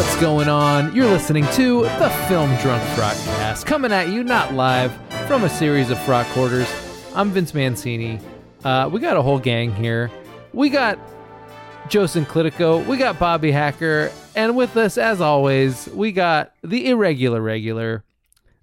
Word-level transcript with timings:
What's 0.00 0.16
going 0.18 0.48
on? 0.48 0.96
You're 0.96 1.10
listening 1.10 1.44
to 1.52 1.82
the 1.82 2.08
Film 2.26 2.48
Drunk 2.62 2.82
Frogcast, 2.94 3.66
coming 3.66 3.92
at 3.92 4.08
you 4.08 4.24
not 4.24 4.54
live 4.54 4.90
from 5.26 5.44
a 5.44 5.48
series 5.50 5.90
of 5.90 5.98
Frog 6.04 6.24
Quarters. 6.28 6.72
I'm 7.14 7.30
Vince 7.32 7.52
Mancini. 7.52 8.18
Uh, 8.64 8.88
we 8.90 8.98
got 8.98 9.18
a 9.18 9.22
whole 9.22 9.38
gang 9.38 9.74
here. 9.74 10.10
We 10.54 10.70
got 10.70 10.98
Joe 11.90 12.04
Sinclitico, 12.04 12.84
we 12.86 12.96
got 12.96 13.18
Bobby 13.18 13.52
Hacker, 13.52 14.10
and 14.34 14.56
with 14.56 14.74
us, 14.78 14.96
as 14.96 15.20
always, 15.20 15.86
we 15.88 16.12
got 16.12 16.54
the 16.62 16.88
irregular 16.88 17.42
regular, 17.42 18.02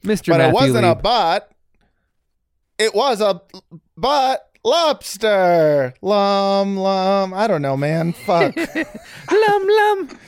Mr. 0.04 0.30
But 0.30 0.40
Matthew 0.40 0.50
it 0.50 0.54
wasn't 0.54 0.86
a 0.88 0.96
bot. 0.96 1.52
It 2.80 2.96
was 2.96 3.22
a 3.22 3.44
bot 3.96 4.40
lobster. 4.64 5.94
Lum 6.02 6.78
lum. 6.78 7.32
I 7.36 7.46
don't 7.46 7.62
know, 7.62 7.78
man. 7.78 8.14
Fuck. 8.14 8.56
lum 9.32 9.68
lum. 9.68 10.20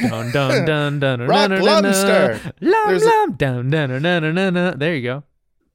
Dun 0.00 0.30
dun 0.32 0.32
dun 0.66 0.98
dun 1.00 1.18
dun 1.18 1.28
Rock 1.28 1.48
dun 1.50 1.58
dun 1.58 1.64
Lumster. 1.64 2.40
dun. 2.42 2.52
Lum 2.70 2.88
There's 2.88 3.02
a- 3.02 3.06
lum 3.06 3.32
dun 3.34 3.70
dun 3.70 3.88
dun 3.90 4.02
dun 4.02 4.22
dun 4.22 4.34
dun 4.34 4.54
dun. 4.54 4.78
There 4.78 4.94
you 4.96 5.02
go. 5.02 5.22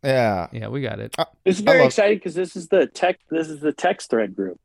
yeah. 0.03 0.47
Yeah, 0.51 0.67
we 0.69 0.81
got 0.81 0.99
it. 0.99 1.15
This 1.45 1.55
is 1.57 1.61
very 1.61 1.79
love- 1.79 1.87
exciting 1.87 2.17
because 2.17 2.35
this 2.35 2.55
is 2.55 2.67
the 2.67 2.87
tech. 2.87 3.19
This 3.29 3.47
is 3.49 3.59
the 3.59 3.71
text 3.73 4.09
thread 4.09 4.35
group. 4.35 4.59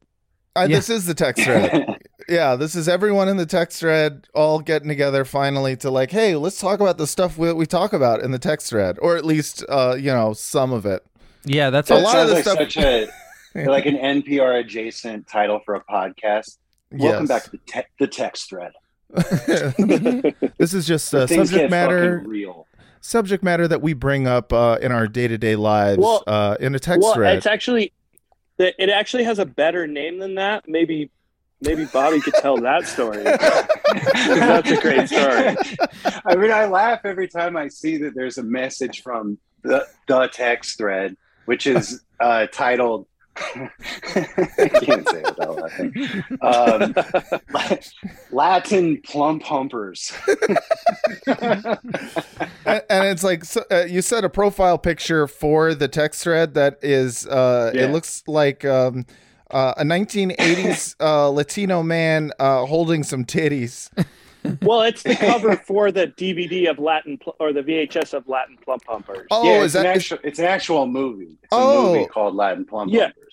Uh, 0.55 0.67
Yeah. 0.69 0.77
This 0.77 0.91
is 0.91 1.07
the 1.07 1.15
text 1.15 1.43
thread. 1.45 1.97
yeah, 2.29 2.57
this 2.57 2.75
is 2.75 2.87
everyone 2.89 3.27
in 3.29 3.39
the 3.39 3.47
text 3.47 3.81
thread 3.81 4.29
all 4.35 4.61
getting 4.61 4.87
together 4.89 5.25
finally 5.25 5.77
to 5.77 5.91
like, 5.91 6.11
hey, 6.11 6.37
let's 6.37 6.61
talk 6.61 6.79
about 6.81 6.99
the 6.99 7.07
stuff 7.07 7.39
we, 7.39 7.53
we 7.55 7.65
talk 7.65 7.95
about 7.95 8.21
in 8.21 8.33
the 8.33 8.39
text 8.39 8.69
thread, 8.69 8.99
or 9.01 9.17
at 9.17 9.25
least, 9.25 9.65
uh, 9.71 9.97
you 9.99 10.13
know, 10.13 10.35
some 10.35 10.71
of 10.73 10.85
it. 10.85 11.03
Yeah, 11.45 11.71
that's 11.71 11.91
A 11.91 11.95
That 11.95 12.03
lot 12.03 12.17
of 12.17 12.29
sounds 12.29 12.29
this 12.29 12.47
like 12.47 12.71
stuff- 12.71 12.73
such 12.73 12.77
a 13.57 13.67
like 13.67 13.87
an 13.87 13.97
NPR 13.97 14.61
adjacent 14.61 15.27
title 15.27 15.61
for 15.65 15.75
a 15.75 15.83
podcast. 15.85 16.59
Welcome 16.91 17.23
Yes. 17.27 17.29
back 17.29 17.45
to 17.45 17.51
the, 17.53 17.59
te- 17.67 17.89
the 17.99 18.07
text 18.07 18.51
thread. 18.51 18.73
this 20.59 20.75
is 20.75 20.87
just 20.87 21.15
uh, 21.15 21.27
subject 21.27 21.71
matter. 21.71 22.23
real. 22.25 22.67
Subject 23.01 23.43
matter 23.43 23.67
that 23.67 23.83
we 23.83 23.93
bring 23.95 24.27
up 24.27 24.53
uh, 24.53 24.79
in 24.81 24.93
our 24.93 25.07
day 25.07 25.29
to 25.29 25.37
day 25.37 25.57
lives 25.57 25.99
Well- 25.99 26.23
uh, 26.27 26.57
in 26.61 26.75
a 26.75 26.79
text 26.79 27.03
well, 27.03 27.15
thread. 27.15 27.37
it's 27.37 27.47
actually 27.47 27.93
it 28.59 28.75
it 28.79 28.89
actually 28.89 29.25
has 29.25 29.39
a 29.39 29.47
better 29.47 29.87
name 29.87 30.19
than 30.19 30.37
that. 30.37 30.69
Maybe 30.69 31.11
maybe 31.61 31.85
Bobby 31.87 32.21
could 32.21 32.35
tell 32.35 32.57
that 32.59 32.87
story. 32.87 33.23
that's 33.25 34.71
a 34.71 34.81
great 34.81 35.09
story. 35.09 35.57
I 36.25 36.37
mean, 36.37 36.51
I 36.51 36.67
laugh 36.67 37.01
every 37.05 37.29
time 37.29 37.57
I 37.57 37.69
see 37.69 37.99
that 37.99 38.15
there's 38.15 38.39
a 38.39 38.43
message 38.43 39.03
from 39.03 39.39
the, 39.63 39.87
the 40.09 40.29
text 40.33 40.79
thread, 40.79 41.17
which 41.47 41.67
is 41.67 42.03
uh, 42.21 42.47
titled. 42.53 43.07
I 43.37 43.71
can't 44.83 45.09
say 45.09 45.21
it 45.23 45.37
without 45.37 45.57
laughing. 45.57 45.95
Um, 46.43 46.95
Latin 48.33 49.01
plump 49.03 49.43
humpers. 49.43 50.13
and, 51.27 51.79
and 52.67 53.07
it's 53.07 53.25
like 53.25 53.45
so, 53.45 53.65
uh, 53.71 53.85
you 53.89 54.03
said 54.03 54.25
a 54.25 54.29
profile 54.31 54.79
picture 54.79 55.27
for 55.27 55.75
the 55.75 55.89
text 55.89 56.23
thread 56.25 56.55
that 56.55 56.79
is 56.83 57.27
uh 57.27 57.73
Yeah. 57.75 57.85
it 57.85 57.93
looks 57.93 58.23
like 58.27 58.65
um 58.65 59.07
uh, 59.51 59.75
a 59.77 59.85
1980s 59.85 60.97
uh, 60.99 61.29
Latino 61.29 61.83
man 61.83 62.33
uh, 62.39 62.65
holding 62.65 63.03
some 63.03 63.23
titties. 63.23 63.91
Well, 64.63 64.81
it's 64.81 65.03
the 65.03 65.15
cover 65.15 65.57
for 65.59 65.93
the 65.93 66.07
DVD 66.07 66.71
of 66.71 66.79
Latin 66.79 67.19
pl- 67.19 67.37
or 67.39 67.53
the 67.53 67.61
VHS 67.61 68.15
of 68.15 68.27
Latin 68.27 68.57
Plump 68.65 68.83
Pumpers. 68.85 69.27
Oh, 69.31 69.45
yeah, 69.45 69.59
is 69.59 69.65
it's 69.67 69.75
that 69.75 69.85
an 69.85 69.93
actual? 69.93 70.19
It's 70.25 70.39
an 70.39 70.47
actual 70.47 70.87
movie. 70.87 71.37
It's 71.43 71.53
a 71.53 71.57
Oh. 71.57 71.93
movie 71.93 72.07
called 72.07 72.35
Latin 72.35 72.65
plump 72.65 72.93
Yeah. 72.93 73.03
humpers. 73.03 73.32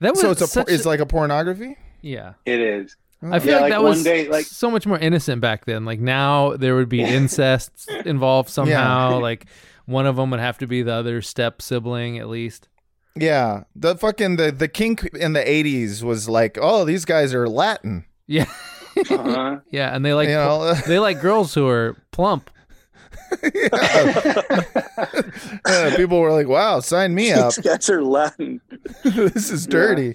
That 0.00 0.12
was 0.12 0.20
so 0.20 0.30
it's 0.30 0.40
a 0.40 0.46
such 0.46 0.66
por- 0.66 0.74
it's 0.74 0.84
like 0.86 1.00
a 1.00 1.06
pornography. 1.06 1.76
yeah. 2.02 2.34
It 2.46 2.60
is. 2.60 2.96
I 3.22 3.38
feel 3.38 3.52
Yeah, 3.52 3.54
like, 3.54 3.62
like 3.62 3.70
that 3.72 3.82
one 3.82 3.90
was 3.90 4.04
day, 4.04 4.28
like- 4.28 4.44
so 4.44 4.70
much 4.70 4.86
more 4.86 4.98
innocent 4.98 5.40
back 5.40 5.64
then. 5.64 5.84
Like 5.86 5.98
now, 6.00 6.56
there 6.56 6.74
would 6.76 6.88
be 6.90 7.02
incest 7.02 7.88
involved 8.04 8.50
somehow. 8.50 9.18
Like 9.18 9.46
one 9.86 10.06
of 10.06 10.16
them 10.16 10.30
would 10.30 10.40
have 10.40 10.58
to 10.58 10.66
be 10.66 10.82
the 10.82 10.92
other 10.92 11.22
step 11.22 11.62
sibling 11.62 12.18
at 12.18 12.28
least. 12.28 12.68
Yeah, 13.16 13.64
the 13.76 13.96
fucking 13.96 14.36
the 14.36 14.50
the 14.52 14.68
kink 14.68 15.04
in 15.14 15.32
the 15.34 15.40
80s 15.40 16.02
was 16.02 16.28
like, 16.28 16.58
oh, 16.60 16.84
these 16.84 17.04
guys 17.04 17.32
are 17.32 17.48
Latin. 17.48 18.04
Yeah, 18.26 18.46
Uh-huh. 18.96 19.60
yeah, 19.70 19.94
and 19.94 20.04
they 20.04 20.12
like 20.14 20.28
you 20.28 20.34
know, 20.34 20.74
they 20.86 20.98
like 20.98 21.20
girls 21.20 21.54
who 21.54 21.66
are 21.68 21.96
plump. 22.10 22.50
Yeah, 25.66 25.96
people 25.96 26.20
were 26.20 26.30
like, 26.30 26.46
"Wow, 26.46 26.80
sign 26.80 27.14
me 27.14 27.32
up. 27.32 27.54
These 27.54 27.64
guys 27.64 27.90
are 27.90 28.02
Latin. 28.02 28.60
this 29.02 29.50
is 29.50 29.66
dirty." 29.66 30.14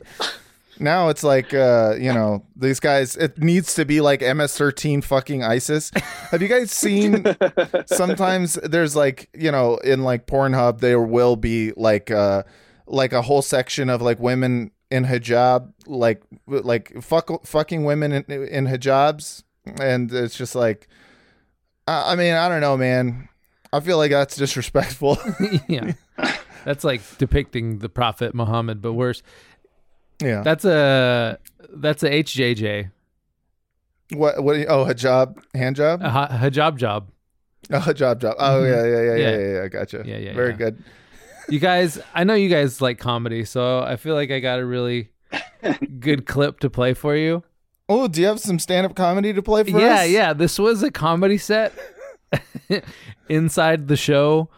Now 0.80 1.10
it's 1.10 1.24
like, 1.24 1.54
uh, 1.54 1.96
you 2.00 2.14
know, 2.14 2.46
these 2.56 2.80
guys. 2.80 3.18
It 3.18 3.38
needs 3.38 3.76
to 3.76 3.86
be 3.86 4.00
like 4.00 4.22
MS-13 4.22 5.04
fucking 5.04 5.44
ISIS. 5.44 5.92
Have 6.32 6.42
you 6.42 6.48
guys 6.48 6.72
seen? 6.72 7.26
sometimes 7.86 8.54
there's 8.54 8.96
like, 8.96 9.30
you 9.34 9.52
know, 9.52 9.76
in 9.78 10.04
like 10.04 10.26
Pornhub, 10.26 10.80
there 10.80 11.02
will 11.02 11.36
be 11.36 11.74
like, 11.76 12.12
uh, 12.12 12.44
like 12.88 13.12
a 13.12 13.22
whole 13.22 13.42
section 13.42 13.90
of 13.90 14.02
like 14.02 14.20
women 14.20 14.72
in 14.90 15.06
hijab, 15.06 15.74
like, 15.86 16.24
like 16.48 16.94
fuck, 17.02 17.46
fucking 17.46 17.84
women 17.84 18.14
in, 18.14 18.24
in 18.24 18.68
hijabs, 18.68 19.44
and 19.82 20.12
it's 20.14 20.38
just 20.38 20.56
like, 20.56 20.88
I, 21.90 22.12
I 22.14 22.16
mean, 22.16 22.34
I 22.34 22.48
don't 22.50 22.62
know, 22.62 22.78
man. 22.78 23.28
I 23.74 23.80
feel 23.80 23.98
like 23.98 24.12
that's 24.12 24.36
disrespectful. 24.36 25.18
yeah. 25.68 25.94
That's 26.66 26.84
like 26.84 27.02
depicting 27.18 27.80
the 27.80 27.90
Prophet 27.90 28.34
Muhammad, 28.36 28.82
but 28.82 28.94
worse. 28.94 29.22
yeah. 30.22 30.42
That's 30.44 30.66
a 30.66 31.40
that's 31.74 32.04
a 32.04 32.10
HJJ, 32.10 32.92
what? 34.14 34.44
What? 34.44 34.54
do 34.54 34.60
you- 34.60 34.66
Oh, 34.68 34.86
hijab, 34.86 35.38
hand 35.54 35.76
job. 35.76 36.02
a 36.02 36.10
hi- 36.10 36.28
hijab 36.50 36.78
job. 36.78 37.10
Oh, 37.72 37.78
hijab 37.80 38.20
job. 38.20 38.36
Oh, 38.40 38.62
mm-hmm. 38.62 38.66
yeah, 38.66 38.84
yeah, 38.86 39.02
yeah, 39.02 39.16
yeah, 39.16 39.16
Yeah. 39.16 39.38
yeah, 39.38 39.62
yeah. 39.62 39.68
Gotcha. 39.68 40.04
Yeah, 40.06 40.18
yeah, 40.18 40.34
Very 40.34 40.52
yeah. 40.52 40.56
good. 40.58 40.84
You 41.50 41.60
guys, 41.60 42.00
I 42.16 42.24
know 42.24 42.34
you 42.34 42.50
guys 42.50 42.82
like 42.82 42.98
comedy, 43.00 43.46
so 43.46 43.80
I 43.82 43.96
feel 43.98 44.16
like 44.16 44.32
I 44.32 44.40
got 44.40 44.60
a 44.60 44.66
really 44.66 45.12
good 46.00 46.26
clip 46.26 46.60
to 46.62 46.70
play 46.70 46.94
for 46.94 47.16
you. 47.16 47.44
Oh, 47.90 48.08
do 48.08 48.22
you 48.22 48.28
have 48.28 48.40
some 48.40 48.60
stand-up 48.60 48.96
comedy 48.96 49.34
to 49.34 49.42
play 49.42 49.64
for 49.64 49.80
yeah, 49.80 50.02
us? 50.02 50.10
yeah. 50.10 50.34
This 50.34 50.60
was 50.60 50.84
a 50.84 50.92
comedy 50.92 51.40
set 51.40 51.74
inside 53.30 53.88
the 53.88 53.98
show. 53.98 54.50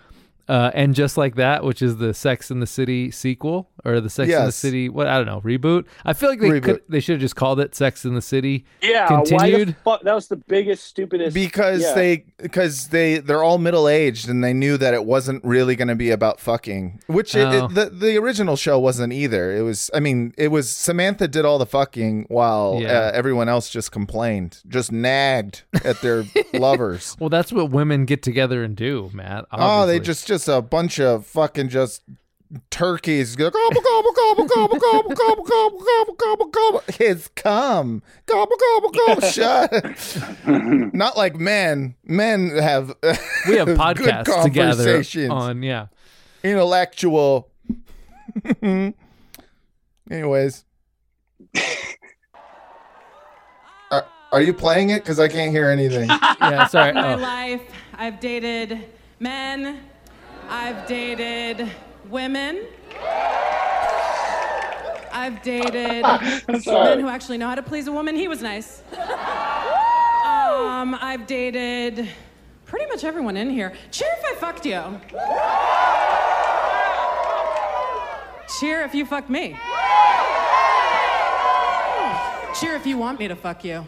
Uh, 0.49 0.69
and 0.73 0.93
just 0.93 1.15
like 1.15 1.35
that, 1.35 1.63
which 1.63 1.81
is 1.81 1.95
the 1.95 2.13
Sex 2.13 2.51
in 2.51 2.59
the 2.59 2.67
City 2.67 3.09
sequel 3.09 3.69
or 3.83 3.99
the 3.99 4.09
Sex 4.09 4.31
in 4.31 4.45
the 4.45 4.51
City, 4.51 4.89
what 4.89 5.07
I 5.07 5.17
don't 5.17 5.25
know, 5.25 5.41
reboot. 5.41 5.85
I 6.05 6.13
feel 6.13 6.29
like 6.29 6.39
they 6.39 6.49
Reboot. 6.49 6.63
could, 6.63 6.81
they 6.89 6.99
should 6.99 7.13
have 7.13 7.21
just 7.21 7.35
called 7.35 7.59
it 7.59 7.73
Sex 7.75 8.05
in 8.05 8.13
the 8.15 8.21
City. 8.21 8.65
Yeah, 8.81 9.11
why 9.11 9.23
the 9.23 9.29
Continued? 9.37 9.75
fuck? 9.83 10.01
That 10.03 10.13
was 10.13 10.27
the 10.27 10.35
biggest, 10.37 10.83
stupidest. 10.85 11.33
Because 11.33 11.81
yeah. 11.81 11.93
they 11.93 12.25
because 12.37 12.87
they 12.89 13.19
they're 13.19 13.43
all 13.43 13.57
middle 13.57 13.87
aged 13.87 14.29
and 14.29 14.43
they 14.43 14.53
knew 14.53 14.77
that 14.77 14.93
it 14.93 15.05
wasn't 15.05 15.43
really 15.43 15.75
going 15.75 15.87
to 15.87 15.95
be 15.95 16.11
about 16.11 16.39
fucking. 16.39 17.01
Which 17.07 17.35
it, 17.35 17.45
Oh. 17.45 17.65
it, 17.65 17.73
the 17.73 17.85
the 17.89 18.17
original 18.17 18.55
show 18.55 18.79
wasn't 18.79 19.13
either. 19.13 19.55
It 19.55 19.61
was. 19.61 19.89
I 19.93 19.99
mean, 19.99 20.33
it 20.37 20.49
was 20.49 20.69
Samantha 20.69 21.27
did 21.27 21.45
all 21.45 21.57
the 21.57 21.65
fucking 21.65 22.25
while 22.29 22.79
Yeah. 22.81 22.89
uh, 23.07 23.11
everyone 23.13 23.49
else 23.49 23.69
just 23.69 23.91
complained, 23.91 24.61
just 24.67 24.91
nagged 24.91 25.63
at 25.83 26.01
their 26.01 26.23
lovers. 26.53 27.15
Well, 27.19 27.29
that's 27.29 27.51
what 27.51 27.71
women 27.71 28.05
get 28.05 28.21
together 28.23 28.63
and 28.63 28.75
do, 28.75 29.09
Matt. 29.13 29.45
Oh, 29.51 29.85
they 29.85 29.99
just 29.99 30.27
just 30.27 30.47
a 30.47 30.61
bunch 30.61 30.99
of 30.99 31.25
fucking 31.25 31.69
just 31.69 32.03
turkeys 32.69 33.35
go 33.35 33.49
gobble 33.49 33.81
gobble 33.81 34.11
gobble 34.13 34.45
gobble 34.45 34.77
gobble 34.79 35.09
gobble 35.15 35.43
gobble 35.45 35.79
gobble 35.79 36.13
gobble 36.15 36.45
gobble. 36.47 36.83
His 36.97 37.29
cum 37.35 38.03
gobble 38.25 38.55
gobble 38.59 38.91
gobble. 38.91 39.21
Shut. 39.27 39.71
Not 40.93 41.15
like 41.17 41.35
men. 41.35 41.95
Men 42.03 42.49
have 42.49 42.93
we 43.47 43.55
have 43.57 43.67
podcasts 43.77 44.43
together 44.43 45.01
on 45.31 45.63
yeah. 45.63 45.87
intellectual. 46.43 47.49
Anyways. 50.09 50.65
Are, 53.91 54.05
are 54.31 54.41
you 54.41 54.53
playing 54.53 54.89
it? 54.91 55.03
Because 55.03 55.19
I 55.19 55.27
can't 55.27 55.51
hear 55.51 55.69
anything. 55.69 56.07
Yeah, 56.07 56.67
sorry. 56.67 56.93
my 56.93 57.13
Oh. 57.13 57.17
life, 57.17 57.61
I've 57.97 58.21
dated 58.21 58.85
men, 59.19 59.81
I've 60.49 60.87
dated 60.87 61.69
women, 62.09 62.65
I've 65.11 65.41
dated 65.43 66.03
men 66.67 66.99
who 66.99 67.07
actually 67.07 67.37
know 67.37 67.47
how 67.47 67.55
to 67.55 67.63
please 67.63 67.87
a 67.87 67.91
woman. 67.91 68.15
He 68.15 68.27
was 68.27 68.41
nice. 68.41 68.83
Um, 70.25 70.95
I've 70.99 71.27
dated 71.27 72.07
pretty 72.65 72.87
much 72.87 73.03
everyone 73.03 73.37
in 73.37 73.49
here. 73.49 73.73
Cheer 73.91 74.09
if 74.17 74.25
I 74.25 74.35
fucked 74.39 74.65
you. 74.65 74.81
Cheer 78.59 78.81
if 78.81 78.95
you 78.95 79.05
fucked 79.05 79.29
me. 79.29 79.57
Cheer 82.59 82.75
if 82.75 82.85
you 82.85 82.97
want 82.97 83.19
me 83.19 83.27
to 83.27 83.35
fuck 83.35 83.63
you. 83.63 83.85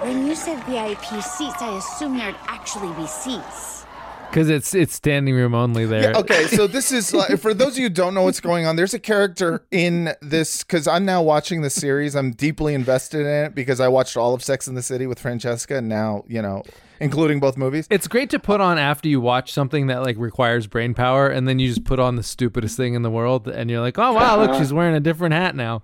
When 0.00 0.26
you 0.26 0.34
said 0.34 0.62
VIP 0.64 1.22
seats, 1.22 1.62
I 1.62 1.76
assumed 1.78 2.20
there'd 2.20 2.34
actually 2.46 2.92
be 2.94 3.06
seats. 3.06 3.86
Because 4.30 4.48
it's 4.48 4.74
it's 4.76 4.94
standing 4.94 5.34
room 5.34 5.56
only 5.56 5.86
there. 5.86 6.14
okay, 6.14 6.46
so 6.46 6.68
this 6.68 6.92
is 6.92 7.12
like, 7.12 7.36
for 7.40 7.52
those 7.52 7.72
of 7.72 7.78
you 7.78 7.84
who 7.84 7.90
don't 7.90 8.14
know 8.14 8.22
what's 8.22 8.38
going 8.38 8.64
on. 8.64 8.76
There's 8.76 8.94
a 8.94 9.00
character 9.00 9.64
in 9.72 10.14
this 10.22 10.62
because 10.62 10.86
I'm 10.86 11.04
now 11.04 11.20
watching 11.20 11.62
the 11.62 11.70
series. 11.70 12.14
I'm 12.14 12.30
deeply 12.30 12.74
invested 12.74 13.22
in 13.22 13.46
it 13.46 13.54
because 13.56 13.80
I 13.80 13.88
watched 13.88 14.16
all 14.16 14.32
of 14.32 14.44
Sex 14.44 14.68
in 14.68 14.76
the 14.76 14.82
City 14.82 15.08
with 15.08 15.18
Francesca, 15.18 15.78
and 15.78 15.88
now 15.88 16.24
you 16.28 16.40
know, 16.40 16.62
including 17.00 17.40
both 17.40 17.56
movies. 17.56 17.88
It's 17.90 18.06
great 18.06 18.30
to 18.30 18.38
put 18.38 18.60
on 18.60 18.78
after 18.78 19.08
you 19.08 19.20
watch 19.20 19.52
something 19.52 19.88
that 19.88 20.02
like 20.04 20.16
requires 20.16 20.68
brain 20.68 20.94
power, 20.94 21.26
and 21.26 21.48
then 21.48 21.58
you 21.58 21.66
just 21.66 21.84
put 21.84 21.98
on 21.98 22.14
the 22.14 22.22
stupidest 22.22 22.76
thing 22.76 22.94
in 22.94 23.02
the 23.02 23.10
world, 23.10 23.48
and 23.48 23.68
you're 23.68 23.80
like, 23.80 23.98
oh 23.98 24.12
wow, 24.12 24.38
look, 24.38 24.50
uh-huh. 24.50 24.60
she's 24.60 24.72
wearing 24.72 24.94
a 24.94 25.00
different 25.00 25.34
hat 25.34 25.56
now. 25.56 25.82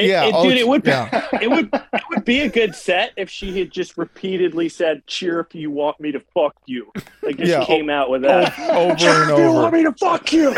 It- 0.00 0.06
Yeah, 0.08 0.26
it- 0.26 0.34
oh, 0.34 0.42
dude, 0.48 0.58
it 0.58 0.66
would 0.68 0.86
yeah. 0.86 1.28
it 1.40 1.50
would 1.50 1.68
it 1.72 2.02
would 2.10 2.24
be 2.24 2.40
a 2.40 2.48
good 2.48 2.74
set 2.74 3.12
if 3.16 3.30
she 3.30 3.58
had 3.58 3.70
just 3.70 3.96
repeatedly 3.98 4.68
said, 4.68 5.06
"Cheer 5.06 5.40
if 5.40 5.54
you 5.54 5.70
want 5.70 6.00
me 6.00 6.12
to 6.12 6.20
fuck 6.34 6.56
you." 6.66 6.92
Like 7.22 7.36
just 7.38 7.50
Yeah, 7.50 7.64
came 7.64 7.90
out 7.90 8.10
with 8.10 8.22
that. 8.22 8.58
over 8.70 8.90
and 8.90 8.90
over. 8.90 8.96
Cheer 8.96 9.22
and 9.22 9.30
if 9.32 9.38
you 9.38 9.52
want 9.52 9.74
me 9.74 9.82
to 9.84 9.92
fuck 9.92 10.32
you. 10.32 10.50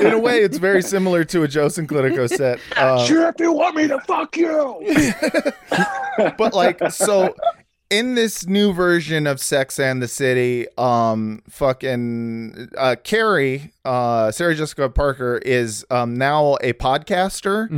in 0.00 0.12
a 0.12 0.18
way, 0.18 0.42
it's 0.42 0.58
very 0.58 0.82
similar 0.82 1.24
to 1.24 1.42
a 1.42 1.48
Joe 1.48 1.66
Sinclitico 1.66 2.28
set. 2.28 2.58
Uh, 2.76 3.06
Cheer 3.06 3.28
if 3.28 3.34
you 3.38 3.52
want 3.52 3.76
me 3.76 3.88
to 3.88 4.00
fuck 4.00 4.36
you. 4.36 4.82
but 6.38 6.54
like 6.54 6.80
so 6.90 7.34
in 7.92 8.14
this 8.14 8.46
new 8.46 8.72
version 8.72 9.26
of 9.26 9.38
Sex 9.38 9.78
and 9.78 10.00
the 10.02 10.08
City, 10.08 10.66
um, 10.78 11.42
fucking 11.48 12.70
uh, 12.78 12.96
Carrie, 13.04 13.70
uh, 13.84 14.30
Sarah 14.32 14.54
Jessica 14.54 14.88
Parker 14.88 15.36
is 15.44 15.84
um 15.90 16.14
now 16.16 16.56
a 16.62 16.72
podcaster, 16.72 17.68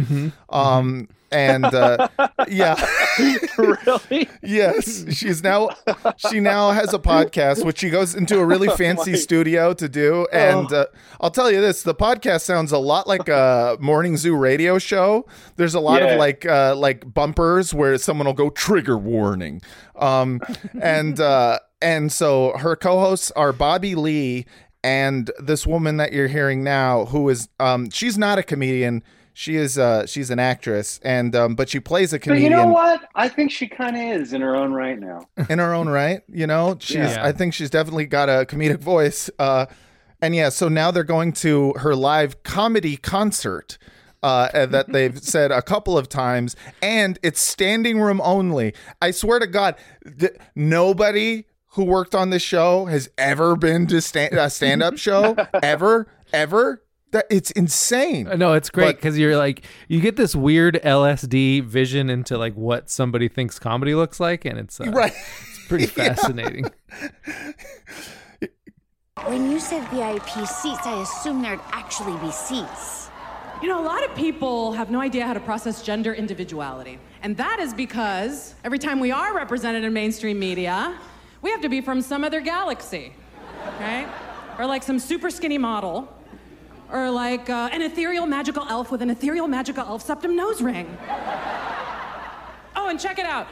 um, 0.51 1.09
and 1.35 1.65
uh, 1.65 2.09
yeah, 2.49 2.75
really? 3.59 4.29
yes, 4.43 5.05
she's 5.15 5.43
now 5.43 5.71
she 6.17 6.41
now 6.41 6.71
has 6.71 6.95
a 6.95 6.99
podcast 6.99 7.65
which 7.65 7.79
she 7.79 7.91
goes 7.91 8.15
into 8.15 8.39
a 8.39 8.45
really 8.47 8.69
fancy 8.77 9.13
my- 9.13 9.17
studio 9.19 9.75
to 9.75 9.89
do, 9.89 10.27
and 10.33 10.73
uh, 10.73 10.87
I'll 11.21 11.31
tell 11.31 11.51
you 11.51 11.61
this: 11.61 11.83
the 11.83 11.95
podcast 11.95 12.43
sounds 12.43 12.73
a 12.73 12.79
lot 12.79 13.07
like 13.07 13.29
a 13.29 13.77
morning 13.81 14.17
zoo 14.17 14.37
radio 14.37 14.79
show. 14.79 15.27
There's 15.57 15.75
a 15.75 15.81
lot 15.81 16.01
Yeah. 16.03 16.09
of 16.15 16.19
like 16.19 16.47
uh, 16.47 16.75
like 16.77 17.13
bumpers 17.13 17.75
where 17.75 17.99
someone 17.99 18.27
will 18.27 18.33
go 18.35 18.51
trigger 18.51 18.97
warning, 18.97 19.61
um, 19.97 20.41
and 20.81 21.19
uh, 21.21 21.59
and 21.83 22.13
so 22.13 22.57
her 22.59 22.77
co-hosts 22.77 23.31
are 23.33 23.53
Bobby 23.53 23.95
Lee 23.95 24.47
and 24.83 25.31
this 25.39 25.67
woman 25.67 25.97
that 25.97 26.13
you're 26.13 26.29
hearing 26.29 26.63
now, 26.63 27.07
who 27.07 27.29
is 27.29 27.49
um, 27.59 27.91
she's 27.91 28.17
not 28.19 28.39
a 28.39 28.43
comedian. 28.43 29.03
She 29.37 29.57
is 29.57 29.77
uh, 29.77 30.07
she's 30.07 30.31
an 30.31 30.39
actress, 30.39 31.01
and 31.03 31.35
um, 31.35 31.57
but 31.57 31.69
she 31.69 31.81
plays 31.81 32.13
a 32.13 32.21
comedian. 32.21 32.53
But 32.53 32.59
you 32.59 32.65
know 32.65 32.73
what? 32.73 33.09
I 33.17 33.29
think 33.29 33.51
she 33.51 33.67
kind 33.67 33.97
of 33.97 34.21
is 34.21 34.33
in 34.33 34.41
her 34.41 34.55
own 34.55 34.73
right 34.73 34.99
now. 34.99 35.29
in 35.51 35.59
her 35.59 35.75
own 35.75 35.89
right. 35.89 36.23
You 36.33 36.47
know, 36.47 36.77
she's. 36.79 36.97
Yeah. 36.97 37.27
I 37.27 37.33
think 37.33 37.53
she's 37.53 37.69
definitely 37.69 38.07
got 38.07 38.29
a 38.29 38.47
comedic 38.47 38.79
voice. 38.79 39.29
Uh, 39.37 39.67
and 40.23 40.37
yeah, 40.37 40.51
so 40.51 40.69
now 40.69 40.93
they're 40.93 41.03
going 41.03 41.33
to 41.33 41.73
her 41.79 41.97
live 41.97 42.45
comedy 42.45 42.97
concert. 42.97 43.77
Uh, 44.23 44.67
that 44.67 44.87
they've 44.93 45.19
said 45.19 45.51
a 45.51 45.61
couple 45.61 45.99
of 45.99 46.09
times, 46.09 46.55
and 46.81 47.19
it's 47.23 47.41
standing 47.41 48.01
room 48.01 48.21
only. 48.23 48.73
I 49.03 49.11
swear 49.11 49.41
to 49.41 49.49
God, 49.49 49.75
th- 50.19 50.37
nobody 50.55 51.45
who 51.71 51.85
worked 51.85 52.15
on 52.15 52.31
this 52.31 52.43
show 52.43 52.87
has 52.87 53.11
ever 53.19 53.57
been 53.57 53.89
to 53.89 54.01
stand 54.01 54.35
a 54.35 54.49
stand 54.49 54.81
up 54.83 54.97
show 54.99 55.35
ever, 55.61 56.07
ever. 56.33 56.84
That 57.15 57.27
it's 57.31 57.53
insane. 57.53 58.29
No, 58.39 58.55
it's 58.55 58.71
great 58.71 58.97
because 58.97 59.17
you're 59.17 59.37
like 59.37 59.65
you 59.87 60.01
get 60.01 60.17
this 60.17 60.35
weird 60.35 60.81
LSD 60.83 61.63
vision 61.63 62.11
into 62.11 62.37
like 62.37 62.55
what 62.55 62.91
somebody 62.91 63.29
thinks 63.29 63.61
comedy 63.61 63.95
looks 63.95 64.19
like, 64.19 64.45
and 64.45 64.59
it's 64.59 64.81
uh, 64.81 64.91
Right. 64.91 65.13
It's 65.13 65.69
pretty 65.69 65.87
fascinating. 66.03 66.73
When 69.27 69.49
you 69.49 69.61
said 69.61 69.89
VIP 69.91 70.29
seats, 70.45 70.85
I 70.85 71.03
assumed 71.03 71.45
there'd 71.45 71.61
actually 71.71 72.17
be 72.19 72.33
seats. 72.33 73.11
You 73.63 73.69
know, 73.69 73.81
a 73.81 73.87
lot 73.87 74.05
of 74.05 74.13
people 74.17 74.73
have 74.73 74.91
no 74.91 75.01
idea 75.01 75.25
how 75.25 75.35
to 75.35 75.41
process 75.41 75.85
gender 75.85 76.13
individuality. 76.15 76.99
And 77.23 77.37
that 77.37 77.61
is 77.61 77.73
because 77.73 78.57
every 78.65 78.81
time 78.81 78.99
we 78.99 79.13
are 79.13 79.33
represented 79.33 79.85
in 79.85 79.93
mainstream 79.93 80.41
media, 80.41 80.99
we 81.43 81.51
have 81.53 81.61
to 81.61 81.69
be 81.69 81.81
from 81.81 82.03
some 82.03 82.25
other 82.25 82.41
galaxy, 82.41 83.13
right? 83.79 84.09
Or 84.59 84.67
like 84.67 84.83
some 84.83 84.99
super 84.99 85.31
skinny 85.31 85.59
model, 85.59 86.09
or 86.95 87.11
like 87.11 87.51
uh, 87.51 87.69
an 87.73 87.83
ethereal 87.83 88.25
magical 88.25 88.65
elf 88.69 88.93
with 88.93 89.03
an 89.03 89.11
ethereal 89.11 89.49
magical 89.49 89.85
elf 89.85 90.01
septum 90.01 90.37
nose 90.37 90.63
ring. 90.63 90.97
Oh, 92.77 92.87
and 92.89 93.01
check 93.01 93.19
it 93.19 93.27
out. 93.27 93.49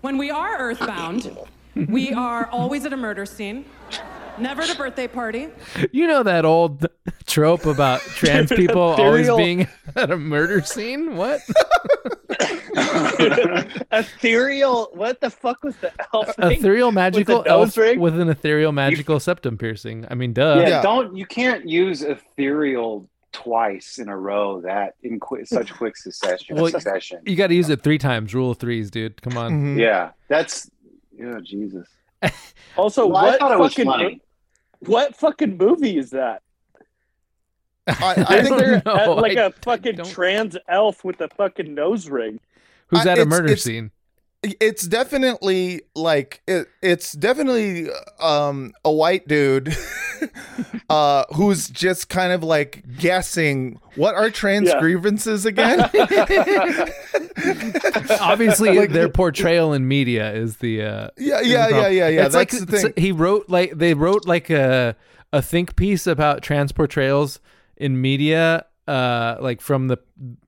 When 0.00 0.16
we 0.16 0.30
are 0.30 0.56
earthbound, 0.58 1.36
we 1.74 2.12
are 2.12 2.48
always 2.48 2.86
at 2.86 2.92
a 2.94 2.96
murder 2.96 3.26
scene, 3.26 3.66
never 4.38 4.62
at 4.62 4.70
a 4.74 4.76
birthday 4.76 5.06
party. 5.06 5.48
You 5.92 6.06
know 6.06 6.22
that 6.22 6.46
old 6.46 6.86
trope 7.26 7.66
about 7.66 8.00
trans 8.00 8.50
people 8.50 8.80
always 8.80 9.28
being 9.36 9.68
at 9.96 10.10
a 10.10 10.16
murder 10.16 10.62
scene? 10.62 11.14
What? 11.16 11.40
Ethereal. 13.92 14.90
What 14.94 15.20
the 15.20 15.30
fuck 15.30 15.62
was 15.64 15.76
the 15.76 15.92
elf 16.14 16.34
thing? 16.36 16.52
ethereal 16.58 16.92
magical 16.92 17.38
With 17.38 17.46
elf 17.46 17.76
ring? 17.76 18.00
with 18.00 18.18
an 18.18 18.28
ethereal 18.28 18.72
magical 18.72 19.20
septum 19.20 19.58
piercing. 19.58 20.06
I 20.10 20.14
mean, 20.14 20.32
duh. 20.32 20.58
yeah, 20.60 20.68
Yeah. 20.68 20.82
don't 20.82 21.16
you 21.16 21.26
can't 21.26 21.68
use 21.68 22.02
ethereal 22.02 23.08
twice 23.32 23.98
in 23.98 24.08
a 24.08 24.16
row 24.16 24.60
that 24.62 24.94
in 25.02 25.20
qu- 25.20 25.44
such 25.44 25.72
quick 25.74 25.96
succession. 25.96 26.56
Well, 26.56 26.68
succession. 26.68 27.20
You 27.26 27.36
got 27.36 27.48
to 27.48 27.54
use 27.54 27.68
it 27.68 27.82
three 27.82 27.98
times. 27.98 28.34
Rule 28.34 28.50
of 28.52 28.58
threes, 28.58 28.90
dude. 28.90 29.20
Come 29.22 29.36
on. 29.36 29.52
Mhm. 29.76 29.80
Yeah, 29.80 30.10
that's 30.28 30.70
oh 31.22 31.40
Jesus. 31.40 31.88
Also, 32.76 33.06
Well, 33.06 33.16
I 33.16 33.22
what 33.30 33.38
thought 33.40 33.52
it 33.52 33.58
was 33.58 33.72
fucking 33.72 33.86
funny. 33.90 34.20
what 34.80 35.16
fucking 35.16 35.56
movie 35.56 35.98
is 35.98 36.10
that? 36.10 36.42
I, 37.88 37.92
I 38.02 38.24
I 38.38 38.42
think 38.42 38.58
They're 38.58 38.82
know. 38.84 38.96
at 38.96 39.08
like 39.22 39.36
I 39.38 39.42
a 39.46 39.50
fucking 39.50 39.96
don't- 39.96 40.08
trans 40.10 40.56
elf 40.68 41.04
with 41.04 41.20
a 41.20 41.28
fucking 41.28 41.74
nose 41.74 42.08
ring. 42.08 42.40
Who's 42.88 43.04
at 43.06 43.18
a 43.18 43.26
murder 43.26 43.46
it's- 43.46 43.62
scene? 43.62 43.90
it's 44.60 44.86
definitely 44.86 45.82
like 45.96 46.42
it, 46.46 46.68
it's 46.80 47.12
definitely 47.14 47.88
um 48.20 48.72
a 48.84 48.92
white 48.92 49.26
dude 49.26 49.76
uh 50.90 51.24
who's 51.34 51.68
just 51.68 52.08
kind 52.08 52.32
of 52.32 52.44
like 52.44 52.84
guessing 52.98 53.80
what 53.96 54.14
are 54.14 54.30
trans 54.30 54.68
Yeah. 54.68 54.78
grievances 54.78 55.44
again 55.44 55.80
Obviously, 58.20 58.78
Like- 58.78 58.90
their 58.90 59.08
portrayal 59.08 59.72
in 59.72 59.86
media 59.88 60.32
is 60.32 60.58
the. 60.58 60.82
Uh, 60.82 61.08
yeah 61.16 61.40
is 61.40 61.48
yeah 61.48 61.68
yeah 61.68 61.88
yeah 61.88 62.08
yeah 62.08 62.24
It's 62.26 62.34
that's 62.34 62.52
like 62.54 62.66
the 62.66 62.78
thing 62.78 62.92
he 62.96 63.12
wrote 63.12 63.48
like 63.48 63.76
they 63.76 63.94
wrote 63.94 64.26
like 64.26 64.50
a 64.50 64.96
a 65.32 65.42
think 65.42 65.76
piece 65.76 66.06
about 66.06 66.42
trans 66.42 66.72
portrayals 66.72 67.40
in 67.78 68.00
media, 68.00 68.66
uh, 68.86 69.36
like 69.40 69.60
from 69.60 69.88
the 69.88 69.98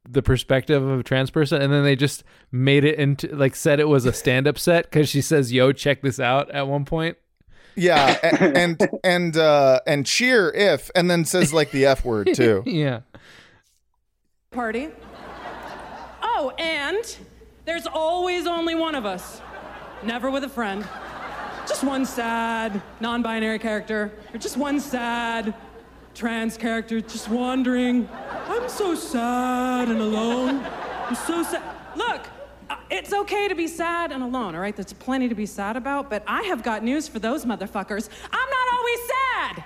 the 0.08 0.22
perspective 0.22 0.82
of 0.82 1.00
a 1.00 1.02
trans 1.02 1.30
person, 1.30 1.60
and 1.62 1.72
then 1.72 1.84
they 1.84 1.96
just 1.96 2.24
made 2.52 2.84
it 2.84 2.98
into 2.98 3.34
like 3.34 3.54
said 3.56 3.80
it 3.80 3.88
was 3.88 4.04
a 4.06 4.12
stand 4.12 4.46
up 4.46 4.58
set 4.58 4.84
because 4.84 5.08
she 5.08 5.20
says, 5.22 5.52
"Yo, 5.52 5.72
check 5.72 6.02
this 6.02 6.20
out" 6.20 6.50
at 6.50 6.66
one 6.68 6.84
point. 6.84 7.16
yeah 7.76 8.18
a- 8.22 8.58
and 8.58 8.88
and 9.04 9.36
uh 9.36 9.78
and 9.86 10.04
cheer 10.04 10.50
if 10.50 10.90
and 10.96 11.08
then 11.08 11.24
says 11.24 11.52
like 11.54 11.70
the 11.70 11.86
f 11.86 12.04
word 12.04 12.28
too 12.34 12.62
Yeah. 12.66 13.00
Party. 14.50 14.88
Oh, 16.22 16.52
and 16.58 17.16
there's 17.66 17.86
always 17.86 18.46
only 18.48 18.74
one 18.74 18.94
of 18.96 19.06
us. 19.06 19.40
Never 20.02 20.30
with 20.30 20.42
a 20.44 20.48
friend. 20.48 20.86
Just 21.68 21.84
one 21.84 22.04
sad, 22.04 22.82
non 23.00 23.22
binary 23.22 23.58
character, 23.60 24.10
or 24.32 24.38
just 24.38 24.56
one 24.56 24.80
sad, 24.80 25.54
trans 26.14 26.56
character 26.56 27.00
just 27.00 27.28
wandering. 27.28 28.08
I'm 28.46 28.68
so 28.68 28.94
sad 28.94 29.88
and 29.88 30.00
alone. 30.00 30.64
I'm 31.08 31.14
so 31.14 31.42
sad. 31.42 31.62
Look, 31.96 32.26
uh, 32.68 32.76
it's 32.90 33.12
okay 33.12 33.48
to 33.48 33.54
be 33.54 33.66
sad 33.66 34.12
and 34.12 34.22
alone, 34.22 34.54
all 34.54 34.60
right? 34.60 34.74
There's 34.74 34.92
plenty 34.92 35.28
to 35.28 35.34
be 35.34 35.46
sad 35.46 35.76
about, 35.76 36.10
but 36.10 36.22
I 36.26 36.42
have 36.42 36.62
got 36.62 36.84
news 36.84 37.08
for 37.08 37.18
those 37.18 37.44
motherfuckers. 37.44 38.08
I'm 38.32 38.50
not 38.50 38.68
always 38.78 39.00
sad. 39.08 39.64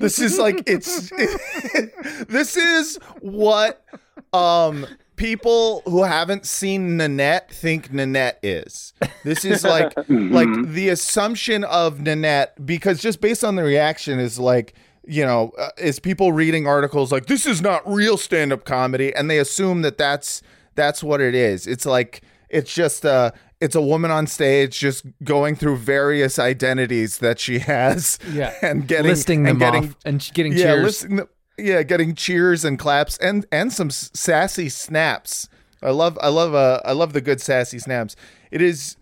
this 0.00 0.18
is 0.18 0.38
like 0.38 0.62
it's 0.66 1.10
this 2.28 2.56
is 2.56 2.98
what 3.20 3.84
um 4.32 4.86
people 5.16 5.82
who 5.86 6.02
haven't 6.02 6.46
seen 6.46 6.96
Nanette 6.96 7.50
think 7.50 7.92
Nanette 7.92 8.38
is. 8.42 8.92
This 9.24 9.44
is 9.44 9.64
like 9.64 9.92
like 10.08 10.48
the 10.66 10.88
assumption 10.88 11.64
of 11.64 12.00
Nanette 12.00 12.64
because 12.66 13.00
just 13.00 13.20
based 13.20 13.44
on 13.44 13.56
the 13.56 13.62
reaction 13.62 14.18
is 14.18 14.38
like 14.38 14.74
you 15.06 15.24
know 15.24 15.52
uh, 15.58 15.70
is 15.78 16.00
people 16.00 16.32
reading 16.32 16.66
articles 16.66 17.12
like 17.12 17.26
this 17.26 17.46
is 17.46 17.60
not 17.60 17.82
real 17.86 18.16
stand-up 18.16 18.64
comedy 18.64 19.14
and 19.14 19.30
they 19.30 19.38
assume 19.38 19.82
that 19.82 19.98
that's 19.98 20.42
that's 20.74 21.02
what 21.02 21.20
it 21.20 21.34
is. 21.34 21.66
It's 21.66 21.86
like 21.86 22.22
it's 22.48 22.72
just 22.74 23.04
uh 23.06 23.30
it's 23.60 23.74
a 23.74 23.80
woman 23.80 24.10
on 24.10 24.26
stage 24.26 24.78
just 24.78 25.06
going 25.22 25.56
through 25.56 25.76
various 25.76 26.38
identities 26.38 27.18
that 27.18 27.38
she 27.38 27.60
has 27.60 28.18
Yeah. 28.30 28.52
and 28.62 28.86
getting 28.86 29.06
listing 29.06 29.46
and 29.46 29.60
them 29.60 29.72
getting 29.72 29.90
off 29.90 29.96
and 30.04 30.30
getting 30.34 30.52
yeah, 30.52 30.74
cheers. 30.74 30.82
listing 30.84 31.16
the, 31.16 31.28
yeah, 31.58 31.82
getting 31.82 32.14
cheers 32.14 32.64
and 32.64 32.78
claps 32.78 33.16
and 33.18 33.46
and 33.52 33.72
some 33.72 33.90
sassy 33.90 34.68
snaps. 34.68 35.48
I 35.82 35.90
love 35.90 36.18
I 36.20 36.28
love 36.28 36.54
uh 36.54 36.80
I 36.84 36.92
love 36.92 37.12
the 37.12 37.20
good 37.20 37.40
sassy 37.40 37.78
snaps. 37.78 38.16
It 38.50 38.62
is 38.62 38.96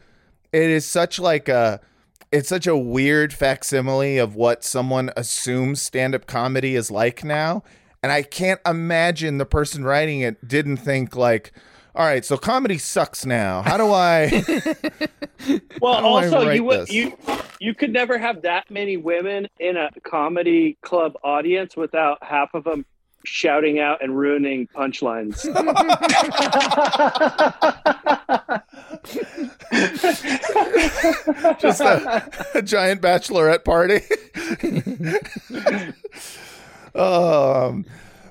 it 0.53 0.71
is 0.71 0.87
such 0.87 1.19
like 1.19 1.49
a 1.49 1.81
it's 2.31 2.49
such 2.49 2.67
a 2.67 2.77
weird 2.77 3.33
facsimile 3.33 4.19
of 4.19 4.35
what 4.35 4.65
someone 4.65 5.11
assumes 5.17 5.83
stand-up 5.83 6.27
comedy 6.27 6.75
is 6.75 6.91
like 6.91 7.23
now 7.23 7.63
and 8.03 8.11
i 8.11 8.23
can't 8.23 8.61
imagine 8.67 9.39
the 9.39 9.47
person 9.47 9.85
writing 9.85 10.21
it 10.21 10.49
didn't 10.49 10.79
think 10.79 11.15
like 11.15 11.53
all 11.95 12.07
right 12.07 12.25
so 12.25 12.37
comedy 12.37 12.79
sucks 12.79 13.27
now 13.27 13.63
how 13.63 13.77
do 13.77 13.93
i 13.93 14.43
Well, 15.81 16.01
do 16.01 16.07
also 16.07 16.47
write 16.47 16.57
you 16.57 16.65
would 16.65 16.81
this? 16.83 16.93
you 16.93 17.17
you 17.61 17.75
could 17.75 17.93
never 17.93 18.19
have 18.19 18.43
that 18.43 18.71
many 18.71 18.97
women 18.97 19.49
in 19.59 19.77
a 19.77 19.91
comedy 20.05 20.79
club 20.83 21.15
audience 21.23 21.77
without 21.77 22.19
half 22.23 22.55
of 22.55 22.65
them 22.65 22.85
shouting 23.25 23.79
out 23.79 24.03
and 24.03 24.19
ruining 24.19 24.67
punchlines. 24.69 25.43
just 31.61 31.81
a, 31.81 32.31
a 32.55 32.63
giant 32.67 33.01
bachelorette 33.01 33.65
party 33.65 34.01
um 36.95 37.85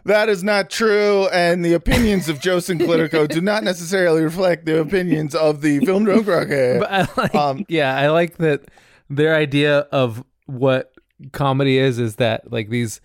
that 0.05 0.29
is 0.29 0.43
not 0.43 0.69
true, 0.69 1.27
and 1.29 1.63
the 1.63 1.73
opinions 1.73 2.29
of 2.29 2.39
Joe 2.39 2.57
Sinclitico 2.57 3.27
do 3.27 3.41
not 3.41 3.63
necessarily 3.63 4.23
reflect 4.23 4.65
the 4.65 4.79
opinions 4.79 5.35
of 5.35 5.61
the 5.61 5.79
Film 5.85 6.03
Drunk 6.05 6.25
Frogcast. 6.25 7.17
Like, 7.17 7.35
Um, 7.35 7.65
yeah, 7.67 7.95
I 7.97 8.09
like 8.09 8.37
that 8.37 8.65
their 9.09 9.35
idea 9.35 9.79
of 9.91 10.23
what 10.45 10.93
comedy 11.33 11.77
is 11.77 11.99
is 11.99 12.15
that 12.15 12.51
like 12.51 12.69
these 12.69 12.99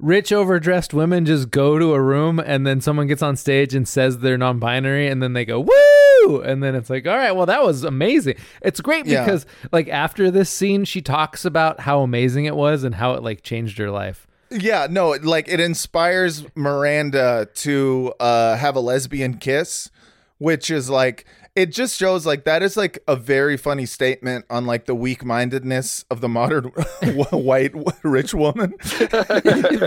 rich 0.00 0.32
overdressed 0.32 0.94
women 0.94 1.24
just 1.24 1.50
go 1.50 1.78
to 1.78 1.92
a 1.92 2.00
room 2.00 2.38
and 2.38 2.66
then 2.66 2.80
someone 2.80 3.06
gets 3.06 3.22
on 3.22 3.36
stage 3.36 3.74
and 3.74 3.86
says 3.88 4.18
they're 4.18 4.38
non-binary 4.38 5.08
and 5.08 5.20
then 5.22 5.32
they 5.32 5.44
go 5.44 5.60
woo 5.60 6.40
and 6.42 6.62
then 6.62 6.74
it's 6.76 6.88
like 6.88 7.04
all 7.06 7.16
right 7.16 7.32
well 7.32 7.46
that 7.46 7.62
was 7.64 7.82
amazing 7.82 8.34
it's 8.62 8.80
great 8.80 9.06
Yeah. 9.06 9.24
because 9.24 9.44
like 9.72 9.88
after 9.88 10.30
this 10.30 10.48
scene 10.50 10.84
she 10.84 11.02
talks 11.02 11.44
about 11.44 11.80
how 11.80 12.00
amazing 12.02 12.44
it 12.44 12.54
was 12.54 12.84
and 12.84 12.94
how 12.94 13.14
it 13.14 13.24
like 13.24 13.42
changed 13.42 13.78
her 13.78 13.90
life 13.90 14.27
Yeah, 14.50 14.86
no, 14.90 15.10
like 15.22 15.48
it 15.48 15.60
inspires 15.60 16.44
Miranda 16.54 17.48
to 17.56 18.14
uh, 18.18 18.56
have 18.56 18.76
a 18.76 18.80
lesbian 18.80 19.38
kiss, 19.38 19.90
which 20.38 20.70
is 20.70 20.88
like 20.88 21.26
it 21.56 21.72
just 21.72 21.98
shows 21.98 22.24
like 22.24 22.44
that 22.44 22.62
is 22.62 22.76
like 22.76 23.00
a 23.08 23.16
very 23.16 23.56
funny 23.56 23.84
statement 23.84 24.44
on 24.48 24.64
like 24.64 24.84
the 24.86 24.94
weak 24.94 25.24
mindedness 25.24 26.04
of 26.08 26.20
the 26.20 26.28
modern 26.28 26.64
white 27.32 27.72
rich 28.04 28.32
woman. 28.32 28.74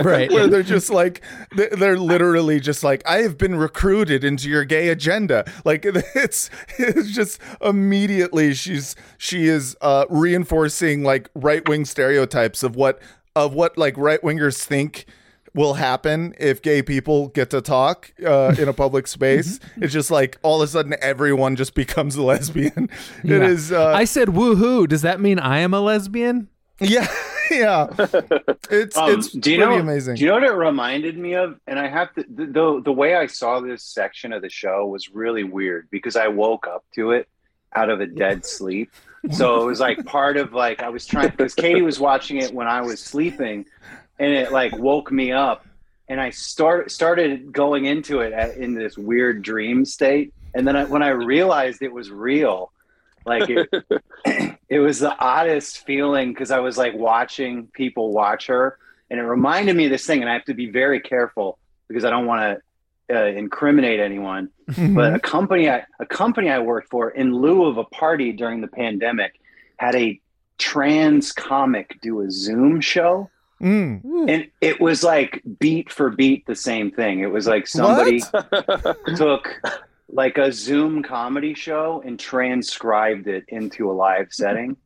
right 0.04 0.30
Where 0.30 0.46
they're 0.48 0.62
just 0.62 0.90
like 0.90 1.22
they- 1.56 1.70
they're 1.70 1.98
literally 1.98 2.60
just 2.60 2.84
like 2.84 3.02
I 3.08 3.22
have 3.22 3.38
been 3.38 3.54
recruited 3.56 4.22
into 4.22 4.48
your 4.50 4.64
gay 4.64 4.90
agenda. 4.90 5.50
Like 5.64 5.84
it's 5.86 6.50
it's 6.78 7.10
just 7.10 7.40
immediately 7.62 8.54
she's 8.54 8.94
she 9.18 9.46
is 9.46 9.76
uh, 9.80 10.04
reinforcing 10.10 11.02
like 11.02 11.30
right 11.34 11.66
wing 11.68 11.84
stereotypes 11.84 12.62
of 12.62 12.76
what 12.76 13.00
of 13.36 13.54
what 13.54 13.76
like 13.78 13.96
right 13.96 14.20
wingers 14.22 14.62
think 14.62 15.06
will 15.54 15.74
happen 15.74 16.34
if 16.38 16.62
gay 16.62 16.82
people 16.82 17.28
get 17.28 17.50
to 17.50 17.60
talk 17.60 18.12
uh, 18.24 18.54
in 18.58 18.68
a 18.68 18.72
public 18.72 19.06
space. 19.16 19.60
it's 19.76 19.92
just 19.92 20.10
like 20.10 20.38
all 20.42 20.62
of 20.62 20.66
a 20.68 20.70
sudden 20.72 20.94
everyone 21.02 21.56
just 21.56 21.74
becomes 21.74 22.16
a 22.16 22.22
lesbian. 22.22 22.88
It 23.22 23.30
Yeah. 23.30 23.46
is. 23.46 23.70
Uh, 23.72 23.92
i 23.94 24.04
said 24.04 24.28
woohoo 24.28 24.88
does 24.88 25.02
that 25.02 25.20
mean 25.20 25.38
i 25.38 25.58
am 25.58 25.74
a 25.74 25.80
lesbian 25.80 26.48
yeah, 26.80 27.06
yeah. 27.52 27.86
It's 28.70 28.96
Um, 28.96 29.10
it's 29.10 29.30
do 29.30 29.52
you 29.52 29.58
pretty 29.58 29.74
know, 29.76 29.78
amazing. 29.78 30.16
Do 30.16 30.22
you 30.22 30.28
know 30.28 30.34
what 30.34 30.42
it 30.42 30.50
reminded 30.52 31.16
me 31.16 31.34
of? 31.34 31.60
And 31.68 31.78
I 31.78 31.86
have 31.86 32.12
to 32.14 32.24
the, 32.28 32.46
the 32.46 32.80
the 32.86 32.92
way 32.92 33.14
I 33.14 33.26
saw 33.26 33.60
this 33.60 33.84
section 33.84 34.32
of 34.32 34.42
the 34.42 34.48
show 34.48 34.86
was 34.86 35.08
really 35.10 35.44
weird 35.44 35.86
because 35.92 36.16
I 36.16 36.26
woke 36.26 36.66
up 36.66 36.84
to 36.96 37.12
it 37.12 37.28
out 37.76 37.88
of 37.88 38.00
a 38.00 38.06
dead 38.06 38.44
sleep. 38.56 38.90
So 39.30 39.62
it 39.62 39.66
was 39.66 39.80
like 39.80 40.04
part 40.04 40.36
of 40.36 40.52
like 40.52 40.82
I 40.82 40.88
was 40.88 41.06
trying 41.06 41.30
because 41.30 41.54
Katie 41.54 41.82
was 41.82 42.00
watching 42.00 42.38
it 42.38 42.52
when 42.52 42.66
I 42.66 42.80
was 42.80 43.00
sleeping, 43.00 43.66
and 44.18 44.32
it 44.32 44.50
like 44.50 44.76
woke 44.76 45.12
me 45.12 45.30
up, 45.30 45.64
and 46.08 46.20
I 46.20 46.30
start 46.30 46.90
started 46.90 47.52
going 47.52 47.84
into 47.84 48.20
it 48.20 48.32
at, 48.32 48.56
in 48.56 48.74
this 48.74 48.98
weird 48.98 49.42
dream 49.42 49.84
state, 49.84 50.34
and 50.54 50.66
then 50.66 50.76
I, 50.76 50.84
when 50.84 51.02
I 51.02 51.10
realized 51.10 51.82
it 51.82 51.92
was 51.92 52.10
real, 52.10 52.72
like 53.24 53.48
it, 53.48 53.68
it 54.68 54.80
was 54.80 54.98
the 54.98 55.16
oddest 55.16 55.86
feeling 55.86 56.32
because 56.32 56.50
I 56.50 56.58
was 56.58 56.76
like 56.76 56.94
watching 56.94 57.68
people 57.68 58.12
watch 58.12 58.48
her, 58.48 58.76
and 59.08 59.20
it 59.20 59.22
reminded 59.22 59.76
me 59.76 59.84
of 59.84 59.92
this 59.92 60.04
thing, 60.04 60.20
and 60.20 60.28
I 60.28 60.32
have 60.32 60.46
to 60.46 60.54
be 60.54 60.68
very 60.68 61.00
careful 61.00 61.58
because 61.86 62.04
I 62.04 62.10
don't 62.10 62.26
want 62.26 62.42
to 62.42 62.62
uh, 63.12 63.24
incriminate 63.26 64.00
anyone, 64.00 64.48
but 64.94 65.14
a 65.14 65.18
company 65.18 65.68
I, 65.68 65.84
a 66.00 66.06
company 66.06 66.48
I 66.50 66.58
worked 66.60 66.88
for, 66.90 67.10
in 67.10 67.34
lieu 67.34 67.64
of 67.66 67.76
a 67.78 67.84
party 67.84 68.32
during 68.32 68.60
the 68.60 68.68
pandemic, 68.68 69.34
had 69.76 69.94
a 69.94 70.20
trans 70.58 71.32
comic 71.32 71.98
do 72.00 72.20
a 72.22 72.30
Zoom 72.30 72.80
show. 72.80 73.28
Mm. 73.60 74.28
And 74.28 74.50
it 74.60 74.80
was 74.80 75.04
like 75.04 75.40
beat 75.60 75.90
for 75.92 76.10
beat 76.10 76.46
the 76.46 76.54
same 76.56 76.90
thing. 76.90 77.20
It 77.20 77.30
was 77.30 77.46
like 77.46 77.66
somebody 77.68 78.20
took 79.16 79.60
like 80.08 80.36
a 80.38 80.50
Zoom 80.52 81.02
comedy 81.02 81.54
show 81.54 82.02
and 82.04 82.18
transcribed 82.18 83.28
it 83.28 83.44
into 83.48 83.90
a 83.90 83.92
live 83.92 84.28
setting. 84.32 84.76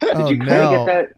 Did 0.00 0.16
Oh, 0.16 0.30
you 0.30 0.38
kind 0.38 0.48
no. 0.50 0.80
of 0.80 0.86
get 0.86 0.86
that 0.86 1.12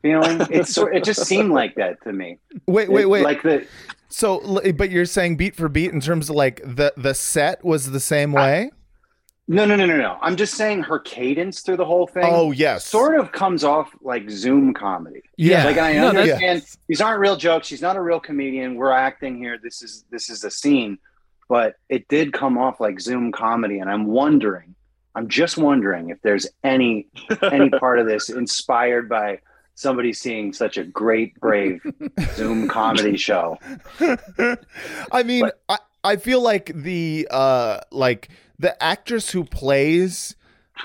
feeling? 0.00 0.46
It's 0.50 0.72
sort. 0.72 0.94
It 0.96 1.04
just 1.04 1.24
seemed 1.26 1.50
like 1.52 1.74
that 1.74 2.02
to 2.04 2.12
me. 2.12 2.38
Wait, 2.66 2.90
wait, 2.90 3.02
It- 3.02 3.08
wait. 3.08 3.24
Like 3.24 3.42
the 3.42 3.66
so, 4.10 4.58
eh, 4.58 4.72
but 4.72 4.90
you're 4.90 5.06
saying 5.06 5.36
beat 5.36 5.54
for 5.56 5.68
beat 5.68 5.92
in 5.92 6.00
terms 6.00 6.28
of 6.30 6.36
like 6.36 6.60
the 6.64 6.92
the 6.96 7.14
set 7.14 7.64
was 7.64 7.90
the 7.90 8.00
same 8.00 8.32
way? 8.32 8.70
no, 9.48 9.64
no, 9.64 9.74
no, 9.74 9.84
no, 9.84 9.96
no. 9.96 10.16
I'm 10.22 10.36
just 10.36 10.54
saying 10.54 10.82
her 10.84 11.00
cadence 11.00 11.62
through 11.62 11.78
the 11.78 11.84
whole 11.84 12.06
thing. 12.06 12.22
Oh, 12.24 12.52
yes. 12.52 12.84
sort 12.84 13.18
of 13.18 13.32
comes 13.32 13.64
off 13.64 13.90
like 14.00 14.30
Zoom 14.30 14.72
comedy. 14.72 15.22
Yeah. 15.36 15.64
Like 15.64 15.76
I 15.76 15.94
No, 15.94 16.12
that's- 16.12 16.28
understand 16.34 16.62
these 16.88 17.00
aren't 17.00 17.18
real 17.18 17.34
jokes. 17.36 17.66
She's 17.66 17.82
not 17.82 17.96
a 17.96 18.00
real 18.00 18.20
comedian. 18.20 18.76
We're 18.76 18.92
acting 18.92 19.38
here. 19.38 19.58
This 19.60 19.82
is 19.82 20.04
this 20.10 20.30
is 20.30 20.44
a 20.44 20.50
scene, 20.52 20.98
but 21.48 21.74
it 21.88 22.06
did 22.08 22.32
come 22.32 22.58
off 22.58 22.78
like 22.80 23.00
Zoom 23.00 23.32
comedy, 23.32 23.78
and 23.80 23.90
I'm 23.90 24.06
wondering. 24.06 24.74
I'm 25.16 25.26
just 25.28 25.58
wondering 25.58 26.10
if 26.10 26.18
there's 26.22 26.46
any 26.62 27.08
any 27.42 27.68
part 27.80 27.98
of 27.98 28.06
this 28.06 28.28
inspired 28.30 29.08
by 29.08 29.40
somebody 29.80 30.12
seeing 30.12 30.52
such 30.52 30.76
a 30.76 30.84
great, 30.84 31.38
brave 31.40 31.80
Zoom 32.34 32.68
comedy 32.68 33.16
show. 33.16 33.58
I 35.12 35.22
mean, 35.24 35.50
I, 35.68 35.78
I 36.04 36.16
feel 36.16 36.42
like 36.42 36.70
the 36.74 37.26
uh 37.30 37.80
like 37.90 38.28
the 38.58 38.80
actress 38.82 39.30
who 39.30 39.44
plays 39.44 40.36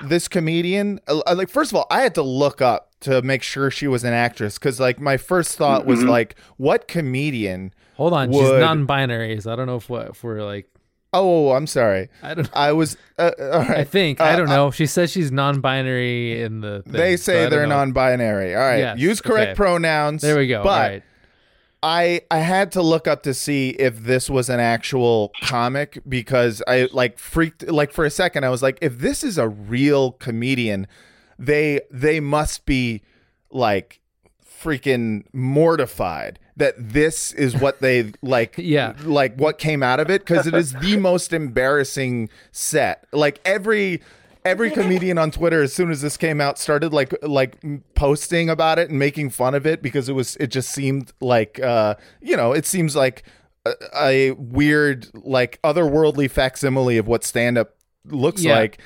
this 0.03 0.27
comedian 0.27 0.99
uh, 1.07 1.21
like 1.35 1.49
first 1.49 1.71
of 1.71 1.75
all, 1.75 1.87
I 1.89 2.01
had 2.01 2.15
to 2.15 2.21
look 2.23 2.61
up 2.61 2.91
to 3.01 3.21
make 3.21 3.43
sure 3.43 3.69
she 3.69 3.87
was 3.87 4.03
an 4.03 4.13
actress 4.13 4.57
cuz 4.57 4.79
like 4.79 4.99
my 4.99 5.17
first 5.17 5.57
thought 5.57 5.85
was 5.85 5.99
Mhm. 5.99 6.09
like 6.09 6.35
what 6.57 6.87
comedian 6.87 7.73
Hold 7.97 8.11
on, 8.13 8.31
she's 8.31 8.41
non-binary, 8.41 9.39
so 9.39 9.53
I 9.53 9.55
don't 9.55 9.67
know 9.67 9.77
if 9.77 9.89
what 9.89 10.09
if 10.09 10.23
we're 10.23 10.43
like 10.43 10.67
Oh, 11.17 11.51
I'm 11.51 11.67
sorry. 11.67 12.09
I 12.21 12.33
don't. 12.33 12.49
I 12.53 12.71
was 12.73 12.97
uh, 13.17 13.31
all 13.39 13.59
right. 13.59 13.69
I 13.79 13.83
think 13.83 14.19
I 14.21 14.33
Uh, 14.33 14.35
don't 14.35 14.49
know. 14.49 14.71
She 14.71 14.85
says 14.85 15.11
she's 15.11 15.31
non-binary 15.31 16.41
in 16.41 16.61
the. 16.61 16.81
Thing, 16.83 16.93
They 16.93 17.17
say 17.17 17.39
I 17.39 17.41
don't 17.43 17.49
they're 17.51 17.67
know. 17.67 17.75
non-binary. 17.77 18.53
All 18.55 18.61
right. 18.61 18.77
Yes, 18.79 18.99
Use 18.99 19.21
correct 19.21 19.51
okay. 19.51 19.55
pronouns. 19.55 20.21
There 20.21 20.37
we 20.37 20.47
go. 20.47 20.63
But 20.63 20.91
right. 20.91 21.03
I 21.83 22.21
I 22.31 22.39
had 22.39 22.71
to 22.73 22.81
look 22.81 23.07
up 23.07 23.23
to 23.23 23.33
see 23.33 23.69
if 23.69 24.03
this 24.03 24.29
was 24.29 24.49
an 24.49 24.59
actual 24.59 25.31
comic 25.41 25.99
because 26.09 26.63
I 26.67 26.89
like 26.91 27.19
freaked 27.19 27.67
like 27.67 27.91
for 27.91 28.05
a 28.05 28.09
second 28.09 28.43
I 28.43 28.49
was 28.49 28.63
like 28.63 28.79
if 28.81 28.97
this 28.97 29.23
is 29.23 29.37
a 29.37 29.47
real 29.47 30.13
comedian 30.13 30.87
they 31.37 31.81
they 31.91 32.19
must 32.19 32.65
be 32.65 33.03
like 33.51 33.99
freaking 34.63 35.25
mortified 35.31 36.39
that 36.57 36.75
this 36.77 37.31
is 37.33 37.55
what 37.55 37.81
they 37.81 38.13
like 38.21 38.55
Yeah. 38.57 38.93
like 39.03 39.35
what 39.35 39.57
came 39.57 39.83
out 39.83 39.99
of 39.99 40.09
it 40.09 40.21
because 40.25 40.47
it 40.47 40.53
is 40.53 40.73
the 40.73 40.97
most 41.11 41.33
embarrassing 41.33 42.29
set 42.51 43.05
like 43.11 43.39
every 43.45 44.01
every 44.45 44.69
comedian 44.71 45.17
on 45.17 45.31
twitter 45.31 45.61
as 45.63 45.73
soon 45.73 45.89
as 45.91 46.01
this 46.01 46.17
came 46.17 46.39
out 46.39 46.57
started 46.59 46.93
like 46.93 47.13
like 47.23 47.57
posting 47.95 48.49
about 48.49 48.77
it 48.79 48.89
and 48.89 48.99
making 48.99 49.29
fun 49.31 49.55
of 49.55 49.65
it 49.65 49.81
because 49.81 50.07
it 50.07 50.13
was 50.13 50.35
it 50.37 50.47
just 50.47 50.69
seemed 50.69 51.11
like 51.19 51.59
uh 51.59 51.95
you 52.21 52.37
know 52.37 52.51
it 52.53 52.65
seems 52.65 52.95
like 52.95 53.23
a, 53.65 53.73
a 53.99 54.31
weird 54.31 55.07
like 55.13 55.59
otherworldly 55.63 56.29
facsimile 56.29 56.97
of 56.97 57.07
what 57.07 57.23
stand 57.23 57.57
up 57.57 57.75
looks 58.05 58.43
Yeah. 58.43 58.55
like 58.59 58.77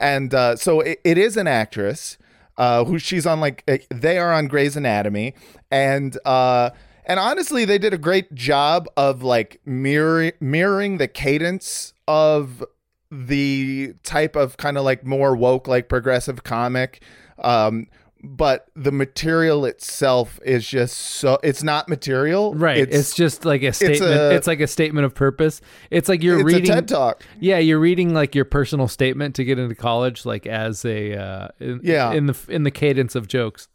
and 0.00 0.32
uh 0.32 0.54
so 0.56 0.80
it, 0.80 1.00
it 1.04 1.18
is 1.18 1.36
an 1.36 1.48
actress 1.48 2.16
uh, 2.56 2.84
who 2.84 2.98
she's 2.98 3.24
on 3.24 3.38
like 3.40 3.62
uh, 3.68 3.78
they 3.88 4.18
are 4.18 4.32
on 4.32 4.48
Grey's 4.48 4.76
Anatomy, 4.76 5.32
and 5.70 6.18
uh, 6.24 6.70
and 7.08 7.18
honestly, 7.18 7.64
they 7.64 7.78
did 7.78 7.92
a 7.94 7.98
great 7.98 8.34
job 8.34 8.86
of 8.96 9.22
like 9.22 9.60
mirror, 9.64 10.32
mirroring 10.40 10.98
the 10.98 11.08
cadence 11.08 11.94
of 12.06 12.62
the 13.10 13.94
type 14.02 14.36
of 14.36 14.56
kind 14.58 14.76
of 14.76 14.84
like 14.84 15.04
more 15.04 15.34
woke, 15.34 15.66
like 15.66 15.88
progressive 15.88 16.44
comic. 16.44 17.02
Um, 17.38 17.86
but 18.22 18.66
the 18.74 18.90
material 18.90 19.64
itself 19.64 20.40
is 20.44 20.66
just 20.68 20.96
so 20.98 21.38
it's 21.44 21.62
not 21.62 21.88
material, 21.88 22.52
Right. 22.52 22.78
It's, 22.78 23.14
just 23.14 23.44
like 23.44 23.62
a 23.62 23.72
statement. 23.72 24.02
It's, 24.32 24.46
a- 24.46 24.50
like 24.50 24.58
a 24.60 24.66
statement 24.66 25.06
of 25.06 25.14
purpose. 25.14 25.60
It's 25.90 26.08
like 26.08 26.22
you're 26.24 26.40
it's 26.40 26.44
reading 26.44 26.70
a 26.70 26.74
TED 26.74 26.88
talk. 26.88 27.22
Yeah, 27.38 27.58
you're 27.58 27.78
reading 27.78 28.12
like 28.14 28.34
your 28.34 28.44
personal 28.44 28.88
statement 28.88 29.36
to 29.36 29.44
get 29.44 29.58
into 29.60 29.76
college, 29.76 30.26
like 30.26 30.46
as 30.48 30.84
a 30.84 31.14
uh, 31.16 31.48
in, 31.60 31.80
Yeah. 31.84 32.12
in 32.12 32.26
the 32.26 32.36
in 32.48 32.64
the 32.64 32.72
cadence 32.72 33.14
of 33.14 33.28
jokes. 33.28 33.68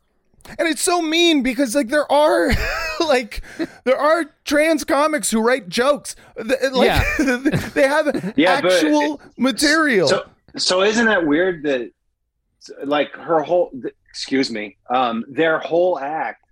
and 0.60 0.68
it's 0.68 0.82
so 0.82 1.02
mean 1.02 1.42
because 1.42 1.74
like 1.74 1.88
there 1.88 2.12
are 2.12 2.50
like 3.08 3.42
there 3.84 3.98
are 3.98 4.26
trans 4.46 4.84
comics 4.84 5.32
who 5.32 5.42
write 5.42 5.70
jokes. 5.70 6.16
Th- 6.38 6.72
like 6.72 7.02
they 7.74 7.88
have 7.88 8.34
Yeah, 8.36 8.62
but 8.62 8.72
actual 8.72 9.22
material. 9.38 10.08
So, 10.08 10.30
so 10.58 10.82
isn't 10.84 11.06
that 11.06 11.26
weird 11.26 11.64
that 11.64 11.92
like 12.86 13.12
her 13.14 13.42
whole 13.42 13.72
excuse 14.10 14.50
me 14.50 14.78
um 14.90 15.26
their 15.28 15.60
whole 15.60 16.00
act 16.00 16.46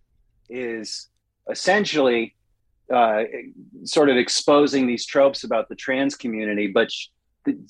is 0.50 1.08
essentially 1.50 2.36
uh 2.94 3.24
sort 3.84 4.10
of 4.10 4.18
exposing 4.18 4.88
these 4.88 5.06
tropes 5.06 5.44
about 5.44 5.70
the 5.70 5.76
trans 5.76 6.16
community 6.16 6.68
but 6.68 6.92
sh- 6.92 7.08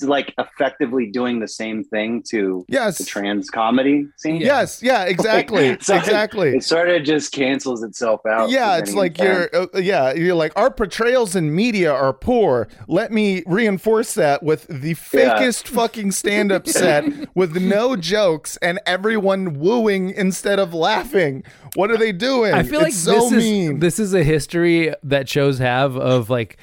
like 0.01 0.33
effectively 0.37 1.05
doing 1.05 1.39
the 1.39 1.47
same 1.47 1.83
thing 1.83 2.21
to 2.29 2.65
yes. 2.67 2.97
the 2.97 3.05
trans 3.05 3.49
comedy 3.49 4.07
scene? 4.17 4.41
Yes 4.41 4.83
yeah 4.83 5.05
exactly 5.05 5.77
So 5.81 5.95
exactly. 5.95 6.49
It 6.55 6.63
sort 6.63 6.89
of 6.89 7.03
just 7.03 7.31
cancels 7.31 7.81
itself 7.83 8.21
out 8.25 8.49
yeah 8.49 8.77
it's 8.77 8.93
like 8.93 9.19
on 9.19 9.25
you're 9.25 9.49
uh, 9.55 9.67
yeah 9.79 10.13
you're 10.13 10.35
like 10.35 10.51
our 10.57 10.69
portrayals 10.71 11.35
in 11.35 11.55
media 11.55 11.91
are 11.91 12.13
poor. 12.13 12.67
Let 12.87 13.11
me 13.11 13.43
reinforce 13.47 14.13
that 14.15 14.43
with 14.43 14.67
the 14.67 14.89
Yeah. 14.89 15.37
fakest 15.39 15.67
fucking 15.67 16.11
stand-up 16.11 16.67
set 16.67 17.05
with 17.35 17.55
no 17.55 17.95
jokes 17.95 18.57
and 18.61 18.79
everyone 18.85 19.53
wooing 19.59 20.09
instead 20.11 20.59
of 20.59 20.73
laughing. 20.73 21.43
What 21.75 21.91
are 21.91 21.97
they 21.97 22.11
doing? 22.11 22.53
I 22.53 22.63
feel 22.63 22.81
like 22.81 22.93
so 22.93 23.29
this 23.29 23.31
mean. 23.31 23.75
is 23.75 23.79
this 23.79 23.99
is 23.99 24.13
a 24.13 24.23
history 24.23 24.93
that 25.03 25.29
shows 25.29 25.59
have 25.59 25.95
of 25.95 26.29
like 26.29 26.57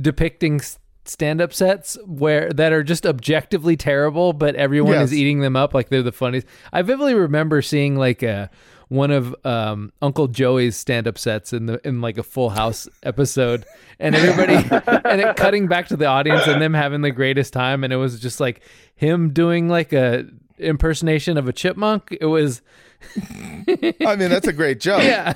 depicting 0.00 0.56
s- 0.60 0.78
stand-up 1.08 1.52
sets 1.52 1.96
where 2.06 2.50
that 2.52 2.72
are 2.72 2.82
just 2.82 3.06
objectively 3.06 3.76
terrible, 3.76 4.32
but 4.32 4.54
everyone 4.56 4.92
Yes. 4.94 5.04
is 5.10 5.14
eating 5.14 5.40
them 5.40 5.56
up 5.56 5.74
like 5.74 5.88
they're 5.88 6.02
the 6.02 6.12
funniest. 6.12 6.46
I 6.72 6.82
vividly 6.82 7.14
remember 7.14 7.62
seeing 7.62 7.96
like 7.96 8.22
a 8.22 8.50
one 8.88 9.10
of 9.10 9.34
um, 9.44 9.92
Uncle 10.00 10.28
Joey's 10.28 10.76
stand-up 10.76 11.18
sets 11.18 11.52
in 11.52 11.66
the 11.66 11.80
in 11.86 12.00
like 12.00 12.18
a 12.18 12.22
Full 12.22 12.50
House 12.50 12.88
episode, 13.02 13.64
and 13.98 14.14
everybody 14.14 14.54
and 15.08 15.20
it 15.20 15.36
cutting 15.36 15.66
back 15.66 15.88
to 15.88 15.96
the 15.96 16.06
audience 16.06 16.46
and 16.46 16.62
them 16.62 16.72
having 16.74 17.00
the 17.02 17.10
greatest 17.10 17.52
time, 17.52 17.82
and 17.82 17.92
it 17.92 17.96
was 17.96 18.20
just 18.20 18.38
like 18.38 18.60
him 18.94 19.30
doing 19.32 19.68
like 19.68 19.92
a 19.92 20.24
impersonation 20.58 21.36
of 21.36 21.48
a 21.48 21.52
chipmunk. 21.52 22.16
It 22.20 22.26
was 22.26 22.62
i 23.36 24.16
mean 24.16 24.30
that's 24.30 24.46
a 24.46 24.52
great 24.52 24.80
joke 24.80 25.02
yeah. 25.02 25.34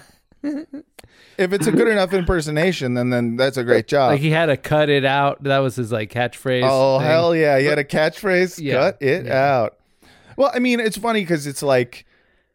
If 1.40 1.54
it's 1.54 1.66
a 1.66 1.72
good 1.72 1.88
enough 1.88 2.12
impersonation, 2.12 2.94
then 2.94 3.08
then 3.10 3.36
that's 3.36 3.56
a 3.56 3.64
great 3.64 3.88
job. 3.88 4.12
Like 4.12 4.20
he 4.20 4.30
had 4.30 4.46
to 4.46 4.56
cut 4.56 4.90
it 4.90 5.04
out. 5.04 5.42
That 5.44 5.58
was 5.58 5.76
his 5.76 5.90
like 5.90 6.12
catchphrase. 6.12 6.68
oh 6.70 6.98
thing. 6.98 7.06
hell 7.08 7.34
yeah, 7.34 7.58
he 7.58 7.64
had 7.64 7.78
a 7.78 7.84
catchphrase. 7.84 8.60
Yeah, 8.62 8.92
Cut 8.92 8.98
it 9.00 9.26
out. 9.26 9.78
Well, 10.36 10.50
I 10.54 10.58
mean, 10.58 10.80
it's 10.80 10.96
funny 10.96 11.20
because 11.20 11.46
it's 11.46 11.62
like, 11.62 12.06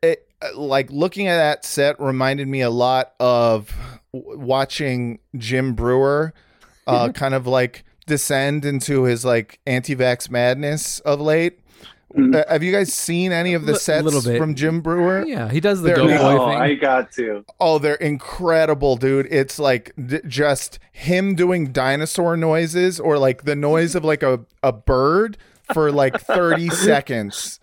it, 0.01 0.27
like 0.55 0.91
looking 0.91 1.27
at 1.27 1.37
that 1.37 1.65
set 1.65 1.99
reminded 1.99 2.47
me 2.47 2.61
a 2.61 2.69
lot 2.69 3.13
of 3.19 3.75
watching 4.11 5.19
Jim 5.35 5.73
Breuer, 5.73 6.33
uh, 6.87 7.09
kind 7.13 7.33
of 7.33 7.47
like 7.47 7.83
descend 8.05 8.65
into 8.65 9.03
his 9.03 9.25
like 9.25 9.59
anti-vax 9.65 10.29
madness 10.29 10.99
of 11.01 11.19
late. 11.19 11.59
Uh, 12.17 12.43
have 12.47 12.63
you 12.63 12.71
guys 12.71 12.93
seen 12.93 13.31
any 13.31 13.53
of 13.53 13.65
the 13.65 13.75
sets 13.75 14.03
little 14.03 14.21
bit. 14.21 14.37
from 14.37 14.55
Jim 14.55 14.81
Breuer? 14.81 15.25
Yeah, 15.25 15.49
he 15.51 15.59
does 15.59 15.81
the 15.81 15.87
They're- 15.89 15.95
go 15.97 16.07
boy 16.07 16.37
oh, 16.37 16.49
thing. 16.49 16.57
I 16.59 16.73
got 16.75 17.11
to. 17.13 17.43
Oh, 17.59 17.77
they're 17.79 17.95
incredible, 17.95 18.95
dude. 18.95 19.27
It's 19.29 19.59
like 19.59 19.91
d- 20.03 20.21
just 20.27 20.79
him 20.91 21.35
doing 21.35 21.71
dinosaur 21.71 22.37
noises 22.37 22.99
or 22.99 23.17
like 23.17 23.43
the 23.43 23.55
noise 23.55 23.95
of 23.95 24.05
like 24.05 24.23
a, 24.23 24.41
a 24.63 24.71
bird 24.71 25.37
for 25.73 25.91
like 25.91 26.19
30 26.19 26.69
seconds 26.69 27.59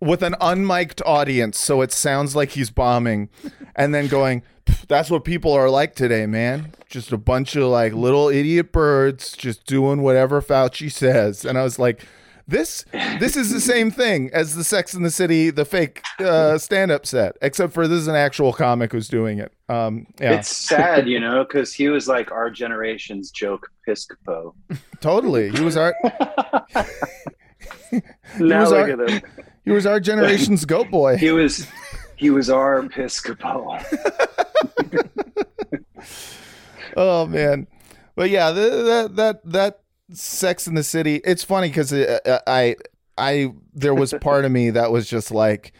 with 0.00 0.22
an 0.22 0.34
unmiked 0.40 1.02
audience. 1.04 1.58
So 1.58 1.82
it 1.82 1.92
sounds 1.92 2.34
like 2.34 2.50
he's 2.50 2.70
bombing 2.70 3.28
and 3.76 3.94
then 3.94 4.06
going, 4.08 4.42
that's 4.86 5.10
what 5.10 5.24
people 5.24 5.52
are 5.52 5.68
like 5.68 5.94
today, 5.94 6.26
man. 6.26 6.72
Just 6.88 7.12
a 7.12 7.18
bunch 7.18 7.56
of 7.56 7.64
like 7.64 7.92
little 7.92 8.28
idiot 8.28 8.72
birds 8.72 9.36
just 9.36 9.66
doing 9.66 10.02
whatever 10.02 10.40
Fauci 10.40 10.90
says. 10.90 11.44
And 11.44 11.58
I 11.58 11.62
was 11.64 11.78
like, 11.78 12.04
This 12.50 12.86
this 13.20 13.36
is 13.36 13.52
the 13.52 13.60
same 13.60 13.90
thing 13.90 14.30
as 14.32 14.54
the 14.56 14.64
Sex 14.64 14.94
in 14.94 15.02
the 15.02 15.10
City, 15.10 15.50
the 15.50 15.66
fake 15.66 16.00
uh, 16.18 16.56
stand-up 16.56 17.04
set, 17.04 17.36
except 17.42 17.74
for 17.74 17.86
this 17.86 17.98
is 17.98 18.08
an 18.08 18.14
actual 18.14 18.54
comic 18.54 18.90
who's 18.90 19.06
doing 19.06 19.38
it. 19.38 19.52
Um, 19.68 20.06
yeah, 20.18 20.32
It's 20.38 20.48
sad, 20.48 21.06
you 21.06 21.20
know, 21.20 21.44
because 21.44 21.74
he 21.74 21.90
was 21.90 22.08
like 22.08 22.32
our 22.32 22.48
generation's 22.48 23.30
Joe 23.30 23.60
Piscopo. 23.86 24.54
totally. 25.02 25.50
He 25.50 25.60
was 25.62 25.76
our 25.76 25.94
Now 28.38 28.60
was 28.62 28.70
look 28.70 28.78
our- 28.88 29.02
at 29.04 29.10
him. 29.10 29.22
he 29.66 29.70
was 29.70 29.84
our 29.84 30.00
generation's 30.00 30.64
goat 30.64 30.90
boy. 30.90 31.18
He 31.18 31.30
was 31.30 31.66
he 32.16 32.30
was 32.30 32.48
our 32.48 32.82
Piscopo. 32.84 33.84
Oh 36.96 37.26
man, 37.26 37.66
but 38.16 38.30
yeah, 38.30 38.50
th 38.52 38.70
that 38.72 39.16
that 39.16 39.40
that 39.44 39.80
Sex 40.12 40.66
in 40.66 40.74
the 40.74 40.82
City. 40.82 41.20
It's 41.24 41.44
funny 41.44 41.68
because 41.68 41.92
uh, 41.92 42.18
uh, 42.24 42.38
I 42.46 42.76
I 43.16 43.52
there 43.74 43.94
was 43.94 44.14
part 44.20 44.44
of 44.44 44.52
me 44.52 44.70
that 44.70 44.90
was 44.90 45.08
just 45.08 45.30
like, 45.30 45.72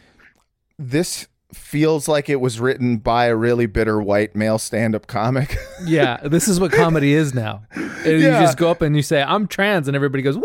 this 0.79 1.29
feels 1.55 2.09
like 2.09 2.29
it 2.29 2.41
was 2.41 2.61
written 2.61 2.99
by 2.99 3.27
a 3.27 3.35
really 3.35 3.67
bitter 3.67 4.01
white 4.03 4.37
male 4.37 4.59
stand-up 4.59 5.07
comic. 5.07 5.57
Yeah, 5.85 6.17
this 6.25 6.49
is 6.49 6.59
what 6.59 6.73
comedy 6.73 7.15
is 7.15 7.35
now. 7.35 7.63
And 7.71 8.21
You 8.21 8.21
just 8.21 8.59
go 8.59 8.69
up 8.69 8.83
and 8.83 8.97
you 8.97 9.03
say, 9.03 9.23
I'm 9.23 9.47
trans, 9.47 9.87
and 9.87 9.95
everybody 9.95 10.25
goes, 10.25 10.37
woo! 10.37 10.43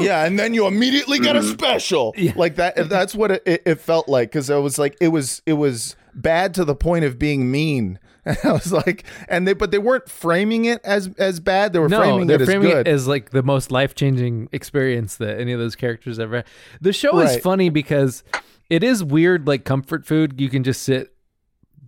yeah, 0.00 0.24
and 0.24 0.38
then 0.38 0.54
you 0.54 0.68
immediately 0.68 1.18
get 1.18 1.34
a 1.34 1.40
mm-hmm. 1.40 1.50
special 1.50 2.14
Yeah. 2.16 2.32
like 2.36 2.54
that. 2.54 2.88
That's 2.88 3.14
what 3.14 3.32
it, 3.32 3.42
it, 3.44 3.62
it 3.66 3.74
felt 3.80 4.08
like 4.08 4.30
because 4.30 4.48
I 4.48 4.58
was 4.58 4.78
like, 4.78 4.96
it 5.00 5.08
was 5.08 5.42
it 5.44 5.54
was 5.54 5.96
bad 6.14 6.54
to 6.54 6.64
the 6.64 6.76
point 6.76 7.04
of 7.04 7.18
being 7.18 7.50
mean. 7.50 7.98
And 8.26 8.36
I 8.44 8.52
was 8.52 8.72
like, 8.72 9.04
and 9.28 9.48
they 9.48 9.54
but 9.54 9.70
they 9.70 9.78
weren't 9.78 10.08
framing 10.08 10.66
it 10.66 10.80
as 10.84 11.08
as 11.18 11.40
bad. 11.40 11.72
They 11.72 11.78
were 11.78 11.88
No, 11.88 12.00
framing 12.00 12.28
it 12.30 12.40
as 12.40 12.48
good. 12.48 12.86
it 12.86 12.88
as 12.88 13.08
like 13.08 13.30
the 13.30 13.42
most 13.42 13.70
life 13.72 13.94
changing 13.94 14.48
experience 14.52 15.16
that 15.16 15.40
any 15.40 15.52
of 15.52 15.58
those 15.58 15.74
characters 15.74 16.18
ever 16.18 16.36
had. 16.36 16.46
The 16.80 16.92
show 16.92 17.18
is 17.20 17.38
funny 17.38 17.70
because 17.70 18.22
it 18.68 18.84
is 18.84 19.02
weird, 19.02 19.46
like 19.46 19.64
comfort 19.64 20.04
food. 20.06 20.40
You 20.40 20.48
can 20.50 20.64
just 20.64 20.82
sit 20.82 21.14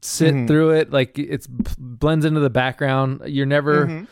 sit 0.00 0.34
Mm-hmm. 0.34 0.46
through 0.46 0.70
it, 0.70 0.90
like 0.90 1.18
it's 1.18 1.46
blends 1.46 2.24
into 2.24 2.40
the 2.40 2.50
background. 2.50 3.20
You're 3.26 3.46
never 3.46 3.86
Mm-hmm. 3.86 4.04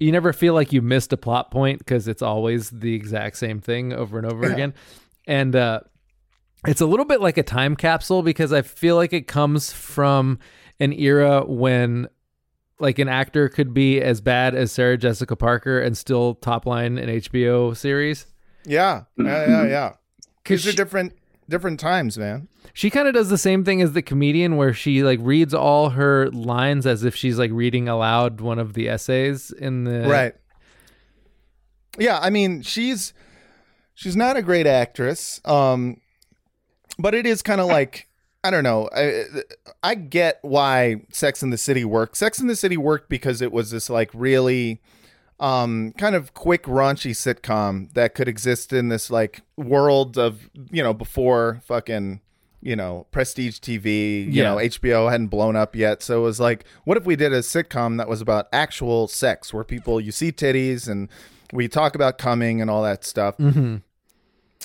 you 0.00 0.12
never 0.12 0.32
feel 0.32 0.54
like 0.54 0.72
you 0.72 0.82
missed 0.82 1.12
a 1.12 1.16
plot 1.16 1.50
point 1.50 1.78
because 1.78 2.06
it's 2.08 2.22
always 2.22 2.70
the 2.70 2.94
exact 2.94 3.36
same 3.38 3.60
thing 3.60 3.92
over 3.92 4.18
and 4.18 4.30
over 4.30 4.44
again. 4.52 4.74
And 5.26 5.56
uh, 5.56 5.80
it's 6.66 6.80
a 6.82 6.86
little 6.86 7.06
bit 7.06 7.20
like 7.20 7.36
a 7.38 7.42
time 7.42 7.74
capsule 7.76 8.22
because 8.22 8.52
I 8.52 8.62
feel 8.62 8.96
like 8.96 9.12
it 9.14 9.26
comes 9.26 9.72
from 9.72 10.38
an 10.80 10.92
era 10.92 11.44
when 11.46 12.08
like 12.80 12.98
an 12.98 13.08
actor 13.08 13.48
could 13.48 13.72
be 13.72 14.00
as 14.00 14.20
bad 14.20 14.54
as 14.54 14.72
Sarah 14.72 14.96
Jessica 14.98 15.36
Parker 15.36 15.80
and 15.80 15.96
still 15.96 16.34
top 16.34 16.66
line 16.66 16.98
an 16.98 17.08
HBO 17.08 17.76
series. 17.76 18.26
yeah, 18.64 19.04
yeah, 19.16 19.46
yeah, 19.48 19.64
yeah. 19.66 19.88
Cause 20.44 20.58
These 20.62 20.66
are 20.66 20.70
she, 20.72 20.76
different 20.76 21.12
different 21.48 21.78
times, 21.78 22.18
man. 22.18 22.48
she 22.72 22.90
kind 22.90 23.06
of 23.06 23.14
does 23.14 23.28
the 23.28 23.38
same 23.38 23.64
thing 23.64 23.80
as 23.82 23.92
the 23.92 24.02
comedian 24.02 24.56
where 24.56 24.72
she 24.74 25.02
like 25.04 25.18
reads 25.22 25.54
all 25.54 25.90
her 25.90 26.30
lines 26.30 26.86
as 26.86 27.04
if 27.04 27.14
she's 27.14 27.38
like 27.38 27.50
reading 27.52 27.88
aloud 27.88 28.40
one 28.40 28.58
of 28.58 28.72
the 28.74 28.88
essays 28.88 29.50
in 29.52 29.84
the 29.84 30.00
right 30.08 30.34
yeah 31.98 32.18
i 32.20 32.30
mean 32.30 32.62
she's 32.62 33.12
she's 33.94 34.16
not 34.16 34.36
a 34.36 34.42
great 34.42 34.66
actress 34.66 35.40
um 35.44 36.00
but 36.98 37.14
it 37.14 37.26
is 37.26 37.42
kind 37.42 37.60
of 37.60 37.66
like 37.66 38.08
i 38.44 38.50
don't 38.50 38.62
know. 38.62 38.88
I, 38.94 39.24
I 39.82 39.94
get 39.96 40.38
why 40.42 41.02
sex 41.10 41.42
in 41.42 41.50
the 41.50 41.58
city 41.58 41.84
worked. 41.84 42.16
Sex 42.16 42.38
in 42.40 42.46
the 42.46 42.54
city 42.56 42.76
worked 42.76 43.08
because 43.08 43.40
it 43.42 43.50
was 43.52 43.70
this 43.70 43.88
like 43.90 44.10
really 44.14 44.80
um 45.40 45.92
kind 45.98 46.14
of 46.14 46.32
quick 46.34 46.62
raunchy 46.64 47.10
sitcom 47.10 47.92
that 47.94 48.14
could 48.14 48.28
exist 48.28 48.72
in 48.72 48.88
this 48.88 49.10
like 49.10 49.40
world 49.56 50.16
of 50.16 50.48
you 50.70 50.80
know 50.82 50.94
before 50.94 51.60
fucking 51.64 52.20
you 52.62 52.76
know 52.76 53.04
prestige 53.10 53.58
tv 53.58 54.26
you 54.26 54.30
Yeah. 54.30 54.50
know 54.50 54.56
hbo 54.56 55.10
hadn't 55.10 55.26
blown 55.28 55.56
up 55.56 55.74
yet. 55.74 56.02
So 56.02 56.20
it 56.20 56.22
was 56.22 56.38
like 56.38 56.64
what 56.84 56.96
if 56.96 57.04
we 57.04 57.16
did 57.16 57.32
a 57.32 57.40
sitcom 57.40 57.98
that 57.98 58.08
was 58.08 58.20
about 58.20 58.46
actual 58.52 59.08
sex 59.08 59.52
where 59.52 59.64
people 59.64 60.00
you 60.00 60.12
see 60.12 60.30
titties 60.32 60.88
and 60.88 61.08
we 61.52 61.66
talk 61.68 61.94
about 61.94 62.16
coming 62.18 62.60
and 62.60 62.70
all 62.70 62.82
that 62.84 63.04
stuff? 63.04 63.36
Mhm. 63.38 63.82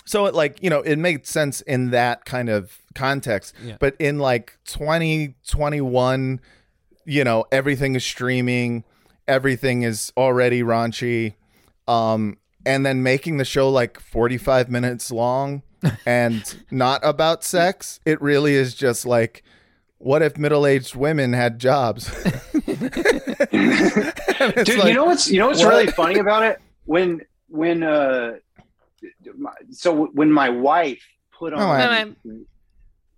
So 0.09 0.25
it 0.25 0.33
like 0.33 0.57
you 0.63 0.71
know 0.71 0.79
it 0.81 0.95
made 0.97 1.27
sense 1.27 1.61
in 1.61 1.91
that 1.91 2.25
kind 2.25 2.49
of 2.49 2.79
context 2.95 3.53
Yeah. 3.63 3.77
but 3.79 3.95
in 3.99 4.17
like 4.17 4.57
2021 4.65 6.39
you 7.05 7.23
know 7.23 7.45
everything 7.51 7.95
is 7.95 8.03
streaming 8.03 8.83
everything 9.27 9.83
is 9.83 10.11
already 10.17 10.63
raunchy 10.63 11.35
um 11.87 12.37
and 12.65 12.83
then 12.85 13.03
making 13.03 13.37
the 13.37 13.45
show 13.45 13.69
like 13.69 13.99
45 13.99 14.69
minutes 14.71 15.11
long 15.11 15.61
and 16.07 16.55
not 16.71 17.01
about 17.03 17.43
sex 17.43 17.99
it 18.03 18.19
really 18.19 18.55
is 18.55 18.73
just 18.73 19.05
like 19.05 19.43
what 19.99 20.21
if 20.23 20.37
middle-aged 20.39 20.95
women 20.95 21.33
had 21.33 21.59
jobs 21.59 22.09
Dude, 23.51 23.51
like, 23.51 24.87
you 24.87 24.93
know 24.93 25.05
what's 25.05 25.29
you 25.29 25.37
know 25.39 25.47
what's 25.47 25.63
what? 25.63 25.69
really 25.69 25.87
funny 25.87 26.17
about 26.19 26.43
it 26.43 26.59
when 26.85 27.21
when 27.47 27.83
uh 27.83 28.31
my- 28.31 28.39
so 29.71 30.07
when 30.07 30.31
my 30.31 30.49
wife 30.49 31.03
put 31.37 31.53
on 31.53 31.61
Oh, 31.61 31.65
I- 31.67 32.03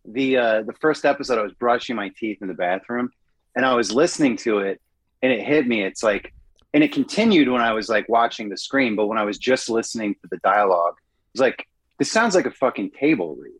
the 0.05 0.37
uh 0.37 0.61
the 0.63 0.73
first 0.81 1.05
episode 1.05 1.37
I 1.37 1.43
was 1.43 1.53
brushing 1.53 1.95
my 1.95 2.09
teeth 2.17 2.39
in 2.41 2.47
the 2.47 2.53
bathroom 2.55 3.11
and 3.55 3.65
I 3.65 3.73
was 3.75 3.91
listening 3.91 4.35
to 4.37 4.59
it 4.59 4.81
and 5.21 5.31
it 5.31 5.41
hit 5.45 5.67
me. 5.67 5.83
It's 5.83 6.01
like 6.03 6.33
and 6.73 6.83
it 6.83 6.91
continued 6.91 7.49
when 7.49 7.61
I 7.61 7.73
was 7.73 7.87
like 7.89 8.07
watching 8.09 8.49
the 8.49 8.57
screen 8.57 8.95
but 8.95 9.05
when 9.07 9.17
I 9.19 9.23
was 9.23 9.37
just 9.37 9.69
listening 9.69 10.15
to 10.15 10.27
the 10.31 10.37
dialogue 10.37 10.95
it 10.97 11.33
was 11.39 11.41
like 11.41 11.67
this 11.99 12.11
sounds 12.11 12.33
like 12.33 12.47
a 12.47 12.51
fucking 12.51 12.91
table 12.91 13.35
read 13.35 13.53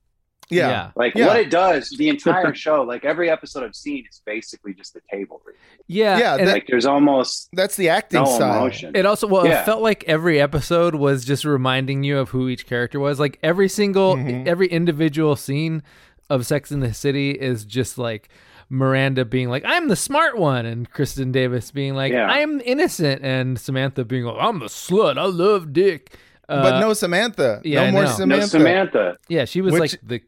yeah 0.51 0.91
like 0.95 1.13
Yeah. 1.15 1.27
what 1.27 1.37
it 1.39 1.49
does 1.49 1.89
the 1.97 2.09
entire 2.09 2.53
show 2.65 2.83
like 2.83 3.05
every 3.05 3.29
episode 3.29 3.63
I've 3.63 3.75
seen 3.75 4.05
is 4.09 4.21
basically 4.25 4.73
just 4.73 4.93
the 4.93 5.01
table 5.11 5.41
read 5.45 5.55
Yeah. 5.87 6.17
Yeah, 6.19 6.35
and 6.37 6.47
that- 6.47 6.53
like 6.53 6.67
there's 6.67 6.85
almost 6.85 7.49
that's 7.53 7.75
the 7.75 7.89
acting 7.89 8.21
no 8.23 8.25
style 8.35 8.57
emotion 8.59 8.95
It 8.95 9.05
also 9.05 9.27
well, 9.27 9.45
Yeah. 9.47 9.61
it 9.61 9.65
felt 9.65 9.81
like 9.81 10.03
every 10.07 10.39
episode 10.41 10.95
was 10.95 11.25
just 11.25 11.45
reminding 11.45 12.03
you 12.03 12.17
of 12.19 12.29
who 12.29 12.47
each 12.49 12.65
character 12.67 12.99
was. 12.99 13.19
Like 13.19 13.39
every 13.43 13.67
single, 13.69 14.15
Mhm. 14.15 14.47
every 14.47 14.67
individual 14.67 15.35
scene 15.35 15.83
of 16.29 16.45
Sex 16.45 16.71
in 16.71 16.79
the 16.79 16.93
City 16.93 17.31
is 17.31 17.65
just 17.65 17.97
like 17.97 18.29
Miranda 18.69 19.25
being 19.25 19.49
like, 19.49 19.63
"I'm 19.65 19.89
the 19.89 19.97
smart 19.97 20.37
one," 20.37 20.65
and 20.65 20.89
Kristin 20.89 21.33
Davis 21.33 21.71
being 21.71 21.93
like, 21.93 22.13
Yeah. 22.13 22.27
"I'm 22.27 22.61
innocent," 22.61 23.21
and 23.21 23.59
Samantha 23.59 24.05
being 24.05 24.23
like, 24.23 24.37
"I'm 24.39 24.59
the 24.59 24.67
slut. 24.67 25.17
I 25.17 25.25
love 25.25 25.73
dick." 25.73 26.15
Uh, 26.47 26.61
but 26.63 26.79
no 26.79 26.93
Samantha. 26.93 27.61
yeah, 27.65 27.85
no 27.87 27.91
more. 27.91 28.03
No 28.03 28.09
Samantha. 28.09 28.41
no 28.43 28.47
Samantha 28.47 29.17
yeah, 29.29 29.43
she 29.45 29.59
was 29.61 29.73
Which- 29.73 29.79
like 29.81 29.99
the 30.03 30.21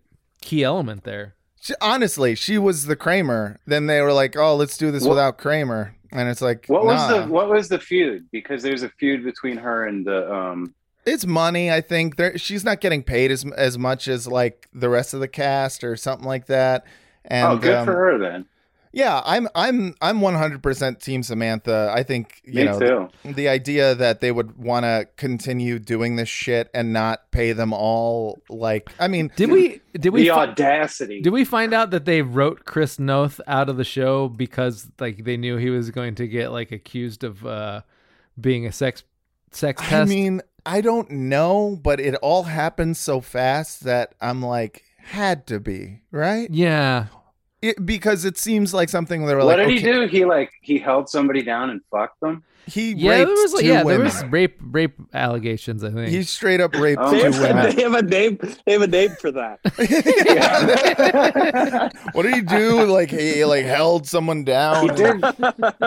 key 0.44 0.64
element 0.64 1.04
there. 1.04 1.36
She- 1.62 1.74
honestly, 1.82 2.36
she 2.36 2.58
was 2.58 2.86
the 2.86 2.96
Kramer. 2.96 3.60
Then 3.66 3.88
they 3.88 4.02
were 4.02 4.14
like, 4.14 4.36
"Oh, 4.36 4.56
let's 4.56 4.78
do 4.78 4.92
this 4.92 5.04
What- 5.04 5.12
without 5.12 5.38
Kramer," 5.38 5.96
and 6.12 6.30
it's 6.30 6.42
like, 6.42 6.66
What 6.68 6.86
was 6.86 7.08
the 7.10 7.26
what 7.26 7.50
was 7.50 7.70
the 7.70 7.80
feud? 7.80 8.26
Because 8.32 8.62
there's 8.64 8.84
a 8.84 8.90
feud 8.90 9.24
between 9.24 9.58
her 9.58 9.86
and 9.86 10.06
the 10.06 10.32
um 10.34 10.74
It's 11.06 11.26
money. 11.26 11.72
I 11.72 11.82
think 11.82 12.16
there, 12.18 12.38
she's 12.38 12.64
not 12.64 12.80
getting 12.82 13.04
paid 13.04 13.32
as 13.32 13.46
as 13.58 13.78
much 13.78 14.08
as 14.08 14.28
like 14.28 14.68
the 14.74 14.90
rest 14.90 15.14
of 15.14 15.20
the 15.22 15.28
cast 15.28 15.84
or 15.84 15.96
something 15.96 16.28
like 16.28 16.46
that. 16.48 16.86
And 17.26 17.48
Oh, 17.48 17.58
good 17.58 17.76
um, 17.76 17.86
for 17.86 17.94
her 17.96 18.18
then. 18.18 18.46
Yeah, 18.96 19.22
I'm 19.26 19.48
I'm 19.56 19.96
I'm 20.02 20.20
100% 20.20 21.02
team 21.02 21.24
Samantha. 21.24 21.92
I 21.94 22.04
think 22.04 22.42
you 22.46 22.54
Me 22.54 22.64
know 22.66 22.80
too. 22.80 23.10
the 23.34 23.50
idea 23.50 23.96
that 23.96 24.22
they 24.22 24.32
would 24.32 24.56
want 24.58 24.84
to 24.84 25.08
continue 25.18 25.80
doing 25.80 26.16
this 26.16 26.30
shit 26.30 26.70
and 26.76 26.94
not 26.94 27.32
pay 27.32 27.54
them 27.54 27.74
all 27.74 28.40
like 28.50 28.92
I 29.00 29.08
mean 29.08 29.32
Did 29.36 29.50
we? 29.52 29.82
Did 30.00 30.10
we? 30.14 30.22
the 30.24 30.28
fi- 30.30 30.50
audacity. 30.50 31.22
did 31.22 31.34
we 31.34 31.44
find 31.44 31.74
out 31.74 31.90
that 31.90 32.06
they 32.06 32.22
wrote 32.22 32.66
Chris 32.66 33.00
Noth 33.00 33.42
out 33.48 33.68
of 33.68 33.78
the 33.78 33.84
show 33.84 34.30
because 34.30 34.92
like 35.00 35.24
they 35.24 35.38
knew 35.38 35.58
he 35.58 35.72
was 35.72 35.90
going 35.90 36.14
to 36.16 36.28
get 36.28 36.52
like 36.52 36.72
accused 36.72 37.24
of 37.24 37.44
uh 37.46 37.82
being 38.40 38.68
a 38.68 38.72
sex 38.72 39.04
sex 39.52 39.82
I 39.82 39.86
pest? 39.86 40.10
mean, 40.10 40.42
I 40.68 40.82
don't 40.82 41.10
know, 41.10 41.80
but 41.82 42.00
it 42.00 42.14
all 42.22 42.44
happened 42.44 42.96
so 42.98 43.22
fast 43.22 43.86
that 43.86 44.14
I'm 44.22 44.42
like, 44.44 44.84
had 45.00 45.48
to 45.48 45.60
be 45.60 46.02
right 46.12 46.48
yeah. 46.52 47.08
It, 47.64 47.86
because 47.86 48.26
it 48.26 48.38
seems 48.38 48.74
like 48.74 48.90
something 48.90 49.24
were 49.34 49.46
what 49.46 49.58
like. 49.58 49.68
did 49.68 49.78
he 49.78 49.84
do? 49.84 50.06
He 50.06 50.26
like 50.26 50.52
he 50.62 50.78
held 50.78 51.10
somebody 51.10 51.42
down 51.42 51.70
and 51.70 51.82
fucked 51.90 52.20
them. 52.20 52.44
He 52.66 52.94
Yeah, 52.94 53.12
raped 53.12 53.28
there 53.28 53.36
was 53.36 53.54
like 53.54 53.62
two 53.64 53.68
yeah, 53.68 53.84
women. 53.84 54.06
there 54.08 54.16
was 54.24 54.24
rape 54.32 54.58
rape 54.62 54.96
allegations. 55.14 55.84
I 55.84 55.92
think. 55.92 56.10
He 56.10 56.24
straight 56.24 56.62
up 56.62 56.74
raped 56.76 57.02
Oh 57.04 57.12
They 57.16 57.22
two 57.24 57.30
my 57.32 57.40
women. 57.54 57.76
they 57.76 57.82
have 57.84 57.94
a 57.94 58.02
name. 58.02 58.40
They 58.66 58.72
have 58.74 58.82
a 58.82 58.88
name 58.88 59.10
for 59.20 59.32
that. 59.32 59.60
what 62.14 62.24
did 62.24 62.36
he 62.36 62.42
do? 62.42 62.86
Like 62.86 63.10
he 63.10 63.44
like 63.46 63.66
held 63.66 64.08
someone 64.08 64.44
down. 64.44 64.90
He 64.90 64.96
did. 64.96 65.24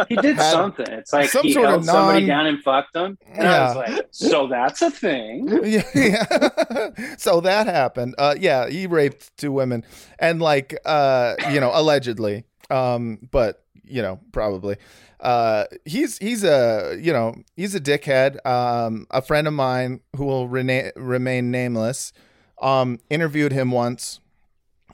He 0.09 0.17
did 0.17 0.37
Had 0.37 0.51
something. 0.53 0.87
It's 0.89 1.13
like 1.13 1.31
some 1.31 1.45
he 1.47 1.53
sort 1.53 1.67
of 1.67 1.71
held 1.71 1.85
somebody 1.87 2.21
non- 2.27 2.29
down 2.29 2.47
and 2.47 2.63
fucked 2.63 2.93
them. 2.93 3.19
And 3.33 3.49
I 3.49 3.67
was 3.69 3.77
like, 3.77 4.07
so 4.11 4.47
that's 4.49 4.83
a 4.83 4.91
thing. 4.91 5.49
yeah, 5.65 5.83
yeah. 5.95 6.91
so 7.17 7.41
that 7.41 7.67
happened. 7.67 8.15
Uh, 8.19 8.35
yeah, 8.39 8.69
he 8.69 8.87
raped 8.87 9.37
two 9.37 9.53
women, 9.53 9.85
and 10.19 10.41
like, 10.43 10.77
uh, 10.85 11.35
you 11.51 11.61
know, 11.61 11.71
allegedly. 11.73 12.45
Um, 12.71 13.29
but 13.31 13.65
you 13.87 14.03
know, 14.03 14.21
probably. 14.33 14.77
Uh, 15.21 15.65
he's 15.85 16.19
he's 16.19 16.45
a 16.45 16.99
you 17.01 17.13
know 17.13 17.35
he's 17.57 17.75
a 17.75 17.81
dickhead. 17.81 18.45
Um, 18.47 19.07
a 19.11 19.23
friend 19.23 19.47
of 19.47 19.55
mine 19.55 20.01
who 20.17 20.25
will 20.27 20.49
rena- 20.49 20.93
remain 20.97 21.51
nameless, 21.51 22.13
um, 22.61 22.99
interviewed 23.09 23.53
him 23.53 23.71
once, 23.71 24.21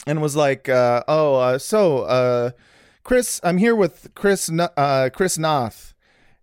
and 0.07 0.23
was 0.23 0.37
like, 0.37 0.69
uh, 0.69 1.03
"Oh, 1.09 1.35
uh, 1.37 1.59
so 1.59 2.01
uh, 2.03 2.51
Chris, 3.03 3.41
I'm 3.43 3.59
here 3.59 3.75
with 3.75 4.15
Chris 4.15 4.49
uh, 4.49 5.11
Chris 5.13 5.39
Noth," 5.39 5.95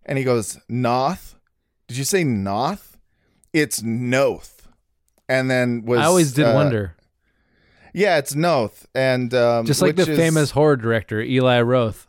and 0.06 0.18
he 0.18 0.24
goes, 0.24 0.60
"Noth? 0.68 1.36
Did 1.88 1.98
you 1.98 2.04
say 2.04 2.24
Noth? 2.24 2.98
It's 3.54 3.82
Noth." 3.82 4.68
And 5.30 5.50
then 5.50 5.84
was 5.86 6.00
I 6.00 6.06
always 6.06 6.34
did 6.34 6.46
uh, 6.46 6.54
wonder. 6.54 6.96
Yeah, 7.94 8.18
it's 8.18 8.36
Noth, 8.36 8.88
and 8.94 9.34
um, 9.34 9.66
Just 9.66 9.82
like 9.82 9.96
the 9.96 10.10
is- 10.12 10.18
famous 10.18 10.52
horror 10.52 10.76
director 10.76 11.22
Eli 11.22 11.62
Roth. 11.62 12.08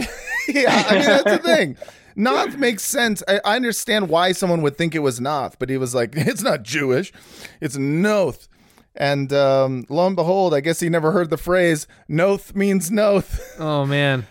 yeah, 0.48 0.84
I 0.88 0.94
mean 0.94 1.04
that's 1.06 1.24
the 1.24 1.38
thing. 1.38 1.76
Noth 2.16 2.56
makes 2.56 2.82
sense. 2.82 3.22
I, 3.28 3.40
I 3.44 3.56
understand 3.56 4.08
why 4.08 4.32
someone 4.32 4.62
would 4.62 4.76
think 4.76 4.94
it 4.94 4.98
was 4.98 5.20
Noth, 5.20 5.58
but 5.58 5.70
he 5.70 5.76
was 5.76 5.94
like, 5.94 6.10
it's 6.14 6.42
not 6.42 6.62
Jewish, 6.62 7.12
it's 7.60 7.76
Noth. 7.76 8.48
And 8.96 9.32
um, 9.32 9.84
lo 9.88 10.06
and 10.06 10.16
behold, 10.16 10.52
I 10.52 10.60
guess 10.60 10.80
he 10.80 10.88
never 10.88 11.12
heard 11.12 11.30
the 11.30 11.36
phrase 11.36 11.86
"Noth 12.08 12.54
means 12.54 12.90
Noth." 12.90 13.40
Oh 13.60 13.86
man. 13.86 14.26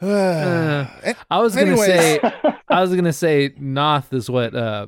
Uh, 0.00 0.86
I 1.30 1.40
was 1.40 1.54
gonna 1.56 1.72
Anyways. 1.72 1.86
say 1.86 2.20
I 2.68 2.80
was 2.80 2.94
gonna 2.94 3.12
say 3.12 3.52
Noth 3.58 4.12
is 4.12 4.30
what 4.30 4.54
uh, 4.54 4.86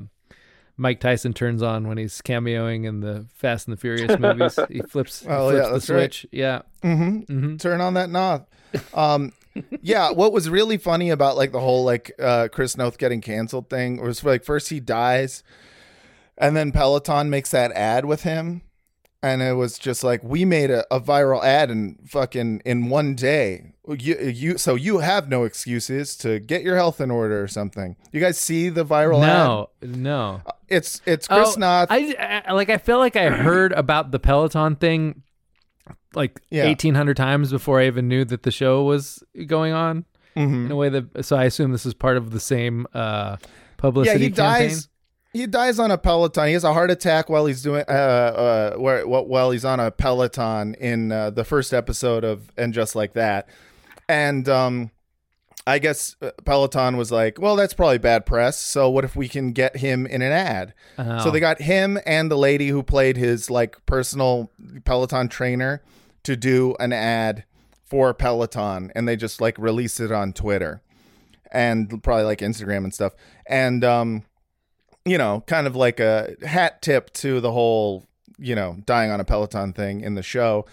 Mike 0.77 1.01
Tyson 1.01 1.33
turns 1.33 1.61
on 1.61 1.87
when 1.87 1.97
he's 1.97 2.21
cameoing 2.21 2.85
in 2.85 3.01
the 3.01 3.25
Fast 3.35 3.67
and 3.67 3.75
the 3.75 3.79
Furious 3.81 4.17
movies. 4.17 4.57
He 4.69 4.79
flips, 4.81 5.21
he 5.21 5.27
Oh, 5.27 5.49
flips 5.49 5.57
yeah, 5.61 5.67
the 5.67 5.73
that's 5.73 5.89
right. 5.89 6.13
switch. 6.13 6.27
Yeah. 6.31 6.61
Mm-hmm. 6.81 7.57
Turn 7.57 7.81
on 7.81 7.93
that 7.95 8.09
Noth. 8.09 8.45
Um, 8.93 9.33
yeah, 9.81 10.11
what 10.11 10.31
was 10.33 10.49
really 10.49 10.77
funny 10.77 11.09
about 11.09 11.37
like 11.37 11.51
the 11.51 11.59
whole 11.59 11.83
like 11.83 12.11
uh, 12.19 12.47
Chris 12.51 12.77
Noth 12.77 12.97
getting 12.97 13.21
canceled 13.21 13.69
thing 13.69 14.01
was 14.01 14.23
like 14.23 14.43
first 14.43 14.69
he 14.69 14.79
dies, 14.79 15.43
and 16.37 16.55
then 16.55 16.71
Peloton 16.71 17.29
makes 17.29 17.51
that 17.51 17.71
ad 17.73 18.05
with 18.05 18.23
him, 18.23 18.61
and 19.21 19.41
it 19.41 19.53
was 19.53 19.77
just 19.77 20.03
like 20.03 20.23
we 20.23 20.45
made 20.45 20.71
a, 20.71 20.85
a 20.93 20.99
viral 21.01 21.43
ad 21.43 21.69
in 21.71 21.97
fucking 22.07 22.61
in 22.65 22.89
one 22.89 23.15
day. 23.15 23.73
You, 23.87 24.15
you 24.19 24.57
so 24.57 24.75
you 24.75 24.99
have 24.99 25.27
no 25.27 25.43
excuses 25.43 26.15
to 26.17 26.39
get 26.39 26.61
your 26.61 26.75
health 26.77 27.01
in 27.01 27.11
order 27.11 27.41
or 27.43 27.47
something. 27.47 27.97
You 28.13 28.21
guys 28.21 28.37
see 28.37 28.69
the 28.69 28.85
viral 28.85 29.19
No, 29.21 29.69
no. 29.81 30.41
ad? 30.45 30.53
It's 30.69 31.01
it's 31.05 31.27
Chris 31.27 31.55
Oh, 31.57 31.59
Noth. 31.59 31.87
I, 31.91 32.43
I 32.47 32.53
like. 32.53 32.69
I 32.69 32.77
feel 32.77 32.99
like 32.99 33.15
I 33.17 33.29
heard 33.29 33.73
about 33.73 34.11
the 34.11 34.19
Peloton 34.19 34.77
thing 34.77 35.23
like 36.13 36.39
Yeah. 36.49 36.65
eighteen 36.65 36.95
hundred 36.95 37.17
times 37.17 37.51
before 37.51 37.79
I 37.79 37.87
even 37.87 38.07
knew 38.07 38.25
that 38.25 38.43
the 38.43 38.51
show 38.51 38.83
was 38.83 39.23
going 39.47 39.73
on. 39.73 40.05
Mhm. 40.35 40.65
In 40.67 40.71
a 40.71 40.75
way 40.75 40.87
that, 40.89 41.25
so 41.25 41.35
I 41.35 41.43
assume 41.43 41.71
this 41.73 41.85
is 41.85 41.93
part 41.93 42.15
of 42.17 42.31
the 42.31 42.39
same 42.39 42.87
uh, 42.93 43.35
yeah, 43.83 44.13
he 44.17 44.29
campaign. 44.29 44.31
dies. 44.33 44.87
He 45.33 45.45
dies 45.47 45.79
on 45.79 45.91
a 45.91 45.97
Peloton. 45.97 46.47
He 46.47 46.53
has 46.53 46.63
a 46.63 46.73
heart 46.73 46.91
attack 46.91 47.29
while 47.29 47.45
he's 47.45 47.61
doing 47.61 47.83
uh 47.87 47.91
uh 47.91 48.75
where 48.75 49.03
wh- 49.03 49.27
while 49.27 49.51
he's 49.51 49.63
on 49.65 49.79
a 49.79 49.89
Peloton 49.91 50.73
in 50.75 51.11
uh, 51.11 51.29
the 51.31 51.43
first 51.45 51.73
episode 51.73 52.23
of 52.23 52.51
and 52.57 52.73
just 52.73 52.95
like 52.95 53.13
that, 53.13 53.47
and 54.09 54.47
um. 54.49 54.91
I 55.67 55.79
guess 55.79 56.15
uh, 56.21 56.31
Peloton 56.43 56.97
was 56.97 57.11
like, 57.11 57.39
well, 57.39 57.55
that's 57.55 57.73
probably 57.73 57.99
bad 57.99 58.25
press. 58.25 58.57
So 58.57 58.89
what 58.89 59.03
if 59.05 59.15
we 59.15 59.27
can 59.27 59.51
get 59.51 59.77
him 59.77 60.05
in 60.05 60.21
an 60.21 60.31
ad? 60.31 60.73
Oh. 60.97 61.19
So 61.23 61.31
they 61.31 61.39
got 61.39 61.61
him 61.61 61.99
and 62.05 62.31
the 62.31 62.37
lady 62.37 62.69
who 62.69 62.83
played 62.83 63.17
his 63.17 63.49
like 63.49 63.83
personal 63.85 64.51
Peloton 64.85 65.27
trainer 65.27 65.83
to 66.23 66.35
do 66.35 66.75
an 66.79 66.93
ad 66.93 67.45
for 67.85 68.13
Peloton, 68.13 68.91
and 68.95 69.07
they 69.07 69.15
just 69.15 69.41
like 69.41 69.57
released 69.57 69.99
it 69.99 70.11
on 70.11 70.33
Twitter 70.33 70.81
and 71.51 72.01
probably 72.01 72.23
like 72.23 72.39
Instagram 72.39 72.85
and 72.85 72.93
stuff. 72.93 73.13
And 73.45 73.83
um, 73.83 74.23
you 75.05 75.17
know, 75.17 75.43
kind 75.47 75.67
of 75.67 75.75
like 75.75 75.99
a 75.99 76.35
hat 76.45 76.81
tip 76.81 77.11
to 77.13 77.39
the 77.39 77.51
whole, 77.51 78.07
you 78.37 78.55
know, 78.55 78.77
dying 78.85 79.11
on 79.11 79.19
a 79.19 79.25
Peloton 79.25 79.73
thing 79.73 80.01
in 80.01 80.15
the 80.15 80.23
show. 80.23 80.65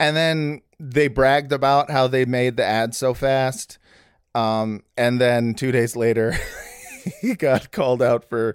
And 0.00 0.16
then 0.16 0.62
they 0.80 1.08
bragged 1.08 1.52
about 1.52 1.90
how 1.90 2.06
they 2.06 2.24
made 2.24 2.56
the 2.56 2.64
ad 2.64 2.94
so 2.94 3.14
fast. 3.14 3.78
Um, 4.34 4.82
and 4.96 5.20
then 5.20 5.54
two 5.54 5.72
days 5.72 5.96
later, 5.96 6.34
he 7.20 7.34
got 7.34 7.70
called 7.72 8.02
out 8.02 8.28
for 8.28 8.54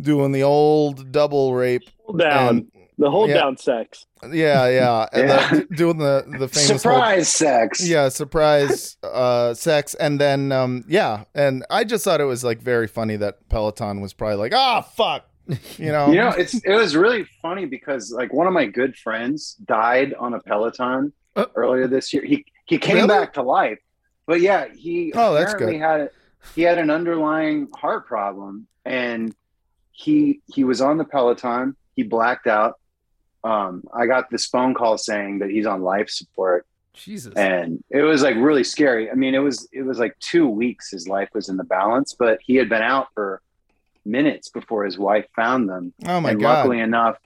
doing 0.00 0.32
the 0.32 0.42
old 0.42 1.12
double 1.12 1.54
rape. 1.54 1.88
down. 2.16 2.48
And- 2.48 2.72
the 3.00 3.08
hold 3.12 3.28
yeah. 3.30 3.36
down 3.36 3.56
sex. 3.56 4.06
Yeah, 4.28 4.66
yeah. 4.68 5.06
And 5.12 5.28
Yeah. 5.28 5.50
the- 5.50 5.66
doing 5.76 5.98
the, 5.98 6.24
the 6.26 6.48
famous 6.48 6.82
Surprise 6.82 7.28
sex. 7.28 7.86
yeah, 7.88 8.08
surprise 8.08 8.96
uh 9.04 9.54
sex 9.54 9.94
and 9.94 10.20
then 10.20 10.50
um 10.50 10.84
yeah, 10.88 11.22
and 11.32 11.64
I 11.70 11.84
just 11.84 12.02
thought 12.02 12.20
it 12.20 12.24
was 12.24 12.42
like 12.42 12.60
very 12.60 12.88
funny 12.88 13.14
that 13.14 13.48
Peloton 13.50 14.00
was 14.00 14.14
probably 14.14 14.34
like, 14.38 14.52
"Ah, 14.52 14.80
fuck." 14.80 15.28
You 15.76 15.92
know. 15.92 16.08
You 16.10 16.16
know, 16.16 16.30
it's 16.30 16.54
it 16.54 16.74
was 16.74 16.96
really 16.96 17.24
funny 17.40 17.66
because 17.66 18.10
like 18.10 18.32
one 18.32 18.48
of 18.48 18.52
my 18.52 18.66
good 18.66 18.96
friends 18.96 19.54
died 19.64 20.12
on 20.18 20.34
a 20.34 20.40
Peloton 20.40 21.12
Uh, 21.36 21.44
earlier 21.54 21.86
this 21.86 22.12
year. 22.12 22.24
He 22.24 22.44
he 22.64 22.78
came 22.78 22.96
Really? 22.96 23.06
back 23.06 23.32
to 23.34 23.42
life, 23.42 23.78
but 24.28 24.40
yeah, 24.40 24.66
he 24.72 25.12
Oh, 25.16 25.34
that's 25.34 25.54
apparently 25.54 25.78
good. 25.80 25.84
had 25.84 26.10
he 26.54 26.62
had 26.62 26.78
an 26.78 26.90
underlying 26.90 27.66
heart 27.74 28.06
problem, 28.06 28.68
and 28.84 29.34
he 29.90 30.40
he 30.46 30.62
was 30.62 30.80
on 30.80 30.98
the 30.98 31.04
Peloton. 31.04 31.74
He 31.96 32.04
blacked 32.04 32.46
out. 32.46 32.78
Um, 33.42 33.82
I 33.92 34.06
got 34.06 34.30
this 34.30 34.46
phone 34.46 34.74
call 34.74 34.98
saying 34.98 35.40
that 35.40 35.50
he's 35.50 35.66
on 35.66 35.82
life 35.82 36.10
support, 36.10 36.66
Jesus. 36.92 37.32
and 37.34 37.82
it 37.90 38.02
was 38.02 38.22
like 38.22 38.36
really 38.36 38.64
scary. 38.64 39.10
I 39.10 39.14
mean, 39.14 39.34
it 39.34 39.38
was 39.38 39.66
it 39.72 39.82
was 39.82 39.98
like 39.98 40.16
two 40.20 40.46
weeks 40.48 40.90
his 40.90 41.08
life 41.08 41.30
was 41.34 41.48
in 41.48 41.56
the 41.56 41.64
balance, 41.64 42.14
but 42.16 42.38
he 42.42 42.56
had 42.56 42.68
been 42.68 42.82
out 42.82 43.08
for 43.14 43.40
minutes 44.04 44.48
before 44.48 44.84
his 44.84 44.98
wife 44.98 45.26
found 45.34 45.68
them. 45.68 45.92
oh 46.06 46.20
my 46.20 46.30
and 46.32 46.40
god. 46.40 46.58
luckily 46.58 46.80
enough, 46.80 47.16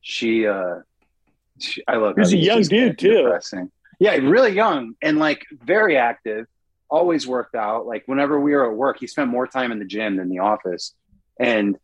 she 0.00 0.46
uh 0.46 0.80
she, 1.60 1.82
I 1.88 1.96
love 1.96 2.14
He 2.16 2.20
was 2.20 2.32
how 2.32 2.36
a 2.38 2.40
young 2.40 2.62
dude, 2.62 2.98
too. 2.98 3.22
depressing. 3.22 3.70
Yeah, 3.98 4.12
really 4.16 4.52
young 4.52 4.94
and 5.02 5.18
like 5.18 5.44
very 5.64 5.96
active, 5.96 6.46
always 6.90 7.26
worked 7.26 7.54
out. 7.54 7.86
Like 7.86 8.04
whenever 8.06 8.38
we 8.40 8.54
were 8.54 8.70
at 8.70 8.76
work, 8.76 8.98
he 9.00 9.06
spent 9.06 9.28
more 9.30 9.46
time 9.46 9.72
in 9.72 9.78
the 9.78 9.84
gym 9.84 10.16
than 10.16 10.28
the 10.28 10.38
office. 10.38 10.94
And 11.40 11.76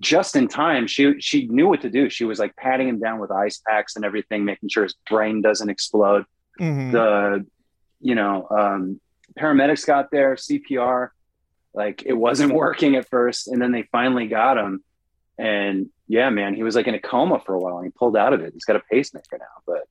just 0.00 0.36
in 0.36 0.48
time, 0.48 0.86
she 0.86 1.20
she 1.20 1.46
knew 1.46 1.68
what 1.68 1.82
to 1.82 1.90
do. 1.90 2.10
She 2.10 2.24
was 2.24 2.38
like 2.38 2.54
patting 2.56 2.88
him 2.88 2.98
down 3.00 3.18
with 3.20 3.30
ice 3.30 3.62
packs 3.66 3.96
and 3.96 4.04
everything, 4.04 4.44
making 4.44 4.68
sure 4.68 4.82
his 4.82 4.94
brain 5.08 5.40
doesn't 5.42 5.70
explode 5.70 6.24
Mhm. 6.60 6.92
the 6.92 7.46
you 8.00 8.14
know 8.14 8.46
um 8.48 9.00
paramedics 9.36 9.84
got 9.84 10.12
there 10.12 10.36
cpr 10.36 11.08
like 11.74 12.04
it 12.06 12.12
wasn't 12.12 12.52
working 12.64 12.94
at 12.94 13.08
first 13.08 13.48
and 13.48 13.60
then 13.60 13.72
they 13.72 13.82
finally 13.90 14.28
got 14.28 14.56
him 14.56 14.84
and 15.36 15.88
yeah 16.06 16.30
man 16.30 16.54
he 16.54 16.62
was 16.62 16.76
like 16.76 16.86
in 16.86 16.94
a 16.94 17.00
coma 17.00 17.40
for 17.40 17.54
a 17.54 17.58
while 17.58 17.78
and 17.78 17.86
he 17.86 17.90
pulled 17.90 18.16
out 18.16 18.32
of 18.32 18.40
it 18.40 18.52
he's 18.52 18.64
got 18.64 18.76
a 18.76 18.82
pacemaker 18.88 19.36
now 19.38 19.46
but 19.66 19.88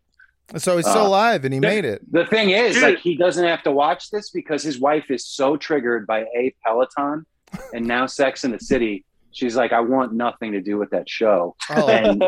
So 0.57 0.75
he's 0.77 0.87
still 0.87 1.03
uh, 1.03 1.07
alive 1.07 1.45
and 1.45 1.53
he 1.53 1.59
made 1.59 1.85
it. 1.85 2.01
the 2.11 2.25
thing 2.25 2.51
is 2.51 2.75
Dude. 2.75 2.83
like 2.83 2.99
he 2.99 3.15
doesn't 3.15 3.45
have 3.45 3.63
to 3.63 3.71
watch 3.71 4.09
this 4.11 4.29
because 4.29 4.61
his 4.61 4.79
wife 4.79 5.09
is 5.09 5.25
so 5.25 5.57
triggered 5.57 6.05
by 6.05 6.25
a 6.35 6.53
peloton 6.63 7.25
and 7.73 7.85
now 7.87 8.05
sex 8.05 8.43
in 8.43 8.51
the 8.51 8.59
city 8.59 9.05
she's 9.31 9.55
like 9.55 9.71
i 9.71 9.79
want 9.79 10.13
nothing 10.13 10.51
to 10.51 10.61
do 10.61 10.77
with 10.77 10.89
that 10.91 11.07
show 11.09 11.55
Oh, 11.69 11.87
and 11.87 12.23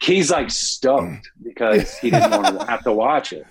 he's 0.00 0.30
like 0.30 0.50
stoked 0.50 1.30
because 1.42 1.96
he 1.98 2.10
didn't 2.10 2.30
want 2.30 2.60
to 2.60 2.66
have 2.66 2.84
to 2.84 2.92
watch 2.92 3.32
it 3.32 3.46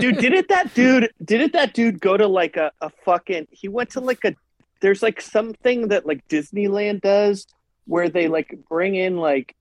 dude 0.00 0.18
didn't 0.18 0.48
that 0.48 0.72
dude 0.74 1.10
didn't 1.24 1.52
that 1.54 1.74
dude 1.74 2.00
go 2.00 2.16
to 2.16 2.26
like 2.26 2.56
a, 2.56 2.70
a 2.80 2.90
fucking 3.04 3.48
he 3.50 3.68
went 3.68 3.90
to 3.90 4.00
like 4.00 4.24
a 4.24 4.34
there's 4.80 5.02
like 5.02 5.20
something 5.20 5.88
that 5.88 6.06
like 6.06 6.26
disneyland 6.28 7.00
does 7.00 7.46
where 7.86 8.08
they 8.08 8.28
like 8.28 8.56
bring 8.70 8.94
in 8.94 9.16
like 9.16 9.54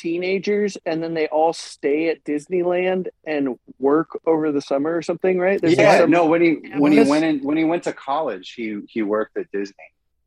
teenagers 0.00 0.76
and 0.86 1.02
then 1.02 1.12
they 1.14 1.28
all 1.28 1.52
stay 1.52 2.08
at 2.08 2.24
disneyland 2.24 3.08
and 3.26 3.58
work 3.78 4.08
over 4.26 4.50
the 4.50 4.60
summer 4.60 4.94
or 4.96 5.02
something 5.02 5.38
right 5.38 5.60
There's 5.60 5.76
like 5.76 5.84
yeah, 5.84 5.98
some- 6.00 6.10
no. 6.10 6.26
When 6.26 6.40
he 6.40 6.52
when 6.78 6.92
he 6.92 7.00
went 7.02 7.24
in 7.24 7.40
when 7.40 7.56
he 7.56 7.64
went 7.64 7.82
to 7.84 7.92
college, 7.92 8.52
he 8.56 8.80
he 8.88 9.02
worked 9.02 9.36
at 9.36 9.50
Disney. 9.52 9.74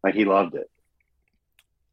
Like 0.03 0.15
he 0.15 0.25
loved 0.25 0.53
it. 0.55 0.69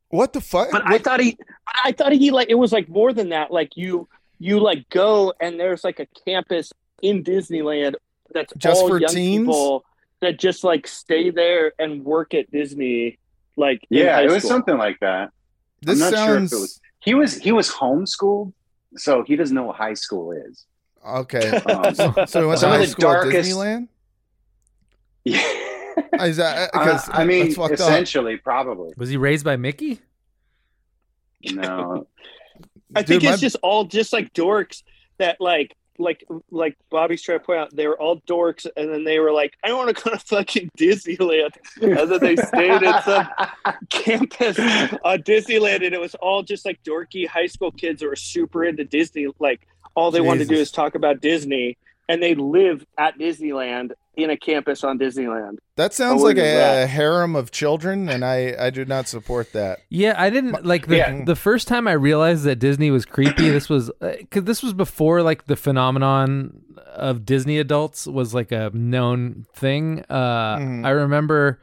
what 0.09 0.33
the 0.33 0.41
fuck? 0.41 0.71
but 0.73 0.83
i 0.85 0.99
thought 0.99 1.21
he 1.21 1.37
i 1.85 1.93
thought 1.93 2.13
he 2.13 2.31
like 2.31 2.49
it 2.51 2.55
was 2.65 2.73
like 2.73 2.89
more 2.89 3.13
than 3.13 3.29
that 3.31 3.51
like 3.53 3.77
you 3.77 4.09
you 4.39 4.59
like 4.61 4.89
go 4.91 5.33
and 5.41 5.59
there's 5.61 5.85
like 5.85 6.01
a 6.01 6.07
campus 6.27 6.73
in 7.03 7.23
disneyland 7.23 7.95
that's 8.35 8.53
Just 8.57 8.83
all 8.83 8.89
for 8.89 9.01
young 9.01 9.11
teens? 9.15 9.47
people 9.47 9.85
that 10.21 10.39
just 10.39 10.65
like 10.65 10.87
stay 10.87 11.31
there 11.31 11.73
and 11.79 12.05
work 12.05 12.35
at 12.35 12.51
disney 12.51 13.19
like 13.57 13.81
in 13.91 13.99
Yeah, 13.99 14.15
high 14.17 14.25
it 14.25 14.31
was 14.31 14.43
school. 14.43 14.51
something 14.51 14.77
like 14.79 14.99
that. 15.01 15.31
this 15.83 16.01
I'm 16.03 16.11
not 16.11 16.19
sure 16.27 16.35
if 16.37 16.39
sounds 16.51 16.53
it 16.53 16.57
was. 16.57 16.81
He 17.01 17.15
was 17.15 17.37
he 17.39 17.53
was 17.53 17.71
homeschooled, 17.71 18.53
so 18.97 19.23
he 19.23 19.37
doesn't 19.37 19.55
know 19.55 19.65
what 19.65 19.77
high 19.77 19.95
school 19.95 20.33
is. 20.33 20.67
okay. 21.07 21.49
Um, 21.59 21.95
So 22.27 22.41
he 22.41 22.47
went 22.47 22.61
to 22.61 22.69
high 22.69 22.85
school 22.87 23.03
darkest- 23.11 23.35
at 23.37 23.45
Disneyland? 23.57 23.89
yeah. 25.25 25.43
Is 26.23 26.37
that 26.39 26.71
because 26.73 27.09
Uh, 27.09 27.13
I 27.13 27.25
mean, 27.25 27.45
that's 27.45 27.57
fucked 27.57 27.73
up. 27.75 27.81
essentially, 27.81 28.37
probably 28.37 28.93
Was 28.97 29.09
he 29.09 29.17
raised 29.17 29.45
by 29.45 29.57
Mickey? 29.57 30.01
no. 31.53 32.07
i 32.95 33.03
think 33.03 33.21
Dude, 33.23 33.31
it's 33.31 33.33
my- 33.33 33.37
just 33.37 33.57
all 33.63 33.85
just 33.85 34.13
like 34.13 34.33
dorks 34.33 34.83
that 35.19 35.41
like 35.41 35.77
like 36.01 36.25
like 36.51 36.77
Bobby's 36.91 37.23
trying 37.23 37.39
to 37.39 37.45
point 37.45 37.59
out, 37.59 37.75
they 37.75 37.87
were 37.87 38.01
all 38.01 38.21
dorks, 38.23 38.67
and 38.77 38.93
then 38.93 39.05
they 39.05 39.19
were 39.19 39.33
like, 39.33 39.57
"I 39.63 39.73
want 39.73 39.95
to 39.97 40.03
go 40.03 40.11
to 40.11 40.19
fucking 40.19 40.71
Disneyland," 40.77 41.51
and 41.81 42.11
then 42.11 42.21
they 42.21 42.37
stayed 42.37 42.83
at 42.83 43.05
some 43.05 43.29
campus 43.91 44.59
on 44.59 45.23
Disneyland, 45.23 45.85
and 45.85 45.95
it 45.95 46.01
was 46.01 46.15
all 46.17 46.43
just 46.43 46.65
like 46.65 46.83
dorky 46.83 47.27
high 47.27 47.47
school 47.47 47.71
kids 47.71 48.01
that 48.01 48.09
were 48.09 48.17
super 48.17 48.65
into 48.65 48.85
Disney. 48.85 49.29
Like 49.39 49.67
all 49.95 50.11
they 50.11 50.21
wanted 50.21 50.49
to 50.49 50.55
do 50.55 50.61
is 50.61 50.71
talk 50.71 50.95
about 50.95 51.21
Disney, 51.21 51.77
and 52.09 52.23
they 52.23 52.35
live 52.35 52.85
at 52.99 53.19
Disneyland 53.19 53.93
in 54.25 54.31
a 54.31 54.37
campus 54.37 54.85
on 54.85 54.99
Disneyland. 54.99 55.59
That 55.77 55.93
sounds 55.95 56.23
like 56.23 56.37
look 56.37 56.45
at 56.45 56.83
a, 56.83 56.87
harem 56.87 57.35
of 57.37 57.51
children, 57.51 58.09
and 58.09 58.25
I 58.25 58.55
I 58.59 58.71
do 58.71 58.85
not 58.85 59.09
support 59.09 59.53
that. 59.53 59.81
Yeah, 59.89 60.15
I 60.17 60.31
didn't 60.31 60.65
like 60.65 60.87
the 60.87 60.97
Yeah. 60.99 61.25
the 61.25 61.37
first 61.37 61.69
time 61.69 61.89
I 61.89 61.93
realized 61.93 62.45
that 62.45 62.57
Disney 62.57 62.91
was 62.91 63.05
creepy. 63.05 63.49
This 63.51 63.69
was 63.69 63.91
because 64.01 64.45
this 64.45 64.63
was 64.63 64.73
before 64.75 65.23
like 65.23 65.47
the 65.47 65.57
phenomenon 65.57 66.63
of 66.95 67.25
Disney 67.25 67.59
adults 67.59 68.07
was 68.07 68.35
like 68.35 68.53
a 68.53 68.71
known 68.75 69.47
thing. 69.55 70.05
Uh, 70.11 70.57
Mhm. 70.59 70.85
I 70.85 70.91
remember, 70.91 71.61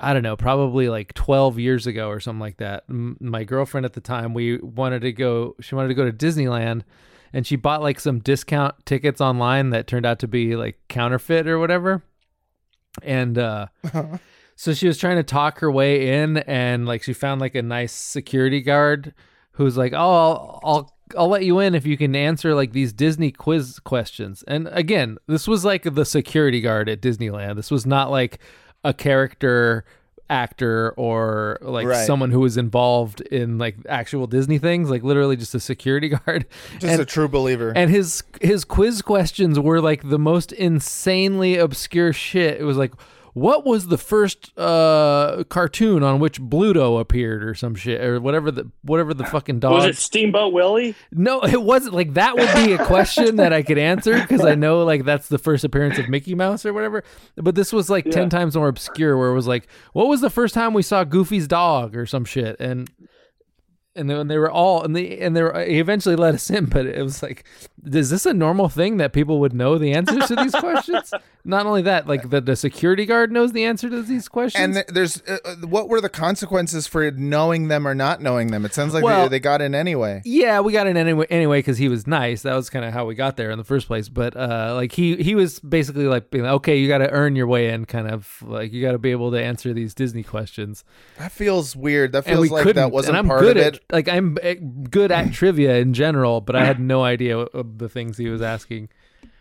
I 0.00 0.12
don't 0.14 0.22
know, 0.22 0.36
probably 0.36 0.88
like 0.88 1.12
twelve 1.14 1.58
years 1.58 1.86
ago 1.86 2.08
or 2.08 2.20
something 2.20 2.40
like 2.40 2.58
that. 2.58 2.84
M- 2.88 3.16
my 3.20 3.44
girlfriend 3.44 3.84
at 3.84 3.94
the 3.94 4.00
time, 4.00 4.32
we 4.32 4.58
wanted 4.58 5.02
to 5.02 5.12
go. 5.12 5.56
She 5.60 5.74
wanted 5.74 5.88
to 5.88 5.94
go 5.94 6.04
to 6.08 6.12
Disneyland, 6.12 6.82
and 7.32 7.46
she 7.46 7.56
bought 7.56 7.82
like 7.82 8.00
some 8.00 8.20
discount 8.20 8.74
tickets 8.86 9.20
online 9.20 9.70
that 9.70 9.86
turned 9.86 10.06
out 10.06 10.18
to 10.20 10.28
be 10.28 10.56
like 10.56 10.78
counterfeit 10.88 11.46
or 11.46 11.58
whatever. 11.58 12.02
And 13.02 13.38
uh, 13.38 13.66
so 14.56 14.74
she 14.74 14.86
was 14.86 14.98
trying 14.98 15.16
to 15.16 15.22
talk 15.22 15.60
her 15.60 15.70
way 15.70 16.20
in, 16.20 16.38
and 16.38 16.86
like 16.86 17.02
she 17.02 17.12
found 17.12 17.40
like 17.40 17.54
a 17.54 17.62
nice 17.62 17.92
security 17.92 18.60
guard 18.60 19.14
who's 19.52 19.76
like, 19.76 19.92
"Oh, 19.92 19.96
I'll 19.98 20.60
I'll, 20.64 20.96
I'll 21.16 21.28
let 21.28 21.44
you 21.44 21.58
in 21.60 21.74
if 21.74 21.86
you 21.86 21.96
can 21.96 22.16
answer 22.16 22.54
like 22.54 22.72
these 22.72 22.92
Disney 22.92 23.30
quiz 23.30 23.78
questions." 23.78 24.42
And 24.48 24.68
again, 24.72 25.18
this 25.26 25.46
was 25.46 25.64
like 25.64 25.94
the 25.94 26.04
security 26.04 26.60
guard 26.60 26.88
at 26.88 27.00
Disneyland. 27.00 27.56
This 27.56 27.70
was 27.70 27.86
not 27.86 28.10
like 28.10 28.40
a 28.82 28.94
character 28.94 29.84
actor 30.30 30.92
or 30.96 31.58
like 31.62 31.86
Right. 31.86 32.06
someone 32.06 32.30
who 32.30 32.40
was 32.40 32.56
involved 32.56 33.20
in 33.22 33.58
like 33.58 33.76
actual 33.88 34.26
Disney 34.26 34.58
things, 34.58 34.90
like 34.90 35.02
literally 35.02 35.36
just 35.36 35.54
a 35.54 35.60
security 35.60 36.08
guard. 36.26 36.46
Just 36.78 36.84
And- 36.92 37.00
a 37.00 37.04
true 37.04 37.28
believer. 37.28 37.72
and 37.74 37.90
his 37.90 38.22
his 38.40 38.64
quiz 38.64 39.02
questions 39.02 39.58
were 39.58 39.80
like 39.80 40.08
the 40.08 40.18
most 40.18 40.52
insanely 40.52 41.56
obscure 41.56 42.12
shit. 42.12 42.60
It 42.60 42.64
was 42.64 42.76
like, 42.76 42.92
what 43.38 43.64
was 43.64 43.88
the 43.88 43.98
first 43.98 44.56
uh, 44.58 45.44
cartoon 45.48 46.02
on 46.02 46.20
which 46.20 46.40
Pluto 46.50 46.98
appeared, 46.98 47.44
or 47.44 47.54
some 47.54 47.74
shit, 47.74 48.00
or 48.00 48.20
whatever 48.20 48.50
the 48.50 48.70
whatever 48.82 49.14
the 49.14 49.24
fucking 49.24 49.60
dog. 49.60 49.72
Was 49.72 49.84
it 49.84 49.96
Steamboat 49.96 50.52
Willie? 50.52 50.94
No, 51.12 51.40
it 51.40 51.62
wasn't 51.62 51.94
like 51.94 52.14
that 52.14 52.36
would 52.36 52.52
be 52.54 52.72
a 52.72 52.84
question 52.84 53.36
that 53.36 53.52
I 53.52 53.62
could 53.62 53.78
answer 53.78 54.18
because 54.20 54.44
I 54.44 54.54
know 54.54 54.84
like 54.84 55.04
that's 55.04 55.28
the 55.28 55.38
first 55.38 55.64
appearance 55.64 55.98
of 55.98 56.08
Mickey 56.08 56.34
Mouse 56.34 56.66
or 56.66 56.72
whatever. 56.72 57.04
But 57.36 57.54
this 57.54 57.72
was 57.72 57.88
like 57.88 58.10
10 58.10 58.28
times 58.28 58.56
more 58.56 58.68
obscure 58.68 59.16
where 59.16 59.30
it 59.30 59.34
was 59.34 59.46
like, 59.46 59.68
what 59.92 60.08
was 60.08 60.20
the 60.20 60.30
first 60.30 60.54
time 60.54 60.74
we 60.74 60.82
saw 60.82 61.04
Goofy's 61.04 61.46
dog 61.46 61.96
or 61.96 62.06
some 62.06 62.24
shit? 62.24 62.58
And 62.60 62.90
and 63.98 64.08
then 64.08 64.28
they 64.28 64.38
were 64.38 64.50
all 64.50 64.82
and 64.82 64.94
they 64.96 65.18
and 65.18 65.36
they 65.36 65.42
were, 65.42 65.64
he 65.64 65.78
eventually 65.78 66.16
let 66.16 66.34
us 66.34 66.48
in, 66.50 66.66
but 66.66 66.86
it 66.86 67.02
was 67.02 67.22
like, 67.22 67.44
is 67.84 68.10
this 68.10 68.24
a 68.26 68.32
normal 68.32 68.68
thing 68.68 68.96
that 68.98 69.12
people 69.12 69.40
would 69.40 69.52
know 69.52 69.76
the 69.78 69.92
answers 69.92 70.26
to 70.28 70.36
these 70.36 70.54
questions? 70.54 71.12
Not 71.44 71.64
only 71.66 71.82
that, 71.82 72.06
like 72.06 72.28
the, 72.28 72.40
the 72.42 72.56
security 72.56 73.06
guard 73.06 73.32
knows 73.32 73.52
the 73.52 73.64
answer 73.64 73.88
to 73.88 74.02
these 74.02 74.28
questions. 74.28 74.62
and 74.62 74.74
th- 74.74 74.86
there's 74.88 75.22
uh, 75.26 75.38
uh, 75.44 75.54
what 75.66 75.88
were 75.88 76.00
the 76.00 76.08
consequences 76.10 76.86
for 76.86 77.10
knowing 77.10 77.68
them 77.68 77.88
or 77.88 77.94
not 77.94 78.20
knowing 78.20 78.50
them? 78.50 78.64
It 78.66 78.74
sounds 78.74 78.92
like 78.92 79.02
Well- 79.02 79.22
they, 79.24 79.28
they 79.36 79.40
got 79.40 79.62
in 79.62 79.74
anyway. 79.74 80.20
Yeah, 80.24 80.60
we 80.60 80.72
got 80.72 80.86
in 80.86 80.96
anyway 80.96 81.26
anyway 81.30 81.58
because 81.60 81.78
he 81.78 81.88
was 81.88 82.06
nice. 82.06 82.42
That 82.42 82.54
was 82.54 82.68
kind 82.68 82.84
of 82.84 82.92
how 82.92 83.06
we 83.06 83.14
got 83.14 83.36
there 83.36 83.50
in 83.50 83.58
the 83.58 83.64
first 83.64 83.86
place. 83.86 84.08
But 84.08 84.36
uh, 84.36 84.74
like 84.74 84.92
he 84.92 85.16
he 85.16 85.34
was 85.34 85.58
basically 85.60 86.04
like 86.06 86.30
being 86.30 86.44
like, 86.44 86.54
okay, 86.54 86.76
you 86.76 86.86
got 86.88 86.98
to 86.98 87.10
earn 87.10 87.34
your 87.34 87.46
way 87.46 87.70
in, 87.70 87.86
kind 87.86 88.08
of 88.08 88.42
like 88.46 88.72
you 88.72 88.82
got 88.82 88.92
to 88.92 88.98
be 88.98 89.10
able 89.10 89.30
to 89.30 89.42
answer 89.42 89.72
these 89.72 89.94
Disney 89.94 90.22
questions. 90.22 90.84
That 91.18 91.32
feels 91.32 91.74
weird. 91.74 92.12
That 92.12 92.24
feels 92.24 92.50
like 92.50 92.62
couldn't. 92.62 92.82
that 92.82 92.92
wasn't 92.92 93.26
part 93.26 93.44
of 93.44 93.56
it. 93.56 93.80
Like 93.90 94.08
I'm 94.08 94.36
eh, 94.42 94.54
good 94.90 95.10
at 95.12 95.32
trivia 95.32 95.76
in 95.76 95.94
general, 95.94 96.40
but 96.40 96.56
I 96.56 96.64
had 96.64 96.80
no 96.80 97.02
idea 97.04 97.38
of 97.38 97.78
the 97.78 97.88
things 97.88 98.16
he 98.18 98.28
was 98.28 98.42
asking. 98.42 98.88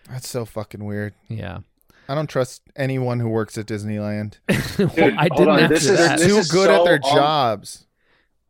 That's 0.09 0.29
so 0.29 0.45
fucking 0.45 0.83
weird. 0.85 1.13
Yeah, 1.27 1.59
I 2.07 2.15
don't 2.15 2.29
trust 2.29 2.61
anyone 2.75 3.19
who 3.19 3.29
works 3.29 3.57
at 3.57 3.65
Disneyland. 3.65 4.37
Well, 4.77 5.15
I 5.17 5.27
didn't 5.29 5.49
on, 5.49 5.59
answer 5.61 5.73
this 5.73 5.85
is- 5.89 5.97
that. 5.97 6.19
They're 6.19 6.27
too 6.29 6.37
is 6.37 6.51
good 6.51 6.69
at 6.69 6.83
their 6.85 6.99
un- 7.03 7.15
jobs. 7.15 7.87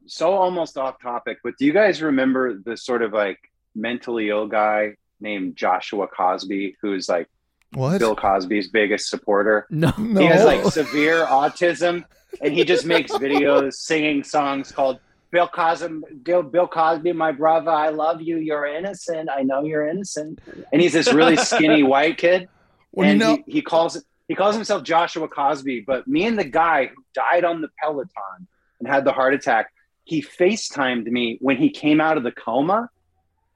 so 0.05 0.33
almost 0.33 0.77
off 0.77 1.01
topic, 1.01 1.37
but 1.43 1.53
do 1.57 1.65
you 1.65 1.71
guys 1.73 2.01
remember 2.01 2.53
the 2.57 2.75
sort 2.77 3.01
of 3.01 3.13
like 3.13 3.39
mentally 3.75 4.29
ill 4.29 4.47
guy 4.47 4.95
named 5.21 5.55
Joshua 5.55 6.07
Cosby, 6.07 6.75
who's 6.81 7.07
like 7.09 7.27
What? 7.73 7.99
Bill 7.99 8.15
Cosby's 8.15 8.67
biggest 8.69 9.09
supporter? 9.09 9.65
no, 9.69 9.93
No. 9.97 10.19
He 10.21 10.27
has 10.27 10.43
like 10.43 10.63
severe 10.65 11.25
autism, 11.25 12.03
and 12.41 12.53
he 12.53 12.63
just 12.65 12.85
makes 12.85 13.11
videos 13.13 13.73
singing 13.73 14.21
songs 14.23 14.71
called 14.71 14.99
"Bill 15.31 15.47
Cosby, 15.47 16.01
Bill, 16.23 16.67
Cosby, 16.67 17.11
my 17.13 17.31
brother, 17.31 17.71
I 17.71 17.89
love 17.89 18.21
you. 18.21 18.37
You're 18.37 18.65
innocent. 18.65 19.29
I 19.29 19.43
know 19.43 19.63
you're 19.63 19.87
innocent." 19.87 20.39
And 20.71 20.81
he's 20.81 20.93
this 20.93 21.11
really 21.13 21.35
skinny 21.37 21.83
white 21.93 22.17
kid, 22.17 22.47
Well, 22.91 23.05
you 23.05 23.11
and 23.11 23.19
know- 23.19 23.43
he, 23.45 23.53
he 23.53 23.61
calls 23.61 24.01
he 24.27 24.35
calls 24.35 24.55
himself 24.55 24.83
Joshua 24.83 25.27
Cosby. 25.27 25.81
But 25.81 26.07
me 26.07 26.25
and 26.25 26.37
the 26.37 26.43
guy 26.43 26.87
who 26.87 27.03
died 27.13 27.45
on 27.45 27.61
the 27.61 27.69
Peloton 27.81 28.47
and 28.79 28.87
had 28.87 29.05
the 29.05 29.13
heart 29.13 29.33
attack, 29.33 29.71
he 30.03 30.21
FaceTimed 30.21 31.05
me 31.05 31.37
when 31.41 31.57
he 31.57 31.69
came 31.69 32.01
out 32.01 32.17
of 32.17 32.23
the 32.23 32.31
coma, 32.31 32.89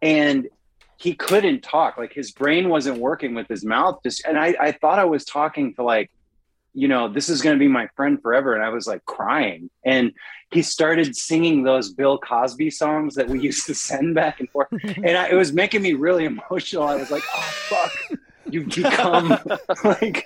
and 0.02 0.48
he 0.98 1.14
couldn't 1.14 1.62
talk. 1.62 1.98
Like 1.98 2.14
his 2.14 2.32
brain 2.32 2.70
wasn't 2.70 3.00
working 3.00 3.34
with 3.34 3.48
his 3.48 3.66
mouth. 3.66 4.00
Just 4.04 4.24
and 4.26 4.38
I, 4.38 4.56
I 4.60 4.72
thought 4.72 5.00
I 5.00 5.06
was 5.06 5.26
talking 5.26 5.74
to 5.76 5.84
like, 5.84 6.12
you 6.74 6.88
know, 6.88 7.08
this 7.08 7.30
is 7.30 7.42
going 7.42 7.56
to 7.56 7.60
be 7.60 7.68
my 7.68 7.88
friend 7.96 8.22
forever. 8.22 8.54
And 8.54 8.64
I 8.64 8.70
was 8.70 8.88
like 8.88 9.06
crying. 9.06 9.70
And 9.86 10.14
he 10.52 10.62
started 10.62 11.16
singing 11.16 11.64
those 11.64 11.94
Bill 11.94 12.18
Cosby 12.18 12.70
songs 12.70 13.16
that 13.16 13.28
we 13.28 13.40
used 13.50 13.66
to 13.68 13.76
send 13.76 14.16
back 14.16 14.40
and 14.40 14.50
forth. 14.50 14.68
And 14.84 15.18
I, 15.18 15.30
it 15.30 15.36
was 15.36 15.54
making 15.54 15.82
me 15.82 15.94
really 15.94 16.26
emotional. 16.26 16.84
I 16.84 16.96
was 16.96 17.12
like, 17.12 17.24
oh 17.34 17.52
fuck. 17.70 18.20
You've 18.46 18.70
become 18.70 19.38
like 19.84 20.26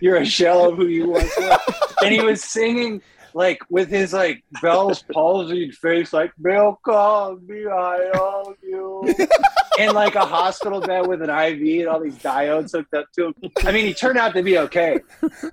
you're 0.00 0.16
a 0.16 0.24
shell 0.24 0.70
of 0.70 0.76
who 0.76 0.86
you 0.86 1.10
once 1.10 1.30
were. 1.36 1.58
And 2.02 2.14
he 2.14 2.20
was 2.22 2.42
singing 2.42 3.02
like 3.36 3.60
with 3.68 3.90
his 3.90 4.14
like 4.14 4.42
Bell's 4.62 5.02
palsied 5.14 5.74
face, 5.74 6.14
like 6.14 6.32
Bill 6.40 6.80
Cosby, 6.82 7.66
I 7.66 8.10
love 8.14 8.56
you, 8.62 9.14
in 9.78 9.94
like 9.94 10.14
a 10.14 10.24
hospital 10.24 10.80
bed 10.80 11.06
with 11.06 11.20
an 11.20 11.28
IV 11.28 11.80
and 11.80 11.88
all 11.88 12.00
these 12.00 12.16
diodes 12.16 12.72
hooked 12.72 12.94
up 12.94 13.12
to 13.14 13.26
him. 13.26 13.34
I 13.58 13.72
mean, 13.72 13.84
he 13.84 13.92
turned 13.92 14.16
out 14.16 14.32
to 14.32 14.42
be 14.42 14.56
okay, 14.60 15.00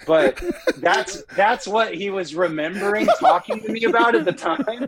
but 0.07 0.41
that's 0.77 1.23
that's 1.35 1.67
what 1.67 1.93
he 1.93 2.09
was 2.09 2.33
remembering 2.35 3.05
talking 3.19 3.59
to 3.59 3.69
me 3.69 3.83
about 3.83 4.15
at 4.15 4.23
the 4.23 4.31
time. 4.31 4.87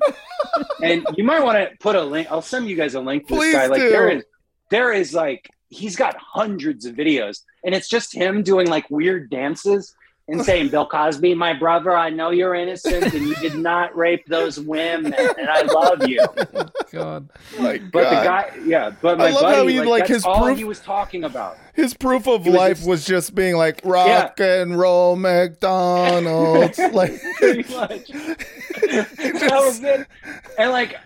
And 0.81 1.05
you 1.17 1.25
might 1.25 1.43
want 1.43 1.57
to 1.57 1.75
put 1.81 1.97
a 1.97 2.03
link. 2.03 2.31
I'll 2.31 2.41
send 2.41 2.69
you 2.69 2.77
guys 2.77 2.95
a 2.95 3.01
link 3.01 3.27
to 3.27 3.35
Please 3.35 3.51
this 3.51 3.61
guy. 3.61 3.67
Like 3.67 3.81
do. 3.81 3.89
there 3.89 4.09
is 4.09 4.23
there 4.71 4.93
is 4.93 5.13
like 5.13 5.49
he's 5.67 5.97
got 5.97 6.15
hundreds 6.15 6.85
of 6.85 6.95
videos, 6.95 7.41
and 7.65 7.75
it's 7.75 7.89
just 7.89 8.15
him 8.15 8.41
doing 8.41 8.67
like 8.67 8.89
weird 8.89 9.29
dances 9.29 9.93
and 10.27 10.43
saying, 10.43 10.69
"Bill 10.69 10.87
Cosby, 10.87 11.35
my 11.35 11.53
brother, 11.53 11.95
I 11.95 12.09
know 12.09 12.31
you're 12.31 12.55
innocent, 12.55 13.13
and 13.13 13.27
you 13.27 13.35
did 13.35 13.55
not 13.55 13.95
rape 13.95 14.25
those 14.27 14.59
women, 14.59 15.13
and 15.13 15.49
I 15.49 15.61
love 15.61 16.07
you." 16.07 16.25
God. 16.91 17.29
My 17.59 17.77
God. 17.77 17.91
But 17.91 18.09
the 18.09 18.15
guy, 18.23 18.51
yeah, 18.65 18.91
but 19.01 19.21
I 19.21 19.29
love 19.31 19.41
buddy, 19.41 19.55
how 19.55 19.67
he, 19.67 19.79
like, 19.79 19.87
like, 19.87 19.99
that's 20.01 20.09
his 20.09 20.25
all 20.25 20.43
proof- 20.43 20.57
he 20.57 20.63
was 20.63 20.79
talking 20.79 21.23
about. 21.25 21.57
His 21.73 21.93
proof 21.93 22.27
of 22.27 22.45
was 22.45 22.55
life 22.55 22.77
just- 22.77 22.89
was 22.89 23.05
just 23.05 23.35
being 23.35 23.55
like 23.55 23.81
rock 23.83 24.39
and 24.39 24.77
roll 24.79 25.15
McDonald's. 25.15 26.79
like 26.93 27.21
Pretty 27.37 27.73
much. 27.73 28.07
that 28.07 29.49
was 29.51 29.83
it. 29.83 30.07
And 30.57 30.71
like, 30.71 30.97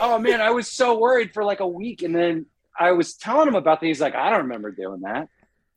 oh 0.00 0.18
man, 0.18 0.40
I 0.40 0.50
was 0.50 0.70
so 0.70 0.98
worried 0.98 1.32
for 1.32 1.44
like 1.44 1.60
a 1.60 1.68
week, 1.68 2.02
and 2.02 2.14
then 2.14 2.46
I 2.78 2.92
was 2.92 3.14
telling 3.14 3.48
him 3.48 3.54
about 3.54 3.80
things. 3.80 3.96
He's 3.96 4.00
like, 4.00 4.14
I 4.14 4.30
don't 4.30 4.42
remember 4.42 4.70
doing 4.70 5.00
that. 5.00 5.28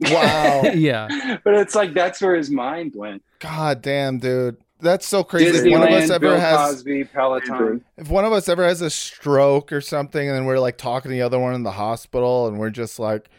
Wow. 0.01 0.61
Yeah, 0.73 1.37
But 1.43 1.55
it's 1.55 1.75
like 1.75 1.93
that's 1.93 2.21
where 2.21 2.35
his 2.35 2.49
mind 2.49 2.93
went. 2.95 3.23
God 3.39 3.81
damn, 3.81 4.19
dude. 4.19 4.57
That's 4.79 5.05
so 5.05 5.23
crazy. 5.23 5.69
If 5.69 5.71
one 5.71 5.83
of 5.87 5.93
us 5.93 6.09
ever 6.09 6.19
Bill 6.27 6.39
has 6.39 6.71
Cosby, 6.75 7.03
Peloton. 7.05 7.83
if 7.97 8.09
one 8.09 8.25
of 8.25 8.33
us 8.33 8.49
ever 8.49 8.63
has 8.63 8.81
a 8.81 8.89
stroke 8.89 9.71
or 9.71 9.79
something 9.81 10.27
and 10.27 10.35
then 10.35 10.45
we're 10.45 10.57
like 10.59 10.77
talking 10.77 11.09
to 11.11 11.13
the 11.13 11.21
other 11.21 11.37
one 11.39 11.53
in 11.53 11.61
the 11.61 11.71
hospital 11.71 12.47
and 12.47 12.57
we're 12.57 12.71
just 12.71 12.97
like 12.97 13.29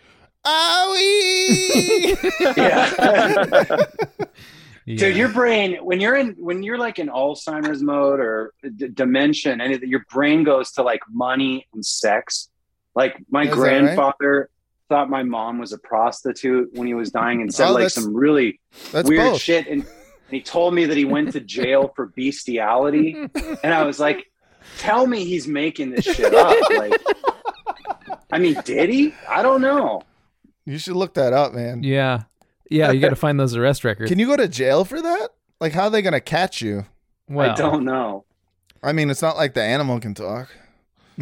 Owie! 0.44 2.16
Yeah. 2.56 3.76
yeah. 4.86 4.96
Dude, 4.96 5.16
your 5.16 5.28
brain 5.28 5.76
when 5.84 6.00
you're 6.00 6.16
in 6.16 6.34
when 6.38 6.62
you're 6.62 6.78
like 6.78 6.98
in 6.98 7.08
Alzheimer's 7.08 7.82
mode 7.82 8.20
or 8.20 8.52
d- 8.76 8.88
dementia, 8.92 9.52
and 9.52 9.62
anything, 9.62 9.88
your 9.88 10.04
brain 10.10 10.42
goes 10.44 10.72
to 10.72 10.82
like 10.82 11.00
money 11.10 11.66
and 11.72 11.84
sex. 11.84 12.48
Like 12.94 13.16
my 13.30 13.42
Is 13.42 13.50
that 13.50 13.56
right? 13.56 13.60
grandfather 13.80 14.48
thought 14.92 15.08
my 15.08 15.22
mom 15.22 15.58
was 15.58 15.72
a 15.72 15.78
prostitute 15.78 16.68
when 16.74 16.86
he 16.86 16.92
was 16.92 17.10
dying, 17.10 17.40
and 17.40 17.52
said 17.52 17.68
Oh, 17.68 17.72
like 17.72 17.88
some 17.88 18.14
really 18.14 18.60
weird 18.92 19.32
both. 19.32 19.40
shit. 19.40 19.66
And, 19.66 19.80
and 19.80 19.86
he 20.30 20.42
told 20.42 20.74
me 20.74 20.84
that 20.84 20.96
he 20.98 21.06
went 21.06 21.32
to 21.32 21.40
jail 21.40 21.90
for 21.96 22.08
bestiality, 22.14 23.16
and 23.64 23.72
I 23.74 23.84
was 23.84 23.98
like, 23.98 24.30
"Tell 24.78 25.06
me 25.06 25.24
he's 25.24 25.48
making 25.48 25.92
this 25.92 26.04
shit 26.04 26.34
up." 26.34 26.56
Like, 26.70 27.00
I 28.30 28.38
mean, 28.38 28.56
did 28.64 28.90
he? 28.90 29.14
I 29.26 29.42
don't 29.42 29.62
know. 29.62 30.02
You 30.66 30.76
should 30.78 30.96
look 30.96 31.14
that 31.14 31.32
up, 31.32 31.54
man. 31.54 31.82
Yeah, 31.82 32.24
yeah. 32.70 32.90
You 32.90 33.00
got 33.00 33.08
to 33.10 33.16
find 33.16 33.40
those 33.40 33.56
arrest 33.56 33.84
records. 33.84 34.10
Can 34.10 34.18
you 34.18 34.26
go 34.26 34.36
to 34.36 34.46
jail 34.48 34.84
for 34.84 35.00
that? 35.00 35.28
Like, 35.60 35.72
how 35.72 35.84
are 35.84 35.90
they 35.90 36.02
gonna 36.02 36.20
catch 36.20 36.60
you? 36.60 36.84
well, 37.28 37.50
I 37.50 37.54
don't 37.54 37.84
know. 37.86 38.24
I 38.82 38.92
mean, 38.92 39.08
it's 39.08 39.22
not 39.22 39.36
like 39.38 39.54
the 39.54 39.62
animal 39.62 40.00
can 40.00 40.12
talk. 40.12 40.48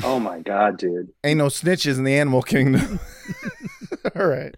Oh 0.04 0.20
my 0.20 0.38
god, 0.38 0.78
dude. 0.78 1.10
Ain't 1.24 1.38
no 1.38 1.46
snitches 1.46 1.98
in 1.98 2.04
the 2.04 2.14
animal 2.14 2.42
kingdom. 2.42 3.00
All 4.20 4.26
right. 4.26 4.54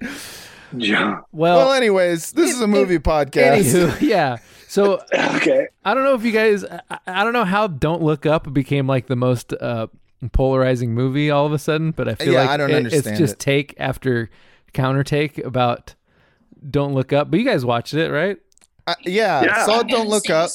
Yeah. 0.77 1.21
Well, 1.33 1.57
Well, 1.59 1.73
anyways, 1.73 2.33
this 2.33 2.51
is 2.53 2.61
a 2.61 2.67
movie 2.67 2.99
podcast. 2.99 3.59
anywho, 3.63 4.01
yeah. 4.01 4.39
So 4.67 5.01
Okay. 5.15 5.69
I 5.85 5.95
don't 5.95 6.03
know 6.03 6.15
if 6.15 6.25
you 6.25 6.33
guys. 6.33 6.65
I, 6.65 6.81
I 7.07 7.23
don't 7.25 7.33
know 7.35 7.45
how 7.45 7.67
"Don't 7.69 8.03
Look 8.03 8.27
Up" 8.27 8.53
became 8.53 8.87
like 8.87 9.07
the 9.07 9.17
most 9.17 9.53
uh, 9.53 9.87
polarizing 10.33 10.95
movie 10.95 11.31
all 11.31 11.47
of 11.47 11.53
a 11.53 11.59
sudden, 11.59 11.91
but 11.93 12.09
I 12.09 12.15
feel 12.17 12.33
Yeah, 12.33 12.41
like 12.41 12.51
I 12.51 12.57
don't 12.57 12.71
it- 12.71 12.77
understand 12.77 13.07
it's 13.09 13.19
just 13.19 13.35
it. 13.35 13.39
take 13.39 13.75
after 13.79 14.31
counter 14.73 15.05
take 15.05 15.39
about 15.39 15.95
"Don't 16.69 16.95
Look 16.95 17.13
Up." 17.13 17.31
But 17.31 17.39
you 17.39 17.45
guys 17.47 17.65
watched 17.65 17.93
it, 17.95 18.11
right? 18.11 18.39
Uh, 18.87 18.95
yeah, 19.03 19.43
Yeah. 19.45 19.67
Saw 19.67 19.83
Don't 19.83 20.09
Look 20.09 20.29
Up. 20.31 20.51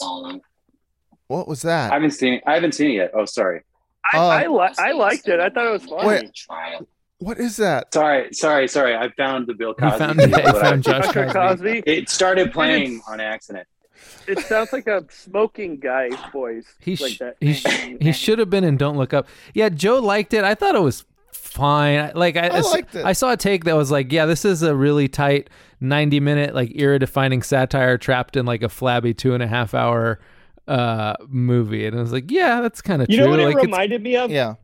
What 1.27 1.47
was 1.47 1.61
that? 1.61 1.91
I 1.91 1.93
haven't 1.93 2.11
seen 2.11 2.33
it. 2.35 2.43
I 2.47 2.55
haven't 2.55 2.73
seen 2.73 2.91
it 2.91 2.95
yet. 2.95 3.11
Oh, 3.13 3.25
sorry. 3.25 3.61
I, 4.13 4.17
Uh, 4.17 4.21
I, 4.27 4.47
li- 4.47 4.73
I 4.79 4.91
liked 4.93 5.27
it. 5.27 5.39
I 5.39 5.49
thought 5.49 5.67
it 5.67 5.71
was 5.71 5.85
funny. 5.85 6.07
Wait, 6.07 6.31
what 7.20 7.39
is 7.39 7.57
that? 7.57 7.93
Sorry, 7.93 8.34
sorry, 8.34 8.68
sorry. 8.68 8.95
I 8.95 9.09
found 9.18 9.47
the 9.47 9.53
Bill 9.53 9.70
You 9.70 9.76
Cosby. 9.76 9.97
found, 9.97 10.20
video, 10.20 10.38
you 10.45 10.59
found 10.59 10.84
Josh 10.84 11.05
Cosby. 11.11 11.34
Cosby. 11.34 11.84
It 11.86 12.09
started 12.09 12.51
playing 12.51 12.95
It's- 12.97 13.09
on 13.09 13.20
accident. 13.20 13.68
It 14.28 14.39
sounds 14.39 14.72
like 14.74 14.88
a 14.88 15.05
smoking 15.09 15.78
guy's 15.78 16.13
voice. 16.32 16.65
He 16.80 16.95
like 16.97 17.13
sh- 17.13 17.18
that. 17.20 17.36
he 17.39 17.53
sh- 17.53 17.95
he 18.01 18.11
should 18.11 18.39
have 18.39 18.49
been 18.49 18.63
in 18.63 18.76
Don't 18.78 18.97
Look 18.97 19.13
Up. 19.13 19.28
Yeah, 19.53 19.70
Joe 19.70 19.99
liked 19.99 20.34
it. 20.34 20.43
I 20.43 20.53
thought 20.53 20.76
it 20.76 20.82
was 20.82 21.05
fine. 21.32 22.11
Like 22.13 22.36
I, 22.36 22.47
I 22.47 22.59
liked 22.59 22.93
it. 22.95 23.05
I 23.05 23.13
saw 23.13 23.32
a 23.32 23.38
take 23.38 23.63
that 23.63 23.76
was 23.76 23.89
like, 23.89 24.11
yeah, 24.11 24.26
this 24.26 24.43
is 24.45 24.61
a 24.63 24.76
really 24.76 25.07
tight 25.07 25.49
ninety 25.80 26.20
minute 26.20 26.53
like 26.53 26.72
era 26.76 26.99
defining 26.99 27.41
satire 27.41 27.97
trapped 27.97 28.36
in 28.36 28.45
like 28.45 28.61
a 28.63 28.70
flabby 28.70 29.13
two 29.13 29.34
and 29.34 29.41
a 29.41 29.47
half 29.47 29.74
hour 29.74 30.20
uh 30.68 31.15
movie, 31.30 31.86
and 31.86 31.97
I 31.97 32.01
was 32.01 32.11
like, 32.11 32.30
yeah, 32.30 32.59
that's 32.61 32.82
kind 32.82 33.01
of 33.01 33.09
You 33.09 33.18
know 33.22 33.30
what 33.30 33.39
like 33.39 33.55
it 33.55 33.61
reminded 33.61 34.03
me 34.03 34.18
of? 34.18 34.30
Yeah, 34.30 34.55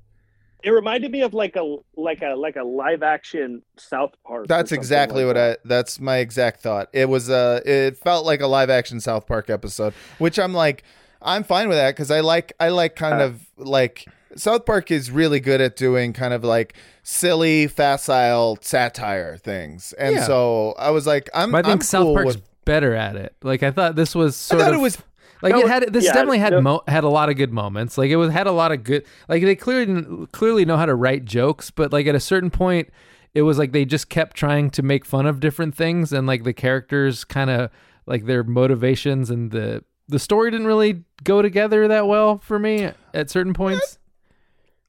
It 0.64 0.70
reminded 0.72 1.12
me 1.12 1.22
of 1.22 1.34
like 1.34 1.56
a 1.56 1.78
like 1.96 2.22
a 2.22 2.36
like 2.36 2.56
a 2.56 2.64
live 2.64 3.04
action 3.04 3.62
South 3.78 4.14
Park. 4.26 4.48
that's 4.48 4.72
exactly 4.72 5.24
like 5.24 5.28
what 5.30 5.34
that. 5.36 5.60
I. 5.66 5.68
That's 5.68 6.00
my 6.00 6.18
exact 6.18 6.62
thought. 6.62 6.90
It 6.94 7.10
was 7.10 7.30
uh 7.30 7.62
It 7.66 7.98
felt 7.98 8.26
like 8.26 8.42
a 8.42 8.48
live 8.48 8.70
action 8.70 9.00
South 9.02 9.28
Park 9.28 9.50
episode, 9.50 9.94
which 10.20 10.40
I'm 10.40 10.54
like, 10.54 10.84
I'm 11.22 11.44
fine 11.44 11.68
with 11.68 11.78
that 11.78 11.92
because 11.92 12.12
I 12.12 12.22
like. 12.22 12.54
I 12.60 12.70
like 12.70 12.96
kind 12.96 13.22
Uh. 13.22 13.26
of 13.26 13.42
like 13.58 14.06
South 14.36 14.66
Park 14.66 14.90
is 14.90 15.12
really 15.12 15.40
good 15.40 15.62
at 15.62 15.76
doing 15.76 16.12
kind 16.14 16.34
of 16.34 16.44
like 16.44 16.76
silly, 17.04 17.68
facile 17.68 18.58
satire 18.62 19.38
things, 19.38 19.94
and 20.00 20.16
Yeah. 20.16 20.24
so 20.24 20.74
I 20.80 20.92
was 20.92 21.06
like, 21.06 21.30
I'm. 21.34 21.52
But 21.52 21.66
I 21.66 21.70
think 21.70 21.74
I'm 21.74 21.82
South 21.82 22.04
cool 22.06 22.14
Park's 22.16 22.36
with- 22.36 22.44
better 22.66 22.96
at 22.96 23.16
it. 23.18 23.36
Like 23.44 23.62
I 23.64 23.72
thought 23.72 23.96
this 23.96 24.16
was 24.16 24.34
I 24.36 24.56
sort 24.56 24.62
thought 24.62 24.74
of 24.74 24.80
it 24.80 24.82
was 24.82 24.98
like 25.44 25.54
No, 25.54 25.60
it 25.60 25.68
had 25.68 25.94
this 25.94 26.06
yeah, 26.06 26.14
definitely 26.14 26.40
had 26.40 26.54
no- 26.54 26.62
mo- 26.62 26.84
had 26.88 27.04
a 27.04 27.10
lot 27.10 27.30
of 27.30 27.36
good 27.36 27.52
moments. 27.54 27.98
Like 27.98 28.10
it 28.10 28.16
was 28.16 28.32
had 28.32 28.48
a 28.48 28.52
lot 28.52 28.72
of 28.72 28.84
good 28.84 29.06
like 29.28 29.44
they 29.44 29.56
clearly 29.56 30.26
clearly 30.32 30.66
know 30.66 30.78
how 30.78 30.88
to 30.88 30.96
write 30.96 31.26
jokes, 31.26 31.70
but 31.70 31.92
like 31.94 32.08
at 32.08 32.16
a 32.16 32.20
certain 32.20 32.50
point 32.50 32.90
it 33.36 33.42
was 33.44 33.58
like 33.60 33.72
they 33.72 33.86
just 33.86 34.10
kept 34.10 34.36
trying 34.38 34.70
to 34.72 34.82
make 34.82 35.06
fun 35.06 35.26
of 35.26 35.40
different 35.40 35.76
things 35.76 36.14
and 36.14 36.26
like 36.26 36.44
the 36.44 36.54
characters 36.54 37.24
kind 37.24 37.50
of 37.50 37.70
like 38.06 38.26
their 38.26 38.44
motivations 38.44 39.30
and 39.30 39.52
the 39.52 39.84
the 40.08 40.20
story 40.20 40.50
didn't 40.52 40.68
really 40.68 41.04
go 41.24 41.42
together 41.42 41.88
that 41.88 42.08
well 42.08 42.38
for 42.38 42.58
me 42.60 42.90
at 43.14 43.30
certain 43.30 43.54
points. 43.54 44.00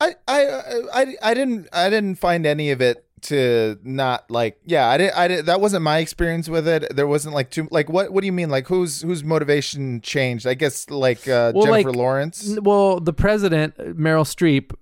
I, 0.01 0.15
I 0.29 0.47
I 0.93 1.17
I 1.23 1.35
didn't 1.35 1.69
I 1.73 1.89
didn't 1.91 2.17
find 2.17 2.47
any 2.47 2.71
of 2.71 2.81
it 2.81 3.05
to 3.25 3.79
not 3.83 4.31
like 4.31 4.59
yeah 4.65 4.89
I 4.89 4.97
did 4.97 5.13
I 5.13 5.29
did 5.29 5.47
that 5.47 5.61
wasn't 5.61 5.83
my 5.83 5.99
experience 5.99 6.49
with 6.49 6.67
it. 6.69 6.95
There 6.95 7.07
wasn't 7.07 7.35
like 7.35 7.51
too 7.51 7.69
like 7.71 7.89
what 7.89 8.13
what 8.13 8.21
do 8.21 8.27
you 8.27 8.33
mean? 8.33 8.51
Like 8.51 8.67
whose 8.69 9.03
whose 9.03 9.25
motivation 9.25 10.01
changed? 10.01 10.47
I 10.47 10.55
guess 10.55 10.89
like 10.91 11.27
uh, 11.29 11.53
Well, 11.55 11.67
Jennifer 11.67 11.89
like, 11.89 11.97
Lawrence? 11.97 12.59
Well, 12.63 13.01
the 13.01 13.13
president, 13.13 13.77
Meryl 13.79 14.25
Streep, 14.25 14.73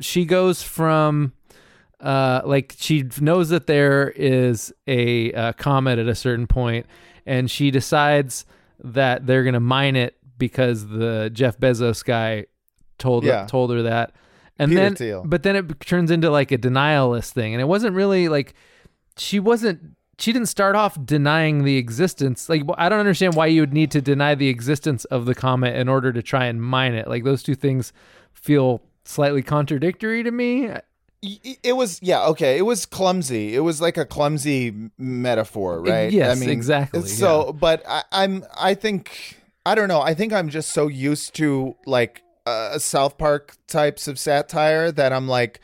she 0.00 0.24
goes 0.24 0.62
from 0.62 1.32
uh, 2.00 2.40
like 2.44 2.74
she 2.78 3.04
knows 3.20 3.50
that 3.50 3.66
there 3.66 4.10
is 4.10 4.72
a 4.86 5.32
uh, 5.32 5.52
comet 5.54 5.98
at 5.98 6.08
a 6.08 6.14
certain 6.14 6.46
point, 6.46 6.86
and 7.26 7.50
she 7.50 7.70
decides 7.70 8.46
that 8.82 9.26
they're 9.26 9.44
gonna 9.44 9.60
mine 9.60 9.96
it 9.96 10.16
because 10.38 10.88
the 10.88 11.30
Jeff 11.32 11.58
Bezos 11.58 12.04
guy 12.04 12.46
told 12.98 13.24
Yeah. 13.24 13.46
told 13.46 13.70
her 13.72 13.82
that, 13.82 14.12
and 14.60 14.70
Peter 14.70 14.80
then 14.82 14.94
Thiel. 14.94 15.22
but 15.24 15.42
then 15.42 15.56
it 15.56 15.80
turns 15.80 16.10
into 16.10 16.30
like 16.30 16.52
a 16.52 16.58
denialist 16.58 17.30
thing, 17.30 17.54
and 17.54 17.60
it 17.60 17.66
wasn't 17.66 17.94
really 17.94 18.28
like 18.28 18.54
she 19.16 19.40
wasn't. 19.40 19.96
She 20.18 20.34
didn't 20.34 20.48
start 20.48 20.76
off 20.76 20.98
denying 21.02 21.64
the 21.64 21.78
existence. 21.78 22.48
Like 22.50 22.62
I 22.76 22.90
don't 22.90 23.00
understand 23.00 23.34
why 23.34 23.46
you 23.46 23.62
would 23.62 23.72
need 23.72 23.90
to 23.92 24.02
deny 24.02 24.34
the 24.34 24.48
existence 24.48 25.06
of 25.06 25.24
the 25.24 25.34
comet 25.34 25.74
in 25.76 25.88
order 25.88 26.12
to 26.12 26.22
try 26.22 26.44
and 26.44 26.62
mine 26.62 26.92
it. 26.94 27.08
Like 27.08 27.24
those 27.24 27.42
two 27.42 27.54
things 27.54 27.94
feel 28.34 28.82
slightly 29.04 29.42
contradictory 29.42 30.22
to 30.22 30.30
me. 30.30 30.68
It 31.22 31.76
was 31.76 32.02
yeah 32.02 32.24
okay 32.28 32.56
it 32.56 32.62
was 32.62 32.86
clumsy 32.86 33.54
it 33.54 33.60
was 33.60 33.78
like 33.78 33.98
a 33.98 34.06
clumsy 34.06 34.90
metaphor 34.96 35.82
right 35.82 36.10
yes, 36.10 36.34
I 36.34 36.40
mean 36.40 36.48
exactly, 36.48 37.02
so 37.02 37.52
but 37.52 37.82
I, 37.86 38.04
I'm 38.10 38.42
I 38.58 38.72
think 38.72 39.38
I 39.66 39.74
don't 39.74 39.88
know 39.88 40.00
I 40.00 40.14
think 40.14 40.32
I'm 40.32 40.48
just 40.48 40.70
so 40.70 40.88
used 40.88 41.34
to 41.34 41.76
like 41.84 42.22
uh, 42.50 42.78
South 42.78 43.16
Park 43.18 43.56
types 43.66 44.08
of 44.08 44.18
satire 44.18 44.90
that 44.92 45.12
I'm 45.12 45.28
like 45.28 45.60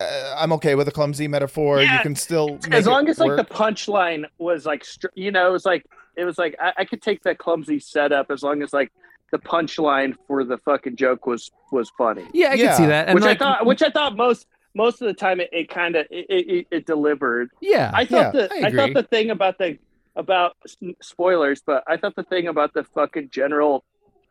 uh, 0.00 0.34
I'm 0.36 0.52
okay 0.54 0.74
with 0.74 0.88
a 0.88 0.90
clumsy 0.90 1.28
metaphor. 1.28 1.82
You 1.82 1.98
can 2.00 2.14
still 2.14 2.58
make 2.64 2.74
as 2.74 2.86
long 2.86 3.06
it 3.06 3.10
as 3.10 3.18
like 3.18 3.36
the 3.36 3.44
punchline 3.44 4.24
was 4.38 4.66
like 4.66 4.84
str- 4.84 5.06
you 5.14 5.30
know 5.30 5.48
it 5.48 5.52
was 5.52 5.64
like 5.64 5.86
it 6.16 6.24
was 6.24 6.38
like 6.38 6.54
I, 6.60 6.72
I 6.78 6.84
could 6.84 7.02
take 7.02 7.22
that 7.22 7.38
clumsy 7.38 7.78
setup 7.78 8.30
as 8.30 8.42
long 8.42 8.62
as 8.62 8.72
like 8.72 8.92
the 9.32 9.38
punchline 9.38 10.14
for 10.26 10.44
the 10.44 10.58
fucking 10.58 10.96
joke 10.96 11.26
was 11.26 11.50
was 11.72 11.90
funny. 11.96 12.26
Yeah, 12.32 12.50
I 12.50 12.54
Yeah. 12.54 12.66
can 12.68 12.76
see 12.76 12.86
that. 12.86 13.08
And 13.08 13.14
which 13.14 13.24
like, 13.24 13.36
i 13.40 13.44
thought 13.44 13.66
which 13.66 13.82
i 13.82 13.90
thought 13.90 14.16
most 14.16 14.46
most 14.74 15.00
of 15.00 15.06
the 15.08 15.14
time 15.14 15.40
it, 15.40 15.48
it 15.52 15.68
kind 15.70 15.96
of 15.96 16.06
it, 16.10 16.26
it, 16.28 16.66
it 16.70 16.86
delivered. 16.86 17.50
Yeah, 17.60 17.90
i 17.94 18.04
thought 18.04 18.34
Yeah, 18.34 18.46
the 18.48 18.54
I 18.64 18.68
I, 18.68 18.70
thought 18.72 18.94
the 18.94 19.02
thing 19.02 19.30
about 19.30 19.58
the 19.58 19.78
about 20.16 20.56
spoilers 21.02 21.62
but 21.64 21.84
i 21.86 21.96
thought 21.96 22.16
the 22.16 22.22
thing 22.22 22.48
about 22.48 22.72
the 22.72 22.84
fucking 22.84 23.28
general 23.30 23.84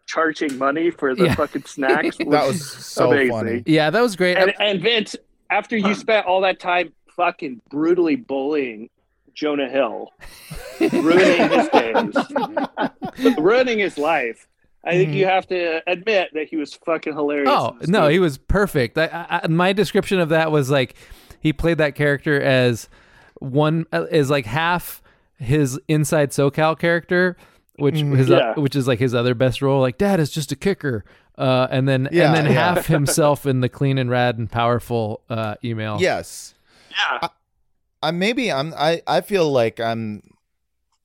charging 0.06 0.58
money 0.58 0.92
for 0.92 1.16
the 1.16 1.26
Yeah. 1.26 1.36
fucking 1.36 1.64
snacks 1.66 2.18
was, 2.20 2.28
that 2.30 2.48
was 2.48 2.72
so 2.72 3.12
amazing. 3.12 3.32
funny 3.32 3.64
yeah, 3.66 3.90
that 3.90 4.02
was 4.02 4.16
great. 4.16 4.38
and, 4.38 4.54
and 4.60 4.82
vince 4.82 5.16
after 5.50 5.76
you 5.78 5.94
spent 5.96 6.26
all 6.26 6.42
that 6.42 6.60
time 6.60 6.94
fucking 7.16 7.62
brutally 7.70 8.16
bullying 8.16 8.90
jonah 9.34 9.70
hill 9.70 10.12
ruining 10.80 11.50
his 11.50 11.68
days 11.70 13.36
ruining 13.38 13.80
his 13.80 13.98
life 13.98 14.48
i 14.84 14.92
think 14.92 15.10
mm-hmm. 15.10 15.18
you 15.18 15.26
have 15.26 15.48
to 15.48 15.82
admit 15.90 16.30
that 16.34 16.48
he 16.48 16.56
was 16.58 16.74
fucking 16.74 17.14
hilarious 17.14 17.50
Oh 17.50 17.76
no, 17.88 18.02
movie. 18.02 18.14
he 18.14 18.20
was 18.20 18.38
perfect. 18.38 18.98
I, 18.98 19.06
I, 19.08 19.40
I- 19.44 19.48
my 19.48 19.74
description 19.74 20.20
of 20.20 20.30
that 20.30 20.52
was 20.52 20.70
like 20.70 20.96
he 21.40 21.54
played 21.54 21.78
that 21.80 21.96
character 21.96 22.42
as 22.42 22.88
one 23.40 23.86
is 23.94 24.30
like 24.30 24.46
half 24.46 25.02
his 25.38 25.80
inside 25.88 26.30
SoCal 26.32 26.78
character, 26.80 27.36
which 27.78 27.96
his 28.00 28.30
uh, 28.32 28.38
Yeah. 28.38 28.54
which 28.62 28.76
is 28.76 28.88
like 28.88 29.00
his 29.00 29.14
other 29.16 29.34
best 29.36 29.62
role. 29.62 29.82
Like 29.82 29.98
Dad 29.98 30.20
is 30.20 30.32
just 30.32 30.52
a 30.52 30.56
kicker, 30.56 31.04
uh, 31.38 31.68
and 31.70 31.88
then 31.88 32.08
Yeah, 32.12 32.28
and 32.28 32.36
then 32.36 32.46
yeah. 32.46 32.74
half 32.74 32.86
himself 32.98 33.46
in 33.46 33.62
the 33.62 33.70
clean 33.70 33.98
and 33.98 34.10
rad 34.10 34.38
and 34.38 34.50
powerful 34.52 35.22
uh, 35.30 35.56
email. 35.64 35.98
yes 36.00 36.54
yeah 36.92 37.28
I 38.04 38.12
maybe 38.12 38.52
I'm 38.52 38.74
I 38.78 39.02
I 39.08 39.22
feel 39.22 39.52
like 39.52 39.80
I'm 39.80 40.22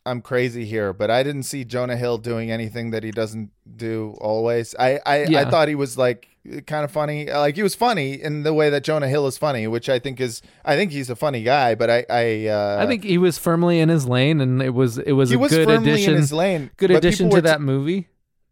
I'm 0.06 0.22
crazy 0.22 0.64
here, 0.64 0.92
but 0.94 1.10
I 1.10 1.22
didn't 1.22 1.42
see 1.42 1.62
Jonah 1.64 1.96
Hill 1.96 2.16
doing 2.18 2.50
anything 2.50 2.90
that 2.90 3.02
he 3.04 3.10
doesn't 3.10 3.50
do 3.76 4.16
always. 4.20 4.74
I 4.78 4.98
I, 5.04 5.24
Yeah. 5.24 5.40
I 5.40 5.50
thought 5.50 5.68
he 5.68 5.74
was 5.74 5.98
like 5.98 6.26
kind 6.66 6.84
of 6.84 6.90
funny. 6.90 7.26
Like 7.26 7.56
he 7.56 7.62
was 7.62 7.74
funny 7.74 8.20
in 8.20 8.42
the 8.42 8.52
way 8.52 8.70
that 8.70 8.84
Jonah 8.84 9.08
Hill 9.08 9.26
is 9.26 9.38
funny, 9.38 9.66
which 9.66 9.88
I 9.88 9.98
think 9.98 10.20
is 10.20 10.42
I 10.64 10.76
think 10.76 10.92
he's 10.92 11.10
a 11.10 11.16
funny 11.16 11.42
guy, 11.42 11.74
but 11.74 11.90
I 11.90 12.04
I 12.10 12.46
uh, 12.48 12.78
I 12.80 12.86
think 12.86 13.04
he 13.04 13.18
was 13.18 13.38
firmly 13.38 13.80
in 13.80 13.88
his 13.88 14.06
lane, 14.06 14.40
and 14.40 14.62
it 14.62 14.70
was 14.70 14.98
it 14.98 15.12
was 15.12 15.30
he 15.30 15.36
a 15.36 15.38
was 15.38 15.50
good 15.50 15.66
firmly 15.66 15.92
addition. 15.92 16.14
in 16.14 16.20
his 16.20 16.32
lane. 16.32 16.70
Good 16.76 16.90
addition 16.90 17.30
to 17.30 17.36
were 17.36 17.40
that 17.42 17.60
movie. 17.60 18.08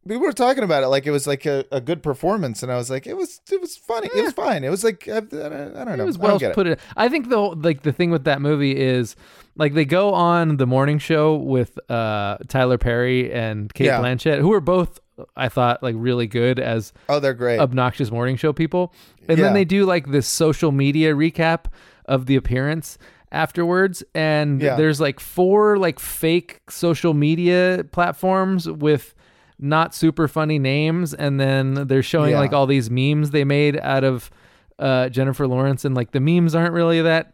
We 0.09 0.17
were 0.17 0.33
talking 0.33 0.65
about 0.65 0.83
it 0.83 0.89
like 0.89 1.07
it 1.07 1.11
was 1.13 1.27
like 1.27 1.47
a, 1.47 1.65
a 1.71 1.81
good 1.81 2.03
performance, 2.03 2.63
and 2.63 2.73
I 2.73 2.77
was 2.77 2.91
like, 2.91 3.07
it 3.07 3.17
was 3.17 3.41
it 3.53 3.61
was 3.61 3.77
funny. 3.77 4.09
It 4.15 4.23
was 4.25 4.33
fine. 4.33 4.65
It 4.65 4.71
was 4.71 4.83
like 4.83 5.07
I, 5.09 5.19
I, 5.19 5.21
don't- 5.21 5.77
I 5.77 5.85
don't 5.85 5.97
know. 5.99 6.03
It 6.03 6.07
was 6.07 6.19
well 6.19 6.39
get 6.39 6.53
it. 6.53 6.55
put 6.55 6.67
it. 6.67 6.81
I 6.97 7.09
think 7.09 7.29
the 7.29 7.39
like 7.39 7.83
the 7.83 7.93
thing 7.93 8.11
with 8.11 8.25
that 8.25 8.41
movie 8.41 8.77
is 8.77 9.15
like 9.57 9.75
they 9.75 9.85
go 9.85 10.15
on 10.15 10.57
the 10.57 10.67
morning 10.67 10.99
show 10.99 11.37
with 11.37 11.79
uh 11.91 12.39
Tyler 12.49 12.79
Perry 12.79 13.33
and 13.33 13.73
Kate 13.75 13.87
Yeah. 13.87 14.01
Blanchett, 14.01 14.41
who 14.41 14.53
are 14.53 14.61
both 14.61 14.99
I 15.37 15.49
thought 15.49 15.83
like 15.83 15.95
really 15.99 16.27
good 16.27 16.59
as 16.61 16.93
Oh, 17.09 17.19
they're 17.21 17.35
great. 17.35 17.59
obnoxious 17.61 18.11
morning 18.11 18.37
show 18.37 18.53
people. 18.53 18.95
And 19.29 19.37
Yeah. 19.39 19.45
then 19.47 19.55
they 19.55 19.65
do 19.65 19.85
like 19.85 20.07
this 20.13 20.27
social 20.29 20.73
media 20.73 21.13
recap 21.15 21.65
of 22.07 22.27
the 22.27 22.37
appearance 22.37 22.99
afterwards 23.33 24.03
and 24.15 24.63
Yeah. 24.63 24.77
there's 24.77 25.01
like 25.01 25.21
four 25.21 25.77
like 25.77 25.99
fake 25.99 26.61
social 26.71 27.13
media 27.15 27.85
platforms 27.93 28.69
with 28.71 29.15
not 29.59 29.95
super 29.95 30.29
funny 30.29 30.59
names 30.59 31.13
and 31.15 31.39
then 31.41 31.87
they're 31.89 32.03
showing 32.03 32.31
Yeah. 32.33 32.39
like 32.41 32.53
all 32.53 32.67
these 32.67 32.91
memes 32.91 33.31
they 33.31 33.45
made 33.45 33.79
out 33.79 34.05
of 34.05 34.31
uh, 34.79 35.09
Jennifer 35.09 35.47
Lawrence 35.47 35.85
and 35.85 35.95
like 35.95 36.13
the 36.13 36.21
memes 36.21 36.55
aren't 36.55 36.73
really 36.73 37.03
that 37.03 37.33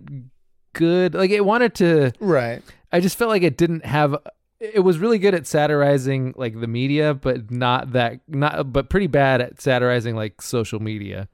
good. 0.72 1.14
Like 1.14 1.30
it 1.30 1.44
wanted 1.44 1.74
to. 1.76 2.12
Right. 2.20 2.62
I 2.92 3.00
just 3.00 3.16
felt 3.18 3.28
like 3.30 3.42
it 3.42 3.56
didn't 3.56 3.84
have. 3.84 4.16
It 4.60 4.80
was 4.80 4.98
really 4.98 5.18
good 5.18 5.34
at 5.34 5.46
satirizing 5.46 6.32
like 6.36 6.58
the 6.58 6.66
media, 6.66 7.12
but 7.12 7.50
not 7.50 7.92
that 7.92 8.20
not, 8.28 8.72
but 8.72 8.88
pretty 8.88 9.08
bad 9.08 9.40
at 9.40 9.60
satirizing 9.60 10.16
like 10.16 10.40
social 10.40 10.80
media. 10.80 11.28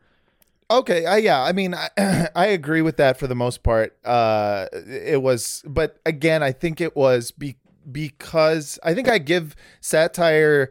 Okay, 0.71 1.05
uh, 1.05 1.17
yeah, 1.17 1.43
I 1.43 1.53
mean, 1.53 1.75
I, 1.75 1.89
I 2.35 2.47
agree 2.47 2.81
with 2.81 2.97
that 2.99 3.19
for 3.19 3.27
the 3.27 3.35
most 3.35 3.63
part. 3.65 3.97
Uh, 4.05 4.67
it 4.73 5.21
was, 5.21 5.65
but 5.67 5.99
again, 6.07 6.45
I 6.45 6.53
think 6.53 6.81
it 6.81 6.95
was 6.95 7.33
be, 7.33 7.57
because 7.91 8.79
I 8.83 8.95
think 8.95 9.09
I 9.09 9.19
give 9.19 9.57
satire 9.81 10.71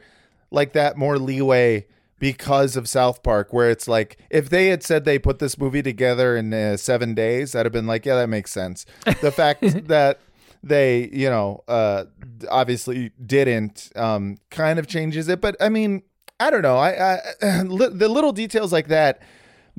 like 0.51 0.73
that 0.73 0.97
more 0.97 1.17
leeway 1.17 1.85
because 2.19 2.75
of 2.75 2.87
South 2.87 3.23
Park, 3.23 3.53
where 3.53 3.69
it's 3.69 3.87
like 3.87 4.17
if 4.29 4.49
they 4.49 4.67
had 4.67 4.83
said 4.83 5.05
they 5.05 5.17
put 5.17 5.39
this 5.39 5.57
movie 5.57 5.81
together 5.81 6.35
in 6.35 6.53
uh, 6.53 6.77
seven 6.77 7.13
days, 7.13 7.55
I'd 7.55 7.65
have 7.65 7.73
been 7.73 7.87
like, 7.87 8.05
yeah, 8.05 8.15
that 8.15 8.27
makes 8.29 8.51
sense. 8.51 8.85
The 9.21 9.31
fact 9.31 9.61
that 9.87 10.19
they, 10.61 11.09
you 11.13 11.29
know, 11.29 11.63
uh, 11.67 12.05
obviously 12.49 13.11
didn't 13.25 13.91
um, 13.95 14.37
kind 14.49 14.79
of 14.79 14.87
changes 14.87 15.29
it, 15.29 15.39
but 15.39 15.55
I 15.61 15.69
mean, 15.69 16.03
I 16.39 16.49
don't 16.49 16.61
know. 16.61 16.77
I, 16.77 17.19
I 17.41 17.61
li- 17.63 17.91
the 17.91 18.09
little 18.09 18.33
details 18.33 18.71
like 18.73 18.87
that 18.89 19.21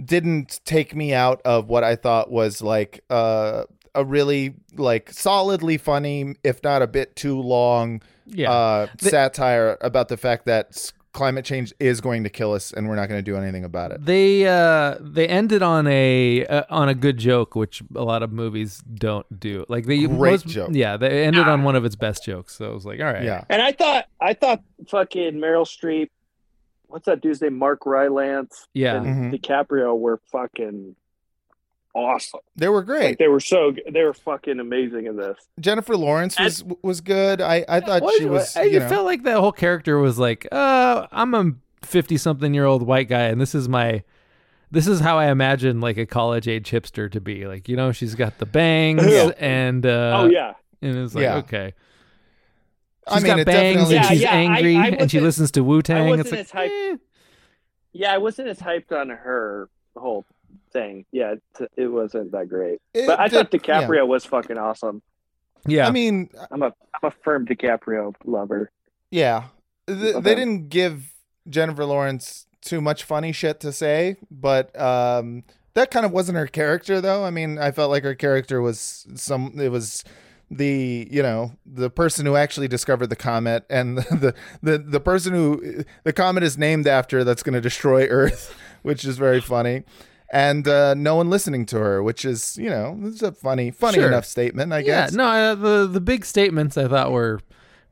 didn't 0.02 0.60
take 0.64 0.94
me 0.94 1.12
out 1.12 1.42
of 1.44 1.68
what 1.68 1.84
I 1.84 1.96
thought 1.96 2.30
was 2.30 2.62
like 2.62 3.04
uh, 3.10 3.64
a 3.94 4.04
really 4.04 4.54
like 4.76 5.12
solidly 5.12 5.78
funny, 5.78 6.34
if 6.44 6.62
not 6.62 6.82
a 6.82 6.86
bit 6.86 7.16
too 7.16 7.40
long, 7.40 8.00
Yeah. 8.26 8.50
uh, 8.52 8.86
The- 8.98 9.08
satire 9.10 9.76
about 9.80 10.08
the 10.08 10.16
fact 10.16 10.46
that 10.46 10.92
climate 11.12 11.44
change 11.44 11.74
is 11.80 12.00
going 12.00 12.22
to 12.22 12.30
kill 12.30 12.52
us 12.52 12.72
and 12.72 12.88
we're 12.88 12.94
not 12.94 13.08
going 13.08 13.18
to 13.18 13.22
do 13.28 13.36
anything 13.36 13.64
about 13.64 13.90
it. 13.90 14.04
They 14.06 14.46
uh 14.46 14.94
they 15.00 15.26
ended 15.26 15.60
on 15.60 15.88
a 15.88 16.46
uh, 16.46 16.62
on 16.70 16.88
a 16.88 16.94
good 16.94 17.18
joke, 17.18 17.56
which 17.56 17.82
a 17.96 18.04
lot 18.04 18.22
of 18.22 18.30
movies 18.30 18.80
don't 18.94 19.26
do. 19.40 19.64
Like 19.68 19.86
they 19.86 20.06
Great 20.06 20.16
most- 20.44 20.46
joke. 20.46 20.68
Yeah, 20.72 20.96
they 20.96 21.24
ended 21.24 21.48
on 21.48 21.64
one 21.64 21.74
of 21.74 21.84
its 21.84 21.96
best 21.96 22.24
jokes. 22.24 22.54
So 22.54 22.70
I 22.70 22.74
was 22.74 22.86
like, 22.86 23.00
all 23.00 23.06
right. 23.06 23.24
Yeah. 23.24 23.42
And 23.48 23.60
I 23.60 23.72
thought 23.72 24.04
I 24.20 24.34
thought 24.34 24.62
fucking 24.88 25.32
Meryl 25.34 25.66
Streep, 25.66 26.10
what's 26.86 27.06
that 27.06 27.20
dude's 27.20 27.42
name? 27.42 27.58
Mark 27.58 27.86
Rylance 27.86 28.68
Yeah. 28.72 28.94
and 29.02 29.32
Mhm. 29.34 29.40
DiCaprio 29.40 29.98
were 29.98 30.20
fucking 30.30 30.94
awesome. 31.94 32.40
They 32.56 32.68
were 32.68 32.78
Like 32.78 32.86
great. 32.86 33.18
they 33.18 33.28
were 33.28 33.40
so 33.40 33.72
they 33.90 34.02
were 34.04 34.14
fucking 34.14 34.60
amazing 34.60 35.06
in 35.06 35.16
this. 35.16 35.36
Jennifer 35.58 35.96
Lawrence 35.96 36.38
was 36.38 36.64
was 36.82 37.00
good. 37.00 37.40
I 37.40 37.64
I 37.68 37.80
thought 37.80 38.02
Well, 38.02 38.12
she 38.18 38.26
was. 38.26 38.56
I, 38.56 38.62
you 38.64 38.78
I 38.78 38.82
know, 38.82 38.88
felt 38.88 39.06
like 39.06 39.22
that 39.24 39.38
whole 39.38 39.52
character 39.52 39.98
was 39.98 40.18
like, 40.18 40.46
uh, 40.52 41.06
I'm 41.12 41.34
a 41.34 41.52
50 41.82 42.16
something 42.16 42.52
year 42.54 42.64
old 42.66 42.82
white 42.82 43.08
guy, 43.08 43.24
and 43.24 43.40
this 43.40 43.54
is 43.54 43.68
my. 43.68 44.02
This 44.72 44.86
is 44.86 45.00
how 45.00 45.18
I 45.18 45.30
imagine 45.32 45.80
like 45.80 45.96
a 45.96 46.06
college 46.06 46.46
age 46.46 46.70
hipster 46.70 47.10
to 47.10 47.20
be. 47.20 47.44
Like, 47.46 47.68
you 47.68 47.74
know, 47.76 47.90
she's 47.90 48.14
got 48.14 48.38
the 48.38 48.46
bangs 48.46 49.04
Yeah. 49.04 49.30
and 49.38 49.84
uh 49.84 50.20
oh 50.22 50.30
yeah. 50.30 50.54
and 50.80 50.96
it's 50.96 51.12
like, 51.14 51.22
Yeah. 51.22 51.36
okay. 51.38 51.74
I 53.08 53.14
She's 53.14 53.24
mean, 53.24 53.36
got 53.38 53.46
bangs 53.46 53.88
definitely- 53.88 53.96
and 53.96 54.04
Yeah, 54.04 54.10
she's 54.10 54.22
yeah, 54.22 54.30
I- 54.30 54.36
angry 54.36 54.76
I 54.76 54.86
and 54.90 55.10
she 55.10 55.18
listens 55.18 55.50
to 55.52 55.64
Wu 55.64 55.82
Tang. 55.82 56.08
wasn't 56.10 56.28
It's 56.28 56.54
like, 56.54 56.70
as 56.70 56.70
hyped- 56.70 56.92
eh. 56.92 56.96
Yeah, 57.92 58.12
I 58.14 58.18
wasn't 58.18 58.46
as 58.48 58.60
hyped 58.60 58.92
on 58.92 59.08
her 59.08 59.68
whole 59.96 60.24
thing. 60.72 61.04
Yeah, 61.12 61.34
t- 61.56 61.66
it 61.76 61.88
wasn't 61.88 62.32
that 62.32 62.48
great. 62.48 62.80
It 62.94 63.06
But 63.06 63.20
I 63.20 63.28
thought 63.28 63.50
did- 63.50 63.66
yeah. 63.66 63.82
DiCaprio 63.86 64.06
was 64.06 64.24
fucking 64.24 64.58
awesome. 64.58 65.02
yeah. 65.66 65.86
I 65.86 65.90
mean, 65.90 66.30
I'm 66.50 66.62
a 66.62 66.66
I'm 66.94 67.08
a 67.08 67.10
firm 67.22 67.46
DiCaprio 67.46 68.14
lover. 68.24 68.70
Yeah. 69.10 69.44
Th- 69.86 70.14
Okay. 70.14 70.20
They 70.20 70.34
didn't 70.34 70.68
give 70.68 71.12
Jennifer 71.48 71.84
Lawrence 71.84 72.46
too 72.62 72.80
much 72.80 73.04
funny 73.04 73.32
shit 73.32 73.58
to 73.60 73.72
say, 73.72 74.16
but 74.30 74.78
um, 74.80 75.42
that 75.74 75.90
kind 75.90 76.04
of 76.06 76.12
wasn't 76.12 76.36
her 76.38 76.46
character, 76.46 77.00
though. 77.00 77.24
I 77.24 77.30
mean, 77.30 77.58
I 77.58 77.70
felt 77.72 77.90
like 77.90 78.02
her 78.04 78.14
character 78.14 78.60
was 78.60 79.06
some. 79.14 79.54
It 79.58 79.70
was 79.70 80.04
the 80.52 81.06
you 81.10 81.22
know 81.22 81.52
the 81.64 81.88
person 81.90 82.26
who 82.26 82.34
actually 82.36 82.66
discovered 82.68 83.06
the 83.06 83.14
comet 83.16 83.64
and 83.70 83.98
the 84.10 84.34
the 84.62 84.78
the 84.78 85.00
person 85.00 85.32
who 85.32 85.84
the 86.04 86.12
comet 86.12 86.42
is 86.42 86.58
named 86.58 86.86
after 86.88 87.22
that's 87.24 87.42
going 87.42 87.54
to 87.54 87.60
destroy 87.60 88.06
Earth, 88.06 88.54
which 88.82 89.04
is 89.04 89.16
very 89.16 89.40
funny. 89.40 89.84
And 90.32 90.68
uh, 90.68 90.94
no 90.94 91.16
one 91.16 91.28
listening 91.28 91.66
to 91.66 91.78
her, 91.78 92.02
which 92.02 92.24
is 92.24 92.56
you 92.56 92.70
know, 92.70 92.98
it's 93.04 93.22
a 93.22 93.32
funny, 93.32 93.70
funny 93.70 93.96
Sure. 93.98 94.06
enough 94.06 94.24
statement, 94.26 94.72
I 94.72 94.78
yeah, 94.78 94.84
guess. 95.06 95.12
no, 95.12 95.24
uh, 95.24 95.54
the 95.56 95.86
the 95.88 96.00
big 96.00 96.24
statements 96.24 96.76
I 96.76 96.86
thought 96.86 97.10
were 97.10 97.40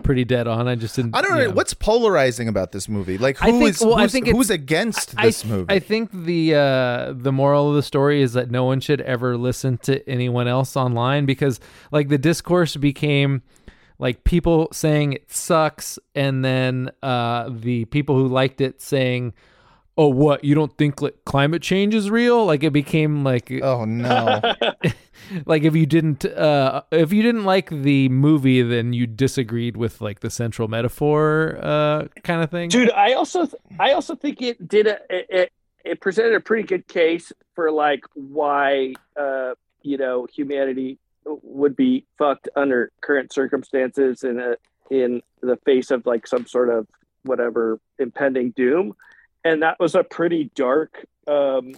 pretty 0.04 0.24
dead 0.24 0.46
on. 0.46 0.68
I 0.68 0.76
just 0.76 0.94
didn't. 0.94 1.16
I 1.16 1.20
don't 1.22 1.32
know 1.36 1.40
you 1.42 1.50
what's 1.50 1.74
polarizing 1.74 2.46
about 2.46 2.70
this 2.70 2.88
movie. 2.88 3.18
Like, 3.18 3.38
who 3.38 3.58
think- 3.58 3.70
is 3.70 3.80
well, 3.80 3.98
who's, 3.98 4.12
who's 4.14 4.50
against 4.50 5.14
I- 5.18 5.26
this 5.26 5.44
movie? 5.44 5.66
I 5.68 5.80
think 5.80 6.12
the 6.12 6.54
uh, 6.54 7.12
the 7.16 7.32
moral 7.32 7.70
of 7.70 7.74
the 7.74 7.82
story 7.82 8.22
is 8.22 8.34
that 8.34 8.52
no 8.52 8.64
one 8.64 8.78
should 8.78 9.00
ever 9.00 9.36
listen 9.36 9.76
to 9.78 10.08
anyone 10.08 10.46
else 10.46 10.76
online 10.76 11.26
because 11.26 11.58
like 11.90 12.06
the 12.08 12.18
discourse 12.18 12.76
became 12.76 13.42
like 13.98 14.22
people 14.22 14.68
saying 14.70 15.14
it 15.14 15.32
sucks 15.32 15.98
and 16.14 16.44
then 16.44 16.92
uh, 17.02 17.50
the 17.52 17.84
people 17.86 18.14
who 18.14 18.28
liked 18.28 18.60
it 18.60 18.80
saying 18.80 19.32
oh 19.98 20.08
what 20.08 20.44
you 20.44 20.54
don't 20.54 20.78
think 20.78 21.02
like 21.02 21.16
climate 21.26 21.60
change 21.60 21.94
is 21.94 22.08
real? 22.10 22.46
Like 22.46 22.62
it 22.62 22.72
became 22.72 23.24
like 23.24 23.50
oh 23.62 23.84
no, 23.84 24.40
like 25.46 25.64
if 25.64 25.74
you 25.74 25.84
didn't 25.84 26.24
uh 26.24 26.82
if 26.90 27.12
you 27.12 27.22
didn't 27.22 27.44
like 27.44 27.68
the 27.68 28.08
movie 28.08 28.62
then 28.62 28.92
you 28.92 29.06
disagreed 29.06 29.76
with 29.76 30.00
like 30.00 30.20
the 30.20 30.30
central 30.30 30.68
metaphor 30.68 31.58
uh 31.60 32.06
kind 32.22 32.42
of 32.42 32.50
thing? 32.50 32.70
Dude, 32.70 32.92
I 32.92 33.12
also 33.12 33.46
th- 33.46 33.60
I 33.78 33.92
also 33.92 34.14
think 34.14 34.40
it 34.40 34.66
did 34.66 34.86
a 34.86 34.98
it, 35.10 35.26
it 35.28 35.52
it 35.84 36.00
presented 36.00 36.34
a 36.34 36.40
pretty 36.40 36.62
good 36.62 36.86
case 36.86 37.32
for 37.54 37.70
like 37.70 38.04
why 38.14 38.94
uh 39.20 39.54
you 39.82 39.98
know 39.98 40.26
humanity 40.32 40.98
would 41.24 41.76
be 41.76 42.06
fucked 42.16 42.48
under 42.56 42.90
current 43.02 43.32
circumstances 43.32 44.22
in 44.22 44.38
a 44.38 44.54
in 44.90 45.20
the 45.42 45.56
face 45.66 45.90
of 45.90 46.06
like 46.06 46.26
some 46.26 46.46
sort 46.46 46.70
of 46.70 46.86
whatever 47.24 47.78
impending 47.98 48.50
doom 48.52 48.94
and 49.48 49.62
that 49.62 49.78
was 49.80 49.94
a 49.94 50.04
pretty 50.04 50.50
dark 50.54 51.06
um 51.26 51.74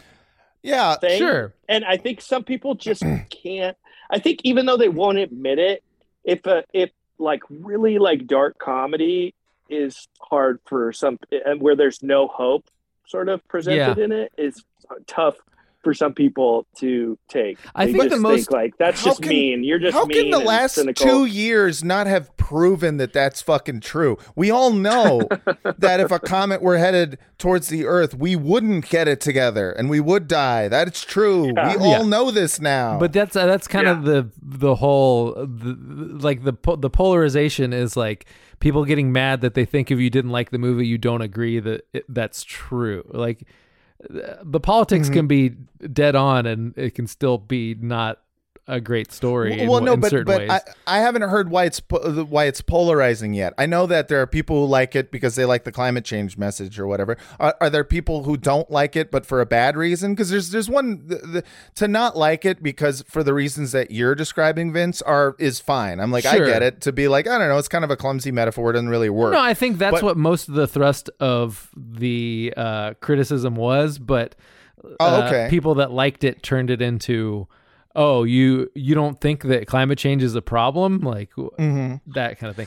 yeah, 0.62 0.96
thing 0.96 1.18
sure 1.18 1.54
and 1.70 1.84
I 1.84 1.96
think 1.96 2.20
some 2.20 2.44
people 2.44 2.74
just 2.74 3.02
can't. 3.30 3.76
I 4.10 4.18
think 4.18 4.40
even 4.44 4.66
though 4.66 4.76
they 4.76 4.88
won't 4.88 5.18
admit 5.18 5.58
it, 5.58 5.82
if 6.24 6.44
a 6.46 6.64
if 6.74 6.90
like 7.18 7.42
really 7.48 7.98
like 7.98 8.26
dark 8.26 8.58
comedy 8.58 9.34
is 9.68 10.08
hard 10.20 10.58
for 10.66 10.92
some, 10.92 11.18
and 11.30 11.60
where 11.62 11.76
there's 11.76 12.02
no 12.02 12.26
hope, 12.26 12.64
sort 13.06 13.28
of 13.28 13.46
presented 13.46 13.98
in 13.98 14.10
it, 14.10 14.32
is 14.36 14.64
tough 15.06 15.36
for 15.83 15.95
some 15.95 16.12
people 16.12 16.66
to 16.76 17.18
take. 17.28 17.59
I 17.74 17.87
They 17.87 17.93
think 17.93 18.05
the 18.05 18.09
just 18.11 18.22
most- 18.22 18.53
like 18.53 18.76
that's 18.78 19.03
just 19.03 19.22
can- 19.22 19.31
mean. 19.31 19.64
You're 19.64 19.78
just 19.78 19.95
How 19.95 20.05
mean 20.05 20.24
can 20.24 20.31
the 20.31 20.39
last 20.47 20.74
cynical. 20.74 21.07
two 21.07 21.24
years 21.24 21.83
not 21.83 22.07
have 22.07 22.37
proven 22.37 22.99
that 22.99 23.12
that's 23.12 23.41
fucking 23.41 23.81
true? 23.81 24.18
We 24.37 24.51
all 24.51 24.72
know 24.72 25.22
that 25.78 26.01
if 26.01 26.11
a 26.11 26.18
comet 26.18 26.61
were 26.61 26.76
headed 26.78 27.18
towards 27.39 27.68
the 27.68 27.87
Earth, 27.87 28.14
we 28.14 28.37
wouldn't 28.37 28.89
get 28.91 29.09
it 29.09 29.20
together 29.22 29.70
and 29.72 29.89
we 29.89 30.01
would 30.01 30.28
die. 30.28 30.68
That's 30.68 31.03
true. 31.03 31.53
Yeah. 31.57 31.76
We 31.76 31.83
all 31.83 32.01
Yeah. 32.03 32.03
know 32.03 32.31
this 32.31 32.61
now. 32.61 32.99
But 32.99 33.12
that's 33.14 33.35
uh, 33.35 33.47
that's 33.47 33.66
kind 33.66 33.87
of 33.89 34.05
the 34.05 34.31
the 34.43 34.74
whole 34.74 35.33
the, 35.33 35.76
like 36.20 36.45
the 36.45 36.53
po- 36.53 36.76
the 36.76 36.91
polarization 36.91 37.72
is 37.72 37.97
like 37.97 38.26
people 38.59 38.85
getting 38.85 39.12
mad 39.12 39.41
that 39.41 39.55
they 39.55 39.64
think 39.64 39.91
if 39.91 39.99
you 39.99 40.11
didn't 40.11 40.31
like 40.31 40.51
the 40.51 40.59
movie 40.59 40.87
you 40.87 40.99
don't 40.99 41.22
agree 41.22 41.59
that 41.61 41.87
it, 41.95 42.05
that's 42.09 42.45
true. 42.45 43.03
Like 43.11 43.45
the- 44.09 44.61
politics 44.61 45.07
Mm-hmm. 45.09 45.14
can 45.14 45.26
be 45.26 45.48
dead 45.92 46.14
on 46.16 46.46
and 46.46 46.76
it 46.76 46.94
can 46.94 47.07
still 47.07 47.38
be 47.38 47.74
not 47.74 48.18
a 48.70 48.80
great 48.80 49.12
story. 49.12 49.60
in, 49.60 49.68
well, 49.68 49.80
no, 49.80 49.94
in 49.94 50.00
but 50.00 50.24
but. 50.24 50.48
I, 50.50 50.60
I 50.86 50.98
haven't 51.00 51.22
heard 51.22 51.50
why 51.50 51.64
it's 51.64 51.80
po- 51.80 52.24
why 52.24 52.44
it's 52.44 52.60
polarizing 52.60 53.34
yet. 53.34 53.52
I 53.58 53.66
know 53.66 53.86
that 53.86 54.08
there 54.08 54.22
are 54.22 54.26
people 54.26 54.64
who 54.64 54.70
like 54.70 54.94
it 54.94 55.10
because 55.10 55.34
they 55.34 55.44
like 55.44 55.64
the 55.64 55.72
climate 55.72 56.04
change 56.04 56.38
message 56.38 56.78
or 56.78 56.86
whatever. 56.86 57.16
Are, 57.38 57.54
are 57.60 57.68
there 57.70 57.84
people 57.84 58.22
who 58.24 58.36
don't 58.36 58.70
like 58.70 58.96
it 58.96 59.10
but 59.10 59.26
for 59.26 59.40
a 59.40 59.46
bad 59.46 59.76
reason? 59.76 60.14
Because 60.14 60.30
there's 60.30 60.50
there's 60.50 60.70
one 60.70 61.06
the, 61.06 61.16
the, 61.16 61.44
to 61.74 61.88
not 61.88 62.16
like 62.16 62.44
it 62.44 62.62
because 62.62 63.02
for 63.08 63.22
the 63.22 63.34
reasons 63.34 63.72
that 63.72 63.90
you're 63.90 64.14
describing, 64.14 64.72
Vince, 64.72 65.02
are 65.02 65.34
is 65.38 65.60
fine. 65.60 66.00
I'm 66.00 66.10
like 66.12 66.24
Sure. 66.24 66.44
I 66.44 66.50
get 66.50 66.62
it. 66.62 66.80
To 66.82 66.92
be 66.92 67.08
like 67.08 67.26
I 67.26 67.38
don't 67.38 67.48
know, 67.48 67.58
it's 67.58 67.68
kind 67.68 67.84
of 67.84 67.90
a 67.90 67.96
clumsy 67.96 68.30
metaphor. 68.30 68.70
It 68.70 68.74
doesn't 68.74 68.88
really 68.88 69.10
work. 69.10 69.32
No, 69.32 69.40
I 69.40 69.54
think 69.54 69.78
that's 69.78 69.94
But- 69.94 70.02
what 70.02 70.16
most 70.16 70.48
of 70.48 70.54
the 70.54 70.66
thrust 70.66 71.10
of 71.18 71.68
the 71.76 72.54
uh, 72.56 72.94
criticism 73.00 73.56
was, 73.56 73.98
but 73.98 74.34
Oh, 74.98 75.22
uh, 75.22 75.26
okay. 75.26 75.46
people 75.50 75.74
that 75.74 75.90
liked 75.92 76.24
it 76.24 76.42
turned 76.42 76.70
it 76.70 76.80
into, 76.80 77.46
oh, 77.97 78.24
you 78.24 78.70
you 78.74 78.95
don't 78.95 79.20
think 79.20 79.43
that 79.45 79.66
climate 79.66 79.99
change 79.99 80.22
is 80.22 80.34
a 80.34 80.43
problem, 80.43 81.01
like 81.01 81.30
Mm-hmm. 81.34 81.97
that 82.12 82.38
kind 82.38 82.51
of 82.51 82.57
thing. 82.57 82.66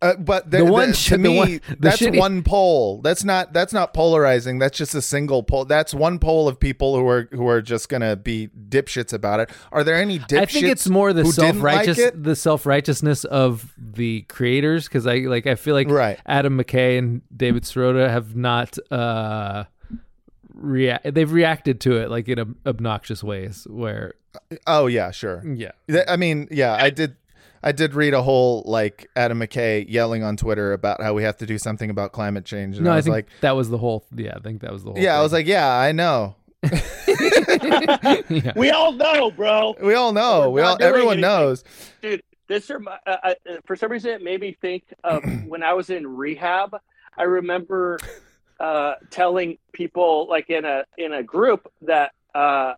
Uh, 0.00 0.16
but 0.16 0.50
the, 0.50 0.58
The 0.58 0.64
the- 0.64 0.72
one 0.72 0.92
to 0.92 1.10
the 1.10 1.18
me, 1.18 1.36
one- 1.38 1.60
that's 1.78 1.98
shitty- 2.00 2.18
one 2.18 2.42
poll. 2.42 3.00
That's 3.02 3.22
not 3.22 3.52
that's 3.52 3.72
not 3.72 3.94
polarizing. 3.94 4.58
That's 4.58 4.76
just 4.76 4.96
a 4.96 5.00
single 5.00 5.44
poll. 5.44 5.64
That's 5.64 5.94
one 5.94 6.18
poll 6.18 6.48
of 6.48 6.58
people 6.58 6.96
who 6.96 7.06
are 7.06 7.28
who 7.30 7.46
are 7.46 7.62
just 7.62 7.88
gonna 7.88 8.16
be 8.16 8.48
dipshits 8.68 9.12
about 9.12 9.38
it. 9.38 9.50
Are 9.70 9.84
there 9.84 9.94
any 9.94 10.18
dipshits? 10.18 10.38
I 10.40 10.46
think 10.46 10.66
it's 10.66 10.88
more 10.88 11.12
the 11.12 11.24
self 11.24 11.46
didn't 11.54 11.62
like 11.62 11.94
the 12.20 12.34
self 12.34 12.66
righteousness 12.66 13.22
of 13.24 13.72
the 13.78 14.22
creators 14.22 14.88
because 14.88 15.06
I 15.06 15.18
like 15.18 15.46
I 15.46 15.54
feel 15.54 15.74
like 15.76 15.88
Right. 15.88 16.18
Adam 16.26 16.58
McKay 16.58 16.98
and 16.98 17.22
David 17.36 17.62
Sirota 17.62 18.10
have 18.10 18.34
not 18.34 18.76
uh 18.90 19.64
react. 20.54 21.14
They've 21.14 21.30
reacted 21.32 21.80
to 21.82 21.96
it 21.96 22.10
like 22.10 22.28
in 22.28 22.38
ob- 22.38 22.56
obnoxious 22.66 23.22
ways. 23.24 23.66
Where 23.68 24.14
Oh 24.66 24.86
yeah, 24.86 25.10
sure. 25.10 25.42
yeah, 25.44 25.72
I 26.08 26.16
mean, 26.16 26.48
yeah, 26.50 26.74
I 26.74 26.90
did. 26.90 27.16
I 27.64 27.70
did 27.70 27.94
read 27.94 28.12
a 28.12 28.22
whole 28.22 28.62
like 28.66 29.08
Adam 29.14 29.38
McKay 29.38 29.84
yelling 29.88 30.24
on 30.24 30.36
Twitter 30.36 30.72
about 30.72 31.00
how 31.00 31.14
we 31.14 31.22
have 31.22 31.36
to 31.36 31.46
do 31.46 31.58
something 31.58 31.90
about 31.90 32.10
climate 32.12 32.44
change, 32.44 32.76
and 32.76 32.84
no, 32.84 32.90
I 32.90 32.94
I, 32.94 32.96
was 32.96 33.04
think 33.04 33.14
like, 33.14 33.26
that 33.40 33.52
was 33.52 33.68
the 33.70 33.78
whole. 33.78 34.04
Yeah, 34.16 34.34
I 34.36 34.40
think 34.40 34.62
that 34.62 34.72
was 34.72 34.82
the 34.84 34.90
whole. 34.92 34.98
yeah, 35.00 35.16
I 35.18 35.22
was 35.22 35.32
like, 35.32 35.46
yeah, 35.46 35.68
I 35.68 35.92
know. 35.92 36.34
yeah. 38.28 38.52
We 38.56 38.70
all 38.70 38.92
know, 38.92 39.30
bro. 39.30 39.74
We 39.82 39.94
all 39.94 40.12
know. 40.12 40.50
We're 40.50 40.54
We 40.56 40.62
all. 40.62 40.76
Everyone 40.80 41.18
anything. 41.18 41.20
knows. 41.22 41.64
dude 42.00 42.22
this 42.48 42.68
remi- 42.68 42.88
uh, 43.06 43.16
uh, 43.22 43.34
for 43.64 43.76
some 43.76 43.90
reason 43.90 44.10
it 44.10 44.22
made 44.22 44.40
me 44.40 44.56
think 44.60 44.82
of 45.04 45.22
when 45.46 45.62
i 45.62 45.72
was 45.72 45.88
in 45.90 46.06
rehab 46.06 46.76
i 47.16 47.22
remember 47.22 47.98
uh, 48.60 48.94
telling 49.10 49.58
people 49.72 50.26
like 50.28 50.50
in 50.50 50.64
a 50.64 50.84
in 50.98 51.12
a 51.12 51.22
group 51.22 51.70
that 51.82 52.12
uh, 52.34 52.74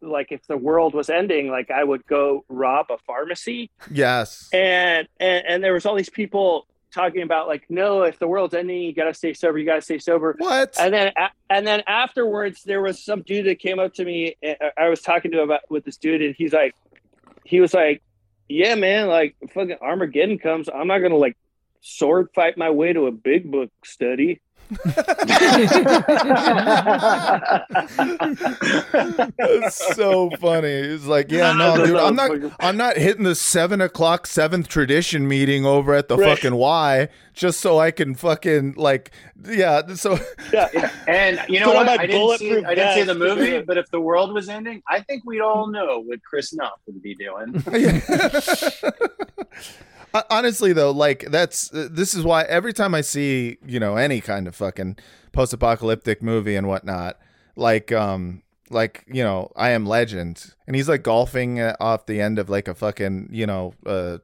like 0.00 0.28
if 0.32 0.46
the 0.46 0.56
world 0.56 0.92
was 0.94 1.08
ending 1.08 1.48
like 1.50 1.70
i 1.70 1.82
would 1.82 2.04
go 2.06 2.44
rob 2.48 2.86
a 2.90 2.98
pharmacy 3.06 3.70
Yes. 3.90 4.48
and 4.52 5.08
and, 5.18 5.46
and 5.46 5.64
there 5.64 5.72
was 5.72 5.86
all 5.86 5.94
these 5.94 6.10
people 6.10 6.66
talking 6.92 7.22
about 7.22 7.48
like 7.48 7.64
no 7.70 8.02
if 8.02 8.18
the 8.18 8.28
world's 8.28 8.54
ending 8.54 8.82
you 8.82 8.92
gotta 8.92 9.14
stay 9.14 9.32
sober 9.32 9.58
you 9.58 9.64
gotta 9.66 9.80
stay 9.80 9.98
sober 9.98 10.34
What? 10.38 10.74
and 10.78 10.92
then 10.94 11.12
and 11.50 11.66
then 11.66 11.82
afterwards 11.86 12.62
there 12.64 12.82
was 12.82 13.02
some 13.02 13.22
dude 13.22 13.46
that 13.46 13.58
came 13.58 13.78
up 13.78 13.94
to 13.94 14.04
me 14.04 14.36
and 14.42 14.56
I 14.76 14.88
was 14.88 15.00
talking 15.00 15.30
to 15.32 15.38
him 15.38 15.44
about 15.44 15.62
with 15.70 15.84
this 15.84 15.96
dude 15.96 16.22
and 16.22 16.34
he's 16.36 16.52
like 16.52 16.74
he 17.44 17.60
was 17.60 17.72
like 17.74 18.02
yeah 18.48 18.74
man 18.76 19.08
like 19.08 19.34
fucking 19.54 19.78
Armageddon 19.80 20.38
comes 20.38 20.68
I'm 20.68 20.86
not 20.86 20.98
gonna 20.98 21.16
like 21.16 21.36
sword 21.80 22.28
fight 22.34 22.56
my 22.58 22.70
way 22.70 22.92
to 22.92 23.06
a 23.06 23.10
big 23.12 23.50
book 23.50 23.70
study 23.84 24.40
That's 29.38 29.96
so 29.96 30.30
funny. 30.40 30.68
It's 30.68 31.06
like, 31.06 31.30
yeah, 31.30 31.52
no, 31.52 31.84
dude, 31.84 31.96
I'm 31.96 32.16
not. 32.16 32.30
I'm 32.60 32.76
not 32.76 32.96
hitting 32.96 33.24
the 33.24 33.34
seven 33.34 33.80
o'clock 33.80 34.26
seventh 34.26 34.68
tradition 34.68 35.28
meeting 35.28 35.66
over 35.66 35.94
at 35.94 36.08
the 36.08 36.16
Right. 36.16 36.36
fucking 36.36 36.54
Y 36.54 37.08
just 37.34 37.60
so 37.60 37.78
I 37.78 37.90
can 37.90 38.14
fucking 38.14 38.74
like, 38.76 39.10
yeah. 39.46 39.82
So 39.94 40.18
yeah. 40.52 40.90
And 41.06 41.40
you 41.48 41.60
know 41.60 41.74
what? 41.74 41.88
I 41.88 42.06
didn't 42.06 42.38
see 42.38 42.64
I 42.64 42.74
didn't 42.74 42.94
see 42.94 43.02
the 43.02 43.14
movie, 43.14 43.60
but 43.66 43.76
if 43.76 43.90
the 43.90 44.00
world 44.00 44.32
was 44.32 44.48
ending, 44.48 44.82
I 44.88 45.00
think 45.00 45.24
we'd 45.24 45.40
all 45.40 45.66
know 45.66 46.00
what 46.00 46.22
Chris 46.22 46.54
Nuff 46.54 46.80
would 46.86 47.02
be 47.02 47.14
doing. 47.14 47.62
Uh, 50.14 50.22
honestly 50.30 50.72
though 50.72 50.92
like 50.92 51.24
that's 51.30 51.74
uh, 51.74 51.88
this 51.90 52.14
is 52.14 52.22
why 52.22 52.44
every 52.44 52.72
time 52.72 52.94
i 52.94 53.00
see 53.00 53.58
you 53.66 53.80
know 53.80 53.96
any 53.96 54.20
kind 54.20 54.46
of 54.46 54.54
fucking 54.54 54.96
post-apocalyptic 55.32 56.22
movie 56.22 56.54
and 56.54 56.68
whatnot 56.68 57.18
like 57.56 57.90
um 57.90 58.40
like 58.70 59.02
you 59.08 59.24
know 59.24 59.50
i 59.56 59.70
am 59.70 59.84
legend 59.84 60.54
and 60.68 60.76
he's 60.76 60.88
like 60.88 61.02
golfing 61.02 61.58
uh, 61.60 61.74
off 61.80 62.06
the 62.06 62.20
end 62.20 62.38
of 62.38 62.48
like 62.48 62.68
a 62.68 62.76
fucking 62.76 63.28
you 63.32 63.44
know 63.44 63.74
uh 63.86 64.18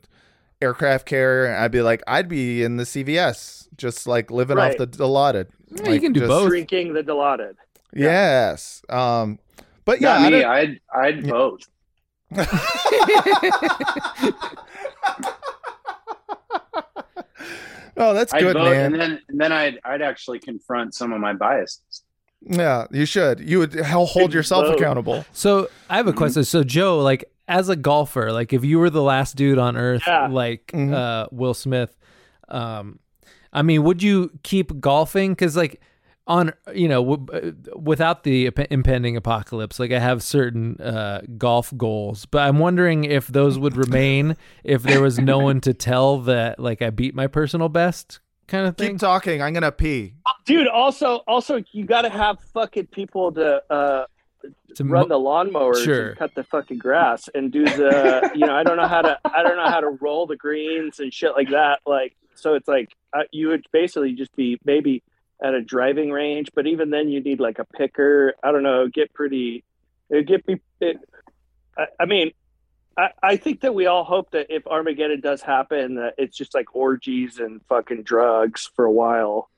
aircraft 0.62 1.06
carrier 1.06 1.52
i'd 1.56 1.72
be 1.72 1.82
like 1.82 2.04
i'd 2.06 2.28
be 2.28 2.62
in 2.62 2.76
the 2.76 2.84
cvs 2.84 3.66
just 3.76 4.06
like 4.06 4.30
living 4.30 4.58
Right. 4.58 4.80
off 4.80 4.90
the 4.92 5.04
allotted 5.04 5.48
Yeah, 5.72 5.90
you 5.90 6.00
can 6.00 6.12
do 6.12 6.20
just- 6.20 6.28
both. 6.28 6.50
drinking 6.50 6.92
the 6.94 7.02
dilaudid 7.02 7.56
yes 7.92 8.80
um 8.88 9.40
but 9.84 10.00
yeah 10.00 10.18
Not 10.20 10.30
me. 10.32 10.40
don't- 10.42 10.50
I'd 10.52 10.80
I'd 10.94 11.26
vote. 11.26 11.66
oh 18.00 18.12
that's 18.14 18.32
I'd 18.34 18.40
good 18.40 18.54
vote, 18.56 18.64
man 18.72 18.92
and 18.92 19.00
then 19.00 19.20
and 19.28 19.40
then 19.40 19.52
I'd 19.52 19.78
I'd 19.84 20.02
actually 20.02 20.38
confront 20.40 20.94
some 20.94 21.12
of 21.12 21.20
my 21.20 21.32
biases. 21.32 22.02
yeah 22.42 22.86
you 22.90 23.04
should 23.06 23.38
you 23.40 23.58
would 23.60 23.74
hell 23.74 24.06
hold 24.06 24.30
Good 24.30 24.36
yourself 24.38 24.66
vote. 24.66 24.76
accountable 24.76 25.24
So 25.32 25.68
I 25.88 25.96
have 25.98 26.06
a 26.08 26.12
question. 26.12 26.42
So 26.44 26.64
Joe, 26.64 26.98
like 27.00 27.24
as 27.48 27.68
a 27.68 27.76
golfer, 27.76 28.32
like 28.32 28.52
if 28.52 28.64
you 28.64 28.78
were 28.78 28.90
the 28.90 29.02
last 29.02 29.36
dude 29.36 29.58
on 29.58 29.76
earth, 29.76 30.02
Yeah. 30.06 30.28
like 30.28 30.68
Mhm. 30.72 30.94
uh, 30.94 31.26
Will 31.32 31.52
Smith, 31.54 31.96
um, 32.48 32.98
I 33.52 33.62
mean, 33.62 33.82
would 33.82 34.02
you 34.02 34.30
keep 34.44 34.78
golfing? 34.80 35.32
Because 35.32 35.56
like 35.56 35.80
on 36.30 36.52
you 36.74 36.88
know 36.88 37.04
w- 37.16 37.26
uh, 37.72 37.76
without 37.78 38.22
the 38.24 38.46
ip- 38.46 38.70
impending 38.70 39.16
apocalypse, 39.16 39.78
like 39.80 39.90
I 39.92 39.98
have 39.98 40.22
certain 40.22 40.80
uh, 40.80 41.22
golf 41.36 41.72
goals, 41.76 42.24
but 42.26 42.42
I'm 42.42 42.58
wondering 42.58 43.04
if 43.04 43.26
those 43.26 43.58
would 43.58 43.76
remain 43.76 44.36
if 44.64 44.82
there 44.82 45.00
was 45.02 45.18
no 45.18 45.38
one 45.38 45.60
to 45.62 45.74
tell 45.74 46.18
that 46.22 46.58
like 46.58 46.80
I 46.82 46.90
beat 46.90 47.14
my 47.14 47.26
personal 47.26 47.68
best 47.68 48.20
kind 48.46 48.66
of 48.66 48.76
thing. 48.76 48.90
keep 48.94 48.98
talking 48.98 49.40
i'm 49.40 49.52
gonna 49.52 49.70
pee 49.70 50.12
dude 50.44 50.66
also 50.66 51.18
also 51.28 51.62
you 51.70 51.84
gotta 51.84 52.08
have 52.08 52.36
fucking 52.52 52.84
people 52.88 53.30
to 53.30 53.62
uh 53.72 54.04
To 54.74 54.82
run 54.84 55.08
the 55.08 55.14
lawnmowers 55.14 55.84
Sure. 55.84 56.08
and 56.08 56.18
cut 56.18 56.34
the 56.34 56.42
fucking 56.42 56.78
grass 56.78 57.28
and 57.32 57.52
do 57.52 57.64
the 57.64 58.28
you 58.34 58.44
know 58.46 58.54
I 58.56 58.64
don't 58.64 58.76
know 58.76 58.88
how 58.88 59.02
to 59.02 59.16
I 59.24 59.44
don't 59.44 59.56
know 59.56 59.68
how 59.70 59.78
to 59.80 59.90
roll 60.00 60.26
the 60.26 60.36
greens 60.36 60.98
and 60.98 61.14
shit 61.14 61.32
like 61.36 61.50
that 61.50 61.78
like 61.86 62.16
so 62.34 62.54
it's 62.54 62.66
like 62.66 62.88
uh, 63.12 63.22
you 63.30 63.46
would 63.50 63.64
basically 63.72 64.14
just 64.14 64.34
be 64.34 64.58
maybe 64.64 65.02
at 65.42 65.54
a 65.54 65.60
driving 65.60 66.10
range 66.10 66.48
but 66.54 66.66
even 66.66 66.90
then 66.90 67.08
you 67.08 67.20
need 67.20 67.40
like 67.40 67.58
a 67.58 67.64
picker. 67.64 68.34
I 68.42 68.52
don't 68.52 68.62
know 68.62 68.88
get 68.88 69.12
pretty 69.12 69.64
it 70.08 70.26
get 70.26 70.46
be 70.46 70.60
it, 70.80 70.98
I, 71.76 71.86
I 72.00 72.04
mean 72.06 72.32
I, 72.96 73.10
I 73.22 73.36
think 73.36 73.60
that 73.60 73.74
we 73.74 73.86
all 73.86 74.04
hope 74.04 74.32
that 74.32 74.46
if 74.50 74.66
Armageddon 74.66 75.20
does 75.20 75.40
happen 75.40 75.94
that 75.94 76.14
it's 76.18 76.36
just 76.36 76.54
like 76.54 76.74
orgies 76.74 77.38
and 77.38 77.60
fucking 77.68 78.02
drugs 78.02 78.70
for 78.74 78.84
a 78.84 78.92
while 78.92 79.48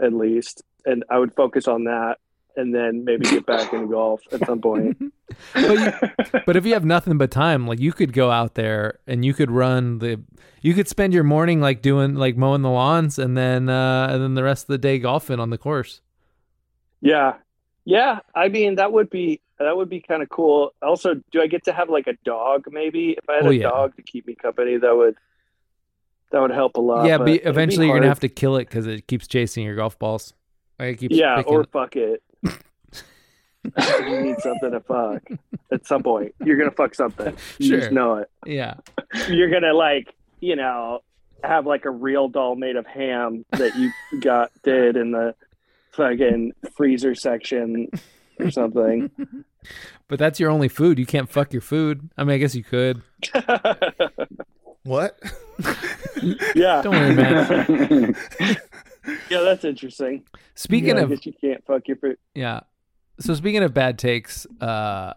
at 0.00 0.12
least 0.12 0.62
and 0.84 1.04
I 1.10 1.18
would 1.18 1.34
focus 1.34 1.66
on 1.66 1.84
that 1.84 2.18
and 2.56 2.74
then 2.74 3.04
maybe 3.04 3.24
get 3.24 3.46
back 3.46 3.72
into 3.72 3.86
golf 3.88 4.20
at 4.32 4.44
some 4.46 4.60
point. 4.60 4.96
but, 5.54 5.78
you, 5.78 6.40
but 6.46 6.56
if 6.56 6.64
you 6.66 6.72
have 6.74 6.84
nothing 6.84 7.18
but 7.18 7.30
time, 7.30 7.66
like 7.66 7.80
you 7.80 7.92
could 7.92 8.12
go 8.12 8.30
out 8.30 8.54
there 8.54 8.98
and 9.06 9.24
you 9.24 9.34
could 9.34 9.50
run 9.50 9.98
the, 9.98 10.20
you 10.62 10.74
could 10.74 10.88
spend 10.88 11.12
your 11.12 11.24
morning 11.24 11.60
like 11.60 11.82
doing 11.82 12.14
like 12.14 12.36
mowing 12.36 12.62
the 12.62 12.70
lawns 12.70 13.18
and 13.18 13.36
then 13.36 13.68
uh 13.68 14.08
and 14.10 14.22
then 14.22 14.34
the 14.34 14.42
rest 14.42 14.64
of 14.64 14.68
the 14.68 14.78
day 14.78 14.98
golfing 14.98 15.38
on 15.40 15.50
the 15.50 15.58
course. 15.58 16.00
yeah. 17.00 17.34
Yeah, 17.88 18.18
I 18.34 18.48
mean 18.48 18.74
that 18.76 18.92
would 18.92 19.10
be 19.10 19.40
that 19.60 19.76
would 19.76 19.88
be 19.88 20.00
kind 20.00 20.20
of 20.20 20.28
cool. 20.28 20.72
Also, 20.82 21.14
do 21.30 21.40
I 21.40 21.46
get 21.46 21.64
to 21.66 21.72
have 21.72 21.88
like 21.88 22.08
a 22.08 22.14
dog 22.24 22.64
maybe? 22.68 23.10
If 23.12 23.28
I 23.30 23.34
had 23.36 23.46
Oh, 23.46 23.50
a 23.50 23.54
yeah. 23.54 23.62
dog 23.62 23.94
to 23.96 24.02
keep 24.02 24.26
me 24.26 24.34
company, 24.34 24.76
that 24.76 24.96
would 24.96 25.14
that 26.32 26.40
would 26.40 26.50
help 26.50 26.76
a 26.76 26.80
lot. 26.80 27.06
yeah, 27.06 27.16
but 27.18 27.26
but 27.26 27.30
it'd 27.30 27.44
be 27.44 27.48
eventually 27.48 27.86
you're 27.86 27.94
gonna 27.94 28.08
have 28.08 28.18
to 28.20 28.28
kill 28.28 28.56
it 28.56 28.64
because 28.64 28.88
it 28.88 29.06
keeps 29.06 29.28
chasing 29.28 29.64
your 29.64 29.76
golf 29.76 29.98
balls. 30.00 30.34
Like 30.80 30.94
it 30.94 30.98
keeps 30.98 31.14
Yeah, 31.16 31.42
or 31.46 31.62
fuck 31.64 31.94
it. 31.94 32.24
You 33.64 34.20
need 34.20 34.38
something 34.40 34.70
to 34.70 34.80
fuck 34.80 35.22
at 35.72 35.86
some 35.86 36.02
point. 36.02 36.34
You're 36.44 36.56
gonna 36.56 36.70
fuck 36.70 36.94
something. 36.94 37.36
You 37.58 37.68
Sure. 37.68 37.80
just 37.80 37.92
know 37.92 38.16
it. 38.16 38.30
yeah. 38.46 38.74
You're 39.28 39.50
gonna 39.50 39.72
like, 39.74 40.14
you 40.40 40.56
know, 40.56 41.00
have 41.42 41.66
like 41.66 41.84
a 41.84 41.90
real 41.90 42.28
doll 42.28 42.54
made 42.56 42.76
of 42.76 42.86
ham 42.86 43.44
that 43.52 43.76
you 43.76 43.90
got 44.20 44.50
did 44.62 44.96
in 44.96 45.10
the 45.12 45.34
fucking 45.92 46.52
freezer 46.76 47.14
section 47.14 47.88
or 48.38 48.50
something. 48.50 49.10
But 50.08 50.18
that's 50.20 50.38
your 50.38 50.50
only 50.50 50.68
food. 50.68 50.98
You 50.98 51.06
can't 51.06 51.28
fuck 51.28 51.52
your 51.52 51.62
food. 51.62 52.08
I 52.16 52.22
mean, 52.24 52.34
I 52.34 52.38
guess 52.38 52.54
you 52.54 52.62
could. 52.62 53.02
what 54.84 55.18
yeah. 56.54 56.82
Don't 56.82 56.94
worry, 56.94 57.14
man. 57.14 58.16
Yeah, 59.30 59.40
that's 59.42 59.64
interesting. 59.64 60.24
Speaking 60.54 60.88
Yeah, 60.96 61.00
I 61.00 61.04
of 61.04 61.10
guess 61.10 61.26
you 61.26 61.32
can't 61.40 61.64
fuck 61.66 61.86
your 61.88 61.96
food. 61.96 62.18
Yeah. 62.34 62.60
So 63.20 63.34
speaking 63.34 63.62
of 63.62 63.72
bad 63.74 63.98
takes, 63.98 64.46
uh, 64.60 65.14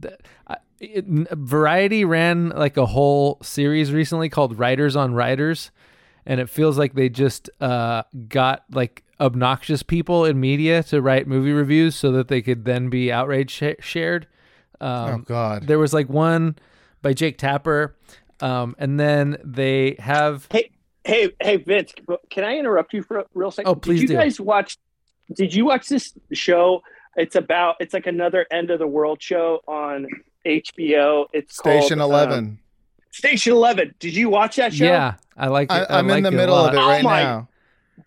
th- 0.00 0.14
I- 0.48 0.56
it, 0.80 1.04
Variety 1.06 2.04
ran 2.04 2.50
like 2.50 2.76
a 2.76 2.86
whole 2.86 3.38
series 3.42 3.92
recently 3.92 4.28
called 4.28 4.58
Writers 4.58 4.96
on 4.96 5.14
Writers, 5.14 5.70
and 6.26 6.40
it 6.40 6.50
feels 6.50 6.76
like 6.78 6.94
they 6.94 7.08
just 7.08 7.48
uh, 7.60 8.02
got 8.28 8.64
like 8.72 9.04
obnoxious 9.20 9.82
people 9.82 10.24
in 10.24 10.40
media 10.40 10.82
to 10.82 11.00
write 11.00 11.26
movie 11.28 11.52
reviews 11.52 11.94
so 11.94 12.10
that 12.12 12.28
they 12.28 12.42
could 12.42 12.64
then 12.64 12.90
be 12.90 13.12
outrage 13.12 13.50
sh- 13.50 13.80
shared. 13.84 14.26
oh 14.80 14.86
Um, 15.14 15.22
god 15.26 15.66
there 15.68 15.78
was 15.78 15.94
like 15.94 16.08
one 16.08 16.56
by 17.00 17.12
Jake 17.12 17.38
Tapper, 17.38 17.96
um, 18.40 18.74
and 18.78 18.98
then 18.98 19.36
they 19.44 19.94
have 20.00 20.48
Hey, 20.50 20.70
hey, 21.04 21.30
hey, 21.40 21.56
Vince, 21.56 21.92
can 22.30 22.44
I 22.44 22.56
interrupt 22.58 22.92
you 22.94 23.02
for 23.02 23.18
a 23.18 23.24
real 23.34 23.50
second? 23.50 23.70
Oh, 23.70 23.74
please 23.74 24.00
Did 24.00 24.10
you 24.10 24.16
do. 24.16 24.22
guys 24.22 24.40
watch? 24.40 24.78
Did 25.34 25.54
you 25.54 25.64
watch 25.64 25.88
this 25.88 26.12
show? 26.32 26.82
It's 27.16 27.36
about. 27.36 27.76
It's 27.80 27.94
like 27.94 28.06
another 28.06 28.46
end 28.50 28.70
of 28.70 28.78
the 28.78 28.86
world 28.86 29.22
show 29.22 29.60
on 29.66 30.06
HBO. 30.44 31.26
It's 31.32 31.56
station 31.56 31.98
called, 31.98 32.10
11 32.10 32.38
um, 32.38 32.58
Station 33.12 33.52
Eleven. 33.52 33.94
Did 34.00 34.14
you 34.16 34.28
watch 34.28 34.56
that 34.56 34.74
show? 34.74 34.84
yeah, 34.84 35.14
I 35.36 35.46
like. 35.48 35.70
It. 35.70 35.74
I, 35.74 35.98
i'm 35.98 36.08
like 36.08 36.18
in 36.18 36.22
the 36.24 36.30
middle 36.32 36.56
of 36.56 36.66
lot. 36.66 36.74
it 36.74 36.78
Oh 36.78 36.88
right 36.88 37.02
my- 37.04 37.22
now 37.22 37.48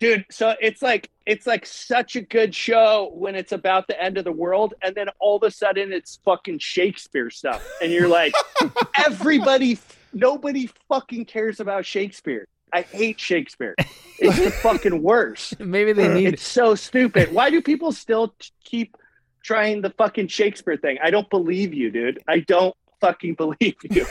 dude 0.00 0.22
so 0.30 0.54
it's 0.60 0.82
like 0.82 1.08
it's 1.24 1.46
like 1.46 1.64
such 1.64 2.14
a 2.14 2.20
good 2.20 2.54
show 2.54 3.10
when 3.14 3.34
it's 3.34 3.52
about 3.52 3.86
the 3.88 4.00
end 4.00 4.18
of 4.18 4.24
the 4.24 4.30
world 4.32 4.74
and 4.82 4.94
then 4.94 5.08
all 5.18 5.36
of 5.36 5.42
a 5.42 5.50
sudden 5.50 5.92
it's 5.94 6.20
fucking 6.26 6.58
shakespeare 6.58 7.30
stuff 7.30 7.66
and 7.82 7.90
you're 7.90 8.06
like 8.06 8.34
everybody 8.98 9.78
nobody 10.12 10.68
fucking 10.88 11.24
cares 11.24 11.58
about 11.58 11.86
shakespeare 11.86 12.46
I 12.72 12.82
hate 12.82 13.18
Shakespeare. 13.20 13.74
It's 14.18 14.38
the 14.38 14.50
fucking 14.50 15.02
worst. 15.02 15.58
Maybe 15.60 15.92
they 15.92 16.08
need. 16.12 16.34
It's 16.34 16.46
so 16.46 16.74
stupid. 16.74 17.32
Why 17.32 17.50
do 17.50 17.62
people 17.62 17.92
still 17.92 18.34
t- 18.38 18.50
keep 18.64 18.96
trying 19.42 19.80
the 19.82 19.90
fucking 19.90 20.28
Shakespeare 20.28 20.76
thing? 20.76 20.98
I 21.02 21.10
don't 21.10 21.28
believe 21.30 21.72
you, 21.74 21.90
dude. 21.90 22.20
I 22.28 22.40
don't 22.40 22.74
fucking 23.00 23.34
believe 23.34 23.76
you. 23.90 24.06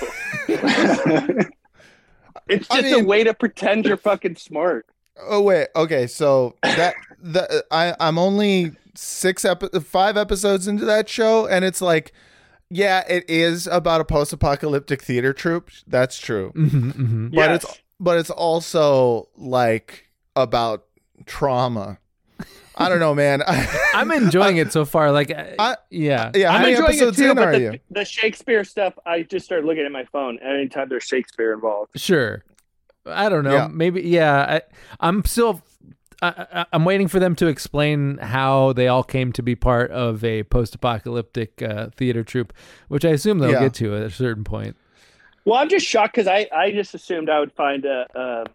it's 2.48 2.70
I 2.72 2.82
just 2.82 3.02
a 3.02 3.04
way 3.04 3.24
to 3.24 3.34
pretend 3.34 3.86
you're 3.86 3.98
fucking 3.98 4.36
smart. 4.36 4.86
Oh 5.20 5.42
wait, 5.42 5.68
okay. 5.76 6.08
So 6.08 6.56
that 6.64 6.94
the 7.22 7.66
I 7.72 7.96
I'm 8.00 8.18
only 8.18 8.74
six 8.96 9.44
epi- 9.46 9.80
five 9.82 10.16
episodes 10.18 10.68
into 10.68 10.86
that 10.86 11.10
show, 11.10 11.48
and 11.48 11.66
it's 11.66 11.82
like, 11.82 12.14
yeah, 12.70 13.04
it 13.10 13.26
is 13.30 13.68
about 13.68 14.00
a 14.02 14.06
post-apocalyptic 14.06 15.02
theater 15.02 15.34
troupe. 15.34 15.70
That's 15.88 16.20
true, 16.20 16.52
Mhm, 16.56 16.94
mhm. 16.94 17.32
but 17.32 17.50
Yes. 17.50 17.64
it's 17.64 17.80
but 18.00 18.18
it's 18.18 18.30
also 18.30 19.30
like 19.36 20.08
about 20.36 20.86
trauma. 21.26 22.00
I 22.80 22.90
don't 22.90 23.00
know, 23.00 23.16
man. 23.16 23.42
I'm 23.96 24.12
enjoying 24.12 24.58
it 24.58 24.72
so 24.72 24.86
far. 24.86 25.12
Like, 25.12 25.32
I, 25.32 25.56
I- 25.58 25.76
yeah, 25.90 26.32
yeah, 26.36 26.52
how 26.52 26.58
I'm 26.58 26.62
many 26.62 26.74
enjoying 26.74 26.90
episodes 26.92 27.20
it 27.20 27.24
too, 27.24 27.30
in 27.32 27.36
but 27.36 27.48
are 27.48 27.52
the, 27.54 27.60
you? 27.60 27.80
the 27.90 28.06
Shakespeare 28.06 28.64
stuff, 28.64 28.94
I 29.06 29.24
just 29.24 29.46
started 29.46 29.66
looking 29.66 29.84
at 29.86 29.92
my 29.92 30.06
phone 30.12 30.38
anytime 30.40 30.88
there's 30.90 31.04
Shakespeare 31.04 31.54
involved. 31.54 32.00
sure. 32.00 32.44
I 33.06 33.30
don't 33.30 33.44
know. 33.46 33.54
Yeah. 33.54 33.68
Maybe, 33.72 34.02
yeah. 34.02 34.60
I, 34.60 34.62
I'm 35.00 35.24
still. 35.26 35.62
I, 36.22 36.46
I, 36.52 36.66
I'm 36.74 36.84
waiting 36.84 37.08
for 37.08 37.20
them 37.20 37.36
to 37.38 37.48
explain 37.48 38.18
how 38.18 38.74
they 38.74 38.88
all 38.88 39.04
came 39.04 39.32
to 39.34 39.42
be 39.44 39.56
part 39.56 39.92
of 39.92 40.24
a 40.24 40.44
post-apocalyptic 40.44 41.62
uh, 41.62 41.88
theater 41.96 42.24
troupe, 42.24 42.52
which 42.90 43.06
I 43.06 43.10
assume 43.10 43.40
they'll 43.40 43.52
Yeah. 43.52 43.60
get 43.62 43.74
to 43.76 43.96
at 43.96 44.02
a 44.04 44.10
certain 44.10 44.44
point. 44.44 44.76
Well, 45.48 45.58
I'm 45.60 45.70
just 45.70 45.86
shocked 45.86 46.14
because 46.16 46.28
I, 46.28 46.46
I 46.54 46.72
just 46.72 46.94
assumed 46.94 47.30
I 47.30 47.40
would 47.40 47.54
find 47.54 47.86
a, 47.86 48.06
a, 48.14 48.46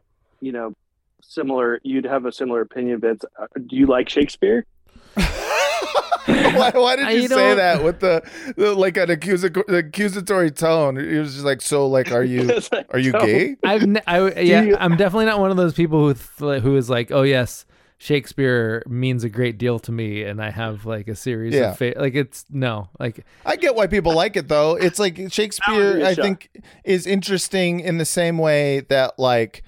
you 0.43 0.53
know, 0.53 0.75
similar. 1.23 1.81
You'd 1.83 2.05
have 2.05 2.27
a 2.27 2.33
similar 2.33 2.61
opinion, 2.61 3.01
Vince. 3.01 3.25
Uh, 3.41 3.47
Do 3.67 3.77
you 3.77 3.87
like 3.87 4.11
Shakespeare? 4.11 4.67
why, 5.15 6.71
why 6.75 6.97
did 6.97 7.09
you 7.15 7.23
you 7.23 7.29
say 7.29 7.35
know- 7.37 7.55
that 7.55 7.83
with 7.83 8.01
the, 8.01 8.23
the 8.59 8.75
like 8.75 8.99
an 8.99 9.09
accusac- 9.09 9.69
accusatory 9.73 10.51
tone? 10.51 10.99
It 10.99 11.19
was 11.19 11.33
just 11.33 11.47
like 11.47 11.63
so. 11.63 11.87
Like, 11.87 12.13
are 12.13 12.23
you 12.25 12.61
are 12.91 12.99
you 12.99 13.13
no. 13.13 13.25
gay? 13.25 13.57
I've 13.65 13.87
ne- 13.87 14.03
I, 14.07 14.31
yeah, 14.41 14.63
you- 14.63 14.77
I'm 14.79 14.99
definitely 14.99 15.25
not 15.27 15.41
one 15.41 15.51
of 15.51 15.57
those 15.57 15.73
people 15.73 16.07
who 16.09 16.15
th- 16.15 16.63
who 16.63 16.77
is 16.77 16.91
like, 16.91 17.11
oh 17.11 17.23
yes, 17.23 17.65
Shakespeare 18.03 18.83
means 18.89 19.23
a 19.23 19.29
great 19.29 19.59
deal 19.59 19.79
to 19.79 19.93
me, 19.93 20.25
and 20.25 20.43
I 20.43 20.51
have 20.51 20.85
like 20.87 21.07
a 21.07 21.15
series 21.15 21.55
Yeah. 21.55 21.71
of 21.71 21.79
fa- 21.79 21.95
like 21.97 22.17
it's 22.17 22.45
no 22.51 22.89
like 22.99 23.25
I 23.47 23.55
get 23.55 23.77
why 23.77 23.87
people 23.87 24.13
like 24.13 24.35
it 24.37 24.49
though. 24.49 24.75
It's 24.75 24.99
like 24.99 25.31
Shakespeare. 25.33 25.95
be 25.99 26.03
a 26.03 26.09
I 26.09 26.15
shock. 26.15 26.25
think 26.25 26.51
is 26.83 27.07
interesting 27.07 27.79
in 27.79 27.99
the 27.99 28.05
same 28.05 28.39
way 28.39 28.81
that 28.89 29.21
like 29.21 29.63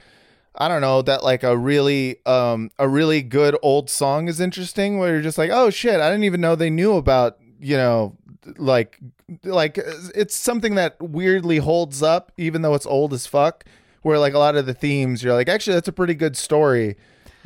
I 0.56 0.66
don't 0.66 0.80
know 0.80 1.00
that 1.02 1.22
like 1.22 1.44
a 1.44 1.56
really 1.56 2.16
um 2.26 2.72
a 2.76 2.88
really 2.88 3.22
good 3.22 3.56
old 3.62 3.88
song 3.88 4.26
is 4.26 4.40
interesting. 4.40 4.98
Where 4.98 5.12
you're 5.12 5.22
just 5.22 5.38
like, 5.38 5.50
oh 5.52 5.70
shit, 5.70 6.00
I 6.00 6.10
didn't 6.10 6.24
even 6.24 6.40
know 6.40 6.56
they 6.56 6.70
knew 6.70 6.94
about 6.96 7.38
you 7.60 7.76
know 7.76 8.16
like 8.58 8.98
like 9.44 9.78
it's 10.12 10.34
something 10.34 10.74
that 10.74 11.00
weirdly 11.00 11.58
holds 11.58 12.02
up 12.02 12.32
even 12.36 12.62
though 12.62 12.74
it's 12.74 12.84
old 12.86 13.12
as 13.12 13.28
fuck. 13.28 13.64
Where 14.02 14.18
like 14.18 14.34
a 14.34 14.38
lot 14.40 14.56
of 14.56 14.66
the 14.66 14.74
themes, 14.74 15.22
you're 15.22 15.34
like, 15.34 15.48
actually, 15.48 15.74
that's 15.74 15.88
a 15.88 15.92
pretty 15.92 16.14
good 16.14 16.36
story. 16.36 16.96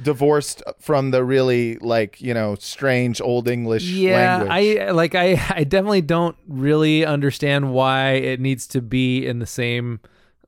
Divorced 0.00 0.62
from 0.78 1.10
the 1.10 1.24
really 1.24 1.76
like 1.78 2.20
you 2.20 2.32
know 2.32 2.54
strange 2.54 3.20
old 3.20 3.48
English 3.48 3.82
yeah 3.82 4.36
language. 4.38 4.50
I 4.78 4.90
like 4.92 5.14
I 5.16 5.32
I 5.50 5.64
definitely 5.64 6.02
don't 6.02 6.36
really 6.46 7.04
understand 7.04 7.72
why 7.72 8.12
it 8.12 8.38
needs 8.38 8.68
to 8.68 8.80
be 8.80 9.26
in 9.26 9.40
the 9.40 9.46
same 9.46 9.98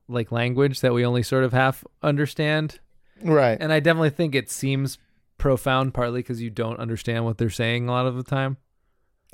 like 0.07 0.31
language 0.31 0.79
that 0.79 0.93
we 0.93 1.05
only 1.05 1.21
sort 1.21 1.43
of 1.43 1.51
half 1.51 1.83
understand, 2.01 2.79
right. 3.23 3.57
and 3.59 3.73
I 3.73 3.79
definitely 3.81 4.09
think 4.09 4.35
it 4.35 4.49
seems 4.49 4.97
profound 5.37 5.93
partly 5.93 6.19
because 6.19 6.41
you 6.41 6.49
don't 6.49 6.79
understand 6.79 7.25
what 7.25 7.37
they're 7.37 7.49
saying 7.49 7.89
a 7.89 7.91
lot 7.91 8.05
of 8.05 8.15
the 8.15 8.23
time. 8.23 8.57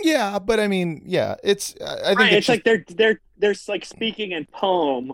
Yeah, 0.01 0.39
but 0.39 0.59
I 0.59 0.67
mean, 0.67 1.01
yeah, 1.05 1.35
it's. 1.43 1.75
I 1.81 1.85
I 1.85 1.95
think 2.05 2.19
Right, 2.19 2.33
it's, 2.33 2.37
it's 2.37 2.49
like 2.49 2.63
they're 2.63 2.83
they're 2.87 3.21
they're 3.37 3.55
like 3.67 3.85
speaking 3.85 4.31
in 4.31 4.45
poem, 4.45 5.13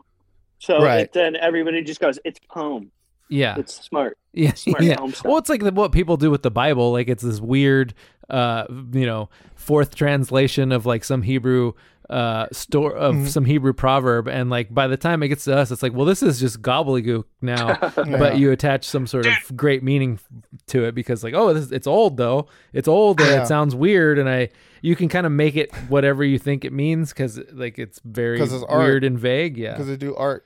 so 0.59 0.81
Right. 0.81 1.01
it, 1.01 1.13
then 1.13 1.35
everybody 1.35 1.81
just 1.83 1.99
goes, 1.99 2.19
"It's 2.25 2.39
poem. 2.49 2.91
Yeah, 3.33 3.55
It's 3.57 3.73
smart." 3.85 4.17
Yeah, 4.35 4.53
Smart 4.55 4.81
yeah. 4.83 4.95
home. 4.99 5.13
Well, 5.23 5.37
it's 5.37 5.49
like 5.49 5.61
the, 5.61 5.71
what 5.71 5.91
people 5.91 6.17
do 6.17 6.31
with 6.31 6.41
the 6.41 6.49
Bible. 6.49 6.91
Like 6.91 7.07
it's 7.07 7.21
this 7.23 7.39
weird, 7.39 7.93
uh, 8.31 8.65
you 8.91 9.05
know, 9.05 9.29
fourth 9.55 9.93
translation 9.93 10.71
of 10.71 10.85
like 10.87 11.03
some 11.03 11.21
Hebrew 11.21 11.73
uh 12.09 12.47
store 12.51 12.93
of 12.95 13.15
Mm-hmm. 13.15 13.25
some 13.27 13.45
Hebrew 13.45 13.71
proverb, 13.73 14.27
and 14.27 14.49
like 14.49 14.73
by 14.73 14.87
the 14.87 14.97
time 14.97 15.21
it 15.23 15.27
gets 15.29 15.45
to 15.45 15.55
us, 15.55 15.69
it's 15.71 15.81
like, 15.83 15.93
well, 15.93 16.05
this 16.05 16.21
is 16.23 16.39
just 16.39 16.61
gobbledygook 16.61 17.23
now. 17.41 17.75
But 17.95 18.37
you 18.39 18.51
attach 18.51 18.85
some 18.85 19.05
sort 19.07 19.25
of 19.25 19.33
great 19.55 19.83
meaning 19.83 20.19
to 20.67 20.83
it 20.85 20.95
because, 20.95 21.23
like, 21.23 21.33
oh, 21.35 21.53
this 21.53 21.71
it's 21.71 21.87
old 21.87 22.17
though. 22.17 22.47
It's 22.73 22.87
old 22.87 23.21
and 23.21 23.29
Yeah. 23.29 23.43
it 23.43 23.47
sounds 23.47 23.73
weird, 23.75 24.17
and 24.19 24.27
I 24.27 24.49
you 24.81 24.95
can 24.97 25.07
kind 25.09 25.25
of 25.25 25.31
make 25.31 25.55
it 25.55 25.73
whatever 25.87 26.23
you 26.25 26.37
think 26.39 26.65
it 26.65 26.73
means 26.73 27.09
because 27.13 27.39
like 27.53 27.77
it's 27.79 28.01
very 28.03 28.37
'Cause 28.39 28.51
it's 28.51 28.65
art. 28.67 28.83
weird 28.83 29.03
and 29.05 29.17
vague. 29.17 29.57
Yeah. 29.57 29.71
because 29.73 29.87
they 29.87 29.95
do 29.97 30.15
art. 30.15 30.45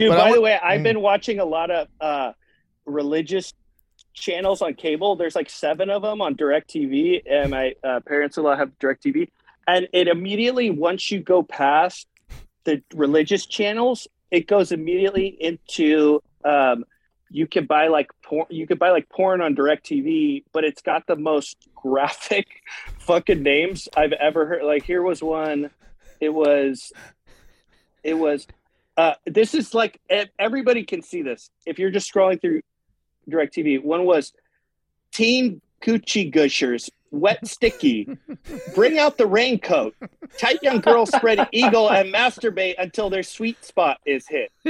Dude, 0.00 0.08
But 0.08 0.16
by 0.16 0.32
the 0.32 0.40
way, 0.40 0.58
I've 0.62 0.80
Mm. 0.80 0.84
been 0.84 1.00
watching 1.02 1.40
a 1.40 1.44
lot 1.44 1.70
of 1.70 1.86
uh, 2.00 2.32
religious 2.86 3.52
channels 4.14 4.62
on 4.62 4.72
cable. 4.72 5.14
There's 5.14 5.34
like 5.36 5.50
seven 5.50 5.90
of 5.90 6.00
them 6.00 6.22
on 6.22 6.36
DirecTV, 6.36 7.22
and 7.30 7.50
my 7.50 7.74
uh, 7.84 8.00
parents-in-law 8.00 8.56
have 8.56 8.70
DirecTV. 8.78 9.28
And 9.68 9.88
it 9.92 10.08
immediately, 10.08 10.70
once 10.70 11.10
you 11.10 11.20
go 11.20 11.42
past 11.42 12.06
the 12.64 12.82
religious 12.94 13.44
channels, 13.44 14.08
it 14.30 14.46
goes 14.46 14.72
immediately 14.72 15.26
into 15.26 16.22
um, 16.46 16.86
you 17.28 17.46
can 17.46 17.66
buy 17.66 17.88
like 17.88 18.08
porn. 18.24 18.46
You 18.48 18.66
could 18.66 18.78
buy 18.78 18.92
like 18.92 19.10
porn 19.10 19.42
on 19.42 19.54
DirecTV, 19.54 20.44
but 20.50 20.64
it's 20.64 20.80
got 20.80 21.06
the 21.06 21.16
most 21.16 21.58
graphic 21.74 22.46
fucking 23.00 23.42
names 23.42 23.86
I've 23.94 24.12
ever 24.12 24.46
heard. 24.46 24.62
Like 24.62 24.84
here 24.84 25.02
was 25.02 25.22
one. 25.22 25.68
It 26.20 26.30
was. 26.30 26.90
It 28.02 28.14
was 28.14 28.46
uh, 29.00 29.14
this 29.24 29.54
is 29.54 29.72
like 29.72 29.98
everybody 30.38 30.84
can 30.84 31.00
see 31.00 31.22
this 31.22 31.50
if 31.64 31.78
you're 31.78 31.90
just 31.90 32.12
scrolling 32.12 32.38
through 32.38 32.60
DirecTV. 33.30 33.82
One 33.82 34.04
was 34.04 34.34
Team 35.10 35.62
Coochie 35.82 36.30
Gushers, 36.30 36.90
Wet 37.10 37.46
Sticky, 37.46 38.18
Bring 38.74 38.98
Out 38.98 39.16
the 39.16 39.26
Raincoat, 39.26 39.94
Tight 40.36 40.58
Young 40.62 40.80
Girl 40.80 41.06
Spread 41.06 41.48
Eagle 41.50 41.90
and 41.90 42.12
Masturbate 42.12 42.74
Until 42.78 43.08
Their 43.08 43.22
Sweet 43.22 43.64
Spot 43.64 43.98
is 44.04 44.26
Hit. 44.28 44.52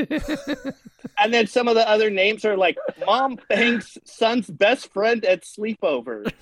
and 1.18 1.34
then 1.34 1.48
some 1.48 1.66
of 1.66 1.74
the 1.74 1.88
other 1.88 2.08
names 2.08 2.44
are 2.44 2.56
like 2.56 2.78
Mom 3.04 3.36
Banks' 3.48 3.98
son's 4.04 4.46
best 4.46 4.92
friend 4.92 5.24
at 5.24 5.42
sleepover. 5.42 6.32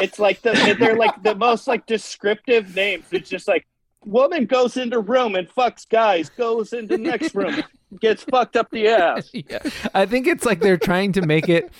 It's 0.00 0.18
like 0.18 0.42
the 0.42 0.76
they're 0.80 0.96
like 0.96 1.22
the 1.22 1.36
most 1.36 1.68
like 1.68 1.86
descriptive 1.86 2.74
names. 2.74 3.04
It's 3.12 3.30
just 3.30 3.46
like 3.46 3.68
woman 4.06 4.46
goes 4.46 4.76
into 4.76 5.00
room 5.00 5.34
and 5.34 5.48
fucks 5.48 5.86
guys, 5.88 6.30
goes 6.30 6.72
into 6.72 6.96
next 6.96 7.34
room, 7.34 7.62
gets 8.00 8.22
fucked 8.24 8.56
up 8.56 8.70
the 8.70 8.88
ass. 8.88 9.30
yeah. 9.34 9.58
I 9.94 10.06
think 10.06 10.26
it's 10.26 10.44
like 10.46 10.60
they're 10.60 10.76
trying 10.78 11.12
to 11.12 11.22
make 11.22 11.48
it 11.48 11.70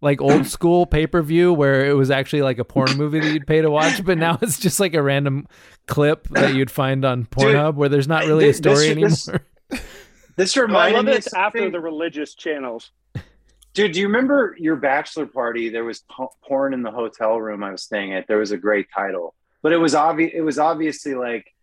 like 0.00 0.20
old 0.20 0.46
school 0.46 0.86
pay 0.86 1.06
per 1.06 1.22
view 1.22 1.52
where 1.52 1.86
it 1.86 1.94
was 1.94 2.10
actually 2.10 2.42
like 2.42 2.58
a 2.58 2.64
porn 2.64 2.96
movie 2.96 3.20
that 3.20 3.32
you'd 3.32 3.46
pay 3.46 3.60
to 3.60 3.70
watch, 3.70 4.04
but 4.04 4.18
now 4.18 4.38
it's 4.42 4.58
just 4.58 4.80
like 4.80 4.94
a 4.94 5.02
random 5.02 5.46
clip 5.86 6.26
that 6.30 6.54
you'd 6.54 6.70
find 6.70 7.04
on 7.04 7.24
Pornhub 7.26 7.74
where 7.76 7.88
there's 7.88 8.08
not 8.08 8.24
really 8.26 8.44
a 8.44 8.48
This- 8.48 8.60
this- 8.60 8.78
story 8.82 8.94
this- 9.02 9.28
anymore. 9.28 9.46
This 10.36 10.56
I 10.56 10.62
reminded 10.62 10.96
love 10.96 11.04
me 11.04 11.16
of 11.16 11.26
after 11.36 11.70
the 11.70 11.78
religious 11.78 12.34
channels. 12.34 12.90
Dude, 13.72 13.92
do 13.92 14.00
you 14.00 14.06
remember 14.08 14.56
your 14.58 14.74
bachelor 14.74 15.26
party? 15.26 15.68
There 15.68 15.84
was 15.84 16.02
porn 16.42 16.74
in 16.74 16.82
the 16.82 16.90
hotel 16.90 17.40
room 17.40 17.62
I 17.62 17.70
was 17.70 17.84
staying 17.84 18.14
at. 18.14 18.26
There 18.26 18.38
was 18.38 18.50
a 18.50 18.56
great 18.56 18.88
title, 18.92 19.36
but 19.62 19.72
it 19.72 19.76
was 19.76 19.94
obvious. 19.94 20.32
It 20.34 20.40
was 20.40 20.58
obviously 20.58 21.14
like 21.14 21.53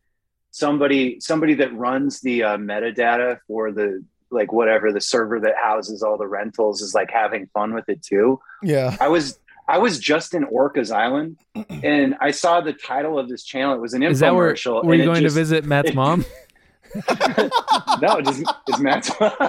somebody 0.52 1.20
somebody 1.20 1.54
that 1.56 1.74
runs 1.76 2.22
the 2.22 2.44
uh, 2.44 2.58
metadata 2.58 3.40
for 3.48 3.72
the 3.72 4.04
like 4.30 4.52
whatever 4.54 4.92
the 4.94 5.02
server 5.02 5.40
that 5.42 5.56
houses 5.62 6.04
all 6.04 6.18
the 6.18 6.28
rentals 6.28 6.82
is 6.82 6.94
like 6.94 7.10
having 7.12 7.48
fun 7.54 7.74
with 7.74 7.90
it 7.90 8.02
too. 8.02 8.40
Yeah, 8.64 8.96
I 9.02 9.08
was 9.10 9.40
I 9.68 9.78
was 9.78 10.00
just 10.00 10.34
in 10.34 10.46
Orcas 10.46 10.94
Island, 10.96 11.38
and 11.70 12.16
I 12.22 12.32
saw 12.32 12.62
the 12.62 12.74
title 12.74 13.18
of 13.20 13.28
this 13.30 13.44
channel. 13.44 13.74
It 13.76 13.80
was 13.82 13.94
an 13.94 14.04
Is 14.04 14.20
that 14.20 14.36
where 14.36 14.54
infomercial. 14.54 14.84
were 14.84 14.94
and 14.94 15.00
you 15.02 15.06
going 15.08 15.22
just- 15.22 15.36
to 15.36 15.40
visit 15.42 15.66
Matt's 15.66 15.90
it- 15.90 15.96
mom? 15.96 16.26
No, 18.02 18.20
just 18.22 18.44
it's 18.68 18.80
Matt's. 18.80 19.10
Mom. 19.20 19.32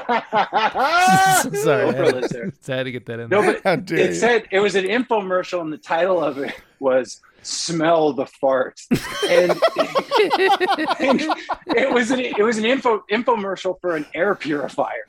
Sorry, 1.55 1.93
Oprah 1.93 2.13
lives. 2.13 2.33
I 2.69 2.77
had 2.77 2.85
to 2.85 2.93
get 2.93 3.07
that 3.07 3.19
in. 3.19 3.29
there. 3.31 3.43
No, 3.43 3.59
but 3.65 3.91
it 3.91 4.11
you. 4.11 4.15
said 4.15 4.47
it 4.53 4.61
was 4.61 4.75
an 4.77 4.85
infomercial, 4.85 5.61
and 5.61 5.73
the 5.73 5.79
title 5.79 6.23
of 6.23 6.39
it 6.39 6.55
was 6.79 7.21
"Smell 7.43 8.13
the 8.13 8.27
Fart," 8.27 8.81
and, 9.29 9.51
and 9.51 11.21
it 11.69 11.93
was 11.93 12.11
an 12.11 12.21
it 12.21 12.43
was 12.43 12.59
an 12.59 12.65
info 12.65 13.05
infomercial 13.11 13.81
for 13.81 13.97
an 13.97 14.07
air 14.15 14.35
purifier. 14.35 15.05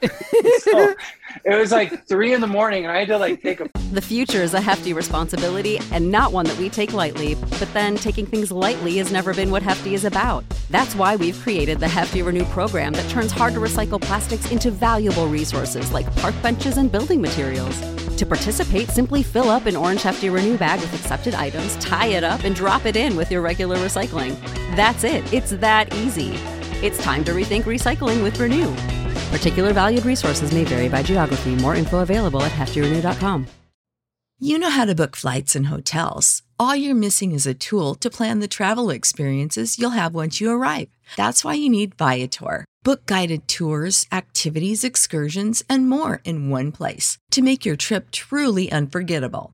So 0.60 0.96
it 1.46 1.60
was 1.60 1.72
like 1.72 2.08
three 2.08 2.34
in 2.34 2.42
the 2.42 2.48
morning, 2.48 2.84
and 2.84 2.92
I 2.92 3.00
had 3.00 3.08
to 3.10 3.18
like 3.18 3.42
take 3.42 3.60
a 3.60 3.70
The 3.92 4.02
future 4.02 4.42
is 4.42 4.54
a 4.54 4.62
hefty 4.62 4.94
responsibility 4.94 5.80
and 5.92 6.12
not 6.12 6.32
one 6.32 6.46
that 6.46 6.58
we 6.58 6.70
take 6.70 6.94
lightly. 6.94 7.36
But 7.36 7.72
then 7.74 7.96
taking 7.96 8.26
things 8.26 8.52
lightly 8.52 8.98
has 8.98 9.12
never 9.12 9.34
been 9.34 9.52
what 9.52 9.64
Hefty 9.64 9.94
is 9.94 10.06
about. 10.06 10.44
That's 10.70 10.96
why 10.96 11.16
we've 11.16 11.40
created 11.42 11.80
the 11.80 11.88
Hefty 11.88 12.22
Renew 12.22 12.46
program 12.46 12.94
that 12.94 13.10
turns 13.10 13.32
hard 13.32 13.54
to 13.54 13.60
recycle 13.60 14.02
plastics 14.02 14.52
into 14.52 14.72
valuable 14.72 15.28
resources 15.28 15.92
like 15.92 16.14
park 16.18 16.36
benches 16.42 16.78
and 16.78 16.92
building 16.92 17.22
materials. 17.22 17.80
To 18.18 18.26
participate, 18.26 18.90
simply 18.90 19.24
fill 19.24 19.50
up 19.50 19.66
an 19.66 19.76
orange 19.76 20.04
Hefty 20.04 20.30
Renew 20.30 20.58
bag 20.58 20.80
with 20.80 20.94
accepted 20.94 21.34
items, 21.34 21.76
tie 21.78 22.08
it 22.08 22.23
up, 22.24 22.44
and 22.44 22.56
drop 22.56 22.86
it 22.86 22.96
in 22.96 23.16
with 23.16 23.32
your 23.32 23.42
regular 23.42 23.78
recycling. 23.78 24.40
That's 24.76 25.04
it. 25.04 25.32
It's 25.34 25.52
that 25.52 25.94
easy. 25.94 26.34
It's 26.82 27.02
time 27.04 27.24
to 27.26 27.32
rethink 27.32 27.64
recycling 27.64 28.24
with 28.24 28.40
Renew. 28.40 28.74
Particular 29.36 29.74
valued 29.74 30.06
resources 30.06 30.52
may 30.54 30.64
vary 30.64 30.90
by 30.90 31.04
geography. 31.04 31.56
More 31.56 31.76
info 31.76 32.00
available 32.00 32.42
at 32.44 32.52
heftyrenew.com. 32.52 33.48
You 34.40 34.60
know 34.60 34.70
how 34.70 34.84
to 34.84 34.96
book 34.96 35.16
flights 35.16 35.56
and 35.56 35.68
hotels. 35.68 36.42
All 36.60 36.76
you're 36.76 36.96
missing 36.96 37.32
is 37.32 37.48
a 37.48 37.54
tool 37.54 37.96
to 37.96 38.10
plan 38.10 38.40
the 38.40 38.48
travel 38.48 38.90
experiences 38.90 39.80
you'll 39.80 39.92
have 39.92 40.14
once 40.14 40.42
you 40.42 40.52
arrive. 40.52 40.90
That's 41.16 41.46
why 41.46 41.54
you 41.54 41.70
need 41.70 41.96
Viator. 41.96 42.66
Book 42.84 43.06
guided 43.06 43.48
tours, 43.48 44.06
activities, 44.12 44.84
excursions, 44.84 45.64
and 45.70 45.88
more 45.88 46.20
in 46.26 46.50
one 46.50 46.74
place 46.74 47.18
to 47.32 47.42
make 47.42 47.66
your 47.66 47.78
trip 47.78 48.12
truly 48.12 48.70
unforgettable. 48.72 49.54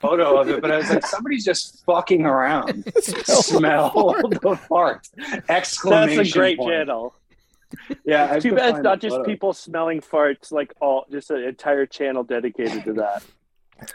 Photo 0.00 0.40
of 0.40 0.48
it, 0.48 0.60
but 0.60 0.70
I 0.70 0.78
was 0.78 0.90
like, 0.90 1.06
somebody's 1.14 1.44
just 1.44 1.84
fucking 1.84 2.24
around. 2.26 2.84
Smell 3.02 3.90
the 4.28 4.58
fart! 4.68 5.08
Exclamation! 5.48 6.16
That's 6.16 6.30
a 6.30 6.32
great 6.32 6.58
point. 6.58 6.70
channel. 6.70 7.14
Yeah, 8.04 8.24
I 8.24 8.26
have 8.34 8.42
Too 8.42 8.54
bad 8.54 8.74
it's 8.76 8.82
not 8.82 9.00
just 9.00 9.14
photo. 9.16 9.24
people 9.30 9.52
smelling 9.52 10.00
farts, 10.00 10.50
like 10.50 10.72
all 10.80 11.06
just 11.10 11.30
an 11.30 11.44
entire 11.44 11.86
channel 11.86 12.24
dedicated 12.24 12.82
to 12.84 12.92
that. 12.94 13.22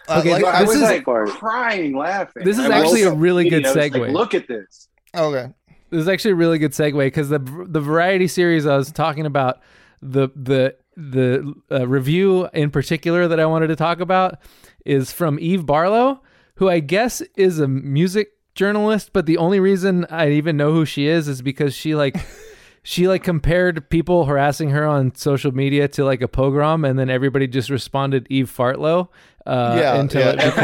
Uh, 0.07 0.19
Okay, 0.19 0.31
like, 0.31 0.45
I 0.45 0.61
this 0.61 0.69
was 0.69 0.77
is- 0.77 0.81
like 0.83 1.03
Fart. 1.05 1.29
crying, 1.29 1.95
laughing. 1.95 2.43
This 2.45 2.57
is 2.57 2.65
I 2.65 2.79
actually 2.79 3.03
a 3.03 3.11
really 3.13 3.43
good 3.49 3.61
eating, 3.61 3.65
I 3.65 3.69
was 3.69 3.75
like, 3.75 3.93
segue. 3.93 4.13
Look 4.13 4.33
at 4.33 4.47
this. 4.47 4.87
okay. 5.15 5.47
This 5.91 6.01
is 6.01 6.07
actually 6.07 6.31
a 6.31 6.35
really 6.35 6.57
good 6.57 6.71
segue 6.71 6.97
because 6.97 7.29
the 7.29 7.39
the 7.67 7.79
variety 7.81 8.27
series 8.27 8.65
I 8.65 8.75
was 8.77 8.91
talking 8.91 9.25
about 9.25 9.59
the 10.01 10.29
the 10.35 10.75
the 10.97 11.53
uh, 11.71 11.87
review 11.87 12.47
in 12.53 12.71
particular 12.71 13.27
that 13.27 13.39
I 13.39 13.45
wanted 13.45 13.67
to 13.67 13.75
talk 13.75 13.99
about 13.99 14.39
is 14.85 15.11
from 15.11 15.37
Eve 15.39 15.65
Barlow, 15.65 16.21
who 16.55 16.69
I 16.69 16.79
guess 16.79 17.21
is 17.35 17.59
a 17.59 17.67
music 17.67 18.29
journalist, 18.53 19.11
but 19.11 19.25
the 19.25 19.37
only 19.37 19.59
reason 19.59 20.05
I 20.09 20.29
even 20.31 20.55
know 20.55 20.71
who 20.71 20.85
she 20.85 21.07
is 21.07 21.27
is 21.27 21.41
because 21.41 21.73
she 21.75 21.95
like 21.95 22.15
she 22.83 23.07
like 23.07 23.23
compared 23.23 23.89
people 23.89 24.25
harassing 24.25 24.69
her 24.69 24.85
on 24.85 25.13
social 25.15 25.51
media 25.51 25.87
to 25.89 26.05
like 26.05 26.21
a 26.21 26.27
pogrom, 26.27 26.85
and 26.85 26.97
then 26.97 27.09
everybody 27.09 27.47
just 27.47 27.69
responded 27.69 28.27
Eve 28.29 28.49
Fartlow 28.55 29.09
uh, 29.45 29.77
Yeah, 29.79 29.99
until 29.99 30.21
yeah. 30.21 30.47
it 30.47 30.55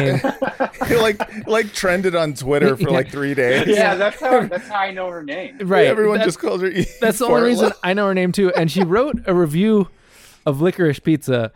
became 0.82 1.00
like 1.02 1.48
like 1.48 1.74
trended 1.74 2.16
on 2.16 2.34
Twitter 2.36 2.78
for 2.78 2.90
like 2.92 3.10
three 3.12 3.34
days. 3.34 3.68
Yeah, 3.76 3.96
that's 3.96 4.20
how 4.22 4.46
that's 4.46 4.68
how 4.70 4.80
I 4.80 4.92
know 4.92 5.10
her 5.10 5.24
name. 5.24 5.58
right. 5.64 5.88
Everyone 5.88 6.20
that- 6.20 6.26
just 6.26 6.40
calls 6.40 6.62
her. 6.62 6.68
Eve 6.68 6.88
That's 7.02 7.18
the 7.20 7.26
only 7.26 7.42
reason 7.42 7.72
I 7.84 7.94
know 7.94 8.08
her 8.08 8.14
name 8.14 8.32
too. 8.32 8.54
And 8.54 8.72
she 8.72 8.84
wrote 8.84 9.20
a 9.26 9.34
review 9.34 9.90
of 10.46 10.62
licorice 10.62 11.00
pizza, 11.00 11.52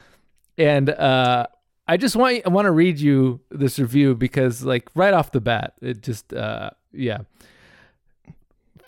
and 0.57 0.89
uh, 0.89 1.47
I 1.87 1.97
just 1.97 2.15
want 2.15 2.41
I 2.45 2.49
want 2.49 2.65
to 2.65 2.71
read 2.71 2.99
you 2.99 3.41
this 3.51 3.77
review 3.79 4.15
because 4.15 4.63
like 4.63 4.89
right 4.95 5.13
off 5.13 5.31
the 5.31 5.41
bat, 5.41 5.73
it 5.81 6.01
just 6.01 6.33
uh, 6.33 6.71
yeah. 6.91 7.19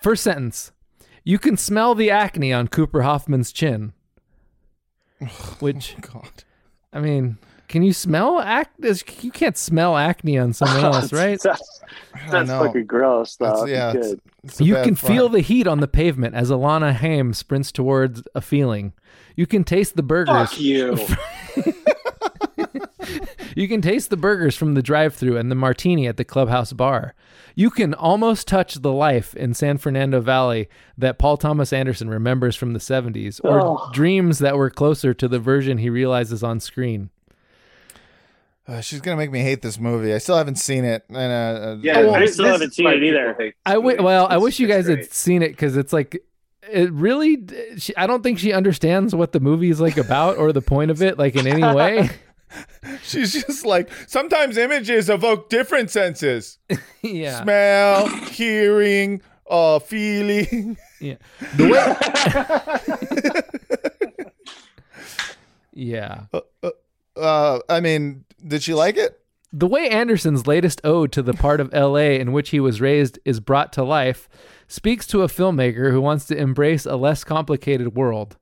First 0.01 0.23
sentence: 0.23 0.71
You 1.23 1.37
can 1.39 1.57
smell 1.57 1.95
the 1.95 2.09
acne 2.09 2.53
on 2.53 2.67
Cooper 2.67 3.01
Hoffman's 3.03 3.51
chin. 3.51 3.93
Which 5.59 5.95
God. 6.01 6.43
I 6.93 6.99
mean, 6.99 7.37
can 7.67 7.83
you 7.83 7.93
smell 7.93 8.39
acne? 8.39 8.89
You 9.21 9.31
can't 9.31 9.57
smell 9.57 9.97
acne 9.97 10.37
on 10.37 10.53
someone 10.53 10.83
else, 10.93 11.11
right? 11.11 11.39
That's, 11.41 11.81
that's 12.29 12.49
know. 12.49 12.63
fucking 12.65 12.85
gross, 12.85 13.35
though. 13.35 13.65
That's- 13.65 13.69
yeah, 13.69 13.89
it's- 13.89 14.15
it's 14.43 14.61
You 14.61 14.75
can 14.75 14.95
fart. 14.95 15.11
feel 15.13 15.29
the 15.29 15.41
heat 15.41 15.67
on 15.67 15.81
the 15.81 15.87
pavement 15.89 16.33
as 16.33 16.49
Alana 16.49 16.93
Haim 16.93 17.33
sprints 17.33 17.71
towards 17.71 18.23
a 18.33 18.39
feeling. 18.41 18.93
You 19.35 19.45
can 19.45 19.63
taste 19.65 19.95
the 19.97 20.03
burgers. 20.03 20.49
Fuck 20.51 20.59
you. 20.61 20.97
You 23.57 23.67
can 23.67 23.81
taste 23.81 24.11
the 24.11 24.17
burgers 24.17 24.55
from 24.55 24.75
the 24.75 24.83
drive-through 24.83 25.35
and 25.37 25.49
the 25.49 25.55
martini 25.55 26.05
at 26.07 26.17
the 26.17 26.23
clubhouse 26.23 26.73
bar. 26.73 27.15
You 27.55 27.71
can 27.71 27.95
almost 27.95 28.47
touch 28.47 28.75
the 28.75 28.91
life 28.93 29.35
in 29.35 29.55
San 29.55 29.79
Fernando 29.79 30.21
Valley 30.21 30.69
that 30.95 31.17
Paul 31.17 31.37
Thomas 31.37 31.73
Anderson 31.73 32.07
remembers 32.07 32.55
from 32.55 32.73
the 32.73 32.79
70s 32.79 33.41
or 33.43 33.59
Oh. 33.65 33.89
dreams 33.93 34.37
that 34.39 34.57
were 34.57 34.69
closer 34.69 35.11
to 35.15 35.27
the 35.27 35.39
version 35.39 35.79
he 35.79 35.89
realizes 35.89 36.43
on 36.43 36.59
screen. 36.59 37.09
Uh, 38.67 38.81
she's 38.81 39.01
gonna 39.01 39.17
make 39.17 39.31
me 39.31 39.39
hate 39.39 39.61
this 39.63 39.79
movie. 39.79 40.13
I 40.13 40.17
still 40.19 40.37
haven't 40.37 40.57
seen 40.59 40.83
it. 40.85 41.03
And, 41.09 41.17
uh, 41.17 41.19
uh, 41.69 41.77
Yeah, 41.81 41.99
Oh, 42.01 42.13
I 42.13 42.25
still 42.27 42.45
haven't 42.45 42.75
seen 42.75 42.85
it 42.85 43.01
either. 43.01 43.29
people 43.29 43.43
hate 43.45 43.55
this 43.55 43.61
I 43.65 43.73
w- 43.73 43.91
movie. 43.95 44.03
well, 44.03 44.27
I 44.29 44.37
wish 44.37 44.59
you 44.59 44.67
it's 44.67 44.75
guys 44.75 44.87
had 44.87 45.11
seen 45.11 45.41
it 45.41 45.49
because 45.49 45.77
it's 45.77 45.93
like 45.93 46.21
it 46.69 46.91
really. 46.91 47.43
She, 47.77 47.95
I 47.95 48.05
don't 48.07 48.21
think 48.21 48.37
she 48.39 48.51
understands 48.53 49.15
what 49.15 49.31
the 49.31 49.39
movie 49.39 49.69
is 49.69 49.79
like 49.79 49.97
about 49.97 50.37
or 50.37 50.51
the 50.51 50.61
point 50.61 50.91
of 50.91 51.01
it, 51.01 51.17
like 51.17 51.35
in 51.35 51.47
any 51.47 51.63
way. 51.63 52.09
she's 53.03 53.33
just 53.33 53.65
like 53.65 53.89
sometimes 54.07 54.57
images 54.57 55.09
evoke 55.09 55.49
different 55.49 55.89
senses: 55.91 56.59
yeah, 57.01 57.41
smell, 57.41 58.07
hearing, 58.07 59.21
uh, 59.49 59.79
feeling. 59.79 60.77
yeah. 61.01 61.15
The 61.55 61.67
way. 61.67 61.95
yeah. 65.73 66.25
Uh, 67.15 67.59
I 67.69 67.79
mean, 67.79 68.25
did 68.45 68.63
she 68.63 68.73
like 68.73 68.97
it? 68.97 69.19
The 69.53 69.67
way 69.67 69.89
Anderson's 69.89 70.45
latest 70.45 70.81
ode 70.83 71.11
to 71.13 71.21
the 71.21 71.33
part 71.33 71.61
of 71.61 71.71
LA 71.73 72.17
in 72.19 72.33
which 72.33 72.49
he 72.49 72.59
was 72.59 72.81
raised 72.81 73.17
is 73.23 73.39
brought 73.39 73.71
to 73.73 73.83
life 73.83 74.27
speaks 74.67 75.07
to 75.07 75.21
a 75.21 75.27
filmmaker 75.27 75.91
who 75.91 76.01
wants 76.01 76.25
to 76.25 76.37
embrace 76.37 76.85
a 76.85 76.97
less 76.97 77.23
complicated 77.23 77.95
world, 77.95 78.35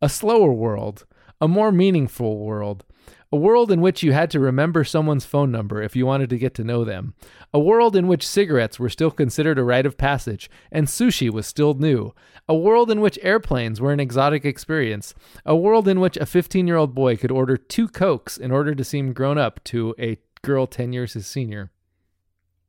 a 0.00 0.08
slower 0.08 0.52
world, 0.52 1.04
a 1.42 1.46
more 1.46 1.70
meaningful 1.70 2.38
world, 2.38 2.84
a 3.32 3.36
world 3.36 3.72
in 3.72 3.80
which 3.80 4.02
you 4.02 4.12
had 4.12 4.30
to 4.30 4.40
remember 4.40 4.84
someone's 4.84 5.24
phone 5.24 5.50
number 5.50 5.82
if 5.82 5.96
you 5.96 6.06
wanted 6.06 6.30
to 6.30 6.38
get 6.38 6.54
to 6.54 6.64
know 6.64 6.84
them, 6.84 7.14
a 7.52 7.58
world 7.58 7.96
in 7.96 8.06
which 8.06 8.26
cigarettes 8.26 8.78
were 8.78 8.88
still 8.88 9.10
considered 9.10 9.58
a 9.58 9.64
rite 9.64 9.86
of 9.86 9.96
passage 9.96 10.48
and 10.70 10.86
sushi 10.86 11.30
was 11.30 11.46
still 11.46 11.74
new, 11.74 12.12
a 12.48 12.56
world 12.56 12.90
in 12.90 13.00
which 13.00 13.18
airplanes 13.22 13.80
were 13.80 13.92
an 13.92 14.00
exotic 14.00 14.44
experience, 14.44 15.14
a 15.44 15.56
world 15.56 15.88
in 15.88 16.00
which 16.00 16.16
a 16.16 16.26
15 16.26 16.66
year 16.66 16.76
old 16.76 16.94
boy 16.94 17.16
could 17.16 17.30
order 17.30 17.56
two 17.56 17.88
Cokes 17.88 18.36
in 18.36 18.50
order 18.50 18.74
to 18.74 18.84
seem 18.84 19.12
grown 19.12 19.38
up 19.38 19.62
to 19.64 19.94
a 19.98 20.18
girl 20.42 20.66
10 20.66 20.92
years 20.92 21.14
his 21.14 21.26
senior. 21.26 21.70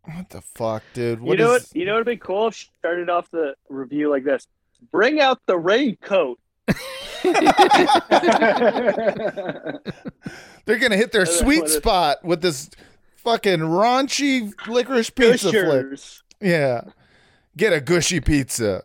What 0.03 0.29
the 0.29 0.41
fuck, 0.41 0.83
dude? 0.93 1.19
What 1.19 1.37
you 1.37 1.43
know 1.43 1.53
is? 1.53 1.63
what? 1.63 1.75
You 1.75 1.85
know 1.85 1.93
what'd 1.93 2.05
be 2.07 2.17
cool 2.17 2.47
if 2.47 2.55
she 2.55 2.69
started 2.79 3.09
off 3.09 3.29
the 3.29 3.55
review 3.67 4.09
like 4.09 4.23
this: 4.23 4.47
"Bring 4.89 5.19
out 5.19 5.41
the 5.47 5.57
raincoat." 5.57 6.39
They're 10.65 10.77
gonna 10.79 10.97
hit 10.97 11.11
their 11.11 11.25
That's 11.25 11.39
sweet 11.39 11.67
spot 11.69 12.23
with 12.23 12.41
this 12.41 12.69
fucking 13.17 13.59
raunchy 13.59 14.53
licorice 14.67 15.09
pizza 15.09 15.49
flick. 15.51 15.99
Yeah, 16.41 16.81
get 17.55 17.73
a 17.73 17.81
gushy 17.81 18.19
pizza. 18.19 18.83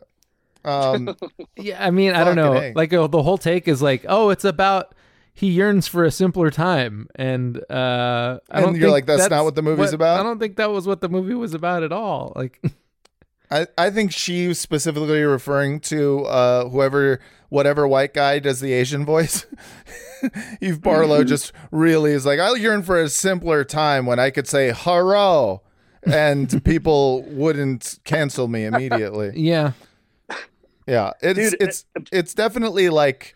Um, 0.65 1.17
Yeah, 1.57 1.85
I 1.85 1.91
mean, 1.91 2.13
I 2.15 2.25
don't 2.25 2.37
know. 2.37 2.55
A. 2.55 2.73
Like 2.75 2.93
uh, 2.93 3.07
the 3.09 3.23
whole 3.23 3.39
take 3.39 3.67
is 3.69 3.83
like, 3.83 4.05
oh, 4.09 4.31
it's 4.31 4.45
about 4.45 4.95
he 5.35 5.49
yearns 5.49 5.89
for 5.89 6.05
a 6.05 6.11
simpler 6.11 6.51
time, 6.51 7.09
and 7.17 7.59
uh, 7.71 8.39
I 8.51 8.59
And 8.59 8.65
don't. 8.67 8.75
you're 8.77 8.83
think 8.91 8.93
like, 8.93 9.07
that's 9.07 9.31
not 9.31 9.45
what 9.45 9.55
the 9.57 9.63
movie's 9.63 9.93
about? 9.93 10.21
I 10.21 10.23
don't 10.23 10.39
think 10.39 10.57
that 10.57 10.71
was 10.71 10.87
what 10.87 11.01
the 11.01 11.09
movie 11.09 11.35
was 11.35 11.55
about 11.55 11.83
at 11.83 11.91
all. 11.93 12.33
Like, 12.37 12.63
I, 13.51 13.67
I 13.77 13.91
think 13.91 14.13
she 14.13 14.49
was 14.49 14.61
specifically 14.61 15.23
referring 15.23 15.81
to 15.81 16.25
uh, 16.27 16.69
whoever, 16.69 17.21
whatever 17.53 17.87
white 17.87 18.15
guy 18.15 18.39
does 18.39 18.61
the 18.61 18.73
Asian 18.73 19.05
voice. 19.05 19.45
Eve 20.63 20.81
Barlow 20.81 21.23
just 21.23 21.53
really 21.71 22.13
is 22.13 22.25
like, 22.25 22.41
I 22.41 22.55
yearn 22.57 22.83
for 22.83 22.99
a 22.99 23.09
simpler 23.11 23.63
time 23.63 24.07
when 24.07 24.19
I 24.19 24.31
could 24.31 24.49
say 24.49 24.71
"hurrah" 24.71 25.59
and 26.05 26.65
people 26.65 27.23
wouldn't 27.25 27.99
cancel 28.05 28.49
me 28.49 28.65
immediately. 28.65 29.33
yeah, 29.37 29.73
Yeah, 30.87 31.13
it's 31.21 31.51
Dude, 31.51 31.63
it's 31.63 31.85
it's 32.11 32.35
definitely 32.35 32.89
like, 32.89 33.35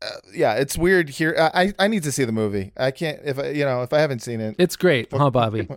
uh, 0.00 0.06
yeah, 0.34 0.54
it's 0.54 0.78
weird 0.78 1.10
here. 1.10 1.36
I 1.38 1.62
I- 1.64 1.74
I 1.84 1.88
need 1.88 2.04
to 2.04 2.12
see 2.12 2.24
the 2.24 2.32
movie. 2.32 2.72
I 2.76 2.90
can't 2.90 3.20
if 3.24 3.38
I 3.38 3.50
you 3.50 3.64
know 3.64 3.82
if 3.82 3.92
I 3.92 3.98
haven't 3.98 4.20
seen 4.22 4.40
it. 4.40 4.56
it's 4.58 4.76
great, 4.76 5.08
huh, 5.12 5.30
Bobby? 5.30 5.68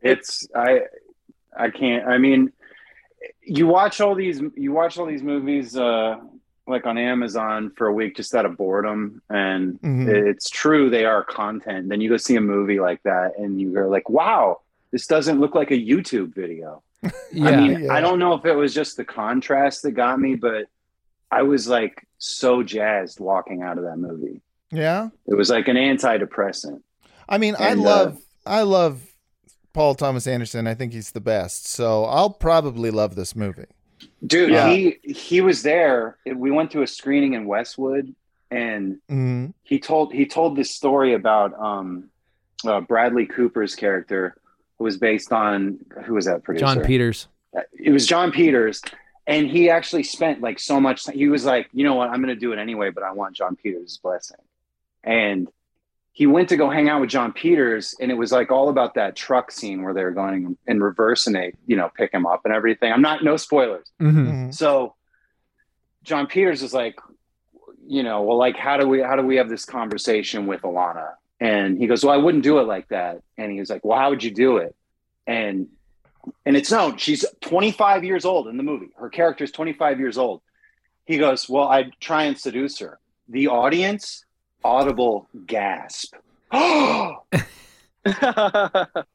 it's 0.00 0.46
i 0.54 0.78
i 1.56 1.68
can't 1.70 2.06
i 2.06 2.16
mean 2.16 2.52
you 3.42 3.66
watch 3.66 4.00
all 4.00 4.14
these 4.14 4.40
you 4.54 4.70
watch 4.70 4.96
all 4.96 5.06
these 5.06 5.24
movies 5.24 5.76
uh 5.76 6.14
like 6.68 6.86
on 6.86 6.96
amazon 6.98 7.70
for 7.76 7.86
a 7.86 7.92
week 7.92 8.16
just 8.16 8.34
out 8.34 8.44
of 8.46 8.56
boredom 8.56 9.20
and 9.30 9.80
Mhm. 9.80 10.08
it's 10.08 10.48
true 10.50 10.90
they 10.90 11.04
are 11.04 11.24
content 11.24 11.88
then 11.88 12.00
you 12.00 12.08
go 12.08 12.16
see 12.16 12.36
a 12.36 12.40
movie 12.40 12.80
like 12.80 13.02
that 13.04 13.32
and 13.38 13.60
you 13.60 13.72
go 13.72 13.88
like 13.88 14.08
wow 14.08 14.60
this 14.90 15.06
doesn't 15.06 15.40
look 15.40 15.54
like 15.54 15.70
a 15.70 15.74
youtube 15.78 16.34
video 16.34 16.82
Yeah, 17.30 17.48
i 17.50 17.56
mean 17.56 17.82
yeah. 17.84 17.92
i 17.92 18.00
don't 18.00 18.18
know 18.18 18.34
if 18.34 18.44
it 18.44 18.54
was 18.54 18.74
just 18.74 18.96
the 18.96 19.04
contrast 19.04 19.82
that 19.82 19.92
got 19.92 20.18
me 20.20 20.34
but 20.34 20.66
i 21.30 21.42
was 21.42 21.68
like 21.68 22.06
so 22.18 22.62
jazzed 22.62 23.20
walking 23.20 23.62
out 23.62 23.78
of 23.78 23.84
that 23.84 23.96
movie 23.98 24.40
Yeah, 24.70 25.08
it 25.26 25.34
was 25.34 25.48
like 25.50 25.68
an 25.68 25.76
antidepressant 25.76 26.82
I 27.30 27.36
mean, 27.36 27.54
I 27.58 27.68
And, 27.72 27.80
uh, 27.80 27.84
love 27.84 28.18
I 28.46 28.62
love 28.62 29.02
Paul 29.74 29.94
Thomas 29.94 30.26
Anderson. 30.26 30.66
I 30.66 30.72
think 30.74 30.94
he's 30.94 31.10
the 31.12 31.20
best. 31.20 31.66
So 31.68 32.04
I'll 32.06 32.30
probably 32.30 32.90
love 32.90 33.16
this 33.16 33.36
movie. 33.36 33.66
Dude, 34.26 34.50
Yeah. 34.50 34.68
he 34.70 34.98
he 35.04 35.40
was 35.40 35.62
there. 35.62 36.18
We 36.26 36.50
went 36.50 36.70
to 36.72 36.82
a 36.82 36.86
screening 36.86 37.34
in 37.34 37.46
Westwood, 37.46 38.14
and 38.50 38.98
Mhm. 39.10 39.54
he 39.62 39.78
told 39.78 40.12
he 40.12 40.26
told 40.26 40.56
this 40.56 40.70
story 40.70 41.14
about 41.14 41.54
um, 41.60 42.10
uh, 42.66 42.80
Bradley 42.80 43.26
Cooper's 43.26 43.74
character, 43.76 44.34
who 44.78 44.84
was 44.84 44.96
based 44.96 45.32
on 45.32 45.78
who 46.04 46.14
was 46.14 46.24
that 46.26 46.42
producer? 46.42 46.66
Jon 46.66 46.84
Peters. 46.84 47.28
It 47.72 47.90
was 47.92 48.06
Jon 48.06 48.32
Peters, 48.32 48.82
and 49.26 49.46
he 49.46 49.70
actually 49.70 50.02
spent 50.02 50.40
like 50.40 50.58
so 50.58 50.80
much. 50.80 51.08
He 51.08 51.28
was 51.28 51.44
like, 51.44 51.68
you 51.72 51.84
know 51.84 51.94
what, 51.94 52.10
I'm 52.10 52.20
going 52.20 52.34
to 52.34 52.40
do 52.40 52.52
it 52.52 52.58
anyway, 52.58 52.90
but 52.90 53.04
I 53.04 53.12
want 53.12 53.36
Jon 53.36 53.54
Peters' 53.56 53.98
blessing. 54.02 54.36
And 55.04 55.48
he 56.18 56.26
went 56.26 56.48
to 56.48 56.56
go 56.56 56.68
hang 56.68 56.88
out 56.88 57.00
with 57.00 57.10
Jon 57.10 57.32
Peters, 57.32 57.94
and 58.00 58.10
it 58.10 58.14
was 58.14 58.32
like 58.32 58.50
all 58.50 58.68
about 58.70 58.94
that 58.94 59.14
truck 59.14 59.52
scene 59.52 59.82
where 59.82 59.94
they 59.94 60.02
were 60.02 60.10
going 60.10 60.58
in 60.66 60.82
reverse 60.82 61.28
and 61.28 61.36
they, 61.36 61.52
you 61.68 61.76
know, 61.76 61.88
pick 61.96 62.12
him 62.12 62.26
up 62.26 62.40
and 62.44 62.52
everything. 62.52 62.92
I'm 62.92 63.00
not 63.02 63.22
no 63.22 63.36
spoilers. 63.36 63.86
hmm 64.00 64.26
Mhm. 64.26 64.52
So 64.52 64.96
Jon 66.02 66.26
Peters 66.26 66.64
is 66.64 66.74
like, 66.74 66.96
you 67.86 68.02
know, 68.02 68.22
well, 68.22 68.36
like, 68.36 68.56
how 68.56 68.76
do 68.78 68.88
we 68.88 69.00
how 69.00 69.14
do 69.14 69.22
we 69.22 69.36
have 69.36 69.48
this 69.48 69.64
conversation 69.64 70.48
with 70.48 70.62
Alana? 70.62 71.10
And 71.38 71.78
he 71.78 71.86
goes, 71.86 72.04
Well, 72.04 72.14
I 72.14 72.16
wouldn't 72.16 72.42
do 72.42 72.58
it 72.58 72.64
like 72.66 72.88
that. 72.88 73.22
And 73.36 73.52
he 73.52 73.60
was 73.60 73.70
like, 73.70 73.84
Well, 73.84 73.96
how 73.96 74.10
would 74.10 74.24
you 74.24 74.32
do 74.34 74.56
it? 74.56 74.74
And 75.24 75.68
and 76.44 76.56
it's 76.56 76.72
known 76.72 76.96
she's 76.96 77.24
25 77.42 78.02
years 78.02 78.24
old 78.24 78.48
in 78.48 78.56
the 78.56 78.64
movie. 78.64 78.88
Her 78.98 79.08
character 79.08 79.44
is 79.44 79.52
25 79.52 80.00
years 80.00 80.18
old. 80.18 80.42
He 81.04 81.16
goes, 81.16 81.48
Well, 81.48 81.68
I'd 81.68 81.92
try 82.00 82.24
and 82.24 82.36
seduce 82.36 82.80
her. 82.80 82.98
The 83.28 83.46
audience, 83.46 84.24
audible 84.64 85.28
gasp. 85.46 86.14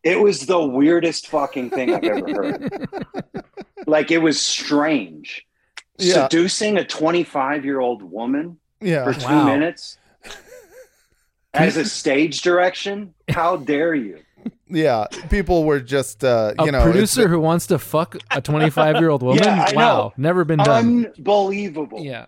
it 0.03 0.19
was 0.21 0.45
the 0.45 0.59
weirdest 0.63 1.27
fucking 1.27 1.69
thing 1.71 1.93
I've 1.93 2.03
ever 2.03 2.33
heard. 2.33 2.87
like 3.87 4.11
it 4.11 4.19
was 4.19 4.39
strange. 4.39 5.45
Yeah. 5.97 6.27
Seducing 6.27 6.77
a 6.77 6.85
25 6.85 7.65
year 7.65 7.79
old 7.79 8.03
woman 8.03 8.57
Yeah. 8.81 9.03
for 9.05 9.13
two 9.19 9.25
Wow. 9.27 9.45
minutes 9.45 9.97
as 11.53 11.77
a 11.77 11.85
stage 11.85 12.41
direction? 12.41 13.13
How 13.29 13.57
dare 13.57 13.93
you? 13.95 14.19
Yeah. 14.67 15.05
People 15.29 15.63
were 15.65 15.79
just 15.79 16.23
uh, 16.23 16.53
A 16.57 16.65
you 16.65 16.71
know, 16.71 16.79
it's- 16.79 16.91
producer 16.91 17.27
who 17.27 17.39
wants 17.39 17.67
to 17.67 17.77
fuck 17.79 18.15
a 18.31 18.41
25 18.41 18.95
year 18.99 19.09
old 19.09 19.21
woman. 19.23 19.43
Yeah, 19.43 19.71
wow, 19.75 19.95
know. 19.97 20.13
never 20.17 20.43
been 20.45 20.59
done. 20.59 21.05
Unbelievable. 21.17 21.99
yeah, 22.01 22.25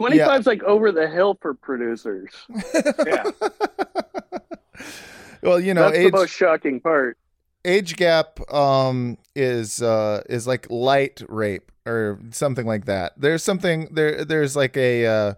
25's 0.00 0.46
like 0.46 0.62
over 0.62 0.92
the 0.92 1.08
hill 1.08 1.36
for 1.40 1.54
producers. 1.54 2.30
Yeah. 3.06 3.24
well, 5.42 5.60
you 5.60 5.74
know, 5.74 5.82
That's 5.84 5.98
age 5.98 6.12
the 6.12 6.18
most 6.18 6.30
shocking 6.30 6.80
part. 6.80 7.16
age 7.64 7.96
gap 7.96 8.38
um 8.52 9.18
is 9.34 9.82
uh 9.82 10.22
is 10.28 10.46
like 10.46 10.66
light 10.70 11.22
rape 11.28 11.70
or 11.86 12.18
something 12.30 12.66
like 12.66 12.84
that. 12.86 13.12
There's 13.16 13.42
something 13.42 13.88
there 13.92 14.24
there's 14.24 14.54
like 14.56 14.76
a 14.76 15.06
uh 15.06 15.34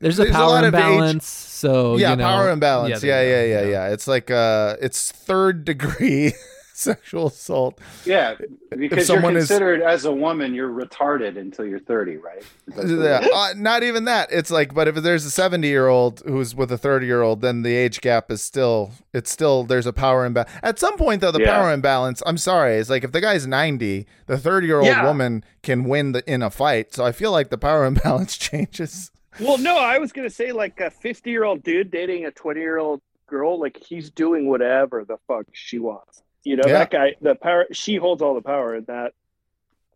there's 0.00 0.18
a 0.18 0.22
There's 0.24 0.30
a 0.34 0.38
power 0.38 0.48
lot 0.48 0.64
of 0.64 0.74
age- 0.74 0.80
imbalance. 0.80 1.26
so 1.26 1.96
yeah, 1.96 2.10
you 2.10 2.16
know, 2.16 2.24
power 2.24 2.50
imbalance. 2.50 3.02
Yeah, 3.02 3.22
there 3.22 3.48
yeah, 3.48 3.60
yeah, 3.62 3.70
yeah, 3.70 3.92
It's 3.92 4.06
like 4.06 4.30
uh 4.30 4.76
it's 4.80 5.10
third 5.12 5.64
degree 5.64 6.32
sexual 6.82 7.28
assault. 7.28 7.78
Yeah. 8.04 8.34
Because 8.76 9.06
someone 9.06 9.32
you're 9.32 9.40
is- 9.42 9.48
considered 9.48 9.80
as 9.82 10.04
a 10.04 10.12
woman, 10.12 10.54
you're 10.54 10.68
retarded 10.70 11.36
until 11.38 11.64
you're 11.64 11.78
30, 11.80 12.16
right? 12.18 12.42
That's 12.68 12.78
what 12.78 12.86
it 12.90 12.98
Yeah, 13.00 13.28
uh, 13.32 13.54
not 13.56 13.82
even 13.82 14.04
that. 14.04 14.28
It's 14.30 14.50
like, 14.50 14.74
but 14.74 14.86
if 14.88 14.96
there's 14.96 15.24
a 15.24 15.30
70 15.30 15.66
year 15.66 15.88
old 15.88 16.22
who's 16.26 16.54
with 16.54 16.70
a 16.70 16.78
30 16.78 17.06
year 17.06 17.22
old, 17.22 17.40
then 17.40 17.62
the 17.62 17.74
age 17.74 18.00
gap 18.00 18.30
is 18.30 18.42
still, 18.42 18.92
it's 19.12 19.30
still, 19.30 19.64
there's 19.64 19.86
a 19.86 19.92
power 19.92 20.24
imbalance. 20.26 20.50
At 20.62 20.78
some 20.78 20.96
point, 20.96 21.20
though, 21.22 21.32
the 21.32 21.40
Yeah. 21.40 21.58
power 21.58 21.72
imbalance, 21.72 22.22
I'm 22.26 22.38
sorry, 22.38 22.74
is 22.76 22.90
like 22.90 23.04
if 23.04 23.12
the 23.12 23.20
guy's 23.20 23.46
90, 23.46 24.06
the 24.26 24.38
30 24.38 24.66
year 24.66 24.76
old 24.78 24.86
Yeah. 24.86 25.04
woman 25.04 25.44
can 25.62 25.84
win 25.84 26.12
the, 26.12 26.22
in 26.30 26.42
a 26.42 26.50
fight. 26.50 26.92
So 26.94 27.04
I 27.04 27.12
feel 27.12 27.32
like 27.32 27.50
the 27.50 27.58
power 27.58 27.84
imbalance 27.92 28.36
changes. 28.36 29.10
Well, 29.40 29.58
no, 29.58 29.76
I 29.76 29.98
was 29.98 30.12
gonna 30.12 30.30
say 30.30 30.52
like 30.52 30.80
a 30.80 30.90
50 30.90 31.30
year 31.30 31.44
old 31.44 31.62
dude 31.62 31.90
dating 31.90 32.24
a 32.24 32.30
20 32.30 32.60
year 32.60 32.78
old 32.78 33.00
girl, 33.26 33.58
like 33.60 33.76
he's 33.76 34.08
doing 34.08 34.48
whatever 34.48 35.04
the 35.04 35.16
fuck 35.28 35.44
she 35.52 35.78
wants. 35.78 36.22
You 36.46 36.54
know, 36.56 36.62
Yeah. 36.66 36.78
that 36.78 36.90
guy, 36.90 37.16
the 37.20 37.34
power, 37.34 37.66
she 37.72 37.96
holds 37.96 38.22
all 38.22 38.34
the 38.34 38.40
power 38.40 38.76
in 38.76 38.84
that 38.84 39.12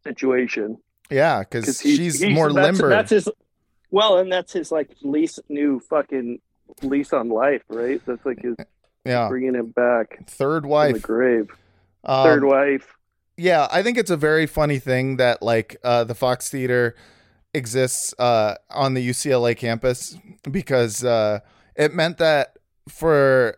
situation. 0.05 0.79
Yeah, 1.11 1.41
because 1.41 1.81
he- 1.81 1.97
she's 1.97 2.19
he's- 2.21 2.35
more 2.35 2.53
that's, 2.53 2.67
limber. 2.79 2.89
That's 2.89 3.11
his. 3.11 3.29
Well, 3.93 4.19
and 4.19 4.33
that's 4.33 4.53
his 4.53 4.71
like 4.73 4.91
lease, 5.03 5.39
new 5.49 5.81
fucking 5.81 6.41
lease 6.83 7.13
on 7.13 7.29
life, 7.29 7.63
right? 7.69 8.01
That's 8.07 8.25
like 8.25 8.41
his 8.43 8.57
yeah, 9.05 9.29
bringing 9.29 9.55
him 9.55 9.67
back 9.71 10.27
third 10.29 10.63
from 10.63 10.69
the 10.71 10.75
wife. 10.75 11.03
grave. 11.03 11.51
Um, 12.05 12.25
Third 12.25 12.45
wife. 12.45 12.97
Yeah, 13.37 13.69
I 13.71 13.83
think 13.83 13.97
it's 13.99 14.11
a 14.11 14.17
very 14.17 14.47
funny 14.47 14.79
thing 14.79 15.17
that 15.19 15.43
like 15.43 15.77
uh, 15.85 16.05
the 16.05 16.15
Fox 16.15 16.51
Theater 16.51 16.95
exists 17.55 18.15
uh, 18.19 18.55
on 18.71 18.95
the 18.95 19.07
UCLA 19.09 19.57
campus 19.57 20.17
because 20.51 21.05
uh, 21.05 21.41
it 21.77 21.95
meant 21.95 22.19
that 22.19 22.57
for 22.89 23.57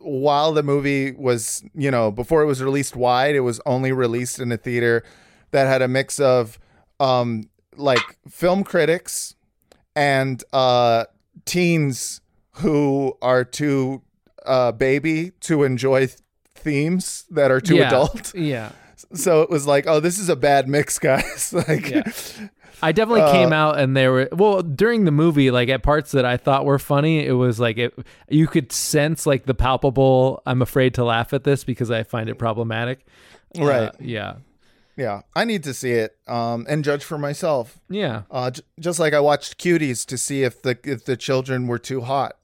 while 0.00 0.52
the 0.52 0.62
movie 0.62 1.12
was, 1.12 1.62
you 1.74 1.90
know, 1.90 2.10
before 2.10 2.42
it 2.42 2.46
was 2.46 2.62
released 2.62 2.96
wide, 2.96 3.34
it 3.34 3.40
was 3.40 3.60
only 3.66 3.92
released 3.92 4.38
in 4.38 4.50
a 4.50 4.56
theater 4.56 5.04
that 5.50 5.66
had 5.66 5.82
a 5.82 5.88
mix 5.88 6.18
of 6.18 6.58
um, 6.98 7.48
like 7.76 8.18
film 8.28 8.64
critics 8.64 9.34
and 9.94 10.42
uh, 10.52 11.04
teens 11.44 12.20
who 12.56 13.16
are 13.22 13.44
too 13.44 14.02
uh, 14.46 14.72
baby 14.72 15.32
to 15.40 15.64
enjoy 15.64 16.06
th- 16.06 16.18
themes 16.54 17.24
that 17.30 17.50
are 17.50 17.60
too 17.60 17.76
yeah. 17.76 17.88
adult. 17.88 18.34
Yeah. 18.34 18.72
So 19.14 19.40
it 19.40 19.48
was 19.48 19.66
like, 19.66 19.86
oh, 19.88 19.98
this 19.98 20.18
is 20.18 20.28
a 20.28 20.36
bad 20.36 20.68
mix, 20.68 20.98
guys. 20.98 21.54
like, 21.68 21.88
Yeah. 21.88 22.02
I 22.82 22.92
definitely 22.92 23.22
Uh, 23.22 23.32
came 23.32 23.52
out 23.52 23.78
and 23.78 23.96
there 23.96 24.10
were 24.12 24.28
well 24.32 24.62
during 24.62 25.04
the 25.04 25.10
movie 25.10 25.50
like 25.50 25.68
at 25.68 25.82
parts 25.82 26.12
that 26.12 26.24
I 26.24 26.36
thought 26.36 26.64
were 26.64 26.78
funny 26.78 27.24
it 27.26 27.32
was 27.32 27.60
like 27.60 27.76
it 27.78 27.92
you 28.28 28.46
could 28.46 28.72
sense 28.72 29.26
like 29.26 29.44
the 29.46 29.54
palpable 29.54 30.42
I'm 30.46 30.62
afraid 30.62 30.94
to 30.94 31.04
laugh 31.04 31.32
at 31.32 31.44
this 31.44 31.64
because 31.64 31.90
I 31.90 32.02
find 32.02 32.28
it 32.28 32.36
problematic. 32.38 33.06
Right. 33.58 33.88
Uh, 33.88 33.92
yeah. 34.00 34.34
yeah, 34.96 35.22
I 35.34 35.44
need 35.44 35.64
to 35.64 35.74
see 35.74 35.92
it 35.92 36.16
um, 36.28 36.66
and 36.68 36.84
judge 36.84 37.04
for 37.04 37.18
myself. 37.18 37.78
Yeah. 37.88 38.22
Uh, 38.30 38.50
j- 38.52 38.62
just 38.78 38.98
like 38.98 39.12
I 39.14 39.20
watched 39.20 39.58
Cuties 39.58 40.06
to 40.06 40.16
see 40.16 40.42
if 40.44 40.62
the 40.62 40.78
if 40.84 41.04
the 41.04 41.16
children 41.16 41.66
were 41.66 41.78
too 41.78 42.00
hot, 42.02 42.36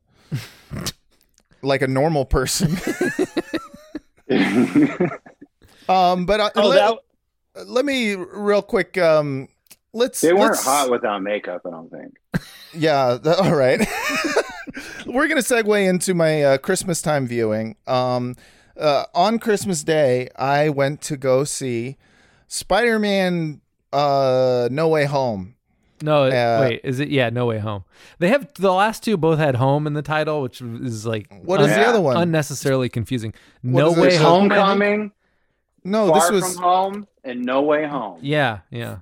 like 1.62 1.80
a 1.82 1.86
normal 1.86 2.24
person. 2.24 2.76
um, 5.88 6.26
but 6.26 6.40
uh, 6.40 6.50
Oh, 6.56 6.68
let, 6.68 6.98
that 7.54 7.66
let 7.68 7.84
me 7.84 8.14
real 8.16 8.62
quick. 8.62 8.98
Um, 8.98 9.48
let's. 9.96 10.20
They 10.20 10.32
weren't 10.32 10.50
let's- 10.52 10.64
hot 10.64 10.90
without 10.90 11.22
makeup, 11.22 11.62
I 11.66 11.70
don't 11.70 11.90
think. 11.90 12.16
Yeah. 12.74 13.16
th- 13.22 13.36
all 13.38 13.54
right. 13.54 13.80
We're 15.06 15.28
gonna 15.28 15.40
segue 15.40 15.88
into 15.88 16.12
my 16.14 16.42
uh, 16.42 16.58
Christmas 16.58 17.00
time 17.00 17.26
viewing. 17.26 17.76
Um, 17.86 18.34
uh, 18.78 19.04
on 19.14 19.38
Christmas 19.38 19.82
Day, 19.82 20.28
I 20.36 20.68
went 20.68 21.00
to 21.02 21.16
go 21.16 21.44
see 21.44 21.96
Spider-Man: 22.48 23.60
uh, 23.92 24.68
No 24.70 24.88
Way 24.88 25.04
Home. 25.06 25.54
No, 26.02 26.24
Uh, 26.24 26.58
wait, 26.60 26.80
is 26.84 27.00
it 27.00 27.08
yeah, 27.08 27.30
No 27.30 27.46
Way 27.46 27.58
Home. 27.58 27.84
They 28.18 28.28
have 28.28 28.52
the 28.54 28.72
last 28.72 29.02
two 29.02 29.16
both 29.16 29.38
had 29.38 29.54
home 29.54 29.86
in 29.86 29.94
the 29.94 30.02
title, 30.02 30.42
which 30.42 30.60
is 30.60 31.06
like 31.06 31.32
What 31.42 31.60
is 31.62 31.68
the 31.68 31.86
other 31.86 32.00
one? 32.02 32.16
unnecessarily 32.18 32.90
confusing. 32.90 33.32
What 33.62 33.80
no? 33.80 33.92
Way 34.02 34.16
Home. 34.16 34.50
Homecoming, 34.50 35.12
no, 35.84 36.08
Far 36.08 36.20
this 36.20 36.30
was. 36.42 36.54
From 36.54 36.62
Home, 36.62 37.06
and 37.24 37.44
No 37.46 37.62
Way 37.62 37.86
Home. 37.86 38.18
Yeah, 38.20 38.58
yeah. 38.70 38.98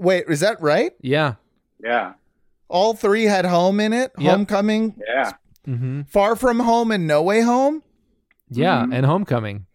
Wait, 0.00 0.24
is 0.28 0.40
that 0.40 0.60
right? 0.60 0.92
Yeah. 1.00 1.34
Yeah, 1.82 2.14
All 2.68 2.92
three 2.94 3.24
had 3.24 3.44
home 3.44 3.78
in 3.80 3.92
it. 3.92 4.10
Yep. 4.18 4.30
Homecoming, 4.30 4.94
yeah. 5.06 5.32
Mhm. 5.66 6.08
Far 6.08 6.34
From 6.36 6.58
Home, 6.60 6.90
and 6.90 7.06
No 7.06 7.22
Way 7.22 7.40
Home. 7.42 7.82
Yeah, 8.50 8.84
Mhm. 8.84 8.94
and 8.96 9.06
Homecoming. 9.06 9.66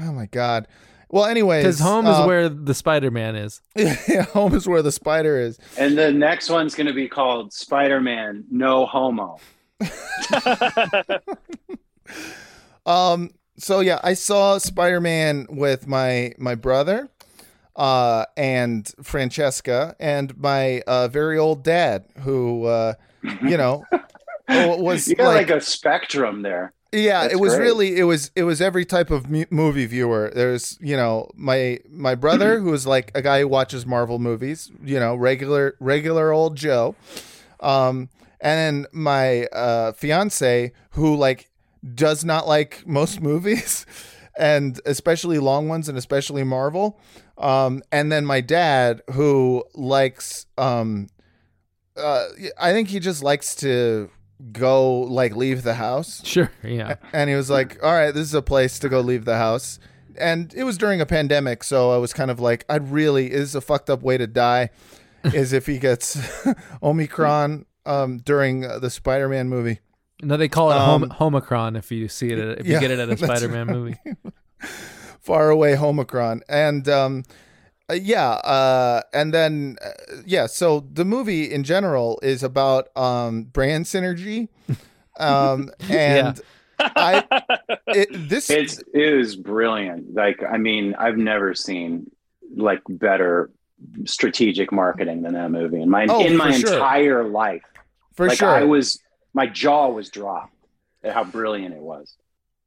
Oh 0.00 0.12
my 0.12 0.26
god. 0.26 0.66
Well, 1.08 1.26
anyways, 1.26 1.64
Cuz 1.64 1.78
home 1.78 2.06
is 2.06 2.16
uh, 2.16 2.24
where 2.24 2.48
the 2.48 2.74
Spider-Man 2.74 3.36
is. 3.36 3.60
yeah, 3.76 4.22
home 4.24 4.54
is 4.56 4.66
where 4.66 4.82
the 4.82 4.90
spider 4.90 5.38
is. 5.38 5.58
And 5.78 5.96
the 5.96 6.10
next 6.10 6.50
one's 6.50 6.74
going 6.74 6.88
to 6.88 6.92
be 6.92 7.06
called 7.08 7.52
Spider-Man 7.52 8.44
No 8.50 8.86
Homo. 8.86 9.38
Um. 12.86 13.30
So 13.56 13.80
yeah, 13.80 14.00
I 14.02 14.14
saw 14.14 14.58
Spider 14.58 15.00
Man 15.00 15.46
with 15.48 15.86
my 15.86 16.32
my 16.38 16.54
brother, 16.54 17.08
uh, 17.76 18.24
and 18.36 18.90
Francesca, 19.02 19.96
and 19.98 20.36
my 20.38 20.82
uh, 20.86 21.08
very 21.08 21.38
old 21.38 21.62
dad, 21.64 22.04
who 22.20 22.64
uh, 22.64 22.94
you 23.42 23.56
know, 23.56 23.84
was 24.48 25.08
You 25.08 25.16
got 25.16 25.28
like, 25.28 25.48
like, 25.48 25.56
a 25.56 25.60
spectrum 25.60 26.42
there. 26.42 26.72
yeah, 26.92 27.22
that's 27.22 27.34
it 27.34 27.40
was 27.40 27.54
great. 27.56 27.64
really 27.64 27.96
it 27.98 28.04
was 28.04 28.30
it 28.36 28.44
was 28.44 28.60
every 28.60 28.84
type 28.84 29.10
of 29.10 29.28
mu- 29.30 29.46
movie 29.50 29.86
viewer. 29.86 30.30
There's 30.34 30.78
you 30.80 30.96
know 30.96 31.30
my 31.34 31.80
my 31.90 32.14
brother 32.14 32.58
who 32.60 32.72
is 32.72 32.86
like 32.86 33.10
a 33.14 33.22
guy 33.22 33.40
who 33.40 33.48
watches 33.48 33.84
Marvel 33.86 34.18
movies, 34.18 34.70
you 34.84 35.00
know, 35.00 35.14
regular 35.16 35.76
regular 35.80 36.32
old 36.32 36.56
Joe, 36.56 36.94
um, 37.60 38.08
and 38.40 38.84
then 38.84 38.86
my 38.92 39.44
uh, 39.46 39.92
fiance 39.92 40.72
who 40.90 41.16
like 41.16 41.50
does 41.94 42.24
not 42.24 42.46
like 42.46 42.86
most 42.86 43.20
movies, 43.30 43.86
and 44.38 44.80
especially 44.86 45.38
long 45.38 45.68
ones, 45.68 45.88
and 45.88 45.98
especially 45.98 46.44
Marvel. 46.44 46.98
Um, 47.36 47.82
and 47.90 48.12
then 48.12 48.24
my 48.24 48.40
dad 48.40 49.02
who 49.12 49.64
likes 49.74 50.46
um, 50.56 51.08
uh, 51.96 52.26
I 52.60 52.72
think 52.72 52.88
he 52.88 53.00
just 53.00 53.22
likes 53.22 53.54
to 53.56 54.10
go 54.52 55.00
like 55.00 55.34
leave 55.36 55.62
the 55.62 55.74
house 55.74 56.20
Sure, 56.24 56.50
yeah. 56.62 56.96
and 57.12 57.30
he 57.30 57.36
was 57.36 57.48
like, 57.50 57.78
"All 57.82 57.92
right, 57.92 58.12
this 58.12 58.22
is 58.26 58.34
a 58.34 58.42
place 58.42 58.78
to 58.80 58.88
go 58.88 59.00
leave 59.00 59.24
the 59.24 59.36
house." 59.36 59.78
And 60.16 60.52
it 60.54 60.62
was 60.64 60.78
during 60.78 61.00
a 61.00 61.06
pandemic, 61.06 61.64
so 61.64 61.90
I 61.90 61.96
was 61.98 62.12
kind 62.12 62.30
of 62.30 62.38
like, 62.40 62.64
"I'd 62.68 62.88
really 62.90 63.32
is 63.32 63.54
a 63.54 63.60
fucked 63.60 63.90
up 63.90 64.02
way 64.02 64.16
to 64.18 64.26
die, 64.28 64.70
is 65.24 65.52
if 65.52 65.66
he 65.66 65.78
gets 65.78 66.18
Omicron 66.82 67.66
um, 67.86 68.18
during 68.18 68.64
uh, 68.64 68.78
the 68.78 68.90
Spider-Man 68.90 69.48
movie." 69.48 69.80
No, 70.22 70.36
they 70.36 70.48
call 70.48 70.70
it 70.70 70.76
Um, 70.76 71.04
Homicron 71.10 71.76
if 71.76 71.90
you 71.90 72.08
see 72.08 72.30
it 72.30 72.38
at, 72.38 72.58
if 72.60 72.66
yeah, 72.66 72.74
you 72.74 72.80
get 72.80 72.90
it 72.92 72.98
at 73.00 73.08
a 73.08 73.16
Spider-Man 73.24 73.66
movie. 73.66 73.96
Far 75.24 75.50
away 75.50 75.76
Omicron, 75.76 76.42
and 76.48 76.86
um, 76.88 77.24
uh, 77.90 77.94
yeah, 77.94 78.30
uh, 78.32 79.02
and 79.14 79.32
then 79.32 79.76
uh, 79.84 79.90
yeah. 80.26 80.46
So 80.46 80.80
the 80.92 81.04
movie 81.04 81.50
in 81.50 81.64
general 81.64 82.18
is 82.22 82.42
about 82.42 82.94
um, 82.96 83.44
brand 83.44 83.86
synergy, 83.86 84.48
um, 85.18 85.70
and 85.88 86.40
I 86.78 87.24
it, 87.88 88.28
this 88.28 88.50
It's 88.50 88.82
it 88.92 89.14
was 89.16 89.36
brilliant. 89.36 90.14
Like 90.14 90.42
I 90.42 90.58
mean, 90.58 90.94
I've 90.98 91.16
never 91.16 91.54
seen 91.54 92.10
like 92.54 92.82
better 92.88 93.50
strategic 94.04 94.72
marketing 94.72 95.22
than 95.22 95.34
that 95.34 95.50
movie 95.50 95.80
in 95.80 95.90
my 95.90 96.06
Oh, 96.08 96.24
in 96.24 96.36
my 96.36 96.52
sure. 96.52 96.72
entire 96.74 97.24
life. 97.24 97.62
for 98.14 98.28
like 98.28 98.38
sure. 98.38 98.48
I 98.48 98.64
was 98.64 99.00
my 99.32 99.46
jaw 99.46 99.88
was 99.88 100.10
dropped 100.10 100.54
at 101.02 101.12
how 101.14 101.24
brilliant 101.24 101.74
it 101.74 101.80
was. 101.80 102.14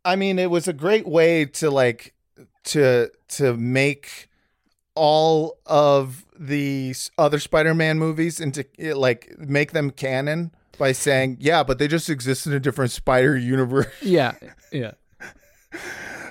I 0.03 0.16
mean, 0.16 0.39
it 0.39 0.49
was 0.49 0.68
a 0.68 0.74
great 0.74 1.08
way 1.08 1.45
to 1.45 1.70
like 1.70 2.14
to 2.68 3.11
to 3.30 3.55
make 3.55 4.30
all 4.95 5.57
of 5.65 6.26
the 6.38 6.93
other 7.18 7.39
Spider-Man 7.39 7.99
movies 7.99 8.39
into 8.39 8.65
eh, 8.80 8.93
like 8.93 9.38
make 9.38 9.72
them 9.72 9.91
canon 9.91 10.51
by 10.78 10.91
saying, 10.91 11.38
yeah, 11.39 11.63
but 11.63 11.80
they 11.80 11.88
just 11.88 12.09
exist 12.09 12.45
in 12.45 12.53
a 12.53 12.59
different 12.59 12.91
Spider 12.91 13.38
universe. 13.38 13.88
Yeah, 14.01 14.36
yeah. 14.72 14.91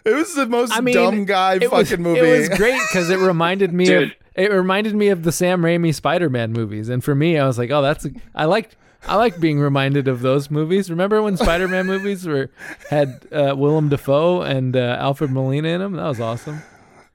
It 0.05 0.15
was 0.15 0.35
the 0.35 0.47
most 0.47 0.73
I 0.73 0.81
mean, 0.81 0.95
dumb 0.95 1.25
guy 1.25 1.59
fucking 1.59 1.73
was, 1.75 1.99
movie. 1.99 2.21
It 2.21 2.39
was 2.39 2.59
great 2.59 2.81
because 2.89 3.11
it 3.11 3.19
reminded 3.19 3.73
me 3.73 3.93
of 3.93 4.11
it 4.35 4.53
reminded 4.53 4.95
me 4.95 5.09
of 5.09 5.25
the 5.25 5.33
Sam 5.33 5.63
Raimi 5.63 5.95
Spider-Man 5.95 6.53
movies, 6.53 6.89
and 6.89 7.03
for 7.03 7.15
me, 7.15 7.39
I 7.39 7.47
was 7.47 7.59
like, 7.59 7.71
oh, 7.71 7.83
that's 7.83 8.05
a, 8.05 8.11
I 8.35 8.45
liked 8.45 8.77
I 9.09 9.17
like 9.17 9.39
being 9.41 9.59
reminded 9.61 10.09
of 10.09 10.21
those 10.21 10.51
movies. 10.51 10.91
Remember 10.91 11.23
when 11.23 11.37
Spider-Man 11.37 11.87
movies 11.95 12.27
were 12.27 12.51
had 12.91 13.27
uh, 13.33 13.55
Willem 13.57 13.89
Dafoe 13.89 14.43
and 14.43 14.77
uh, 14.77 14.97
Alfred 15.01 15.31
Molina 15.31 15.69
in 15.69 15.81
them? 15.81 15.93
That 15.95 16.07
was 16.09 16.21
awesome. 16.21 16.63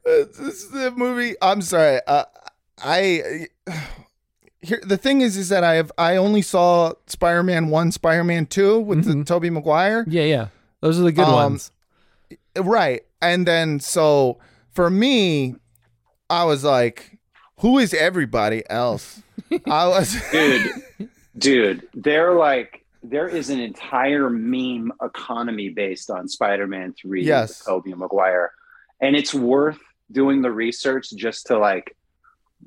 this 0.06 0.40
is 0.40 0.70
the 0.72 0.92
movie. 0.92 1.36
I'm 1.42 1.62
sorry. 1.62 2.00
Uh, 2.08 2.26
I 2.84 3.48
here 4.62 4.82
the 4.86 4.98
thing 4.98 5.22
is, 5.22 5.38
is 5.38 5.50
that 5.50 5.64
I 5.64 5.76
have 5.76 5.92
I 5.98 6.16
only 6.16 6.42
saw 6.42 6.94
Spider-Man 7.08 7.70
one, 7.70 7.92
Spider-Man 7.92 8.46
two 8.48 8.80
with 8.80 9.06
the 9.06 9.24
Tobey 9.24 9.50
Maguire. 9.50 10.06
Yeah, 10.08 10.24
yeah, 10.24 10.48
those 10.82 11.00
are 11.00 11.04
the 11.04 11.12
good 11.12 11.26
Um, 11.28 11.34
ones. 11.34 11.72
Right. 12.56 13.04
And 13.22 13.46
then 13.48 13.80
so 13.80 14.40
for 14.72 14.90
me, 14.90 15.56
I 16.30 16.44
was 16.46 16.64
like, 16.64 17.20
who 17.60 17.78
is 17.78 17.94
everybody 17.94 18.64
else? 18.70 19.22
I 19.68 19.88
was 19.88 20.16
dude 20.32 20.72
dude 21.38 21.88
they're 21.94 22.34
like 22.34 22.84
there 23.04 23.28
is 23.28 23.50
an 23.50 23.60
entire 23.60 24.30
meme 24.30 24.92
economy 25.02 25.70
based 25.70 26.10
on 26.12 26.28
spider-man 26.28 26.94
3 26.94 27.24
Yes. 27.24 27.64
Tobey 27.64 27.94
maguire 27.94 28.52
and 29.00 29.16
it's 29.16 29.34
worth 29.34 29.80
doing 30.12 30.42
the 30.42 30.52
research 30.52 31.10
just 31.12 31.48
to 31.48 31.58
like 31.58 31.96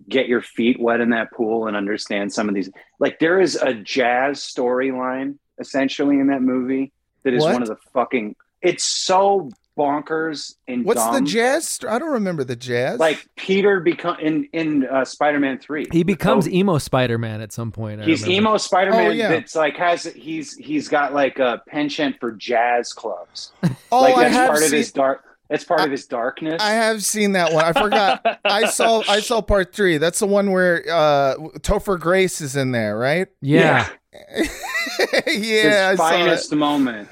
get 0.08 0.26
your 0.26 0.40
feet 0.42 0.80
wet 0.80 1.00
in 1.00 1.10
that 1.10 1.30
pool 1.32 1.66
and 1.68 1.76
understand 1.76 2.32
some 2.32 2.48
of 2.48 2.54
these 2.54 2.70
like 2.98 3.18
there 3.20 3.38
is 3.40 3.54
a 3.56 3.74
jazz 3.74 4.40
storyline 4.40 5.36
essentially 5.60 6.18
in 6.18 6.26
that 6.28 6.42
movie 6.42 6.92
that 7.22 7.32
is 7.32 7.42
What? 7.42 7.52
one 7.54 7.62
of 7.62 7.68
the 7.68 7.76
fucking. 7.92 8.36
It's 8.60 8.84
so 8.84 9.50
bonkers 9.78 10.54
and 10.68 10.84
What's 10.84 11.04
the 11.06 11.20
jazz? 11.20 11.66
st- 11.68 11.90
I 11.92 11.98
don't 11.98 12.12
remember 12.12 12.44
the 12.44 12.56
jazz. 12.56 12.98
Like 12.98 13.26
Peter 13.36 13.80
become 13.80 14.18
in 14.20 14.48
in 14.52 14.86
uh, 14.86 15.04
Spider-Man 15.04 15.58
three. 15.58 15.86
He 15.92 16.02
becomes 16.02 16.46
Oh, 16.46 16.50
emo 16.50 16.78
Spider-Man 16.78 17.40
at 17.40 17.52
some 17.52 17.72
point. 17.72 18.00
I 18.00 18.04
he's 18.04 18.22
remember. 18.22 18.48
emo 18.50 18.56
Spider-Man 18.58 19.06
Oh, 19.06 19.10
yeah. 19.10 19.28
that's 19.28 19.54
like 19.54 19.76
has 19.76 20.04
he's 20.04 20.54
he's 20.56 20.88
got 20.88 21.12
like 21.12 21.38
a 21.38 21.62
penchant 21.68 22.16
for 22.20 22.32
jazz 22.32 22.92
clubs. 22.92 23.52
oh, 23.92 24.00
like 24.02 24.14
I 24.16 24.22
that's 24.24 24.34
have 24.34 24.46
part 24.50 24.62
of 24.62 24.68
seen, 24.68 24.76
his 24.78 24.92
dark. 24.92 25.24
That's 25.50 25.62
part 25.64 25.80
of 25.82 25.90
his 25.90 26.06
darkness. 26.06 26.62
I 26.62 26.70
have 26.70 27.04
seen 27.04 27.32
that 27.32 27.52
one. 27.52 27.64
I 27.64 27.72
forgot. 27.74 28.40
I 28.46 28.64
saw. 28.70 29.02
I 29.06 29.20
saw 29.20 29.42
part 29.42 29.74
three. 29.74 29.98
That's 29.98 30.18
the 30.20 30.26
one 30.26 30.52
where 30.52 30.82
uh, 30.90 31.34
Topher 31.58 32.00
Grace 32.00 32.40
is 32.40 32.56
in 32.56 32.72
there, 32.72 32.96
right? 32.96 33.28
Yeah. 33.42 33.86
yeah, 34.32 34.44
his 35.26 35.66
I 35.66 35.94
saw 35.96 36.08
finest 36.08 36.54
moment. 36.54 37.08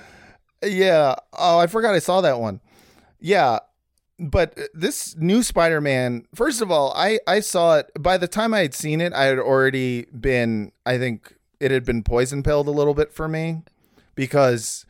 Yeah. 0.62 1.16
Oh, 1.32 1.58
I 1.58 1.66
forgot. 1.66 1.94
I 1.94 1.98
saw 1.98 2.20
that 2.20 2.40
one. 2.40 2.60
Yeah. 3.20 3.60
But 4.18 4.58
this 4.72 5.16
new 5.16 5.42
Spider-Man, 5.42 6.26
first 6.34 6.60
of 6.60 6.70
all, 6.70 6.92
I 6.94 7.18
I 7.26 7.40
saw 7.40 7.78
it. 7.78 7.90
By 7.98 8.18
the 8.18 8.28
time 8.28 8.54
I 8.54 8.60
had 8.60 8.74
seen 8.74 9.00
it, 9.00 9.12
I 9.12 9.24
had 9.24 9.38
already 9.38 10.06
been. 10.06 10.72
I 10.86 10.98
think 10.98 11.34
it 11.58 11.70
had 11.70 11.84
been 11.84 12.02
poison 12.02 12.42
pilled 12.42 12.68
a 12.68 12.72
little 12.72 12.94
bit 12.94 13.12
for 13.12 13.26
me 13.28 13.62
because 14.14 14.86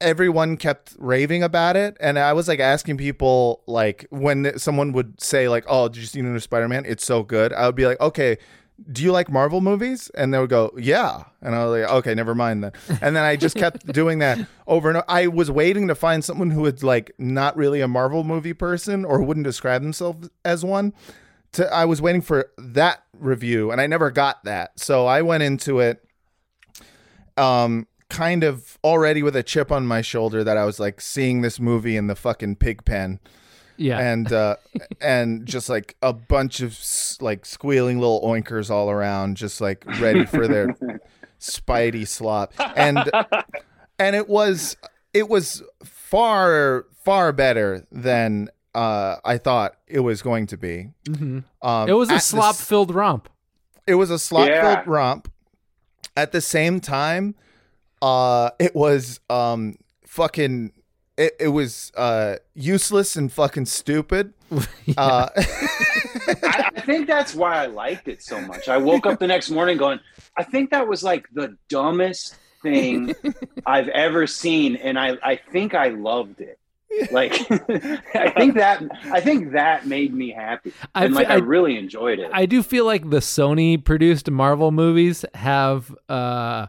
everyone 0.00 0.56
kept 0.56 0.94
raving 0.98 1.42
about 1.42 1.74
it 1.74 1.96
and 2.00 2.18
i 2.18 2.30
was 2.30 2.48
like 2.48 2.60
asking 2.60 2.98
people 2.98 3.62
like 3.66 4.06
when 4.10 4.58
someone 4.58 4.92
would 4.92 5.18
say 5.20 5.48
like 5.48 5.64
oh 5.68 5.88
did 5.88 5.96
you 5.96 6.06
see 6.06 6.20
the 6.20 6.28
new 6.28 6.38
spider-man 6.38 6.84
it's 6.86 7.04
so 7.04 7.22
good 7.22 7.50
i 7.54 7.64
would 7.64 7.74
be 7.74 7.86
like 7.86 7.98
okay 7.98 8.36
do 8.92 9.02
you 9.02 9.10
like 9.10 9.30
marvel 9.30 9.60
movies? 9.60 10.10
And 10.14 10.32
they 10.32 10.38
would 10.38 10.50
go 10.50 10.72
yeah. 10.76 11.24
And 11.40 11.54
i 11.54 11.64
was 11.64 11.80
like 11.80 11.90
okay 11.90 12.14
never 12.14 12.34
mind 12.34 12.64
then. 12.64 12.72
And 13.00 13.16
then 13.16 13.24
i 13.24 13.36
just 13.36 13.56
kept 13.64 13.86
doing 13.92 14.18
that 14.20 14.38
over 14.66 14.88
and 14.88 14.98
over. 14.98 15.06
i 15.08 15.26
was 15.26 15.50
waiting 15.50 15.88
to 15.88 15.94
find 15.94 16.24
someone 16.24 16.50
who 16.50 16.62
was 16.62 16.82
like 16.82 17.12
not 17.18 17.56
really 17.56 17.80
a 17.80 17.88
marvel 17.88 18.24
movie 18.24 18.52
person 18.52 19.04
or 19.04 19.22
wouldn't 19.22 19.44
describe 19.44 19.82
themselves 19.82 20.28
as 20.44 20.64
one 20.64 20.92
to 21.52 21.72
i 21.72 21.84
was 21.84 22.02
waiting 22.02 22.20
for 22.22 22.50
that 22.58 23.02
review 23.18 23.70
and 23.70 23.80
i 23.80 23.86
never 23.86 24.10
got 24.10 24.44
that. 24.44 24.78
So 24.78 25.06
i 25.06 25.22
went 25.22 25.42
into 25.42 25.80
it 25.80 26.04
um 27.36 27.86
kind 28.08 28.44
of 28.44 28.78
already 28.84 29.22
with 29.22 29.34
a 29.34 29.42
chip 29.42 29.72
on 29.72 29.86
my 29.86 30.00
shoulder 30.00 30.44
that 30.44 30.56
I 30.56 30.64
was 30.64 30.78
like 30.78 31.00
seeing 31.00 31.42
this 31.42 31.58
movie 31.58 31.96
in 31.96 32.06
the 32.06 32.14
fucking 32.14 32.56
pig 32.56 32.84
pen 32.84 33.18
Yeah. 33.78 33.98
and 33.98 34.32
uh 34.32 34.56
and 35.00 35.46
just 35.46 35.68
like 35.68 35.96
a 36.02 36.12
bunch 36.12 36.60
of 36.60 36.78
like 37.20 37.44
squealing 37.46 37.98
little 37.98 38.22
oinkers 38.22 38.70
all 38.70 38.90
around 38.90 39.36
just 39.36 39.60
like 39.60 39.84
ready 40.00 40.24
for 40.26 40.46
their 40.48 40.68
spidey 41.40 42.06
slop 42.08 42.52
and 42.76 43.10
and 43.98 44.16
it 44.16 44.28
was 44.28 44.76
it 45.12 45.28
was 45.28 45.62
far 45.84 46.86
far 47.04 47.32
better 47.32 47.86
than 47.92 48.48
uh 48.74 49.16
I 49.24 49.38
thought 49.38 49.76
it 49.86 50.00
was 50.00 50.22
going 50.22 50.46
to 50.48 50.56
be 50.56 50.90
Mhm. 51.04 51.44
um 51.62 51.88
it 51.88 51.92
was 51.92 52.10
a 52.10 52.20
slop-filled 52.20 52.94
romp. 52.94 53.28
it 53.86 53.94
was 53.96 54.10
a 54.10 54.18
slop 54.18 54.46
filled 54.46 54.54
Yeah. 54.62 54.82
romp. 54.86 55.30
At 56.16 56.32
the 56.32 56.40
same 56.40 56.80
time, 56.80 57.34
uh, 58.00 58.50
it 58.58 58.74
was 58.74 59.20
um 59.28 59.76
fucking. 60.06 60.72
It, 61.16 61.34
it 61.40 61.48
was 61.48 61.92
uh 61.96 62.36
useless 62.54 63.16
and 63.16 63.32
fucking 63.32 63.66
stupid. 63.66 64.32
Uh, 64.96 65.28
I, 65.36 66.70
I 66.76 66.80
think 66.82 67.06
that's 67.08 67.34
why 67.34 67.62
I 67.62 67.66
liked 67.66 68.06
it 68.06 68.22
so 68.22 68.40
much. 68.40 68.68
I 68.68 68.76
woke 68.76 69.04
up 69.04 69.18
the 69.18 69.26
next 69.26 69.50
morning 69.50 69.76
going, 69.76 69.98
I 70.36 70.44
think 70.44 70.70
that 70.70 70.86
was 70.86 71.02
like 71.02 71.26
the 71.32 71.56
dumbest 71.68 72.36
thing 72.62 73.12
I've 73.66 73.88
ever 73.88 74.26
seen, 74.28 74.76
and 74.76 74.96
I 74.98 75.16
I 75.22 75.36
think 75.52 75.74
I 75.74 75.88
loved 75.88 76.40
it. 76.40 76.58
Like 77.10 77.32
I 78.14 78.30
think 78.30 78.54
that 78.54 78.82
I 79.10 79.20
think 79.20 79.52
that 79.52 79.86
made 79.86 80.14
me 80.14 80.30
happy, 80.30 80.72
I 80.94 81.04
and 81.06 81.14
like 81.14 81.28
I, 81.28 81.34
I- 81.34 81.38
really 81.38 81.76
enjoyed 81.76 82.20
it. 82.20 82.30
I 82.32 82.46
do 82.46 82.62
feel 82.62 82.84
like 82.86 83.10
the 83.10 83.18
Sony 83.18 83.82
produced 83.82 84.30
Marvel 84.30 84.70
movies 84.70 85.24
have 85.34 85.94
uh 86.08 86.68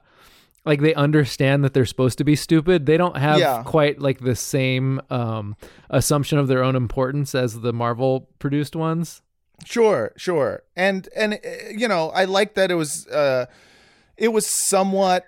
like 0.67 0.81
they 0.81 0.93
understand 0.93 1.63
that 1.63 1.73
they're 1.73 1.85
supposed 1.85 2.17
to 2.19 2.23
be 2.23 2.35
stupid. 2.35 2.85
They 2.85 2.97
don't 2.97 3.17
have 3.17 3.39
Yeah. 3.39 3.63
quite 3.65 3.99
like 3.99 4.19
the 4.19 4.35
same 4.35 5.01
um 5.09 5.55
assumption 5.89 6.37
of 6.37 6.47
their 6.47 6.63
own 6.63 6.75
importance 6.75 7.33
as 7.33 7.61
the 7.61 7.73
Marvel 7.73 8.29
produced 8.39 8.75
ones. 8.75 9.21
Sure, 9.65 10.11
sure. 10.17 10.61
And 10.75 11.09
and 11.15 11.33
uh, 11.33 11.37
you 11.75 11.87
know, 11.87 12.09
I 12.09 12.25
like 12.25 12.53
that 12.55 12.69
it 12.69 12.75
was 12.75 13.07
uh 13.07 13.47
it 14.17 14.29
was 14.33 14.45
somewhat 14.45 15.25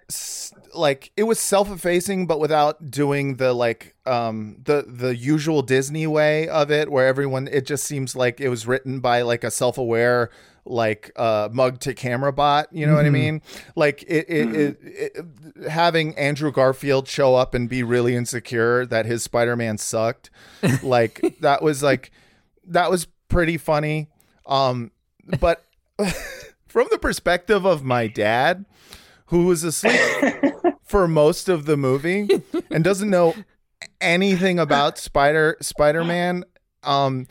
like 0.76 1.12
it 1.18 1.24
was 1.24 1.40
self-effacing 1.40 2.28
but 2.28 2.40
without 2.40 2.92
doing 2.92 3.36
the 3.38 3.54
like 3.54 3.96
um 4.06 4.58
the 4.64 4.86
the 4.88 5.16
usual 5.16 5.62
Disney 5.64 6.06
way 6.08 6.48
of 6.48 6.70
it 6.72 6.92
where 6.92 7.08
everyone 7.08 7.48
it 7.48 7.66
just 7.66 7.86
seems 7.86 8.16
like 8.16 8.40
it 8.40 8.50
was 8.50 8.68
written 8.68 9.00
by 9.00 9.22
like 9.24 9.44
a 9.44 9.50
self-aware 9.52 10.30
like 10.66 11.12
uh 11.16 11.50
mug 11.52 11.80
to 11.82 11.94
camera 11.94 12.32
bot, 12.34 12.68
you 12.72 12.86
know 12.86 12.96
what 12.96 13.06
I 13.06 13.10
Mhm. 13.10 13.14
mean? 13.14 13.42
Like 13.76 14.04
it 14.04 14.26
it, 14.30 14.56
it, 14.56 14.78
it 14.84 15.26
having 15.70 16.16
Andrew 16.18 16.52
Garfield 16.52 17.08
show 17.08 17.36
up 17.36 17.54
and 17.54 17.68
be 17.70 17.84
really 17.84 18.16
insecure 18.16 18.86
that 18.86 19.06
his 19.06 19.24
Spider-Man 19.24 19.78
sucked. 19.78 20.30
like 20.84 21.22
that 21.42 21.62
was 21.62 21.82
like 21.84 22.12
that 22.68 22.90
was 22.92 23.08
pretty 23.30 23.58
funny. 23.58 24.10
Um, 24.46 24.92
but 25.40 25.66
from 26.68 26.88
the 26.92 27.00
perspective 27.00 27.66
of 27.66 27.84
my 27.84 28.08
dad, 28.08 28.66
who 29.28 29.46
was 29.46 29.64
asleep 29.64 30.00
for 30.84 31.08
most 31.08 31.50
of 31.50 31.66
the 31.66 31.78
movie 31.78 32.28
and 32.72 32.84
doesn't 32.84 33.10
know 33.10 33.36
anything 34.02 34.60
about 34.60 34.98
Spider 34.98 35.58
Spider 35.62 36.04
Man, 36.04 36.44
um, 36.84 37.28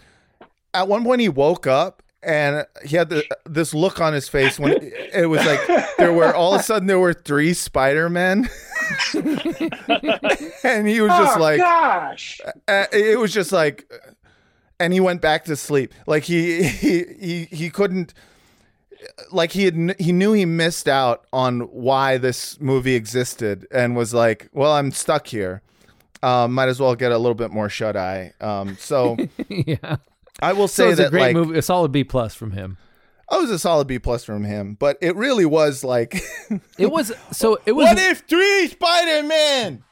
at 0.75 0.87
one 0.89 1.03
point 1.05 1.21
he 1.21 1.29
woke 1.29 1.67
up 1.67 2.03
and 2.23 2.67
he 2.85 2.97
had 2.97 3.11
the, 3.11 3.25
this 3.47 3.73
look 3.73 4.01
on 4.01 4.13
his 4.13 4.29
face 4.29 4.59
when 4.59 4.77
it 4.83 5.29
was 5.29 5.45
like 5.45 5.61
there 5.99 6.13
were 6.13 6.35
all 6.35 6.55
of 6.55 6.61
a 6.61 6.65
sudden 6.65 6.87
there 6.87 6.99
were 6.99 7.15
three 7.15 7.55
Spider 7.55 8.09
Men, 8.09 8.49
and 9.15 10.89
he 10.89 11.01
was 11.01 11.11
just 11.11 11.37
oh, 11.37 11.41
like, 11.41 11.59
gosh, 11.59 12.41
uh, 12.67 12.87
it 12.93 13.19
was 13.19 13.33
just 13.33 13.53
like 13.53 13.91
and 14.81 14.93
he 14.93 15.01
went 15.01 15.21
back 15.21 15.45
to 15.45 15.57
sleep. 15.57 15.95
Like 16.07 16.25
he 16.25 16.63
he 16.63 17.05
he, 17.21 17.45
he 17.45 17.71
couldn't 17.71 18.15
like 19.33 19.53
he 19.53 19.65
had 19.65 19.97
he 19.99 20.13
knew 20.13 20.33
he 20.33 20.45
missed 20.45 20.89
out 20.89 21.25
on 21.33 21.61
why 21.61 22.19
this 22.19 22.61
movie 22.61 22.95
existed 22.95 23.67
and 23.71 23.95
was 23.95 24.13
like 24.13 24.49
well 24.53 24.73
i'm 24.73 24.91
stuck 24.91 25.27
here. 25.27 25.63
Um, 26.21 26.53
might 26.53 26.69
as 26.69 26.81
well 26.81 26.97
get 26.97 27.13
a 27.13 27.19
little 27.19 27.37
bit 27.37 27.53
more 27.53 27.69
shut 27.69 27.97
eye 27.97 28.33
um, 28.41 28.77
so 28.81 29.17
yeah. 29.49 29.97
I 30.41 30.53
will 30.53 30.69
So 30.69 30.87
say 30.87 30.93
a 30.93 30.97
that 30.97 31.11
great 31.11 31.21
like 31.23 31.35
movie, 31.35 31.59
a 31.59 31.63
solid 31.63 31.93
B 31.93 32.05
plus 32.05 32.35
from 32.35 32.53
him. 32.53 32.77
i 33.29 33.37
was 33.39 33.51
a 33.51 33.59
solid 33.59 33.87
b 33.87 33.99
plus 33.99 34.25
from 34.25 34.45
him 34.45 34.75
but 34.79 34.97
it 35.01 35.15
really 35.17 35.45
was 35.47 35.83
like 35.85 36.21
It 36.79 36.91
was 36.91 37.13
so 37.33 37.59
it 37.67 37.73
was 37.73 37.85
what 37.87 37.99
if 37.99 38.21
three 38.29 38.69
spider-man? 38.69 39.83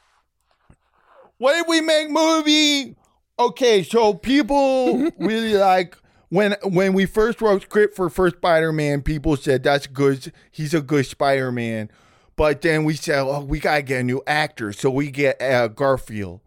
What 1.37 1.55
if 1.59 1.67
we 1.67 1.81
make 1.81 2.09
movie? 2.09 2.95
Okay 3.39 3.83
so 3.83 4.13
people 4.13 5.09
really 5.19 5.53
like 5.53 5.95
when 6.29 6.55
when 6.63 6.93
we 6.93 7.05
first 7.05 7.41
wrote 7.41 7.61
script 7.61 7.95
for 7.95 8.09
first 8.09 8.37
spider-man 8.37 9.01
people 9.01 9.37
said 9.37 9.61
that's 9.63 9.85
good 9.87 10.31
he's 10.51 10.73
a 10.73 10.81
good 10.81 11.05
spider-man. 11.05 11.91
But 12.35 12.61
then 12.61 12.83
we 12.85 12.95
said 12.95 13.19
oh 13.19 13.43
we 13.43 13.59
gotta 13.59 13.81
get 13.83 13.99
a 14.01 14.03
new 14.03 14.23
actor 14.25 14.73
so 14.73 14.89
we 14.89 15.11
get 15.11 15.39
uh, 15.41 15.67
garfield. 15.67 16.41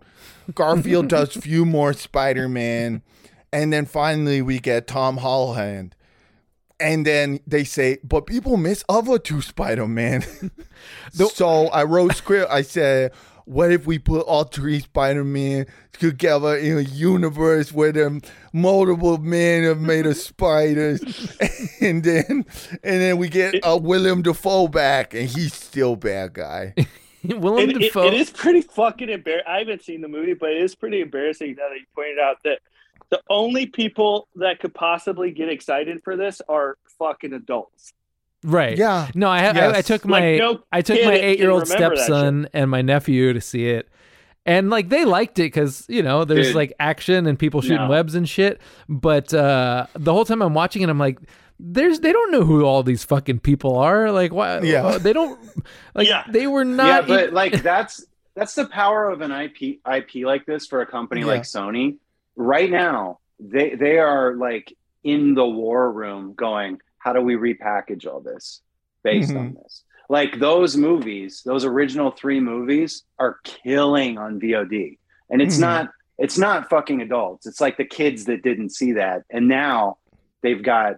Garfield 0.55 1.07
does 1.17 1.35
few 1.35 1.65
more 1.65 1.93
spider-man 1.93 3.03
and 3.53 3.73
then 3.73 3.87
finally 3.87 4.43
we 4.43 4.59
get 4.59 4.87
tom 4.87 5.19
holland 5.19 5.95
and 6.81 7.07
then 7.07 7.41
they 7.47 7.65
say, 7.65 7.99
but 8.03 8.27
people 8.27 8.57
miss 8.57 8.83
other 8.89 9.19
two 9.19 9.43
Spider 9.43 9.87
Man. 9.87 10.25
so 11.13 11.67
I 11.69 11.85
wrote 11.85 12.17
script. 12.17 12.51
I 12.51 12.63
said, 12.63 13.13
what 13.45 13.71
if 13.73 13.87
we 13.87 13.99
put 13.99 14.21
all 14.23 14.45
three 14.45 14.81
Spider 14.81 15.25
Man 15.25 15.67
together 15.93 16.57
in 16.57 16.79
a 16.79 16.83
universe 16.83 17.73
where 17.73 17.93
them 17.93 18.23
multiple 18.53 19.19
men 19.19 19.65
have 19.65 19.81
made 19.81 20.07
of 20.07 20.17
spiders, 20.17 21.03
and 21.81 22.03
then 22.03 22.47
and 22.83 23.01
then 23.01 23.19
we 23.19 23.29
get 23.29 23.57
a 23.57 23.71
uh, 23.71 23.77
William 23.77 24.23
Dafoe 24.23 24.69
back, 24.69 25.15
and 25.15 25.29
he's 25.29 25.53
still 25.53 25.97
bad 25.97 26.33
guy. 26.33 26.75
Willem 27.25 27.69
It, 27.71 27.77
it, 27.77 27.97
it 27.97 28.15
is 28.15 28.31
pretty 28.31 28.63
fucking 28.63 29.11
embarrassing. 29.11 29.47
I 29.47 29.59
haven't 29.59 29.83
seen 29.83 30.01
the 30.01 30.09
movie, 30.09 30.33
but 30.35 30.51
it 30.51 30.63
is 30.63 30.75
pretty 30.75 31.03
embarrassing 31.03 31.57
now 31.59 31.69
that 31.69 31.79
you 31.79 31.87
pointed 31.95 32.19
out 32.19 32.37
that 32.45 32.61
the 33.11 33.21
only 33.29 33.67
people 33.67 34.29
that 34.37 34.61
could 34.61 34.73
possibly 34.75 35.31
get 35.33 35.49
excited 35.49 36.03
for 36.03 36.17
this 36.17 36.41
are 36.49 36.77
fucking 36.99 37.33
adults. 37.33 37.93
Right. 38.43 38.79
Yeah. 38.79 39.09
No, 39.15 39.29
I 39.29 39.41
ha- 39.41 39.47
I, 39.49 39.51
I 39.51 39.69
Yes. 39.73 39.87
took 39.87 40.05
Like, 40.05 40.11
my 40.23 40.37
no 40.39 40.63
I 40.73 40.81
took 40.83 41.05
my 41.05 41.13
eight 41.15 41.39
year 41.39 41.51
old 41.51 41.67
stepson 41.67 42.49
and 42.55 42.71
my 42.71 42.81
nephew 42.83 43.33
to 43.35 43.41
see 43.41 43.67
it, 43.69 43.89
and 44.47 44.71
like 44.71 44.89
they 44.89 45.05
liked 45.05 45.39
it 45.39 45.43
because 45.53 45.85
you 45.89 46.03
know 46.03 46.25
there's 46.25 46.49
Dude. 46.49 46.57
like 46.57 46.73
action 46.81 47.27
and 47.27 47.39
people 47.39 47.61
shooting 47.61 47.77
No. 47.83 47.89
webs 47.91 48.15
and 48.15 48.27
shit. 48.29 48.61
But 48.89 49.35
uh, 49.35 49.87
the 49.95 50.13
whole 50.13 50.25
time 50.25 50.41
I'm 50.41 50.55
watching 50.55 50.81
it, 50.83 50.89
I'm 50.89 50.99
like, 50.99 51.19
there's 51.59 52.01
they 52.01 52.13
don't 52.13 52.33
know 52.33 52.43
who 52.45 52.65
all 52.65 52.83
these 52.83 53.05
fucking 53.05 53.41
people 53.41 53.77
are. 53.77 54.11
Like 54.11 54.33
why? 54.33 54.61
Yeah. 54.61 54.97
they 54.97 55.13
don't. 55.13 55.39
Like 55.95 56.09
Yeah. 56.09 56.25
they 56.31 56.47
were 56.47 56.65
not. 56.65 56.87
yeah, 56.87 56.97
not. 57.01 57.09
but 57.09 57.33
like 57.35 57.63
that's 57.63 58.07
that's 58.35 58.55
the 58.55 58.65
power 58.67 59.11
of 59.11 59.21
an 59.21 59.33
IP 59.33 59.81
IP 59.87 60.25
like 60.25 60.47
this 60.47 60.67
for 60.67 60.81
a 60.81 60.87
company 60.87 61.21
Yeah. 61.21 61.27
like 61.27 61.43
Sony. 61.43 61.97
Right 62.41 62.71
now, 62.71 63.19
they 63.39 63.75
they 63.75 63.99
are 63.99 64.35
like 64.35 64.75
in 65.05 65.35
the 65.35 65.45
war 65.47 65.93
room 65.93 66.33
going, 66.35 66.79
how 66.99 67.13
do 67.13 67.21
we 67.21 67.35
repackage 67.37 68.07
all 68.07 68.21
this 68.21 68.63
based 69.05 69.37
on 69.37 69.55
this? 69.63 69.85
Like 70.09 70.39
those 70.39 70.75
movies, 70.75 71.43
those 71.45 71.67
original 71.67 72.11
three 72.11 72.41
movies 72.41 73.05
are 73.19 73.37
killing 73.45 74.17
on 74.17 74.41
VOD. 74.41 74.99
And 75.29 75.43
it's 75.43 75.59
Mhm. 75.59 75.61
not 75.61 75.91
it's 76.17 76.39
not 76.39 76.71
fucking 76.71 77.03
adults. 77.03 77.47
It's 77.47 77.61
like 77.61 77.77
the 77.77 77.85
kids 77.85 78.25
that 78.25 78.43
didn't 78.43 78.71
see 78.71 78.93
that. 78.93 79.25
And 79.31 79.47
now 79.47 79.99
they've 80.43 80.63
got 80.63 80.93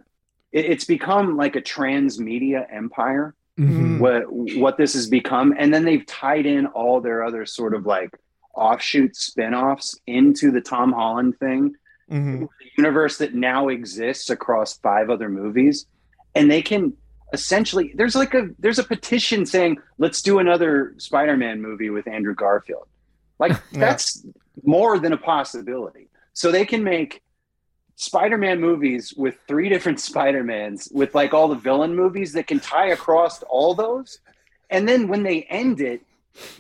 it, 0.53 0.65
it's 0.67 0.85
become 0.85 1.37
like 1.37 1.57
a 1.57 1.63
transmedia 1.63 2.67
empire 2.73 3.35
Mhm. 3.59 3.99
what 3.99 4.33
what 4.33 4.77
this 4.77 4.93
has 4.95 5.09
become 5.09 5.53
and 5.59 5.75
then 5.75 5.85
they've 5.85 6.07
tied 6.07 6.47
in 6.47 6.67
all 6.67 7.01
their 7.01 7.25
other 7.25 7.45
sort 7.47 7.75
of 7.75 7.85
like 7.85 8.11
offshoot 8.55 9.17
spin-offs 9.17 9.99
into 10.07 10.51
the 10.51 10.61
Tom 10.61 10.93
Holland 10.93 11.39
thing 11.39 11.75
Mhm. 12.11 12.49
universe 12.77 13.19
that 13.19 13.35
now 13.35 13.69
exists 13.69 14.29
across 14.29 14.77
five 14.79 15.09
other 15.09 15.29
movies 15.29 15.87
and 16.35 16.51
they 16.51 16.61
can 16.61 16.93
essentially 17.33 17.93
there's 17.95 18.15
like 18.15 18.35
a 18.35 18.49
there's 18.59 18.79
a 18.79 18.85
petition 18.85 19.47
saying 19.47 19.79
let's 19.99 20.21
do 20.21 20.39
another 20.39 20.95
Spider-Man 20.99 21.63
movie 21.63 21.89
with 21.89 22.07
Andrew 22.07 22.35
Garfield 22.35 22.87
like 23.39 23.53
Yeah. 23.73 23.81
that's 23.81 24.27
more 24.65 24.99
than 24.99 25.13
a 25.15 25.17
possibility 25.17 26.09
so 26.35 26.51
they 26.51 26.67
can 26.67 26.85
make 26.85 27.23
Spider-Man 27.97 28.61
movies 28.61 29.15
with 29.17 29.37
three 29.49 29.69
different 29.69 30.01
Spider-Mans 30.09 30.89
with 30.93 31.15
like 31.15 31.33
all 31.33 31.49
the 31.49 31.55
villain 31.55 31.95
movies 31.95 32.33
that 32.33 32.47
can 32.47 32.61
tie 32.61 32.89
across 32.89 33.43
all 33.45 33.75
those. 33.75 34.19
And 34.71 34.89
then 34.89 35.09
when 35.09 35.23
they 35.23 35.43
end 35.43 35.81
it, 35.81 36.01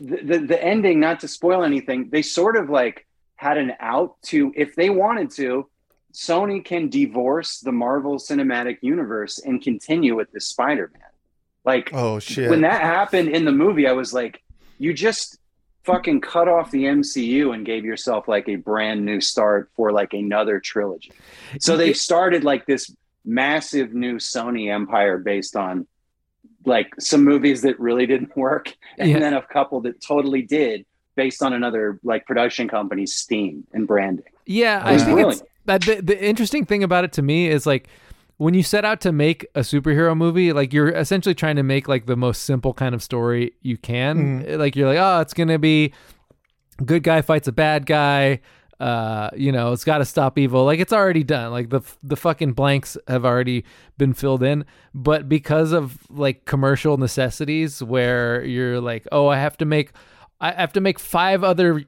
the, 0.01 0.17
the, 0.23 0.39
the 0.39 0.63
ending, 0.63 1.01
not 1.01 1.21
to 1.21 1.29
spoil 1.29 1.65
anything, 1.65 2.11
they 2.11 2.23
sort 2.23 2.57
of 2.57 2.71
like 2.71 3.07
had 3.37 3.59
an 3.59 3.73
out 3.81 4.21
to 4.23 4.53
if 4.57 4.75
they 4.75 4.91
wanted 4.91 5.31
to, 5.33 5.69
Sony 6.13 6.65
can 6.65 6.89
divorce 6.89 7.61
the 7.61 7.73
Marvel 7.73 8.19
Cinematic 8.19 8.79
Universe 8.83 9.39
and 9.39 9.63
continue 9.63 10.15
with 10.15 10.31
this 10.31 10.47
Spider-Man. 10.47 11.03
Like 11.65 11.91
Oh 11.93 12.19
shit. 12.19 12.51
when 12.51 12.63
that 12.63 12.83
happened 12.83 13.29
in 13.29 13.45
the 13.45 13.53
movie, 13.53 13.87
I 13.87 13.93
was 13.93 14.13
like, 14.13 14.43
you 14.79 14.93
just 14.93 15.39
fucking 15.85 16.21
cut 16.21 16.49
off 16.49 16.71
the 16.71 16.85
MCU 16.85 17.55
and 17.55 17.67
gave 17.67 17.85
yourself 17.85 18.29
like 18.29 18.49
a 18.49 18.57
brand 18.57 19.05
new 19.05 19.21
start 19.21 19.71
for 19.77 19.93
like 19.93 20.13
another 20.13 20.61
trilogy. 20.61 21.13
So 21.61 21.77
they've 21.77 21.97
started 21.97 22.45
like 22.45 22.67
this 22.67 22.95
massive 23.25 23.95
new 23.95 24.17
Sony 24.17 24.73
empire 24.73 25.19
based 25.19 25.57
on 25.57 25.87
like 26.65 26.89
some 26.99 27.25
movies 27.25 27.63
that 27.63 27.79
really 27.81 28.07
didn't 28.07 28.37
work 28.37 28.75
and 28.99 29.11
Yeah. 29.11 29.19
then 29.19 29.35
a 29.35 29.43
couple 29.43 29.81
that 29.83 30.01
totally 30.01 30.43
did 30.43 30.85
based 31.17 31.43
on 31.43 31.53
another 31.53 31.99
like 32.03 32.27
production 32.27 32.69
company's 32.69 33.15
steam 33.15 33.67
and 33.73 33.87
branding. 33.87 34.25
Yeah, 34.47 34.81
I 34.85 34.97
think 34.97 35.11
brilliant. 35.11 35.33
it's 35.33 35.43
that 35.67 35.83
the, 35.83 36.01
the 36.03 36.25
interesting 36.25 36.65
thing 36.65 36.83
about 36.83 37.05
it 37.05 37.13
to 37.13 37.23
me 37.23 37.49
is 37.49 37.67
like 37.67 37.89
when 38.39 38.55
you 38.55 38.63
set 38.63 38.85
out 38.85 39.01
to 39.03 39.13
make 39.13 39.47
a 39.55 39.61
superhero 39.61 40.17
movie, 40.17 40.53
like 40.53 40.73
you're 40.73 40.89
essentially 40.89 41.35
trying 41.35 41.57
to 41.57 41.63
make 41.63 41.87
like 41.87 42.07
the 42.07 42.17
most 42.17 42.43
simple 42.43 42.73
kind 42.75 42.95
of 42.95 43.03
story 43.03 43.53
you 43.61 43.77
can. 43.77 44.43
Mm-hmm. 44.43 44.59
Like 44.61 44.75
you're 44.75 44.89
like, 44.89 44.99
oh, 44.99 45.21
it's 45.21 45.35
gonna 45.35 45.59
be 45.61 45.93
good 46.85 47.03
guy 47.03 47.23
fights 47.23 47.47
a 47.47 47.53
bad 47.53 47.87
guy. 47.87 48.41
Uh, 48.83 49.31
you 49.37 49.53
know, 49.53 49.73
it's 49.73 49.85
got 49.85 49.99
to 49.99 50.05
stop 50.05 50.37
evil. 50.39 50.65
Like 50.65 50.81
it's 50.81 50.93
already 50.93 51.23
done. 51.23 51.53
Like 51.53 51.71
the 51.71 51.83
the 52.03 52.17
fucking 52.17 52.53
blanks 52.55 52.97
have 53.07 53.25
already 53.25 53.65
been 53.97 54.13
filled 54.13 54.43
in. 54.43 54.65
But 54.93 55.29
because 55.29 55.71
of 55.73 55.99
like 56.11 56.45
commercial 56.47 56.97
necessities, 56.97 57.83
where 57.83 58.45
you're 58.45 58.81
like, 58.81 59.07
oh, 59.13 59.29
I 59.29 59.39
have 59.39 59.57
to 59.59 59.65
make, 59.65 59.93
I 60.41 60.51
have 60.53 60.73
to 60.73 60.81
make 60.81 60.99
five 60.99 61.45
other 61.45 61.85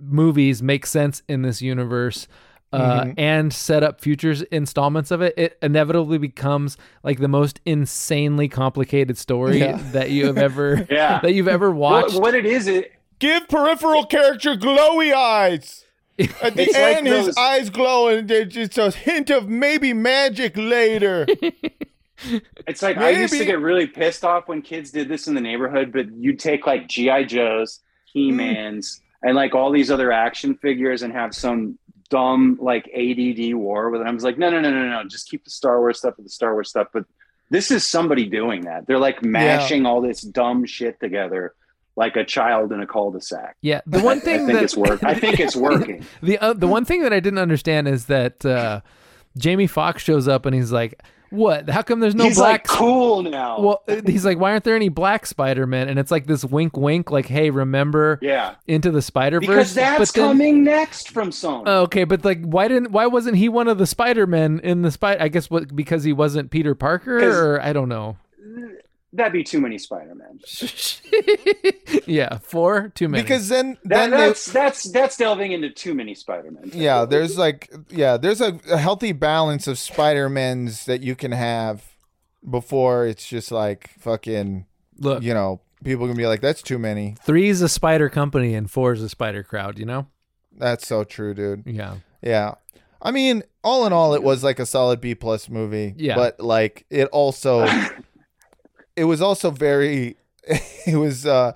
movies 0.00 0.62
make 0.62 0.84
sense 0.84 1.22
in 1.28 1.42
this 1.42 1.62
universe 1.62 2.26
uh, 2.72 3.04
Mhm. 3.04 3.14
and 3.18 3.52
set 3.52 3.82
up 3.84 4.00
futures 4.00 4.42
installments 4.42 5.10
of 5.12 5.20
it, 5.22 5.34
it 5.36 5.58
inevitably 5.62 6.18
becomes 6.18 6.76
like 7.04 7.18
the 7.20 7.28
most 7.28 7.60
insanely 7.66 8.48
complicated 8.48 9.16
story 9.18 9.58
Yeah. 9.60 9.78
that 9.92 10.10
you 10.10 10.26
have 10.26 10.38
ever 10.38 10.86
Yeah. 10.90 11.20
that 11.20 11.34
you've 11.34 11.48
ever 11.48 11.70
watched. 11.70 12.14
What, 12.14 12.22
what 12.22 12.34
it 12.34 12.46
is, 12.46 12.66
it 12.66 12.92
Give 13.20 13.46
peripheral 13.46 14.04
character 14.06 14.56
glowy 14.56 15.12
eyes. 15.14 15.84
At 16.18 16.54
the 16.54 16.62
It's 16.62 16.72
like 16.74 16.96
end, 16.98 17.06
his 17.06 17.26
those- 17.26 17.36
eyes 17.36 17.70
glow, 17.70 18.08
and 18.08 18.28
there's 18.28 18.52
just 18.52 18.78
a 18.78 18.90
hint 18.90 19.30
of 19.30 19.48
maybe 19.48 19.92
magic 19.92 20.56
later. 20.56 21.26
It's 22.68 22.82
like 22.82 22.98
I 22.98 23.10
used 23.10 23.32
to 23.34 23.44
get 23.44 23.58
really 23.58 23.88
pissed 23.88 24.24
off 24.24 24.46
when 24.46 24.62
kids 24.62 24.92
did 24.92 25.08
this 25.08 25.26
in 25.26 25.34
the 25.34 25.40
neighborhood, 25.40 25.92
but 25.92 26.06
you'd 26.14 26.38
take 26.38 26.66
like 26.68 26.86
GI 26.86 27.24
Joes, 27.24 27.80
He 28.04 28.30
Mans, 28.30 29.00
and 29.24 29.34
like 29.34 29.56
all 29.56 29.72
these 29.72 29.90
other 29.90 30.12
action 30.12 30.54
figures 30.54 31.02
and 31.02 31.12
have 31.12 31.34
some 31.34 31.78
dumb 32.10 32.58
like 32.62 32.88
ADD 32.94 33.54
war 33.54 33.90
with 33.90 34.02
it. 34.02 34.06
I 34.06 34.10
was 34.12 34.22
like, 34.22 34.38
no, 34.38 34.50
no, 34.50 34.60
no, 34.60 34.70
no, 34.70 34.88
no, 34.88 35.08
just 35.08 35.28
keep 35.30 35.42
the 35.44 35.50
Star 35.50 35.80
Wars 35.80 35.98
stuff 35.98 36.16
with 36.16 36.26
the 36.26 36.30
Star 36.30 36.52
Wars 36.52 36.68
stuff. 36.68 36.88
But 36.92 37.06
this 37.50 37.72
is 37.72 37.88
somebody 37.88 38.26
doing 38.26 38.66
that. 38.66 38.86
They're 38.86 39.00
like 39.00 39.24
mashing 39.24 39.84
all 39.84 40.00
this 40.00 40.20
dumb 40.20 40.64
shit 40.64 41.00
together 41.00 41.54
like 41.96 42.16
a 42.16 42.24
child 42.24 42.72
in 42.72 42.80
a 42.80 42.86
cul-de-sac. 42.86 43.56
Yeah, 43.60 43.80
the 43.86 44.00
one 44.00 44.20
thing 44.20 44.34
I 44.34 44.38
thing 44.38 44.46
think 44.46 44.58
that 44.58 44.64
it's 44.64 44.76
work. 44.76 45.04
I 45.04 45.14
think 45.14 45.40
it's 45.40 45.56
working. 45.70 46.04
the 46.22 46.38
uh, 46.38 46.52
the 46.54 46.66
one 46.66 46.84
thing 46.84 47.02
that 47.02 47.12
I 47.12 47.20
didn't 47.20 47.38
understand 47.38 47.88
is 47.88 48.06
that 48.06 48.44
uh, 48.46 48.80
Jamie 49.36 49.66
Foxx 49.66 50.02
shows 50.02 50.28
up 50.28 50.46
and 50.46 50.54
he's 50.54 50.72
like, 50.72 51.02
"What? 51.30 51.68
How 51.68 51.82
come 51.82 52.00
there's 52.00 52.14
no 52.14 52.24
He's 52.24 52.36
black?" 52.36 52.66
like 52.68 52.78
cool 52.78 53.22
now. 53.22 53.60
well, 53.60 53.82
uh, 53.88 54.00
he's 54.06 54.24
like, 54.24 54.38
"Why 54.38 54.52
aren't 54.52 54.64
there 54.64 54.76
any 54.76 54.88
black 54.88 55.26
Spider 55.26 55.66
Men?" 55.66 55.88
And 55.88 55.98
it's 55.98 56.10
like 56.10 56.26
this 56.26 56.44
wink, 56.44 56.76
wink, 56.76 57.10
like, 57.10 57.26
"Hey, 57.26 57.50
remember 57.50 58.18
yeah, 58.22 58.54
into 58.66 58.90
the 58.90 59.02
Spider 59.02 59.40
Verse?" 59.40 59.48
because 59.48 59.74
that's 59.74 60.12
coming 60.12 60.64
next 60.64 61.10
from 61.10 61.30
Sony. 61.30 61.66
Okay, 61.68 62.04
but 62.04 62.24
like, 62.24 62.42
why 62.42 62.68
didn't? 62.68 62.90
Why 62.92 63.06
wasn't 63.06 63.36
he 63.36 63.48
one 63.50 63.68
of 63.68 63.76
the 63.78 63.86
Spider 63.86 64.26
Men 64.26 64.60
in 64.60 64.82
the 64.82 64.90
Spider? 64.90 65.22
I 65.22 65.28
guess 65.28 65.50
what 65.50 65.74
because 65.76 66.04
he 66.04 66.12
wasn't 66.14 66.50
Peter 66.50 66.74
Parker, 66.74 67.18
or 67.54 67.60
I 67.60 67.72
don't 67.74 67.88
know. 67.88 68.16
That'd 69.14 69.32
be 69.32 69.44
too 69.44 69.60
many 69.60 69.76
Spider-Man. 69.76 70.40
yeah, 72.06 72.38
four 72.38 72.88
too 72.94 73.08
many. 73.08 73.22
because 73.22 73.48
then, 73.48 73.76
That, 73.84 74.08
then 74.08 74.10
they, 74.10 74.16
that's 74.16 74.46
that's 74.46 74.84
that's 74.84 75.16
delving 75.16 75.52
into 75.52 75.68
too 75.70 75.94
many 75.94 76.14
Spider-Man. 76.14 76.70
yeah, 76.72 77.04
there's 77.04 77.36
like, 77.36 77.70
yeah, 77.90 78.16
there's 78.16 78.40
a, 78.40 78.58
a 78.70 78.78
healthy 78.78 79.12
balance 79.12 79.66
of 79.66 79.78
Spider-Mans 79.78 80.86
that 80.86 81.02
you 81.02 81.14
can 81.14 81.32
have 81.32 81.84
before 82.48 83.06
it's 83.06 83.26
just 83.26 83.52
like 83.52 83.90
fucking, 83.98 84.66
look, 84.98 85.22
you 85.22 85.34
know, 85.34 85.60
people 85.84 86.06
can 86.06 86.16
be 86.16 86.26
like, 86.26 86.40
that's 86.40 86.62
too 86.62 86.78
many. 86.78 87.16
three's 87.22 87.60
a 87.60 87.68
Spider 87.68 88.08
Company 88.08 88.54
and 88.54 88.70
four's 88.70 89.02
a 89.02 89.08
Spider 89.08 89.42
Crowd. 89.42 89.78
You 89.78 89.84
know? 89.86 90.06
That's 90.56 90.86
so 90.86 91.04
true, 91.04 91.34
dude. 91.34 91.64
Yeah. 91.66 91.96
Yeah. 92.22 92.54
I 93.00 93.10
mean, 93.10 93.42
all 93.64 93.86
in 93.86 93.92
all, 93.92 94.14
it 94.14 94.22
was 94.22 94.44
like 94.44 94.58
a 94.58 94.66
solid 94.66 95.00
B 95.00 95.14
plus 95.14 95.48
movie. 95.48 95.94
Yeah. 95.96 96.14
But 96.14 96.40
like, 96.40 96.86
it 96.88 97.08
also, 97.08 97.66
it 98.96 99.04
was 99.04 99.20
also 99.22 99.50
very, 99.50 100.16
it 100.86 100.96
was, 100.96 101.26
uh, 101.26 101.52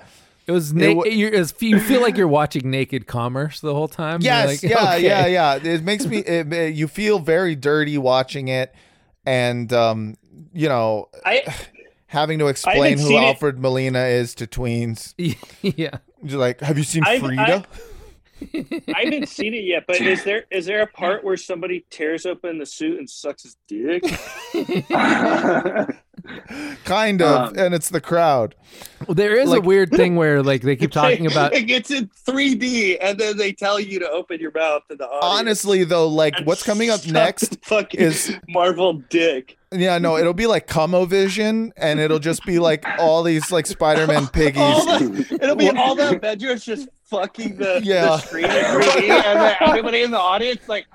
It 0.46 0.52
was. 0.52 0.70
It 0.70 0.76
Na- 0.76 0.94
wa- 0.94 1.04
you're, 1.04 1.32
it's, 1.34 1.54
you 1.60 1.80
feel 1.80 2.00
like 2.00 2.16
you're 2.16 2.28
watching 2.28 2.70
Naked 2.70 3.06
Commerce 3.06 3.60
the 3.60 3.74
whole 3.74 3.88
time. 3.88 4.20
Yes, 4.22 4.62
like, 4.62 4.70
yeah, 4.70 4.94
okay. 4.94 5.04
yeah, 5.04 5.26
yeah. 5.26 5.54
It 5.56 5.82
makes 5.84 6.06
me, 6.06 6.18
it, 6.18 6.52
it- 6.52 6.74
you 6.74 6.86
feel 6.88 7.18
very 7.18 7.54
dirty 7.56 7.98
watching 7.98 8.48
it. 8.48 8.74
And, 9.24 9.72
um, 9.72 10.16
you 10.52 10.68
know, 10.68 11.08
I 11.24 11.42
having 12.06 12.38
to 12.38 12.46
explain 12.46 12.98
who 12.98 13.06
seen 13.08 13.22
it- 13.22 13.26
Alfred 13.26 13.58
Molina 13.58 14.04
is 14.04 14.36
to 14.36 14.46
tweens. 14.46 15.14
yeah. 15.62 15.98
You're 16.22 16.38
like, 16.38 16.60
have 16.60 16.78
you 16.78 16.84
seen 16.84 17.02
I've- 17.04 17.20
Frida? 17.26 17.64
I 18.94 19.04
haven't 19.04 19.30
seen 19.30 19.54
it 19.54 19.64
yet, 19.64 19.84
but 19.86 19.98
is 19.98 20.22
there 20.22 20.44
is 20.50 20.66
there 20.66 20.82
a 20.82 20.86
part 20.86 21.24
where 21.24 21.38
somebody 21.38 21.86
tears 21.88 22.26
open 22.26 22.58
the 22.58 22.66
suit 22.66 22.98
and 22.98 23.08
sucks 23.08 23.44
his 23.44 23.56
dick? 23.66 24.02
kind 26.84 27.22
of. 27.22 27.48
Um, 27.50 27.58
and 27.58 27.74
it's 27.74 27.90
the 27.90 28.00
crowd. 28.00 28.54
Well, 29.06 29.14
there 29.14 29.36
is 29.38 29.50
Like- 29.50 29.62
a 29.62 29.66
weird 29.66 29.90
thing 29.90 30.16
where 30.16 30.42
like 30.42 30.62
they 30.62 30.76
keep 30.76 30.92
talking 30.92 31.26
about. 31.26 31.54
it 31.54 31.62
gets 31.64 31.90
in 31.90 32.10
3D, 32.26 32.98
and 33.00 33.18
then 33.18 33.36
they 33.36 33.52
tell 33.52 33.78
you 33.80 33.98
to 33.98 34.10
open 34.10 34.40
your 34.40 34.52
mouth 34.52 34.82
to 34.90 34.96
the 34.96 35.04
audience. 35.06 35.40
Honestly, 35.40 35.84
though, 35.84 36.08
like 36.08 36.34
what's 36.44 36.62
coming 36.62 36.90
up 36.90 37.06
next 37.06 37.50
the 37.50 37.58
fucking 37.62 38.00
is 38.00 38.34
Marvel 38.48 38.94
dick. 39.10 39.56
Yeah, 39.72 39.98
no, 39.98 40.16
it'll 40.16 40.32
be 40.32 40.46
like 40.46 40.68
Vision, 41.08 41.72
and 41.76 41.98
it'll 42.00 42.18
just 42.20 42.44
be 42.46 42.58
like 42.58 42.84
all 42.98 43.22
these 43.22 43.50
like 43.50 43.66
Spider-Man 43.66 44.28
piggies. 44.28 44.54
The, 44.86 45.38
it'll 45.42 45.56
be 45.56 45.68
all 45.70 45.94
the 45.94 46.16
Avengers 46.16 46.64
just 46.64 46.88
fucking 47.04 47.56
the, 47.56 47.80
Yeah. 47.82 48.04
the 48.06 48.18
screen 48.18 48.44
3D, 48.46 49.08
and 49.10 49.56
everybody 49.60 50.02
in 50.02 50.10
the 50.12 50.18
audience 50.18 50.68
like, 50.68 50.86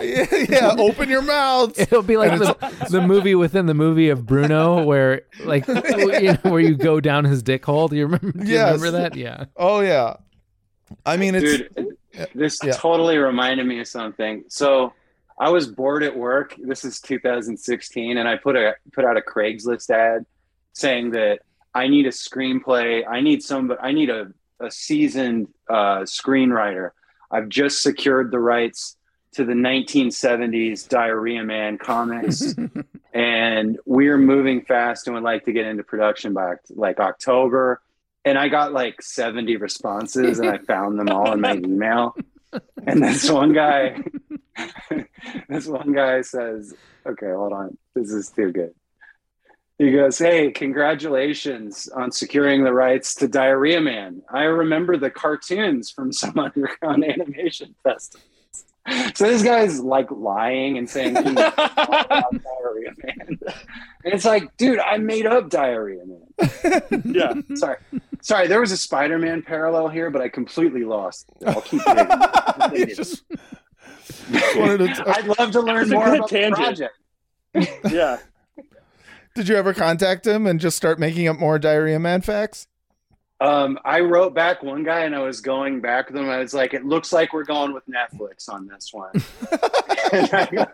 yeah, 0.00 0.74
open 0.78 1.08
your 1.08 1.22
mouth. 1.22 1.78
It'll 1.80 2.02
be 2.02 2.16
like 2.16 2.38
the, 2.38 2.86
the 2.90 3.00
movie 3.00 3.34
within 3.34 3.66
the 3.66 3.74
movie 3.74 4.08
of 4.10 4.26
Bruno, 4.26 4.84
where 4.84 5.22
like 5.44 5.66
you 5.68 5.74
know, 6.32 6.38
where 6.42 6.60
you 6.60 6.74
go 6.74 7.00
down 7.00 7.24
his 7.24 7.42
dick 7.42 7.64
hole. 7.64 7.88
Do 7.88 7.96
you 7.96 8.06
remember? 8.06 8.32
Do 8.32 8.46
you 8.46 8.54
Yes. 8.54 8.80
remember 8.80 8.98
that? 8.98 9.16
Yeah. 9.16 9.44
Oh 9.56 9.80
yeah. 9.80 10.16
I 11.04 11.16
mean, 11.16 11.34
it's 11.34 11.44
Dude, 11.74 11.96
this 12.34 12.60
Yeah. 12.62 12.72
totally 12.72 13.18
reminded 13.18 13.66
me 13.66 13.80
of 13.80 13.86
something. 13.88 14.44
So 14.48 14.92
I 15.38 15.50
was 15.50 15.66
bored 15.68 16.02
at 16.02 16.16
work. 16.16 16.54
This 16.58 16.84
is 16.84 17.00
2016, 17.00 18.16
and 18.18 18.28
I 18.28 18.36
put 18.36 18.56
a 18.56 18.74
put 18.92 19.04
out 19.04 19.16
a 19.16 19.20
Craigslist 19.20 19.90
ad 19.90 20.24
saying 20.72 21.10
that 21.12 21.40
I 21.74 21.88
need 21.88 22.06
a 22.06 22.10
screenplay. 22.10 23.04
I 23.08 23.20
need 23.20 23.42
some. 23.42 23.72
I 23.80 23.92
need 23.92 24.10
a 24.10 24.32
a 24.60 24.70
seasoned 24.70 25.48
uh, 25.70 26.00
screenwriter. 26.00 26.90
I've 27.30 27.48
just 27.48 27.82
secured 27.82 28.32
the 28.32 28.40
rights 28.40 28.96
to 29.38 29.44
the 29.44 29.52
1970s 29.52 30.88
Diarrhea 30.88 31.44
Man 31.44 31.78
comics, 31.78 32.56
and 33.14 33.78
we're 33.86 34.18
moving 34.18 34.62
fast 34.62 35.06
and 35.06 35.14
would 35.14 35.22
like 35.22 35.44
to 35.44 35.52
get 35.52 35.64
into 35.64 35.84
production 35.84 36.34
by 36.34 36.54
like 36.70 36.98
October. 36.98 37.80
And 38.24 38.36
I 38.36 38.48
got 38.48 38.72
like 38.72 39.00
70 39.00 39.54
responses, 39.58 40.40
and 40.40 40.50
I 40.50 40.58
found 40.58 40.98
them 40.98 41.08
all 41.08 41.32
in 41.32 41.40
my 41.40 41.54
email. 41.64 42.16
And 42.84 43.00
this 43.00 43.30
one 43.30 43.52
guy, 43.52 44.02
this 45.48 45.68
one 45.68 45.92
guy 45.92 46.22
says, 46.22 46.74
"Okay, 47.06 47.30
hold 47.30 47.52
on, 47.52 47.78
this 47.94 48.10
is 48.10 48.30
too 48.30 48.50
good." 48.50 48.74
He 49.78 49.92
goes, 49.92 50.18
Hey, 50.18 50.50
congratulations 50.50 51.88
on 51.94 52.10
securing 52.10 52.64
the 52.64 52.72
rights 52.72 53.14
to 53.14 53.28
Diarrhea 53.28 53.80
Man. 53.80 54.22
I 54.28 54.42
remember 54.42 54.96
the 54.96 55.10
cartoons 55.10 55.92
from 55.92 56.12
some 56.12 56.36
underground 56.36 57.04
animation 57.04 57.76
festivals. 57.84 58.24
So 59.14 59.26
this 59.28 59.42
guy's 59.42 59.80
like 59.80 60.10
lying 60.10 60.78
and 60.78 60.88
saying 60.88 61.16
he's 61.16 61.24
Diarrhea 61.34 62.92
Man. 63.02 63.38
And 64.04 64.14
it's 64.14 64.24
like, 64.24 64.56
dude, 64.56 64.78
I 64.78 64.96
made 64.98 65.26
up 65.26 65.50
Diarrhea 65.50 66.02
Man. 66.06 67.02
Yeah. 67.04 67.34
Sorry. 67.56 67.76
Sorry, 68.22 68.46
there 68.48 68.60
was 68.60 68.72
a 68.72 68.76
Spider 68.76 69.18
Man 69.18 69.42
parallel 69.42 69.88
here, 69.88 70.10
but 70.10 70.22
I 70.22 70.28
completely 70.28 70.84
lost. 70.84 71.28
I'll 71.46 71.60
keep 71.60 71.82
digging. 72.72 72.88
You 72.88 72.94
just 72.94 73.24
wanted 74.56 74.94
to- 74.94 75.04
I'd 75.08 75.26
love 75.38 75.50
to 75.52 75.60
learn 75.60 75.88
more 75.90 76.14
about 76.14 76.28
tangent. 76.28 76.90
the 77.52 77.60
project. 77.60 77.92
Yeah. 77.92 78.18
Did 79.34 79.48
you 79.48 79.56
ever 79.56 79.72
contact 79.74 80.26
him 80.26 80.46
and 80.46 80.58
just 80.60 80.76
start 80.76 80.98
making 80.98 81.28
up 81.28 81.38
more 81.38 81.58
Diarrhea 81.58 81.98
Man 81.98 82.22
facts? 82.22 82.66
Um, 83.40 83.78
I 83.84 84.00
wrote 84.00 84.34
back 84.34 84.62
one 84.64 84.82
guy 84.82 85.04
and 85.04 85.14
I 85.14 85.20
was 85.20 85.40
going 85.40 85.80
back 85.80 86.08
with 86.08 86.16
him. 86.16 86.28
I 86.28 86.38
was 86.38 86.52
like, 86.54 86.74
it 86.74 86.84
looks 86.84 87.12
like 87.12 87.32
we're 87.32 87.44
going 87.44 87.72
with 87.72 87.84
Netflix 87.86 88.48
on 88.48 88.66
this 88.66 88.92
one. 88.92 89.12
I- 89.52 90.66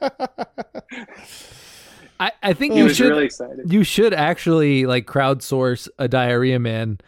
I, 2.21 2.31
I 2.43 2.53
think 2.53 2.75
he 2.75 2.79
you 2.79 2.85
was 2.85 2.97
should 2.97 3.09
really 3.09 3.25
excited. 3.25 3.73
you 3.73 3.83
should 3.83 4.15
actually 4.15 4.87
like 4.87 5.05
crowdsource 5.07 5.89
a 5.99 6.07
Diarrhea 6.07 6.59
Man 6.61 6.99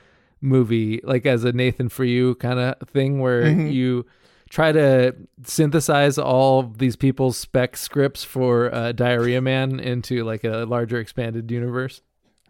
movie, 0.41 1.01
like 1.05 1.25
as 1.27 1.45
a 1.45 1.53
Nathan 1.53 1.89
for 1.89 2.05
you 2.05 2.35
kind 2.35 2.59
of 2.59 2.89
thing, 2.89 3.21
where 3.21 3.45
Mhm. 3.45 3.73
you 3.73 4.05
try 4.51 4.73
to 4.73 5.15
synthesize 5.45 6.19
all 6.19 6.65
these 6.65 6.97
people's 6.97 7.37
spec 7.37 7.77
scripts 7.77 8.25
for 8.25 8.75
uh, 8.75 8.91
Diarrhea 8.93 9.41
Man 9.41 9.79
into 9.79 10.25
like 10.25 10.43
a 10.45 10.65
larger 10.67 10.99
expanded 10.99 11.51
universe. 11.53 12.03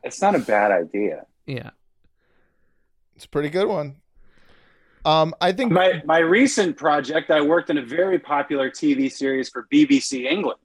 It's 0.03 0.23
not 0.23 0.35
a 0.35 0.39
bad 0.39 0.73
idea. 0.73 1.27
Yeah. 1.47 1.71
It's 3.17 3.25
a 3.25 3.29
pretty 3.29 3.49
good 3.49 3.67
one. 3.67 3.97
Um, 5.05 5.35
I 5.41 5.53
think 5.53 5.73
My 5.73 6.03
my 6.05 6.19
recent 6.19 6.77
project, 6.77 7.31
I 7.31 7.41
worked 7.41 7.71
in 7.71 7.79
a 7.79 7.83
very 7.83 8.19
popular 8.19 8.71
TV 8.71 9.11
series 9.11 9.49
for 9.49 9.67
BBC 9.73 10.25
England. 10.25 10.59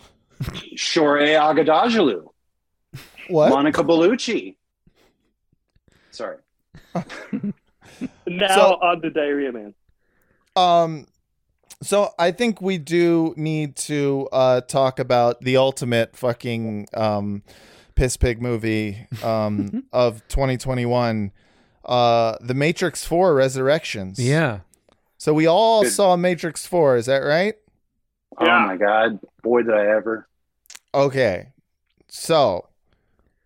Shore 0.76 1.18
Agadajalu, 1.18 2.24
what? 3.28 3.50
Monica 3.50 3.82
Bellucci. 3.82 4.56
Sorry. 6.10 6.38
Now 8.26 8.54
So- 8.54 8.74
on 8.82 9.00
the 9.00 9.10
Diarrhea 9.10 9.52
Man. 9.52 9.74
Um, 10.56 11.06
so 11.82 12.10
I 12.18 12.30
think 12.32 12.60
we 12.60 12.76
do 12.78 13.32
need 13.36 13.76
to 13.76 14.28
uh 14.32 14.60
talk 14.62 14.98
about 14.98 15.40
the 15.42 15.56
ultimate 15.58 16.16
fucking 16.16 16.88
um 16.94 17.42
piss 17.94 18.16
pig 18.16 18.42
movie 18.42 19.06
um 19.22 19.84
of 19.92 20.26
2021, 20.28 21.30
uh, 21.86 22.36
The 22.40 22.54
Matrix 22.54 23.04
Four 23.04 23.34
Resurrections. 23.34 24.18
Yeah. 24.18 24.60
So 25.18 25.32
we 25.32 25.46
all 25.46 25.82
Good. 25.82 25.92
saw 25.92 26.16
Matrix 26.16 26.66
Four. 26.66 26.96
Is 26.96 27.06
that 27.06 27.18
right? 27.18 27.54
Oh 28.38 28.44
Yeah. 28.44 28.66
my 28.66 28.76
god, 28.76 29.18
boy 29.42 29.62
did 29.62 29.74
I 29.74 29.86
ever. 29.96 30.28
Okay. 30.94 31.48
So, 32.08 32.68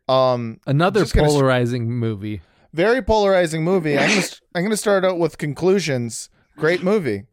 um, 0.09 0.61
Another 0.67 1.01
Just 1.01 1.15
gonna 1.15 1.29
polarizing 1.29 1.91
movie. 1.91 2.43
very 2.73 3.03
polarizing 3.03 3.62
movie. 3.65 3.97
I'm 3.99 4.09
gonna, 4.11 4.27
I'm 4.55 4.62
gonna 4.65 4.77
start 4.77 5.05
out 5.05 5.19
with 5.19 5.39
conclusions. 5.39 6.29
Great 6.57 6.83
movie. 6.83 7.25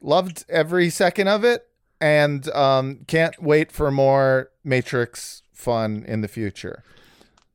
Loved 0.00 0.44
every 0.48 0.90
second 0.90 1.28
of 1.28 1.44
it, 1.44 1.66
and 2.00 2.48
um, 2.50 3.00
can't 3.06 3.40
wait 3.42 3.72
for 3.72 3.90
more 3.90 4.50
Matrix 4.62 5.42
fun 5.52 6.04
in 6.06 6.20
the 6.20 6.28
future. 6.28 6.82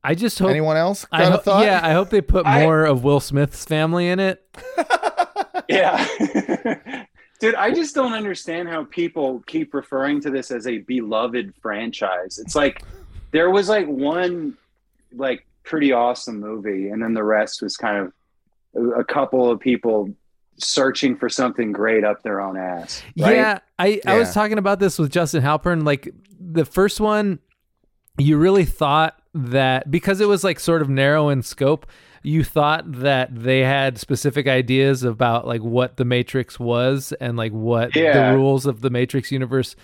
I 0.04 0.16
just 0.16 0.40
hope 0.40 0.50
Anyone 0.50 0.78
else 0.78 1.06
got 1.06 1.22
I 1.22 1.24
a 1.26 1.32
ho- 1.32 1.38
thought? 1.38 1.66
yeah, 1.66 1.82
I 1.84 1.92
hope 1.94 2.10
they 2.10 2.22
put 2.22 2.46
I- 2.46 2.62
more 2.64 2.86
of 2.86 3.04
Will 3.04 3.20
Smith's 3.20 3.66
family 3.66 4.08
in 4.10 4.20
it. 4.20 4.44
Yeah. 5.70 6.04
Dude, 7.40 7.56
I 7.56 7.72
just 7.72 7.94
don't 7.96 8.14
understand 8.14 8.68
how 8.70 8.86
people 8.86 9.44
keep 9.46 9.74
referring 9.74 10.20
to 10.22 10.30
this 10.32 10.50
as 10.52 10.66
a 10.68 10.80
beloved 10.80 11.54
franchise. 11.62 12.40
It's 12.40 12.56
like 12.56 12.82
there 13.32 13.50
was 13.52 13.70
like 13.70 13.86
one 13.88 14.58
like 15.14 15.46
pretty 15.64 15.92
awesome 15.94 16.40
movie 16.40 16.90
and 16.90 17.02
then 17.02 17.14
the 17.14 17.24
rest 17.24 17.62
was 17.62 17.78
kind 17.78 17.98
of 17.98 18.14
a- 18.76 19.00
a 19.02 19.04
couple 19.06 19.50
of 19.52 19.60
people 19.60 20.10
searching 20.58 21.16
for 21.16 21.30
something 21.30 21.72
great 21.72 22.04
up 22.04 22.24
their 22.24 22.42
own 22.42 22.58
ass. 22.58 23.04
Right? 23.18 23.36
Yeah, 23.36 23.60
I, 23.78 24.02
I 24.08 24.18
was 24.18 24.34
talking 24.34 24.58
about 24.58 24.80
this 24.80 24.98
with 24.98 25.12
Justin 25.12 25.44
Halpern. 25.44 25.86
Like 25.86 26.10
the 26.40 26.66
first 26.66 27.00
one, 27.00 27.40
you 28.18 28.38
really 28.38 28.66
thought 28.66 29.19
that 29.34 29.90
because 29.92 30.22
it 30.22 30.28
was 30.28 30.44
like 30.44 30.60
sort 30.60 30.82
of 30.82 30.90
narrow 30.90 31.30
in 31.30 31.42
scope, 31.42 31.86
you 32.24 32.44
thought 32.44 32.84
that 32.92 33.30
they 33.34 33.60
had 33.60 33.98
specific 33.98 34.48
ideas 34.48 35.04
about 35.04 35.48
like 35.48 35.62
what 35.62 35.98
the 35.98 36.06
Matrix 36.06 36.60
was 36.60 37.14
and 37.22 37.38
like 37.38 37.52
what 37.52 37.96
Yeah. 37.96 38.32
the 38.32 38.38
rules 38.38 38.66
of 38.66 38.82
the 38.82 38.90
Matrix 38.90 39.32
universe 39.32 39.76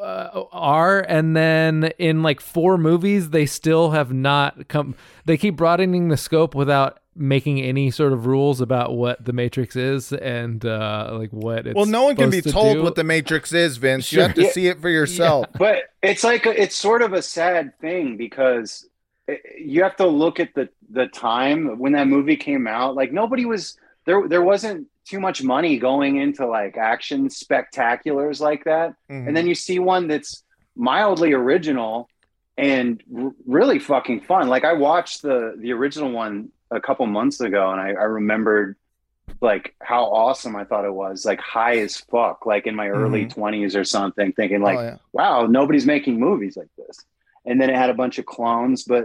uh, 0.00 0.44
are 0.52 1.00
and 1.08 1.36
then 1.36 1.92
in 1.98 2.22
like 2.22 2.40
four 2.40 2.78
movies 2.78 3.30
they 3.30 3.46
still 3.46 3.90
have 3.90 4.12
not 4.12 4.68
come 4.68 4.94
they 5.24 5.36
keep 5.36 5.56
broadening 5.56 6.08
the 6.08 6.16
scope 6.16 6.54
without 6.54 6.98
making 7.14 7.60
any 7.60 7.90
sort 7.90 8.12
of 8.12 8.26
rules 8.26 8.60
about 8.60 8.94
what 8.96 9.24
the 9.24 9.32
matrix 9.32 9.74
is 9.74 10.12
and 10.12 10.64
uh 10.64 11.10
like 11.18 11.30
what 11.30 11.66
it's 11.66 11.74
Well, 11.74 11.86
no 11.86 12.04
one 12.04 12.14
can 12.16 12.30
be 12.30 12.40
to 12.40 12.52
told 12.52 12.76
do. 12.76 12.82
what 12.82 12.94
the 12.94 13.02
Matrix 13.04 13.52
is, 13.52 13.76
Vince. 13.76 14.12
You 14.12 14.20
have 14.20 14.34
to 14.34 14.42
Yeah. 14.44 14.50
see 14.50 14.68
it 14.68 14.80
for 14.80 14.88
yourself. 14.88 15.46
but 15.58 15.78
it's 16.02 16.22
like 16.22 16.46
a, 16.46 16.62
it's 16.62 16.76
sort 16.76 17.02
of 17.02 17.12
a 17.14 17.22
sad 17.22 17.76
thing 17.80 18.16
because 18.16 18.88
it, 19.26 19.42
you 19.58 19.82
have 19.82 19.96
to 19.96 20.06
look 20.06 20.38
at 20.40 20.54
the 20.54 20.68
the 20.90 21.06
time 21.08 21.78
when 21.78 21.92
that 21.92 22.06
movie 22.06 22.36
came 22.36 22.66
out 22.66 22.94
like 22.94 23.12
nobody 23.12 23.44
was 23.44 23.76
there 24.06 24.26
there 24.28 24.40
wasn't 24.42 24.86
too 25.08 25.20
much 25.20 25.42
money 25.42 25.78
going 25.78 26.16
into 26.16 26.46
like 26.46 26.76
action 26.76 27.28
spectaculars 27.28 28.40
like 28.40 28.64
that 28.64 28.94
Mhm. 29.10 29.26
and 29.28 29.36
then 29.36 29.46
you 29.46 29.54
see 29.54 29.78
one 29.78 30.06
that's 30.08 30.44
mildly 30.76 31.32
original 31.32 32.08
and 32.56 33.02
r- 33.16 33.32
really 33.46 33.78
fucking 33.78 34.20
fun 34.22 34.48
like 34.48 34.64
i 34.64 34.72
watched 34.74 35.22
the 35.22 35.54
the 35.58 35.72
original 35.72 36.10
one 36.10 36.50
a 36.70 36.80
couple 36.80 37.06
months 37.06 37.40
ago 37.40 37.70
and 37.70 37.80
i, 37.80 37.88
I 37.88 38.04
remembered 38.04 38.76
like 39.40 39.74
how 39.80 40.04
awesome 40.04 40.56
i 40.56 40.64
thought 40.64 40.84
it 40.84 40.92
was 40.92 41.24
like 41.24 41.40
high 41.40 41.78
as 41.78 41.96
fuck 41.96 42.46
like 42.46 42.66
in 42.66 42.74
my 42.74 42.88
early 42.88 43.26
20s 43.26 43.74
or 43.76 43.84
something 43.84 44.32
thinking 44.32 44.60
like 44.62 44.78
oh, 44.78 44.82
yeah. 44.82 44.96
wow, 45.12 45.46
nobody's 45.46 45.86
making 45.86 46.18
movies 46.18 46.56
like 46.56 46.70
this. 46.78 47.04
And 47.44 47.60
then 47.60 47.70
it 47.70 47.76
had 47.76 47.90
a 47.90 47.94
bunch 47.94 48.18
of 48.18 48.26
clones, 48.26 48.84
but 48.84 49.04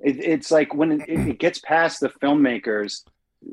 it, 0.00 0.16
it's 0.18 0.50
like 0.50 0.74
when 0.74 0.92
it, 1.00 1.08
it 1.08 1.38
gets 1.38 1.58
past 1.58 2.00
the 2.00 2.08
filmmakers' 2.10 3.04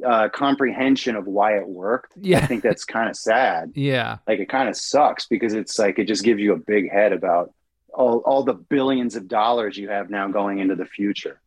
uh, 0.05 0.29
comprehension 0.29 1.15
of 1.15 1.25
why 1.27 1.57
it 1.57 1.67
worked, 1.67 2.13
Yeah. 2.15 2.37
I 2.39 2.45
think 2.45 2.63
that's 2.63 2.85
kind 2.85 3.09
of 3.09 3.15
sad. 3.15 3.71
yeah 3.75 4.17
Like 4.27 4.39
it 4.39 4.49
kind 4.49 4.69
of 4.69 4.75
sucks 4.75 5.25
because 5.27 5.53
it's 5.53 5.77
like 5.79 5.99
it 5.99 6.05
just 6.05 6.23
gives 6.23 6.39
you 6.39 6.53
a 6.53 6.57
big 6.57 6.91
head 6.91 7.11
about 7.13 7.53
all, 7.93 8.19
all 8.19 8.43
the 8.43 8.53
billions 8.53 9.15
of 9.15 9.27
dollars 9.27 9.77
you 9.77 9.89
have 9.89 10.09
now 10.09 10.27
going 10.27 10.59
into 10.59 10.75
the 10.75 10.85
future. 10.85 11.41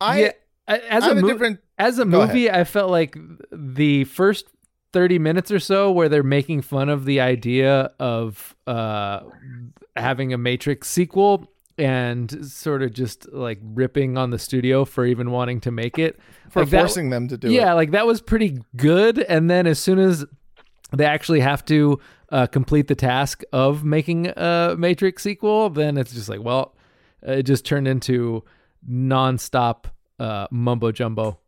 I, 0.00 0.20
yeah 0.20 0.32
as 0.68 1.04
I 1.04 1.06
a 1.06 1.14
have 1.14 1.18
a 1.18 1.22
different. 1.26 1.60
as 1.78 1.98
a 1.98 2.04
Go 2.04 2.26
movie 2.26 2.50
i 2.50 2.64
felt 2.64 2.90
like 2.90 3.16
the 3.52 4.04
first 4.04 4.46
30 4.92 5.18
minutes 5.18 5.50
or 5.52 5.60
so 5.60 5.92
where 5.92 6.08
they're 6.08 6.22
making 6.22 6.62
fun 6.62 6.88
of 6.88 7.04
the 7.04 7.20
idea 7.20 7.92
of 8.00 8.56
uh 8.66 9.20
having 9.94 10.32
a 10.32 10.38
matrix 10.38 10.88
sequel 10.88 11.50
and 11.78 12.46
sort 12.50 12.82
of 12.82 12.92
just 12.94 13.30
like 13.32 13.58
ripping 13.62 14.16
on 14.16 14.30
the 14.30 14.38
studio 14.38 14.84
for 14.84 15.04
even 15.04 15.30
wanting 15.30 15.60
to 15.60 15.70
make 15.70 15.98
it. 15.98 16.18
For 16.50 16.60
Like, 16.60 16.70
that- 16.70 16.78
forcing 16.80 17.10
them 17.10 17.28
to 17.28 17.36
do 17.36 17.48
yeah 17.50 17.52
it. 17.52 17.64
Yeah, 17.64 17.72
like 17.74 17.90
that 17.90 18.06
was 18.06 18.20
pretty 18.20 18.58
good. 18.76 19.18
And 19.18 19.50
then 19.50 19.66
as 19.66 19.78
soon 19.78 19.98
as 19.98 20.24
they 20.92 21.04
actually 21.04 21.40
have 21.40 21.64
to 21.66 21.98
uh, 22.30 22.46
complete 22.46 22.88
the 22.88 22.94
task 22.94 23.42
of 23.52 23.84
making 23.84 24.26
a 24.36 24.74
matrix 24.78 25.22
sequel 25.22 25.70
then 25.70 25.96
it's 25.96 26.12
just 26.12 26.28
like 26.28 26.42
well 26.42 26.74
it 27.22 27.42
just 27.44 27.64
turned 27.64 27.86
into 27.86 28.42
nonstop 28.88 29.84
uh, 30.18 30.46
mumbo 30.50 30.90
jumbo. 30.92 31.38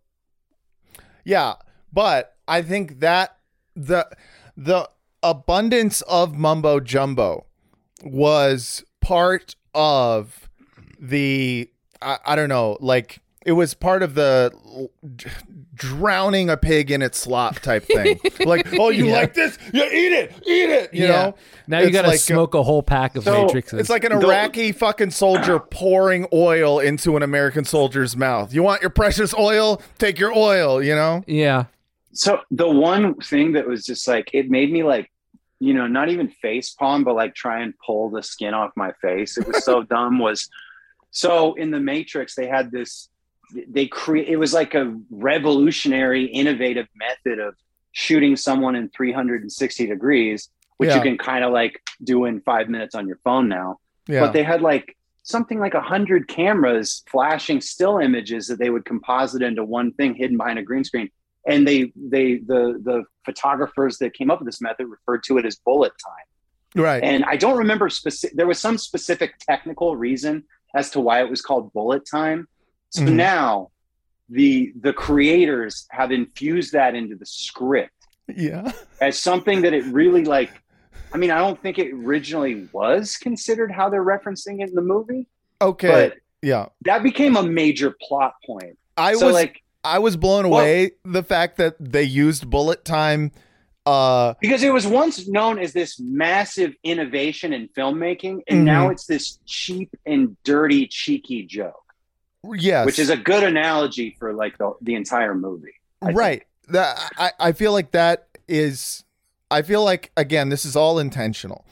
Yeah, 1.25 1.55
but 1.93 2.37
I 2.47 2.63
think 2.63 3.01
that 3.01 3.37
the 3.75 4.09
the 4.57 4.89
abundance 5.23 6.01
of 6.03 6.37
mumbo 6.37 6.81
jumbo 6.81 7.47
was 8.05 8.85
part 9.01 9.57
of 9.75 10.49
the 11.01 11.69
I, 12.03 12.19
I 12.27 12.37
don't 12.37 12.49
know, 12.49 12.77
like 12.81 13.21
it 13.47 13.53
was 13.53 13.73
part 13.75 14.03
of 14.03 14.15
the 14.15 14.53
drowning 15.75 16.51
a 16.51 16.57
pig 16.57 16.91
in 16.91 17.03
its 17.03 17.19
slop 17.19 17.61
type 17.61 17.85
thing. 17.85 18.19
like, 18.41 18.67
oh, 18.79 18.91
you 18.91 19.07
Yeah. 19.07 19.13
like 19.15 19.35
this? 19.35 19.59
Yeah, 19.73 19.85
eat 19.87 20.13
it, 20.13 20.33
eat 20.47 20.69
it. 20.71 20.93
You 20.93 21.05
Yeah. 21.07 21.09
know. 21.09 21.35
Now 21.67 21.79
you 21.81 21.91
got 21.91 22.03
to 22.03 22.09
like 22.09 22.21
smoke 22.21 22.55
a 22.55 22.63
whole 22.63 22.83
pack 22.83 23.17
of 23.17 23.25
So, 23.25 23.45
matrices. 23.47 23.81
It's 23.81 23.89
like 23.91 24.05
an 24.05 24.13
Iraqi 24.13 24.73
fucking 24.73 25.11
soldier 25.13 25.59
pouring 25.61 26.27
oil 26.33 26.79
into 26.81 27.17
an 27.17 27.23
American 27.23 27.65
soldier's 27.65 28.17
mouth. 28.17 28.53
You 28.53 28.63
want 28.63 28.81
your 28.83 28.91
precious 28.91 29.33
oil? 29.35 29.81
Take 29.99 30.19
your 30.19 30.37
oil. 30.37 30.83
You 30.83 30.95
know. 30.95 31.23
yeah. 31.27 31.65
So 32.13 32.41
the 32.51 32.69
one 32.69 33.15
thing 33.17 33.53
that 33.53 33.67
was 33.67 33.85
just 33.85 34.09
like 34.09 34.31
it 34.33 34.51
made 34.51 34.73
me 34.73 34.83
like, 34.83 35.11
you 35.61 35.75
know, 35.75 35.87
not 35.87 36.09
even 36.09 36.29
face 36.29 36.71
palm, 36.71 37.05
but 37.05 37.15
like 37.15 37.35
try 37.35 37.61
and 37.63 37.75
pull 37.85 38.11
the 38.11 38.23
skin 38.23 38.55
off 38.55 38.71
my 38.77 38.93
face. 39.03 39.37
It 39.39 39.47
was 39.47 39.65
so 39.65 39.83
dumb. 39.95 40.19
Was 40.19 40.49
so 41.11 41.55
in 41.55 41.71
the 41.71 41.81
Matrix 41.81 42.35
they 42.35 42.47
had 42.47 42.71
this. 42.71 43.09
They 43.69 43.87
create. 43.87 44.29
It 44.29 44.37
was 44.37 44.53
like 44.53 44.75
a 44.75 44.95
revolutionary, 45.11 46.25
innovative 46.27 46.87
method 46.95 47.39
of 47.39 47.55
shooting 47.93 48.37
someone 48.37 48.77
in 48.77 48.89
360 48.91 49.87
degrees, 49.87 50.51
which 50.77 50.89
Yeah. 50.89 50.97
you 50.97 51.03
can 51.03 51.17
kind 51.19 51.45
of 51.45 51.53
like 51.53 51.81
do 52.05 52.27
in 52.27 52.41
five 52.43 52.69
minutes 52.69 52.95
on 52.95 53.07
your 53.09 53.19
phone 53.25 53.49
now. 53.49 53.79
Yeah. 54.07 54.21
But 54.21 54.33
they 54.33 54.43
had 54.43 54.61
like 54.63 54.97
something 55.23 55.59
like 55.59 55.75
a 55.75 55.81
hundred 55.81 56.29
cameras 56.29 57.03
flashing 57.11 57.61
still 57.61 57.99
images 57.99 58.47
that 58.49 58.59
they 58.59 58.71
would 58.71 58.85
composite 58.85 59.43
into 59.43 59.65
one 59.65 59.93
thing 59.93 60.15
hidden 60.15 60.37
behind 60.37 60.59
a 60.59 60.63
green 60.63 60.85
screen. 60.85 61.11
And 61.49 61.67
they 61.67 61.93
they 61.97 62.37
the 62.37 62.79
the 62.89 63.05
photographers 63.25 63.99
that 63.99 64.15
came 64.15 64.31
up 64.31 64.39
with 64.41 64.47
this 64.47 64.61
method 64.61 64.87
referred 64.87 65.23
to 65.25 65.39
it 65.39 65.45
as 65.47 65.57
bullet 65.57 65.93
time. 66.05 66.83
right. 66.85 67.03
And 67.03 67.25
I 67.25 67.37
don't 67.37 67.59
remember 67.59 67.89
specific. 67.89 68.37
There 68.37 68.47
was 68.47 68.59
some 68.59 68.77
specific 68.79 69.31
technical 69.39 69.97
reason 69.97 70.45
as 70.75 70.91
to 70.91 71.01
why 71.01 71.21
it 71.23 71.31
was 71.31 71.41
called 71.41 71.73
bullet 71.73 72.03
time. 72.09 72.47
So 72.91 73.03
Mhm. 73.03 73.13
now 73.15 73.71
the 74.29 74.73
the 74.79 74.93
creators 74.93 75.87
have 75.91 76.13
infused 76.13 76.73
that 76.75 76.95
into 76.95 77.17
the 77.17 77.25
script 77.25 77.93
yeah. 78.29 78.71
as 79.01 79.19
something 79.19 79.63
that 79.63 79.73
it 79.73 79.85
really 79.87 80.23
like 80.27 80.51
i 81.15 81.17
mean 81.17 81.31
i 81.31 81.39
don't 81.39 81.59
think 81.63 81.79
it 81.79 81.91
originally 81.95 82.69
was 82.73 83.17
considered 83.17 83.73
how 83.73 83.89
they're 83.89 84.05
referencing 84.05 84.61
it 84.63 84.69
in 84.69 84.75
the 84.75 84.83
movie 84.83 85.27
Okay. 85.63 85.89
but 85.89 86.19
yeah. 86.43 86.67
that 86.85 87.03
became 87.03 87.37
a 87.39 87.43
major 87.43 87.97
plot 88.03 88.35
point 88.45 88.77
I 88.99 89.15
so 89.15 89.27
was 89.29 89.35
like 89.35 89.63
I 89.85 89.99
was 89.99 90.17
blown 90.17 90.49
Well- 90.49 90.61
away 90.61 90.93
the 91.05 91.23
fact 91.23 91.57
that 91.59 91.77
they 91.81 92.03
used 92.05 92.49
bullet 92.51 92.85
time. 92.85 93.33
Uh, 93.87 94.35
because 94.43 94.63
it 94.63 94.73
was 94.73 94.87
once 94.87 95.27
known 95.29 95.59
as 95.59 95.73
this 95.73 95.99
massive 95.99 96.75
innovation 96.85 97.55
in 97.55 97.69
filmmaking 97.69 98.41
and 98.47 98.61
Mhm. 98.61 98.65
now 98.65 98.91
it's 98.91 99.07
this 99.07 99.39
cheap 99.47 99.89
and 100.05 100.37
dirty 100.45 100.87
cheeky 100.87 101.45
joke 101.47 101.73
yes. 102.57 102.85
which 102.85 102.99
is 102.99 103.09
a 103.09 103.17
good 103.17 103.43
analogy 103.43 104.15
for 104.19 104.35
like 104.35 104.59
the, 104.59 104.73
the 104.83 104.95
entire 104.95 105.35
movie 105.35 105.73
I 106.03 106.07
think. 106.07 106.19
right. 106.19 106.43
That 106.69 106.99
I 107.17 107.33
I 107.41 107.53
feel 107.53 107.73
like 107.73 107.93
that 107.93 108.27
is. 108.47 109.05
I 109.51 109.63
feel 109.63 109.83
like 109.83 110.13
again 110.19 110.51
this 110.51 110.67
is 110.67 110.77
all 110.77 110.99
intentional. 110.99 111.65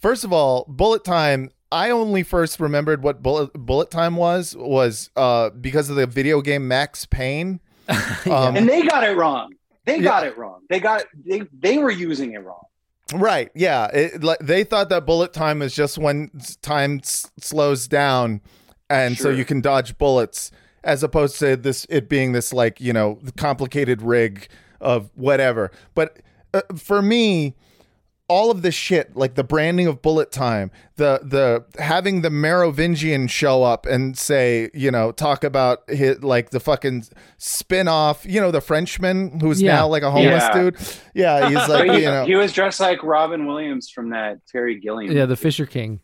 First 0.00 0.24
of 0.24 0.32
all, 0.32 0.64
bullet 0.68 1.04
time. 1.04 1.50
I 1.72 1.90
only 1.90 2.22
first 2.22 2.60
remembered 2.60 3.02
what 3.02 3.22
bullet 3.22 3.52
bullet 3.54 3.90
time 3.90 4.16
was 4.16 4.54
was 4.56 5.10
uh 5.16 5.50
because 5.50 5.90
of 5.90 5.96
the 5.96 6.06
video 6.06 6.40
game 6.40 6.68
Max 6.68 7.06
Payne. 7.06 7.60
Um, 8.26 8.56
and 8.56 8.68
they 8.68 8.82
got 8.82 9.04
it 9.04 9.16
wrong 9.16 9.52
they 9.84 9.96
Yeah. 9.98 10.02
got 10.02 10.26
it 10.26 10.36
wrong 10.36 10.60
they 10.68 10.80
got 10.80 11.04
they 11.24 11.42
they 11.56 11.78
were 11.78 11.90
using 11.90 12.32
it 12.32 12.38
wrong 12.44 12.62
Right. 13.14 13.50
Yeah. 13.54 13.86
It, 13.86 14.24
like 14.24 14.40
they 14.40 14.64
thought 14.64 14.88
that 14.88 15.06
bullet 15.06 15.32
time 15.32 15.62
is 15.62 15.72
just 15.72 15.96
when 15.96 16.28
time 16.60 16.98
s- 17.04 17.30
slows 17.38 17.86
down, 17.86 18.40
and 18.90 19.16
so 19.16 19.30
you 19.30 19.44
can 19.44 19.60
dodge 19.60 19.96
bullets, 19.96 20.50
as 20.82 21.04
opposed 21.04 21.38
to 21.38 21.56
this 21.56 21.86
it 21.88 22.08
being 22.08 22.32
this 22.32 22.52
like 22.52 22.80
you 22.80 22.92
know 22.92 23.20
complicated 23.36 24.02
rig 24.02 24.48
of 24.80 25.12
whatever. 25.14 25.70
But 25.94 26.18
uh, 26.52 26.62
for 26.76 27.00
me, 27.00 27.54
all 28.28 28.50
of 28.50 28.62
this 28.62 28.74
shit, 28.74 29.16
like 29.16 29.34
the 29.36 29.44
branding 29.44 29.86
of 29.86 30.02
bullet 30.02 30.32
time, 30.32 30.70
the 30.96 31.20
the 31.22 31.64
having 31.80 32.22
the 32.22 32.30
Merovingian 32.30 33.28
show 33.28 33.62
up 33.62 33.86
and 33.86 34.18
say, 34.18 34.68
you 34.74 34.90
know, 34.90 35.12
talk 35.12 35.44
about 35.44 35.88
his 35.88 36.22
like 36.24 36.50
the 36.50 36.58
fucking 36.58 37.04
spin 37.38 37.86
off, 37.86 38.26
you 38.26 38.40
know, 38.40 38.50
the 38.50 38.60
Frenchman 38.60 39.38
who's 39.38 39.62
Yeah. 39.62 39.76
now 39.76 39.88
like 39.88 40.02
a 40.02 40.10
homeless 40.10 40.42
Yeah. 40.42 40.52
dude. 40.54 40.76
Yeah, 41.14 41.48
he's 41.48 41.68
like, 41.68 41.90
he, 41.90 41.98
you 42.00 42.06
know, 42.06 42.24
he 42.24 42.34
was 42.34 42.52
dressed 42.52 42.80
like 42.80 43.02
robin 43.04 43.46
williams 43.46 43.88
from 43.90 44.10
that 44.10 44.38
terry 44.50 44.80
gilliam 44.80 45.14
Yeah, 45.16 45.26
the 45.26 45.36
Fisher 45.36 45.66
King. 45.66 46.00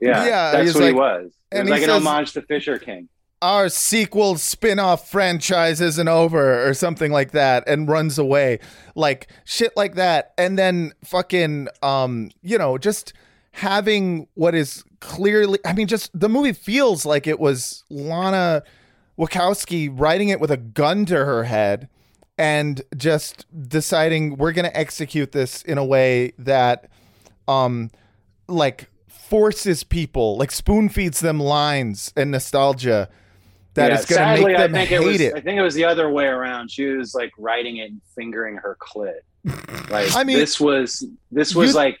Yeah, 0.00 0.24
Yeah, 0.24 0.50
that's 0.52 0.64
he's 0.68 0.74
what 0.74 0.84
he 0.84 0.92
was. 0.92 1.32
It 1.52 1.58
and 1.58 1.60
was 1.60 1.66
he 1.68 1.72
like 1.72 1.82
an 1.82 1.88
says- 2.00 2.06
homage 2.08 2.32
to 2.32 2.42
Fisher 2.42 2.78
King. 2.78 3.08
Our 3.42 3.68
sequel 3.68 4.36
spin-off 4.36 5.10
franchise 5.10 5.80
isn't 5.80 6.08
over 6.08 6.66
or 6.66 6.72
something 6.72 7.12
like 7.12 7.32
that 7.32 7.64
and 7.66 7.88
runs 7.88 8.18
away. 8.18 8.60
Like 8.94 9.28
shit 9.44 9.76
like 9.76 9.96
that. 9.96 10.32
And 10.38 10.58
then 10.58 10.92
fucking 11.04 11.68
um 11.82 12.30
you 12.40 12.56
know 12.56 12.78
just 12.78 13.12
having 13.52 14.26
what 14.34 14.54
is 14.54 14.82
clearly 15.00 15.58
i 15.64 15.72
mean 15.72 15.86
just 15.86 16.10
the 16.18 16.28
movie 16.28 16.52
feels 16.52 17.04
like 17.04 17.26
it 17.26 17.38
was 17.38 17.84
lana 17.90 18.62
wachowski 19.18 19.90
writing 19.92 20.30
it 20.30 20.40
with 20.40 20.50
a 20.50 20.56
gun 20.56 21.04
to 21.04 21.14
her 21.14 21.44
head 21.44 21.88
and 22.38 22.80
just 22.96 23.44
deciding 23.68 24.36
we're 24.36 24.52
going 24.52 24.64
to 24.64 24.76
execute 24.76 25.32
this 25.32 25.62
in 25.62 25.76
a 25.76 25.84
way 25.84 26.32
that 26.38 26.88
um 27.46 27.90
like 28.48 28.88
forces 29.06 29.84
people 29.84 30.38
like 30.38 30.50
spoon 30.50 30.88
feeds 30.88 31.20
them 31.20 31.38
lines 31.38 32.12
and 32.16 32.30
nostalgia 32.30 33.08
that 33.74 33.90
yeah, 33.90 33.98
is 33.98 34.06
going 34.06 34.36
to 34.36 34.46
make 34.46 34.56
them 34.56 34.74
I 34.74 34.78
think 34.78 34.88
hate 34.88 35.00
it 35.00 35.06
was. 35.06 35.20
it. 35.20 35.34
I 35.34 35.40
think 35.40 35.58
it 35.58 35.62
was 35.62 35.74
the 35.74 35.84
other 35.84 36.10
way 36.10 36.26
around. 36.26 36.70
She 36.70 36.86
was 36.86 37.14
like 37.14 37.32
writing 37.38 37.78
it 37.78 37.90
and 37.90 38.00
fingering 38.14 38.56
her 38.56 38.76
clit. 38.80 39.20
Like 39.90 40.14
I 40.16 40.24
mean, 40.24 40.38
this 40.38 40.58
was 40.60 41.04
this 41.30 41.54
was 41.54 41.70
you- 41.70 41.76
like 41.76 41.98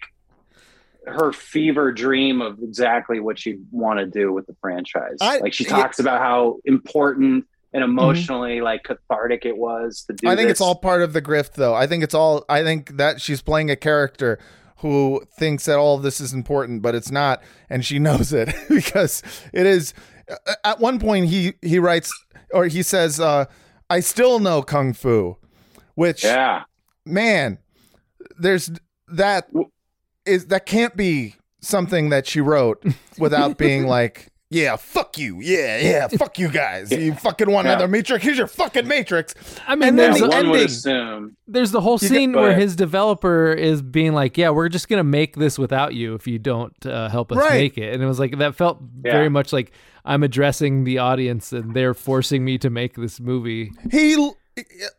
her 1.06 1.32
fever 1.32 1.92
dream 1.92 2.40
of 2.40 2.62
exactly 2.62 3.18
what 3.20 3.38
she 3.38 3.58
want 3.70 3.98
to 3.98 4.06
do 4.06 4.32
with 4.32 4.46
the 4.46 4.54
franchise. 4.60 5.16
I- 5.20 5.38
like 5.38 5.52
she. 5.52 5.64
Mm-hmm. 5.64 5.74
talks 5.74 5.98
about 5.98 6.20
how 6.20 6.58
important 6.64 7.44
and 7.74 7.82
emotionally 7.82 8.60
like 8.60 8.82
cathartic 8.84 9.44
it 9.46 9.56
was 9.56 10.04
to 10.06 10.12
do. 10.12 10.28
I 10.28 10.36
think 10.36 10.46
this. 10.48 10.52
it's 10.52 10.60
all 10.60 10.74
part 10.74 11.02
of 11.02 11.12
the 11.12 11.22
grift, 11.22 11.52
though. 11.54 11.74
I 11.74 11.86
think 11.86 12.04
it's 12.04 12.14
all. 12.14 12.44
I 12.48 12.62
think 12.62 12.96
that 12.96 13.20
she's 13.20 13.42
playing 13.42 13.70
a 13.70 13.76
character 13.76 14.38
who 14.78 15.22
thinks 15.38 15.64
that 15.66 15.78
all 15.78 15.96
of 15.96 16.02
this 16.02 16.20
is 16.20 16.32
important, 16.32 16.82
but 16.82 16.94
it's 16.94 17.10
not, 17.10 17.42
and 17.70 17.84
she 17.84 17.98
knows 17.98 18.32
it 18.32 18.54
because 18.68 19.22
it 19.52 19.66
is. 19.66 19.94
At 20.64 20.80
one 20.80 20.98
point, 20.98 21.26
he 21.26 21.54
he 21.62 21.78
writes 21.78 22.12
or 22.52 22.66
he 22.66 22.82
says, 22.82 23.20
uh, 23.20 23.46
"I 23.90 24.00
still 24.00 24.38
know 24.38 24.62
kung 24.62 24.92
fu," 24.92 25.36
which 25.94 26.24
Yeah. 26.24 26.64
man, 27.06 27.58
there's 28.38 28.70
that 29.08 29.48
is 30.24 30.46
that 30.46 30.66
can't 30.66 30.96
be 30.96 31.36
something 31.60 32.08
that 32.10 32.26
she 32.26 32.40
wrote 32.40 32.84
without 33.18 33.56
being 33.58 33.86
like, 33.98 34.31
yeah, 34.52 34.76
fuck 34.76 35.18
you, 35.18 35.40
yeah, 35.40 35.78
yeah, 35.78 36.08
fuck 36.18 36.38
you 36.38 36.48
guys, 36.48 36.90
you 36.92 37.14
fucking 37.14 37.50
want 37.50 37.66
Yeah. 37.66 37.72
another 37.72 37.88
Matrix? 37.88 38.22
Here's 38.24 38.38
your 38.38 38.46
fucking 38.46 38.86
Matrix. 38.86 39.34
I 39.66 39.74
mean, 39.74 39.88
and 39.90 39.98
then 39.98 40.10
there's 40.10 40.20
the 40.20 40.26
a- 40.26 40.28
one 40.28 40.50
would 40.50 40.60
ending. 40.60 40.66
assume. 40.66 41.36
There's 41.46 41.70
the 41.70 41.80
whole 41.80 41.98
scene 41.98 42.32
where 42.32 42.54
his 42.54 42.76
developer 42.76 43.52
is 43.52 43.82
being 43.82 44.12
like, 44.12 44.38
"Yeah, 44.38 44.50
we're 44.50 44.68
just 44.68 44.88
gonna 44.88 45.04
make 45.04 45.36
this 45.36 45.58
without 45.58 45.94
you 45.94 46.14
if 46.14 46.26
you 46.26 46.38
don't 46.38 46.74
uh, 46.86 47.08
help 47.08 47.32
us 47.32 47.38
Right. 47.38 47.52
make 47.54 47.78
it," 47.78 47.92
and 47.94 48.02
it 48.02 48.06
was 48.06 48.18
like 48.18 48.38
that 48.38 48.54
felt 48.54 48.78
Yeah. 49.04 49.12
very 49.12 49.28
much 49.28 49.52
like 49.52 49.72
I'm 50.04 50.22
addressing 50.22 50.84
the 50.84 50.98
audience 50.98 51.52
and 51.52 51.74
they're 51.74 51.94
forcing 51.94 52.44
me 52.44 52.58
to 52.58 52.70
make 52.70 52.94
this 52.96 53.20
movie. 53.20 53.70
He 53.90 54.30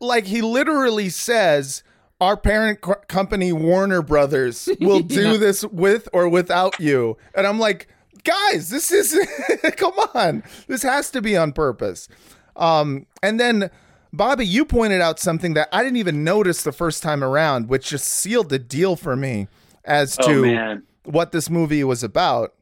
like 0.00 0.24
he 0.26 0.42
literally 0.42 1.08
says. 1.08 1.82
Our 2.20 2.36
parent 2.36 2.80
co- 2.80 2.94
company, 3.08 3.52
Warner 3.52 4.00
Brothers, 4.00 4.68
will 4.80 5.00
do 5.18 5.32
Yeah. 5.32 5.36
this 5.36 5.64
with 5.64 6.08
or 6.12 6.28
without 6.28 6.78
you. 6.78 7.16
And 7.34 7.44
I'm 7.44 7.58
like, 7.58 7.88
guys, 8.24 8.68
this 8.70 8.90
is, 8.90 9.16
come 9.76 9.94
on. 10.14 10.42
This 10.66 10.82
has 10.82 11.10
to 11.12 11.22
be 11.22 11.36
on 11.36 11.52
purpose. 11.52 12.08
Um, 12.56 13.06
and 13.22 13.38
then, 13.38 13.70
Bobby, 14.12 14.46
you 14.46 14.64
pointed 14.64 15.00
out 15.00 15.18
something 15.18 15.54
that 15.54 15.68
I 15.72 15.82
didn't 15.82 15.98
even 15.98 16.24
notice 16.24 16.62
the 16.62 16.72
first 16.72 17.02
time 17.02 17.22
around, 17.22 17.68
which 17.68 17.88
just 17.88 18.06
sealed 18.06 18.48
the 18.48 18.58
deal 18.58 18.96
for 18.96 19.16
me 19.16 19.48
as 19.84 20.16
Oh 20.20 20.26
to 20.28 20.42
man. 20.42 20.82
what 21.04 21.32
this 21.32 21.50
movie 21.50 21.84
was 21.84 22.02
about. 22.02 22.54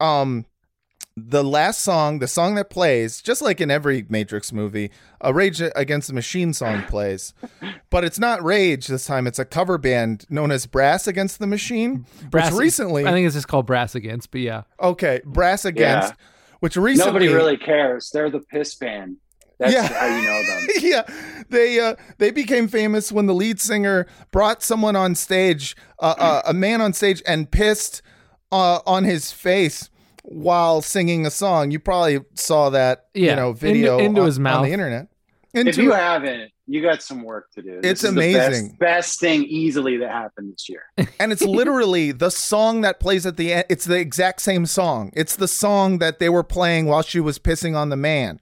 Um, 0.00 0.46
the 1.28 1.42
last 1.44 1.80
song, 1.82 2.18
the 2.18 2.28
song 2.28 2.54
that 2.56 2.70
plays, 2.70 3.20
just 3.20 3.42
like 3.42 3.60
in 3.60 3.70
every 3.70 4.06
Matrix 4.08 4.52
movie, 4.52 4.90
a 5.20 5.32
Rage 5.32 5.60
Against 5.76 6.08
the 6.08 6.14
Machine 6.14 6.52
song 6.52 6.82
plays, 6.84 7.34
but 7.90 8.04
it's 8.04 8.18
not 8.18 8.42
Rage 8.42 8.86
this 8.86 9.04
time. 9.06 9.26
It's 9.26 9.38
a 9.38 9.44
cover 9.44 9.78
band 9.78 10.24
known 10.30 10.50
as 10.50 10.66
Brass 10.66 11.06
Against 11.06 11.38
the 11.38 11.46
Machine, 11.46 12.06
Brass, 12.30 12.52
which 12.52 12.58
recently, 12.60 13.06
I 13.06 13.12
think 13.12 13.26
it's 13.26 13.34
just 13.34 13.48
called 13.48 13.66
Brass 13.66 13.94
Against, 13.94 14.30
but 14.30 14.40
yeah, 14.40 14.62
okay, 14.80 15.20
Brass 15.24 15.64
Against, 15.64 16.14
which 16.60 16.76
recently, 16.76 17.10
Nobody 17.12 17.28
really 17.28 17.56
cares. 17.56 18.10
They're 18.12 18.30
the 18.30 18.40
piss 18.40 18.74
band. 18.74 19.16
That's 19.58 19.74
Yeah. 19.74 19.86
how 19.86 20.06
you 20.06 20.22
know 20.22 20.42
them. 20.42 20.68
yeah, 20.80 21.42
they 21.50 21.80
uh, 21.80 21.94
they 22.18 22.30
became 22.30 22.66
famous 22.66 23.12
when 23.12 23.26
the 23.26 23.34
lead 23.34 23.60
singer 23.60 24.06
brought 24.30 24.62
someone 24.62 24.96
on 24.96 25.14
stage, 25.14 25.76
uh, 25.98 26.14
uh, 26.18 26.42
a 26.46 26.54
man 26.54 26.80
on 26.80 26.92
stage, 26.94 27.22
and 27.26 27.50
pissed 27.50 28.00
uh, 28.52 28.80
on 28.86 29.04
his 29.04 29.32
face 29.32 29.90
while 30.24 30.82
singing 30.82 31.26
a 31.26 31.30
song. 31.30 31.70
You 31.70 31.78
probably 31.78 32.20
saw 32.34 32.70
that, 32.70 33.06
Yeah, 33.14 33.30
you 33.30 33.36
know, 33.36 33.52
video 33.52 33.98
into 33.98 34.20
on, 34.20 34.26
his 34.26 34.38
on 34.38 34.62
the 34.62 34.70
internet. 34.72 35.08
if 35.54 35.66
Into 35.66 35.82
you 35.82 35.92
haven't, 35.92 36.50
you 36.66 36.82
got 36.82 37.02
some 37.02 37.22
work 37.24 37.50
to 37.54 37.62
do. 37.62 37.80
This 37.80 37.90
It's 37.92 38.04
is 38.04 38.14
the 38.14 38.20
best- 38.20 38.48
amazing. 38.48 38.76
Best, 38.78 39.20
thing 39.20 39.44
easily 39.44 39.96
that 39.96 40.10
happened 40.10 40.52
this 40.52 40.68
year. 40.68 40.82
and 41.20 41.32
it's 41.32 41.42
literally 41.42 42.12
the 42.12 42.30
song 42.30 42.82
that 42.82 43.00
plays 43.00 43.26
at 43.26 43.36
the 43.36 43.52
end. 43.52 43.64
It's 43.68 43.84
the 43.84 43.98
exact 43.98 44.40
same 44.42 44.66
song. 44.66 45.10
It's 45.14 45.34
the 45.36 45.48
song 45.48 45.98
that 45.98 46.18
they 46.20 46.28
were 46.28 46.44
playing 46.44 46.86
while 46.86 47.02
she 47.02 47.18
was 47.20 47.38
pissing 47.38 47.74
on 47.76 47.88
the 47.88 47.96
man. 47.96 48.40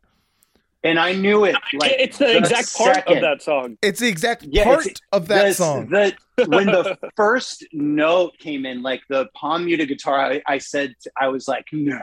And 0.85 0.99
I 1.01 1.13
knew 1.13 1.45
it. 1.45 1.57
Like 1.75 1.93
it's 1.99 2.19
the 2.19 2.37
exact 2.37 2.75
part 2.77 2.99
of 3.09 3.21
that 3.21 3.43
song. 3.43 3.79
It's 3.83 3.99
the 4.01 4.09
exact 4.09 4.45
Yeah, 4.49 4.65
part 4.65 4.81
it's- 4.87 5.01
of 5.13 5.27
that 5.29 5.49
the- 5.49 5.55
song. 5.55 5.89
The, 5.89 6.13
when 6.47 6.67
the 6.67 6.97
first 7.17 7.67
note 7.73 8.39
came 8.39 8.65
in, 8.67 8.83
like 8.83 9.03
the 9.09 9.27
palm 9.35 9.65
muted 9.67 9.89
guitar, 9.89 10.19
I, 10.21 10.43
I 10.47 10.59
said, 10.59 10.95
I 11.21 11.29
was 11.29 11.49
like, 11.49 11.67
no. 11.73 12.01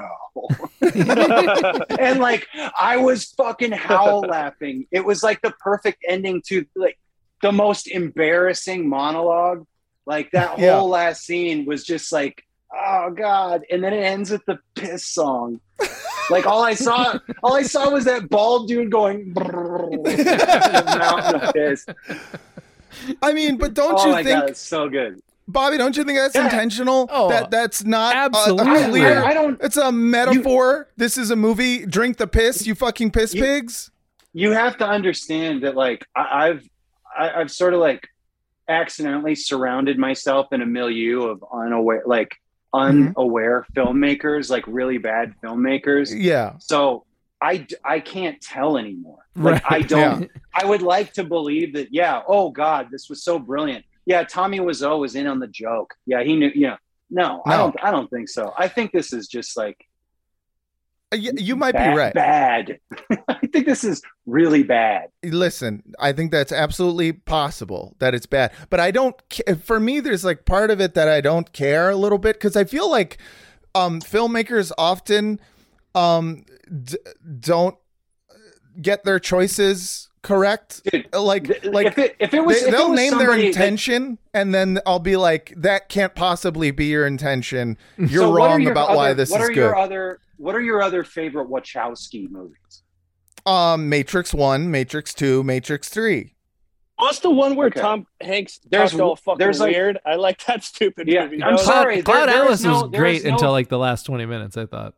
and 2.00 2.20
like, 2.20 2.48
I 2.80 2.98
was 2.98 3.26
fucking 3.38 3.72
howl 3.72 4.22
laughing. 4.28 4.88
It 4.92 5.06
was 5.06 5.24
like 5.24 5.42
the 5.42 5.52
perfect 5.60 6.04
ending 6.08 6.42
to 6.48 6.66
like 6.76 6.98
the 7.42 7.52
most 7.52 7.88
embarrassing 7.88 8.88
monologue. 8.90 9.66
Like 10.06 10.32
that 10.32 10.50
whole 10.50 10.60
Yeah. 10.60 10.80
last 10.82 11.24
scene 11.26 11.66
was 11.66 11.84
just 11.84 12.12
like, 12.12 12.44
oh 12.76 13.12
God. 13.12 13.64
And 13.72 13.84
then 13.84 13.94
it 13.94 14.04
ends 14.04 14.30
with 14.32 14.46
the 14.46 14.60
piss 14.76 15.06
song. 15.08 15.60
Like 16.30 16.46
all 16.48 16.64
I 16.64 16.74
saw, 16.74 17.20
all 17.44 17.56
I 17.56 17.62
saw 17.64 17.92
was 17.92 18.06
that 18.06 18.30
bald 18.30 18.68
dude 18.68 18.92
going 18.92 19.32
mountain 19.34 20.06
of 21.36 21.54
piss. 21.54 21.86
I 23.22 23.34
mean, 23.34 23.58
but 23.58 23.74
don't 23.74 24.00
oh 24.00 24.06
you 24.06 24.12
my 24.12 24.24
think, 24.24 24.40
god, 24.40 24.50
it's 24.50 24.60
so 24.60 24.90
good. 24.90 25.22
Bobby? 25.48 25.78
Don't 25.78 25.96
you 25.96 26.04
think 26.04 26.18
that's 26.18 26.36
Yeah. 26.36 26.46
intentional? 26.46 27.08
Oh, 27.12 27.30
that 27.30 27.52
that's 27.52 27.84
not 27.84 28.16
a- 28.16 28.20
a 28.20 28.22
absolutely. 28.24 29.02
clear. 29.02 29.24
I, 29.24 29.30
I 29.30 29.34
don't. 29.34 29.62
it's 29.62 29.78
a 29.78 29.92
metaphor. 29.92 30.90
this 30.98 31.18
is 31.18 31.30
a 31.32 31.36
movie. 31.36 31.86
Drink 31.86 32.18
the 32.18 32.28
piss, 32.28 32.66
you 32.66 32.76
fucking 32.76 33.12
piss 33.12 33.34
You- 33.34 33.44
pigs. 33.44 33.92
You 34.34 34.52
have 34.52 34.78
to 34.80 34.86
understand 34.86 35.64
that, 35.64 35.76
like, 35.76 36.06
I, 36.14 36.50
I've, 36.50 36.70
I, 37.18 37.40
I've 37.40 37.52
sort 37.52 37.74
of 37.74 37.80
like 37.80 38.06
accidentally 38.68 39.34
surrounded 39.36 39.98
myself 39.98 40.48
in 40.52 40.62
a 40.62 40.66
milieu 40.66 41.24
of 41.24 41.44
unaware, 41.54 42.04
like 42.06 42.36
mm-hmm. 42.74 43.18
unaware 43.18 43.66
filmmakers, 43.74 44.50
like 44.50 44.66
really 44.68 44.98
bad 44.98 45.34
filmmakers. 45.42 46.14
Yeah. 46.14 46.54
So 46.60 47.06
I, 47.42 47.68
I 47.84 48.00
can't 48.00 48.42
tell 48.42 48.78
anymore. 48.78 49.20
Like 49.36 49.64
Right. 49.64 49.72
I 49.72 49.82
don't. 49.82 50.32
I 50.54 50.66
would 50.66 50.82
like 50.82 51.14
to 51.14 51.24
believe 51.24 51.74
that. 51.74 51.90
Yeah. 51.94 52.22
Oh 52.28 52.50
God, 52.50 52.88
this 52.92 53.10
was 53.10 53.24
so 53.24 53.38
brilliant. 53.38 53.86
Yeah, 54.06 54.24
Tommy 54.24 54.60
Wiseau 54.60 55.00
was 55.00 55.16
in 55.16 55.28
on 55.28 55.40
the 55.40 55.48
joke. 55.48 55.94
Yeah, 56.06 56.24
he 56.24 56.36
knew. 56.36 56.52
You 56.56 56.68
know. 56.68 56.78
No, 57.10 57.42
I 57.46 57.58
don't. 57.58 57.76
I 57.84 57.92
don't 57.92 58.10
think 58.10 58.30
so. 58.30 58.54
I 58.58 58.68
think 58.68 58.92
this 58.92 59.14
is 59.14 59.28
just 59.28 59.56
like 59.56 59.86
Uh, 61.12 61.18
You 61.18 61.56
might 61.56 61.74
bad, 61.74 61.92
be 61.92 61.98
right. 61.98 62.14
Bad. 62.14 62.80
I 63.28 63.46
think 63.48 63.66
this 63.68 63.84
is 63.84 64.02
really 64.26 64.64
bad. 64.64 65.10
Listen, 65.24 65.84
I 66.00 66.14
think 66.14 66.32
that's 66.32 66.52
absolutely 66.52 67.14
possible 67.14 67.96
that 68.00 68.16
it's 68.16 68.26
bad, 68.26 68.52
but 68.70 68.80
I 68.80 68.90
don't. 68.92 69.16
For 69.62 69.80
me, 69.80 70.00
there's 70.00 70.26
like 70.26 70.46
part 70.46 70.72
of 70.72 70.82
it 70.82 70.94
that 70.96 71.08
I 71.08 71.22
don't 71.22 71.52
care 71.54 71.90
a 71.92 71.96
little 71.96 72.18
bit 72.18 72.38
because 72.38 72.56
I 72.56 72.64
feel 72.64 72.90
like 72.90 73.18
um, 73.76 74.02
filmmakers 74.02 74.72
often 74.78 75.40
um, 75.96 76.44
d- 76.84 76.98
don't 77.40 77.76
get 78.82 79.04
their 79.04 79.20
choices 79.20 80.10
correct. 80.22 80.82
Dude, 80.92 81.08
like, 81.14 81.46
th- 81.48 81.64
like 81.66 81.88
if 81.88 81.98
it- 81.98 82.16
if 82.20 82.34
it 82.34 82.44
was- 82.44 82.62
they, 82.62 82.68
if 82.68 82.74
it 82.74 82.78
will 82.78 82.90
was 82.92 82.98
name 83.00 83.12
their 83.18 83.28
somebody 83.28 83.42
that- 83.44 83.48
intention, 83.48 84.18
and 84.34 84.54
then 84.54 84.80
I'll 84.86 85.00
be 85.00 85.16
like, 85.18 85.54
"That 85.56 85.88
can't 85.90 86.14
possibly 86.16 86.72
be 86.72 86.86
your 86.86 87.06
intention. 87.08 87.78
You're 87.98 88.24
So 88.24 88.34
wrong 88.34 88.62
your 88.62 88.72
about 88.72 88.90
other- 88.90 88.98
why 88.98 89.14
this 89.14 89.30
what 89.30 89.42
is 89.42 89.46
are 89.50 89.54
good." 89.54 89.56
your 89.58 89.76
other 89.78 90.20
What 90.38 90.54
are 90.56 90.62
your 90.62 90.82
other 90.82 91.04
favorite 91.06 91.48
Wachowski 91.50 92.30
movies? 92.30 92.84
um, 93.46 93.88
Matrix 93.88 94.34
One, 94.34 94.70
Matrix 94.72 95.14
Two, 95.14 95.44
Matrix 95.44 95.88
Three. 95.90 96.34
What's 96.98 97.20
the 97.20 97.30
one 97.30 97.56
where 97.56 97.68
Okay. 97.68 97.80
Tom 97.82 98.08
Hanks 98.22 98.60
There's- 98.70 98.92
talked 98.92 99.02
all 99.02 99.16
fucking 99.18 99.38
there's, 99.40 99.60
like- 99.60 99.74
weird? 99.74 100.00
I 100.06 100.16
like 100.16 100.44
that 100.46 100.64
stupid 100.64 101.08
Yeah, 101.08 101.26
movie. 101.26 101.36
I'm 101.36 101.40
That 101.42 101.52
was- 101.54 101.66
sorry. 101.66 102.02
Cloud, 102.02 102.14
Cloud 102.16 102.28
there- 102.30 102.36
there 102.36 102.44
Atlas 102.46 102.64
no- 102.64 102.82
was 102.84 102.92
great 102.92 103.18
is 103.18 103.26
no- 103.26 103.32
until 103.34 103.52
like 103.52 103.70
the 103.70 103.78
last 103.78 104.04
20 104.06 104.26
minutes, 104.26 104.58
I 104.58 104.66
thought. 104.66 104.96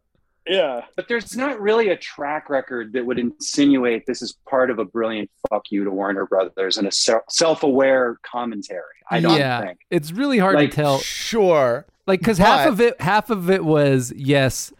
Yeah. 0.49 0.81
But 0.95 1.07
there's 1.07 1.35
not 1.35 1.59
really 1.59 1.89
a 1.89 1.97
track 1.97 2.49
record 2.49 2.93
that 2.93 3.05
would 3.05 3.19
insinuate 3.19 4.05
this 4.05 4.21
is 4.21 4.37
part 4.49 4.69
of 4.69 4.79
a 4.79 4.85
brilliant 4.85 5.29
fuck 5.49 5.63
you 5.69 5.83
to 5.83 5.91
Warner 5.91 6.25
Brothers 6.25 6.77
and 6.77 6.87
a 6.87 6.91
self-aware 6.91 8.19
commentary. 8.23 8.81
I 9.09 9.19
don't 9.19 9.37
yeah, 9.37 9.61
think. 9.61 9.79
it's 9.89 10.11
really 10.11 10.37
hard 10.37 10.55
Like, 10.55 10.71
to 10.71 10.75
tell. 10.75 10.99
Sure. 10.99 11.85
Like, 12.05 12.19
because 12.19 12.37
half 12.37 12.67
of 12.67 12.81
it, 12.81 12.99
half 13.01 13.29
of 13.29 13.49
it 13.49 13.63
was 13.63 14.13
yes, 14.15 14.71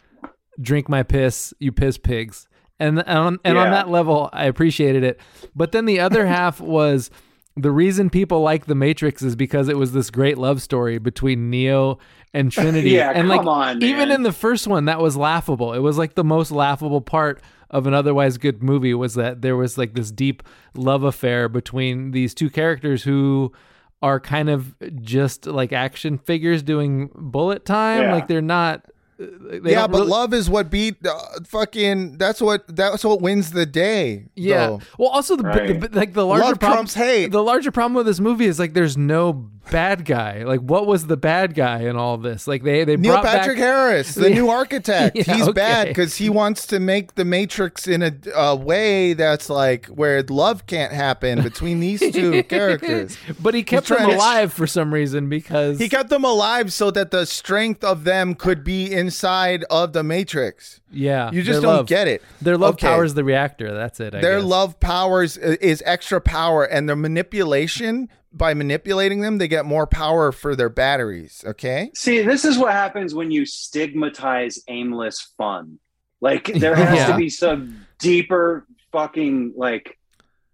drink 0.60 0.88
my 0.88 1.02
piss, 1.02 1.52
you 1.58 1.72
piss 1.72 1.98
pigs, 1.98 2.48
and 2.80 2.98
and 3.00 3.18
on, 3.18 3.38
and 3.44 3.58
on 3.58 3.70
that 3.70 3.88
level, 3.88 4.30
I 4.32 4.46
appreciated 4.46 5.04
it. 5.04 5.20
But 5.54 5.72
then 5.72 5.84
the 5.84 6.00
other 6.00 6.26
half 6.38 6.60
was 6.60 7.10
the 7.58 7.70
reason 7.70 8.10
people 8.10 8.40
like 8.42 8.66
the 8.66 8.74
Matrix 8.74 9.22
is 9.22 9.36
because 9.36 9.68
it 9.68 9.76
was 9.76 9.92
this 9.92 10.10
great 10.10 10.38
love 10.38 10.62
story 10.62 10.98
between 10.98 11.50
Neo 11.50 11.98
and 12.32 12.50
Trinity. 12.52 12.90
Yeah, 12.90 13.10
and 13.14 13.28
like 13.28 13.44
on, 13.46 13.82
even 13.82 14.10
in 14.10 14.22
the 14.22 14.32
first 14.32 14.66
one, 14.66 14.86
that 14.86 15.00
was 15.00 15.16
laughable. 15.16 15.72
It 15.72 15.80
was 15.80 15.98
like 15.98 16.14
the 16.14 16.24
most 16.24 16.50
laughable 16.50 17.00
part 17.00 17.42
of 17.70 17.86
an 17.86 17.94
otherwise 17.94 18.38
good 18.38 18.62
movie 18.62 18.94
was 18.94 19.14
that 19.14 19.42
there 19.42 19.56
was 19.56 19.76
like 19.76 19.94
this 19.94 20.10
deep 20.10 20.42
love 20.74 21.02
affair 21.02 21.48
between 21.48 22.12
these 22.12 22.32
two 22.34 22.48
characters 22.48 23.02
who 23.02 23.52
are 24.00 24.20
kind 24.20 24.48
of 24.48 24.74
just 25.02 25.46
like 25.46 25.72
action 25.72 26.18
figures 26.18 26.62
doing 26.62 27.10
bullet 27.14 27.64
time. 27.64 28.02
Yeah. 28.02 28.14
Like 28.14 28.28
they're 28.28 28.40
not. 28.40 28.86
They 29.18 29.72
yeah, 29.72 29.88
but 29.88 29.98
really- 29.98 30.10
love 30.10 30.32
is 30.32 30.48
what 30.48 30.70
beat 30.70 31.04
uh, 31.04 31.18
fucking. 31.44 32.18
That's 32.18 32.40
what 32.40 32.64
that's 32.74 33.02
what 33.04 33.20
wins 33.20 33.50
the 33.50 33.66
day. 33.66 34.26
Yeah. 34.36 34.66
though. 34.68 34.80
Well, 34.98 35.08
also 35.08 35.34
the, 35.34 35.42
Right. 35.42 35.80
the 35.80 35.88
like 35.92 36.12
the 36.12 36.24
larger 36.24 36.44
Love 36.44 36.60
problem, 36.60 36.76
trumps 36.78 36.94
hate. 36.94 37.32
The 37.32 37.42
larger 37.42 37.72
problem 37.72 37.94
with 37.94 38.06
this 38.06 38.20
movie 38.20 38.46
is 38.46 38.60
like 38.60 38.74
there's 38.74 38.96
no 38.96 39.50
bad 39.70 40.04
guy. 40.04 40.42
Like 40.44 40.60
what 40.60 40.86
was 40.86 41.06
the 41.06 41.16
bad 41.16 41.54
guy 41.54 41.80
in 41.82 41.96
all 41.96 42.16
this? 42.18 42.46
Like 42.46 42.62
they 42.62 42.84
they 42.84 42.96
Neil 42.96 43.20
Patrick 43.22 43.56
back, 43.58 43.64
Harris, 43.64 44.14
the 44.14 44.28
Yeah. 44.30 44.34
new 44.36 44.48
architect. 44.50 45.16
Yeah, 45.16 45.34
He's 45.36 45.48
bad 45.50 45.88
because 45.88 46.16
he 46.16 46.28
wants 46.30 46.66
to 46.68 46.80
make 46.80 47.14
the 47.14 47.24
Matrix 47.24 47.86
in 47.86 48.02
a, 48.02 48.12
a 48.34 48.56
way 48.56 49.12
that's 49.14 49.48
like 49.50 49.86
where 49.86 50.22
love 50.24 50.66
can't 50.66 50.92
happen 50.92 51.42
between 51.42 51.80
these 51.80 52.00
two 52.12 52.42
characters. 52.44 53.16
but 53.40 53.54
he 53.54 53.62
kept 53.62 53.88
them 53.88 53.96
trying 53.98 54.10
to- 54.10 54.16
alive 54.16 54.52
for 54.52 54.66
some 54.66 54.92
reason 54.92 55.28
because 55.28 55.78
He 55.78 55.88
kept 55.88 56.10
them 56.10 56.24
alive 56.24 56.72
so 56.72 56.90
that 56.90 57.10
the 57.10 57.24
strength 57.26 57.82
of 57.84 58.04
them 58.04 58.34
could 58.34 58.64
be 58.64 58.92
inside 58.92 59.64
of 59.70 59.92
the 59.92 60.02
Matrix. 60.02 60.80
yeah 60.90 61.30
You 61.30 61.42
just 61.42 61.62
don't 61.62 61.76
love- 61.76 61.86
get 61.86 62.08
it. 62.08 62.22
Their 62.40 62.56
love 62.56 62.74
Okay. 62.74 62.86
powers 62.86 63.14
the 63.14 63.24
reactor. 63.24 63.74
That's 63.74 64.00
it. 64.00 64.14
I 64.14 64.20
Their 64.20 64.38
guess. 64.40 64.48
love 64.48 64.80
powers 64.80 65.36
uh, 65.38 65.56
is 65.60 65.82
extra 65.86 66.20
power, 66.20 66.64
and 66.64 66.88
their 66.88 66.96
manipulation 66.96 68.08
by 68.32 68.54
manipulating 68.54 69.20
them, 69.20 69.38
they 69.38 69.48
get 69.48 69.64
more 69.64 69.86
power 69.86 70.32
for 70.32 70.54
their 70.54 70.68
batteries. 70.68 71.42
Okay. 71.46 71.90
See, 71.94 72.22
this 72.22 72.44
is 72.44 72.58
what 72.58 72.72
happens 72.72 73.14
when 73.14 73.30
you 73.30 73.44
stigmatize 73.46 74.58
aimless 74.68 75.32
fun. 75.38 75.78
Like 76.20 76.46
there 76.46 76.74
has 76.74 76.96
Yeah. 76.96 77.06
to 77.12 77.16
be 77.16 77.28
some 77.30 77.86
deeper 77.98 78.66
fucking 78.92 79.54
like 79.56 79.98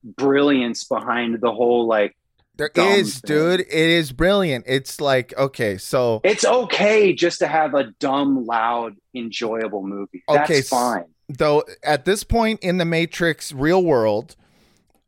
brilliance 0.02 0.84
behind 0.84 1.40
the 1.40 1.50
whole 1.52 1.86
like 1.86 2.16
there 2.56 2.70
is, 2.76 3.18
thing. 3.18 3.28
dude. 3.28 3.60
It 3.60 3.68
is 3.72 4.12
brilliant. 4.12 4.64
It's 4.68 5.00
like 5.00 5.36
okay, 5.36 5.76
so 5.76 6.20
it's 6.22 6.44
okay 6.44 7.12
just 7.12 7.40
to 7.40 7.48
have 7.48 7.74
a 7.74 7.84
dumb, 7.98 8.46
loud, 8.46 8.94
enjoyable 9.14 9.82
movie. 9.84 10.22
That's 10.28 10.50
Okay, 10.50 10.60
fine. 10.62 11.04
though 11.28 11.64
at 11.82 12.04
this 12.04 12.22
point 12.22 12.60
in 12.60 12.76
the 12.78 12.84
Matrix 12.84 13.52
real 13.52 13.82
world, 13.82 14.36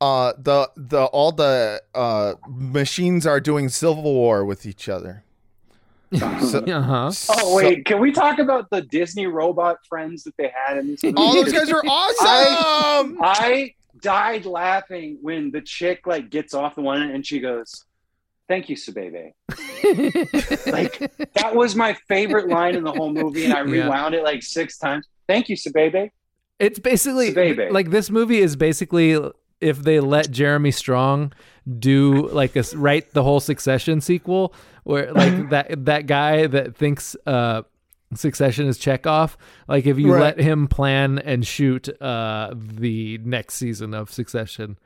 uh, 0.01 0.33
the 0.39 0.71
the 0.77 1.05
all 1.07 1.33
the 1.33 1.83
uh 1.95 2.35
machines 2.49 3.27
are 3.27 3.41
doing 3.41 3.69
civil 3.69 4.03
war 4.03 4.45
with 4.45 4.67
each 4.67 4.89
other. 4.89 5.25
So- 6.13 6.61
Uh-huh. 6.61 7.11
Oh 7.31 7.57
wait, 7.57 7.85
can 7.85 7.99
we 8.01 8.13
talk 8.13 8.39
about 8.39 8.71
the 8.71 8.83
Disney 8.83 9.27
robot 9.27 9.79
friends 9.89 10.23
that 10.25 10.37
they 10.37 10.53
had 10.55 10.79
in 10.79 10.87
this 10.89 11.03
movie? 11.03 11.15
all 11.17 11.35
those 11.35 11.53
guys 11.53 11.71
are 11.71 11.83
awesome. 11.89 13.19
I 13.21 13.75
died 14.03 14.45
laughing 14.47 15.19
when 15.23 15.51
the 15.51 15.61
chick 15.63 16.07
like 16.07 16.31
gets 16.31 16.55
off 16.55 16.75
the 16.77 16.83
one 16.83 17.03
and 17.03 17.27
she 17.27 17.41
goes, 17.41 17.85
"Thank 18.49 18.69
you, 18.69 18.77
Sabebe." 18.77 19.33
like 20.71 20.99
that 21.35 21.55
was 21.55 21.75
my 21.75 21.95
favorite 22.09 22.49
line 22.49 22.77
in 22.77 22.85
the 22.85 22.93
whole 22.93 23.13
movie, 23.13 23.45
and 23.45 23.55
I 23.55 23.59
Yeah. 23.65 23.85
rewound 23.85 24.15
it 24.15 24.23
like 24.23 24.43
six 24.43 24.79
times. 24.79 25.07
Thank 25.29 25.49
you, 25.49 25.57
Sabebe. 25.57 26.11
It's 26.59 26.79
basically 26.79 27.33
Baby. 27.35 27.69
like 27.71 27.91
this 27.91 28.11
movie 28.11 28.39
is 28.39 28.57
basically 28.57 29.19
if 29.61 29.79
they 29.83 30.01
let 30.01 30.31
Jeremy 30.31 30.71
Strong 30.71 31.33
do 31.79 32.29
like 32.29 32.55
a 32.57 32.61
s- 32.61 32.75
write 32.75 33.13
the 33.13 33.23
whole 33.23 33.41
Succession 33.41 34.01
sequel, 34.01 34.55
where 34.85 35.13
like 35.13 35.49
that 35.51 35.85
that 35.87 36.07
guy 36.07 36.47
that 36.47 36.77
thinks 36.77 37.17
uh, 37.27 37.63
Succession 38.15 38.67
is 38.69 38.79
Chekhov, 38.79 39.37
like 39.69 39.87
if 39.87 39.99
you 39.99 40.13
Right. 40.13 40.21
let 40.21 40.39
him 40.41 40.69
plan 40.69 41.19
and 41.19 41.47
shoot 41.47 41.89
uh, 42.01 42.55
the 42.57 43.19
next 43.25 43.55
season 43.55 43.95
of 43.95 44.11
Succession. 44.13 44.79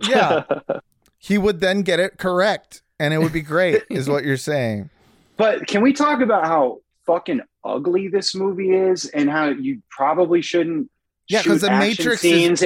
yeah, 0.00 0.42
he 1.18 1.38
would 1.38 1.60
then 1.60 1.82
get 1.82 2.00
it 2.00 2.18
correct, 2.18 2.82
and 2.98 3.14
it 3.14 3.18
would 3.18 3.32
be 3.32 3.40
great. 3.42 3.82
is 3.90 4.08
what 4.08 4.24
you're 4.24 4.36
saying? 4.36 4.90
But 5.36 5.66
can 5.66 5.82
we 5.82 5.92
talk 5.92 6.20
about 6.20 6.46
how 6.46 6.78
fucking 7.06 7.40
ugly 7.64 8.06
this 8.06 8.36
movie 8.36 8.70
is 8.70 9.06
and 9.06 9.28
how 9.28 9.48
you 9.48 9.82
probably 9.90 10.42
shouldn't 10.42 10.88
yeah, 11.28 11.42
because 11.42 11.62
The 11.62 11.72
action 11.72 11.88
Matrix 11.88 12.24
is- 12.24 12.30
scenes 12.30 12.62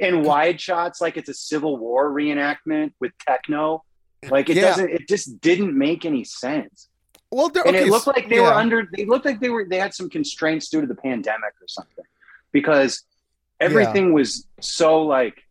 in 0.00 0.14
in 0.16 0.22
wide 0.22 0.60
shots 0.60 1.00
like 1.00 1.16
it's 1.16 1.28
a 1.28 1.34
Civil 1.34 1.76
War 1.76 2.10
reenactment 2.10 2.92
with 3.00 3.12
techno. 3.26 3.84
Like 4.28 4.50
it 4.50 4.56
Yeah. 4.56 4.62
doesn't. 4.62 4.90
It 4.90 5.08
just 5.08 5.40
didn't 5.40 5.76
make 5.76 6.04
any 6.04 6.24
sense. 6.24 6.88
Well, 7.30 7.46
and 7.46 7.58
okay, 7.58 7.84
it 7.84 7.88
looked 7.88 8.06
like 8.08 8.28
they 8.28 8.40
were 8.40 8.52
under. 8.52 8.88
They 8.96 9.04
looked 9.04 9.24
like 9.24 9.40
they 9.40 9.50
were. 9.50 9.64
They 9.64 9.78
had 9.78 9.94
some 9.94 10.10
constraints 10.10 10.68
due 10.68 10.80
to 10.80 10.86
the 10.86 10.96
pandemic 10.96 11.54
or 11.60 11.68
something, 11.68 12.04
because 12.52 13.04
everything 13.60 14.12
was 14.12 14.46
so 14.60 15.02
like. 15.02 15.42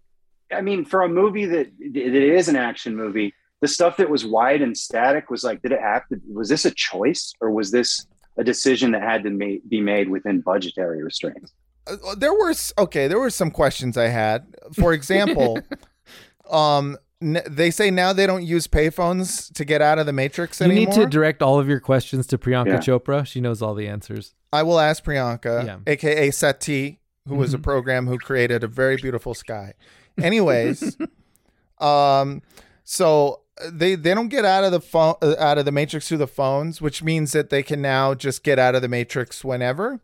I 0.51 0.61
mean, 0.61 0.83
for 0.83 1.03
a 1.03 1.09
movie 1.09 1.45
that 1.45 1.67
that 1.93 2.13
is 2.13 2.47
an 2.49 2.55
action 2.55 2.95
movie, 2.95 3.33
the 3.61 3.67
stuff 3.67 3.97
that 3.97 4.09
was 4.09 4.25
wide 4.25 4.61
and 4.61 4.75
static 4.77 5.29
was 5.29 5.43
like, 5.43 5.61
did 5.61 5.71
it 5.71 5.79
have 5.79 6.07
to? 6.09 6.19
Was 6.31 6.49
this 6.49 6.65
a 6.65 6.71
choice 6.71 7.33
or 7.39 7.51
was 7.51 7.71
this 7.71 8.05
a 8.37 8.43
decision 8.43 8.91
that 8.91 9.01
had 9.03 9.23
to 9.23 9.29
ma- 9.29 9.61
be 9.67 9.79
made 9.79 10.09
within 10.09 10.41
budgetary 10.41 11.03
restraints? 11.03 11.53
Uh, 11.89 12.15
there 12.15 12.33
were 12.33 12.53
okay 12.77 13.07
there 13.07 13.19
were 13.19 13.29
some 13.29 13.49
questions 13.51 13.97
i 13.97 14.07
had 14.07 14.45
for 14.73 14.93
example 14.93 15.59
um 16.51 16.97
n- 17.21 17.41
they 17.49 17.71
say 17.71 17.89
now 17.91 18.13
they 18.13 18.27
don't 18.27 18.43
use 18.43 18.67
payphones 18.67 19.51
to 19.53 19.65
get 19.65 19.81
out 19.81 19.97
of 19.99 20.05
the 20.05 20.13
matrix 20.13 20.59
You 20.59 20.65
anymore 20.65 20.81
You 20.81 20.87
need 20.87 20.95
to 21.03 21.05
direct 21.09 21.41
all 21.41 21.59
of 21.59 21.67
your 21.67 21.79
questions 21.79 22.27
to 22.27 22.37
Priyanka 22.37 22.67
Yeah. 22.67 22.77
Chopra. 22.79 23.25
She 23.25 23.41
knows 23.41 23.61
all 23.61 23.73
the 23.75 23.87
answers. 23.87 24.33
i 24.53 24.61
will 24.63 24.79
ask 24.79 25.03
priyanka 25.03 25.65
Yeah. 25.65 25.77
aka 25.93 26.31
sati 26.31 26.99
who 27.27 27.35
was 27.35 27.53
a 27.53 27.57
Mhm. 27.57 27.63
program 27.63 28.07
who 28.07 28.17
created 28.17 28.63
a 28.63 28.67
very 28.67 28.95
beautiful 28.97 29.33
sky 29.33 29.73
anyways 30.21 30.97
um 31.79 32.41
so 32.83 33.41
uh, 33.61 33.69
they 33.71 33.95
they 33.95 34.13
don't 34.13 34.29
get 34.29 34.45
out 34.45 34.63
of 34.63 34.71
the 34.71 34.81
phone 34.81 35.15
uh, 35.21 35.35
out 35.39 35.57
of 35.57 35.65
the 35.65 35.71
matrix 35.71 36.07
through 36.07 36.17
the 36.17 36.27
phones 36.27 36.81
which 36.81 37.03
means 37.03 37.31
that 37.31 37.49
they 37.49 37.63
can 37.63 37.81
now 37.81 38.13
just 38.13 38.43
get 38.43 38.57
out 38.59 38.75
of 38.75 38.81
the 38.81 38.87
matrix 38.87 39.43
whenever 39.43 39.99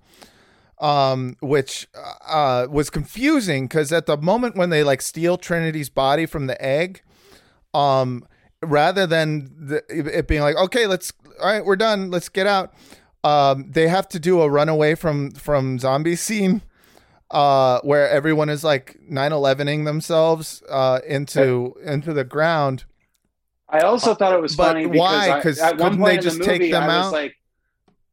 um 0.85 1.35
which 1.41 1.87
uh 2.27 2.67
was 2.69 2.89
confusing 2.89 3.65
because 3.65 3.91
at 3.91 4.05
the 4.05 4.17
moment 4.17 4.55
when 4.55 4.69
they 4.69 4.83
like 4.83 5.01
steal 5.01 5.37
trinity's 5.37 5.89
body 5.89 6.25
from 6.25 6.45
the 6.47 6.61
egg 6.63 7.01
um 7.73 8.23
rather 8.61 9.07
than 9.07 9.49
the, 9.69 9.83
it 9.89 10.27
being 10.27 10.41
like 10.41 10.55
okay 10.57 10.85
let's 10.85 11.11
all 11.41 11.47
right 11.51 11.65
we're 11.65 11.75
done 11.75 12.11
let's 12.11 12.29
get 12.29 12.45
out 12.45 12.73
um 13.23 13.71
they 13.71 13.87
have 13.87 14.07
to 14.07 14.19
do 14.19 14.41
a 14.41 14.49
runaway 14.49 14.93
from 14.95 15.31
from 15.31 15.79
zombie 15.79 16.15
scene 16.27 16.61
uh 17.31 17.79
where 17.81 18.07
everyone 18.09 18.49
is 18.49 18.63
like 18.63 18.97
9-11ing 19.11 19.85
themselves 19.85 20.61
uh 20.69 20.99
into 21.07 21.73
into 21.83 22.13
the 22.13 22.23
ground 22.23 22.85
I 23.67 23.79
also 23.79 24.13
thought 24.13 24.33
it 24.33 24.39
was 24.41 24.55
But 24.55 24.73
funny 24.73 24.85
why? 24.85 25.39
'Cause 25.41 25.57
at 25.59 25.77
one 25.77 25.93
couldn't 25.93 26.05
they 26.05 26.17
just 26.19 26.37
the 26.37 26.45
take 26.45 26.71
them 26.71 26.83
I 26.83 26.97
out? 26.99 27.11
like, 27.11 27.33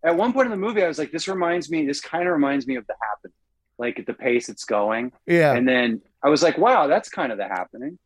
at 0.04 0.16
one 0.16 0.32
point 0.32 0.46
in 0.46 0.50
the 0.50 0.56
movie, 0.56 0.82
I 0.82 0.88
was 0.88 0.98
like, 0.98 1.10
this 1.12 1.28
reminds 1.28 1.70
me, 1.70 1.86
this 1.86 2.00
kind 2.00 2.26
of 2.26 2.32
reminds 2.32 2.66
me 2.66 2.76
of 2.76 2.86
the 2.86 2.94
happening, 3.00 3.32
like 3.78 3.98
at 3.98 4.06
the 4.06 4.14
pace 4.14 4.48
it's 4.48 4.64
going. 4.64 5.12
Yeah. 5.26 5.54
And 5.54 5.66
then 5.68 6.02
I 6.22 6.28
was 6.28 6.42
like, 6.42 6.58
wow, 6.58 6.86
that's 6.86 7.08
kind 7.08 7.30
of 7.32 7.38
the 7.38 7.46
happening. 7.48 7.98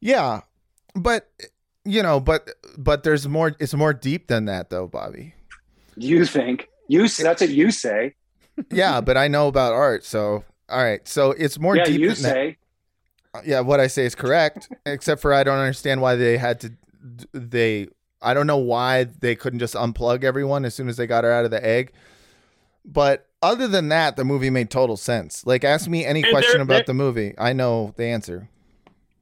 yeah 0.00 0.40
but 0.94 1.28
you 1.84 2.02
know 2.02 2.18
but 2.20 2.48
but 2.78 3.02
there's 3.02 3.28
more 3.28 3.54
it's 3.60 3.74
more 3.74 3.92
deep 3.92 4.28
than 4.28 4.46
that 4.46 4.70
though 4.70 4.86
bobby 4.86 5.34
You 5.96 6.24
think 6.24 6.68
you? 6.88 7.02
That's 7.08 7.40
what 7.40 7.50
you 7.50 7.70
say. 7.70 8.14
yeah 8.70 9.00
but 9.02 9.16
i 9.18 9.28
know 9.28 9.48
about 9.48 9.72
art 9.74 10.04
so 10.04 10.44
all 10.70 10.82
right 10.82 11.06
so 11.06 11.32
it's 11.32 11.58
more 11.58 11.76
yeah, 11.76 11.84
deep 11.84 12.00
you 12.00 12.12
than 12.14 12.22
that. 12.22 12.32
say. 12.32 12.56
yeah 13.44 13.60
what 13.60 13.78
i 13.80 13.86
say 13.86 14.04
is 14.06 14.14
correct 14.14 14.70
except 14.86 15.20
for 15.20 15.34
i 15.34 15.42
don't 15.44 15.58
understand 15.58 16.00
why 16.00 16.14
they 16.16 16.38
had 16.38 16.60
to 16.60 16.72
they 17.32 17.86
i 18.22 18.32
don't 18.34 18.46
know 18.46 18.56
why 18.56 19.04
they 19.04 19.34
couldn't 19.34 19.58
just 19.58 19.74
unplug 19.74 20.24
everyone 20.24 20.64
as 20.64 20.74
soon 20.74 20.88
as 20.88 20.96
they 20.96 21.06
got 21.06 21.24
her 21.24 21.32
out 21.32 21.44
of 21.44 21.50
the 21.50 21.64
egg. 21.64 21.92
But 22.84 23.26
other 23.42 23.66
than 23.68 23.88
that 23.88 24.16
the 24.16 24.24
movie 24.24 24.50
made 24.50 24.70
total 24.70 24.96
sense. 24.96 25.44
Like 25.44 25.64
ask 25.64 25.88
me 25.88 26.04
any 26.04 26.22
And 26.22 26.30
question 26.32 26.60
about 26.60 26.86
the 26.86 26.94
movie. 26.94 27.34
I 27.36 27.52
know 27.52 27.92
the 27.96 28.04
answer. 28.04 28.48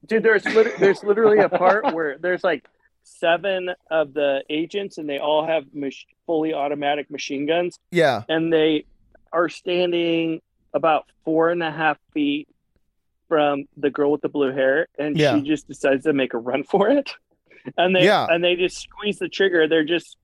Dude 0.05 0.23
there's 0.23 0.45
lit- 0.45 0.77
there's 0.77 1.03
literally 1.03 1.39
a 1.39 1.49
part 1.49 1.93
where 1.93 2.17
there's 2.19 2.43
like 2.43 2.67
seven 3.03 3.71
of 3.91 4.13
the 4.13 4.43
agents 4.49 4.97
and 4.97 5.09
they 5.09 5.17
all 5.19 5.45
have 5.45 5.65
mach- 5.73 5.93
fully 6.25 6.53
automatic 6.53 7.09
machine 7.09 7.45
guns. 7.47 7.79
Yeah. 7.91 8.23
And 8.29 8.53
they 8.53 8.85
are 9.33 9.49
standing 9.49 10.41
about 10.73 11.05
four 11.23 11.49
and 11.49 11.61
a 11.63 11.71
half 11.71 11.97
feet 12.13 12.47
from 13.27 13.65
the 13.77 13.89
girl 13.89 14.11
with 14.11 14.21
the 14.21 14.29
blue 14.29 14.51
hair 14.51 14.87
and 14.99 15.17
Yeah. 15.17 15.35
she 15.35 15.41
just 15.41 15.67
decides 15.67 16.03
to 16.03 16.13
make 16.13 16.33
a 16.35 16.37
run 16.37 16.63
for 16.63 16.89
it 16.89 17.15
and 17.77 17.95
they 17.95 18.05
Yeah. 18.05 18.27
and 18.29 18.43
they 18.43 18.55
just 18.55 18.77
squeeze 18.77 19.19
the 19.19 19.29
trigger 19.29 19.67
they're 19.67 19.83
just 19.83 20.17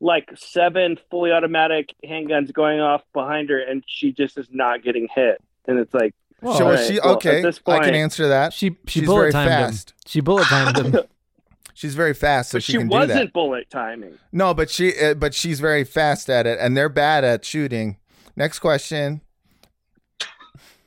like 0.00 0.30
seven 0.36 0.98
fully 1.10 1.32
automatic 1.32 1.94
handguns 2.04 2.52
going 2.52 2.80
off 2.80 3.02
behind 3.12 3.50
her 3.50 3.58
and 3.58 3.82
she 3.86 4.12
just 4.12 4.38
is 4.38 4.46
not 4.50 4.82
getting 4.82 5.08
hit 5.14 5.42
and 5.66 5.78
it's 5.78 5.92
like 5.92 6.14
so 6.42 6.70
right, 6.70 6.86
she 6.86 7.00
well, 7.00 7.10
at 7.12 7.16
okay 7.16 7.42
this 7.42 7.60
i 7.66 7.80
can 7.80 7.94
answer 7.96 8.28
that 8.28 8.52
She 8.52 8.70
she 8.86 9.00
She's 9.00 9.06
bullet 9.06 9.20
very 9.20 9.32
timed 9.32 9.48
fast. 9.48 9.90
him. 9.90 9.96
She 10.06 10.20
bullet 10.20 10.46
timed 10.46 10.76
him. 10.78 10.96
she's 11.74 11.94
very 11.96 12.14
fast 12.14 12.50
so 12.50 12.56
but 12.58 12.62
she, 12.62 12.72
she, 12.72 12.78
can 12.78 12.88
do 12.88 12.96
wasn't 12.96 13.32
bullet 13.32 13.68
timing 13.70 14.16
no 14.32 14.54
but 14.54 14.70
she 14.70 14.96
uh, 15.00 15.14
but 15.14 15.34
she's 15.34 15.58
very 15.58 15.82
fast 15.84 16.30
at 16.30 16.46
it 16.46 16.58
and 16.60 16.76
they're 16.76 16.88
bad 16.88 17.24
at 17.24 17.44
shooting 17.44 17.96
next 18.36 18.60
question 18.60 19.20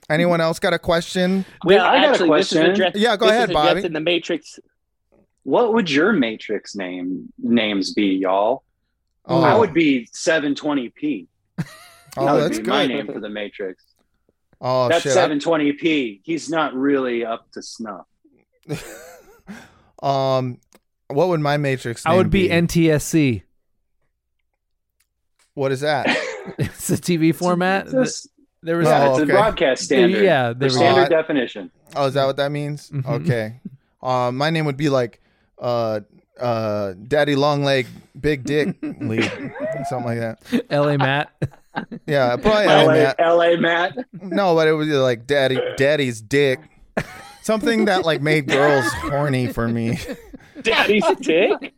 anyone 0.09 0.41
else 0.41 0.59
got 0.59 0.73
a 0.73 0.79
question 0.79 1.45
well 1.65 1.85
I 1.85 1.95
got 1.97 2.03
a 2.03 2.07
actually 2.11 2.37
this 2.39 2.51
is 2.51 2.57
question. 2.57 2.71
addressed, 2.71 2.97
Yeah, 2.97 3.15
go 3.17 3.27
ahead, 3.27 3.51
Bobby. 3.53 3.83
in 3.83 3.93
the 3.93 3.99
matrix 3.99 4.59
What 5.43 5.73
would 5.73 5.89
your 5.89 6.13
Matrix 6.13 6.75
name 6.75 7.31
names 7.39 7.93
be, 7.93 8.07
y'all? 8.15 8.63
Oh. 9.25 9.41
I 9.43 9.55
would 9.55 9.73
be 9.73 10.07
720p. 10.13 11.27
oh 11.59 11.65
that 12.25 12.33
would 12.33 12.43
that's 12.43 12.57
be 12.59 12.63
my 12.65 12.85
name 12.87 13.07
for 13.07 13.19
the 13.19 13.29
Matrix. 13.29 13.83
oh 14.59 14.87
That's 14.89 15.03
shit 15.03 15.13
720p. 15.15 16.21
He's 16.23 16.49
not 16.49 16.73
really 16.73 17.25
up 17.25 17.51
to 17.53 17.61
snuff. 17.61 18.05
Um, 20.01 20.57
what 21.09 21.27
would 21.27 21.41
my 21.41 21.57
matrix? 21.57 22.03
I 22.07 22.15
would 22.15 22.31
name 22.33 22.47
be 22.47 22.49
NTSC. 22.49 23.43
What 25.53 25.71
is 25.71 25.81
that? 25.81 26.07
It's 26.57 26.89
a 26.89 26.97
TV 26.97 27.35
format. 27.35 27.85
It's 27.93 28.25
a- 28.25 28.29
There 28.63 28.77
was 28.77 28.87
yeah, 28.87 29.03
Oh, 29.07 29.11
it's 29.11 29.19
okay. 29.21 29.31
a 29.31 29.35
broadcast 29.35 29.83
standard. 29.83 30.23
Yeah, 30.23 30.53
For 30.53 30.53
there 30.55 30.69
we 30.69 30.73
go. 30.73 30.79
standard 30.79 31.09
go. 31.09 31.15
definition. 31.21 31.71
Oh, 31.95 32.07
is 32.07 32.15
that 32.15 32.25
what 32.25 32.37
that 32.37 32.51
means? 32.51 32.89
Mhm. 32.89 33.05
Okay. 33.21 33.59
Uh, 34.01 34.31
my 34.31 34.49
name 34.49 34.65
would 34.65 34.75
be 34.75 34.89
like, 34.89 35.20
uh, 35.61 35.99
uh, 36.39 36.93
Daddy 37.07 37.35
Long 37.35 37.63
Leg, 37.63 37.87
Big 38.19 38.43
Dick 38.43 38.75
League, 38.81 39.31
something 39.87 40.05
like 40.05 40.19
that. 40.19 40.65
L.A. 40.69 40.97
Matt. 40.97 41.31
Yeah, 42.05 42.35
probably 42.35 42.65
LA, 42.65 42.83
LA 42.83 42.93
Matt. 42.93 43.19
LA 43.21 43.55
Matt. 43.55 43.97
No, 44.21 44.55
but 44.55 44.67
it 44.67 44.73
was 44.73 44.89
like 44.89 45.25
Daddy, 45.25 45.57
Daddy's 45.77 46.21
dick. 46.21 46.59
Something 47.43 47.85
that 47.85 48.03
like 48.03 48.21
made 48.21 48.49
girls 48.49 48.85
horny 48.91 49.47
for 49.47 49.69
me. 49.69 49.97
daddy's 50.63 51.05
dick 51.21 51.73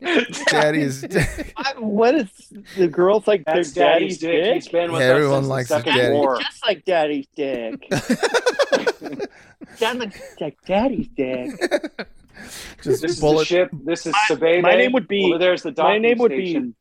Daddy's 0.50 1.00
dick. 1.08 1.54
I- 1.56 1.74
what 1.78 2.16
is 2.16 2.28
the 2.76 2.88
girls 2.88 3.28
like 3.28 3.44
That's 3.44 3.70
their 3.70 3.86
Daddy's 3.90 4.18
dick. 4.18 4.54
He's 4.54 4.66
been 4.68 4.90
with 4.90 5.00
Yeah, 5.00 5.06
everyone 5.10 5.46
likes 5.46 5.68
the 5.68 5.76
his 5.76 5.84
daddy. 5.84 6.12
War. 6.12 6.40
just 6.40 6.66
like 6.66 6.84
daddy's 6.84 7.28
dick 7.36 7.86
Sound 9.76 10.00
like, 10.00 10.40
like 10.40 10.58
daddy's 10.66 11.08
dick 11.16 11.52
Just 12.82 13.02
This 13.02 13.04
is 13.04 13.20
the 13.20 13.44
ship. 13.44 13.70
This 13.72 14.06
is 14.06 14.14
Sabebe. 14.28 14.62
my 14.62 14.74
name 14.74 14.92
would 14.92 15.08
be- 15.08 15.24
Over 15.26 15.38
there's 15.38 15.62
the 15.62 15.72
my 15.78 15.98
name 15.98 16.18
would 16.18 16.30
be- 16.32 16.50
station. 16.50 16.74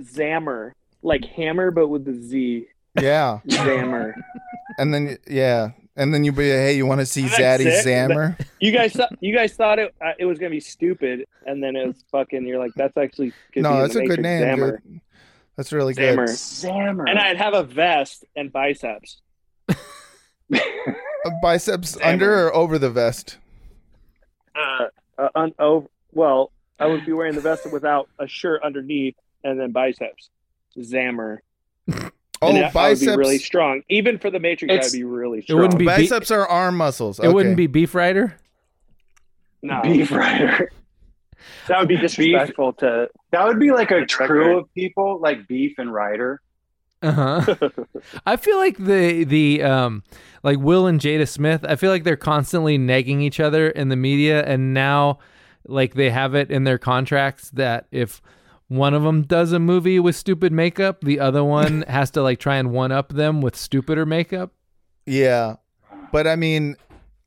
zammer 0.00 0.72
like 1.02 1.24
hammer 1.24 1.70
but 1.70 1.88
with 1.88 2.04
the 2.04 2.14
z 2.14 2.66
Yeah, 3.00 3.40
zammer 3.46 4.12
and 4.78 4.92
then 4.94 5.18
yeah, 5.28 5.70
and 5.96 6.12
then 6.14 6.22
you 6.24 6.32
be 6.32 6.44
hey, 6.48 6.76
you 6.76 6.86
want 6.86 7.00
to 7.00 7.06
see 7.06 7.22
That's 7.22 7.38
Zaddy 7.62 7.66
it. 7.66 7.84
Zammer? 7.86 8.38
you 8.60 8.70
guys 8.72 8.92
thought 8.92 9.10
you 9.20 9.34
guys 9.34 9.54
thought 9.54 9.78
it 9.78 9.94
uh, 10.04 10.12
it 10.18 10.24
was 10.24 10.38
gonna 10.38 10.50
be 10.50 10.60
stupid 10.60 11.24
and 11.46 11.62
then 11.62 11.74
it 11.76 11.86
was 11.86 12.04
fucking 12.12 12.46
you're 12.46 12.58
like 12.58 12.72
that's 12.76 12.96
actually 12.96 13.32
could 13.52 13.62
No, 13.64 13.74
in 13.74 13.78
that's 13.82 13.94
the 13.94 14.00
a 14.00 14.06
good 14.06 14.20
name. 14.20 14.42
zammer 14.42 14.70
Good. 14.82 15.00
That's 15.56 15.72
really 15.72 15.94
good. 15.94 16.16
zammer 16.16 16.28
Zammer. 16.28 17.08
and 17.08 17.18
I'd 17.18 17.36
have 17.36 17.54
a 17.54 17.62
vest 17.64 18.24
and 18.36 18.52
biceps 18.52 19.20
biceps 21.42 21.96
under 22.02 22.46
or 22.46 22.54
over 22.54 22.78
the 22.78 22.90
vest? 22.90 23.38
Uh, 24.58 24.86
uh 25.18 25.28
un- 25.34 25.54
oh, 25.58 25.88
well, 26.12 26.50
I 26.80 26.86
would 26.86 27.04
be 27.06 27.12
wearing 27.12 27.34
the 27.34 27.40
vest 27.40 27.70
without 27.72 28.08
a 28.18 28.26
shirt 28.26 28.62
underneath, 28.62 29.14
and 29.44 29.58
then 29.60 29.72
biceps, 29.72 30.30
Zammer. 30.76 31.38
Oh, 32.40 32.50
and 32.50 32.58
I- 32.58 32.60
I 32.60 32.64
would 32.66 32.72
biceps. 32.72 33.00
be 33.10 33.16
really 33.16 33.38
strong. 33.38 33.82
Even 33.88 34.16
for 34.16 34.30
the 34.30 34.38
Matrix, 34.38 34.72
It's- 34.72 34.94
I'd 34.94 34.96
be 34.98 35.02
really 35.02 35.40
It 35.40 35.44
strong. 35.44 35.60
wouldn't 35.60 35.78
be 35.80 35.86
beef- 35.86 35.96
biceps 36.08 36.30
are 36.30 36.46
arm 36.46 36.76
muscles. 36.76 37.18
It 37.18 37.32
wouldn't 37.34 37.56
be 37.56 37.66
Beef 37.66 37.96
Rider. 37.96 38.36
no, 39.60 39.80
Beef 39.82 40.12
Rider. 40.12 40.70
that 41.66 41.80
would 41.80 41.88
be 41.88 41.96
disrespectful 41.96 42.74
to. 42.74 43.08
That 43.32 43.44
would 43.46 43.58
be 43.58 43.72
like 43.72 43.90
a 43.90 44.06
crew 44.06 44.58
of 44.58 44.72
people, 44.72 45.18
like 45.20 45.48
Beef 45.48 45.74
and 45.78 45.92
Ryder. 45.92 46.40
Uh 47.02 47.12
huh. 47.42 47.56
I 48.26 48.36
feel 48.36 48.56
like 48.56 48.76
the 48.78 49.24
the 49.24 49.62
um 49.62 50.02
like 50.42 50.58
Will 50.58 50.86
and 50.86 51.00
Jada 51.00 51.28
Smith. 51.28 51.64
I 51.68 51.76
feel 51.76 51.90
like 51.90 52.04
they're 52.04 52.16
constantly 52.16 52.76
nagging 52.78 53.20
each 53.20 53.38
other 53.40 53.68
in 53.68 53.88
the 53.88 53.96
media, 53.96 54.42
and 54.44 54.74
now 54.74 55.18
like 55.66 55.94
they 55.94 56.10
have 56.10 56.34
it 56.34 56.50
in 56.50 56.64
their 56.64 56.78
contracts 56.78 57.50
that 57.50 57.86
if 57.92 58.20
one 58.68 58.94
of 58.94 59.02
them 59.02 59.22
does 59.22 59.52
a 59.52 59.58
movie 59.58 59.98
with 60.00 60.16
stupid 60.16 60.52
makeup, 60.52 61.00
the 61.02 61.20
other 61.20 61.44
one 61.44 61.82
has 61.88 62.10
to 62.12 62.22
like 62.22 62.38
try 62.40 62.56
and 62.56 62.72
one 62.72 62.90
up 62.92 63.10
them 63.12 63.40
with 63.42 63.54
stupider 63.56 64.04
makeup. 64.06 64.52
Yeah, 65.06 65.56
but 66.12 66.26
I 66.26 66.36
mean, 66.36 66.76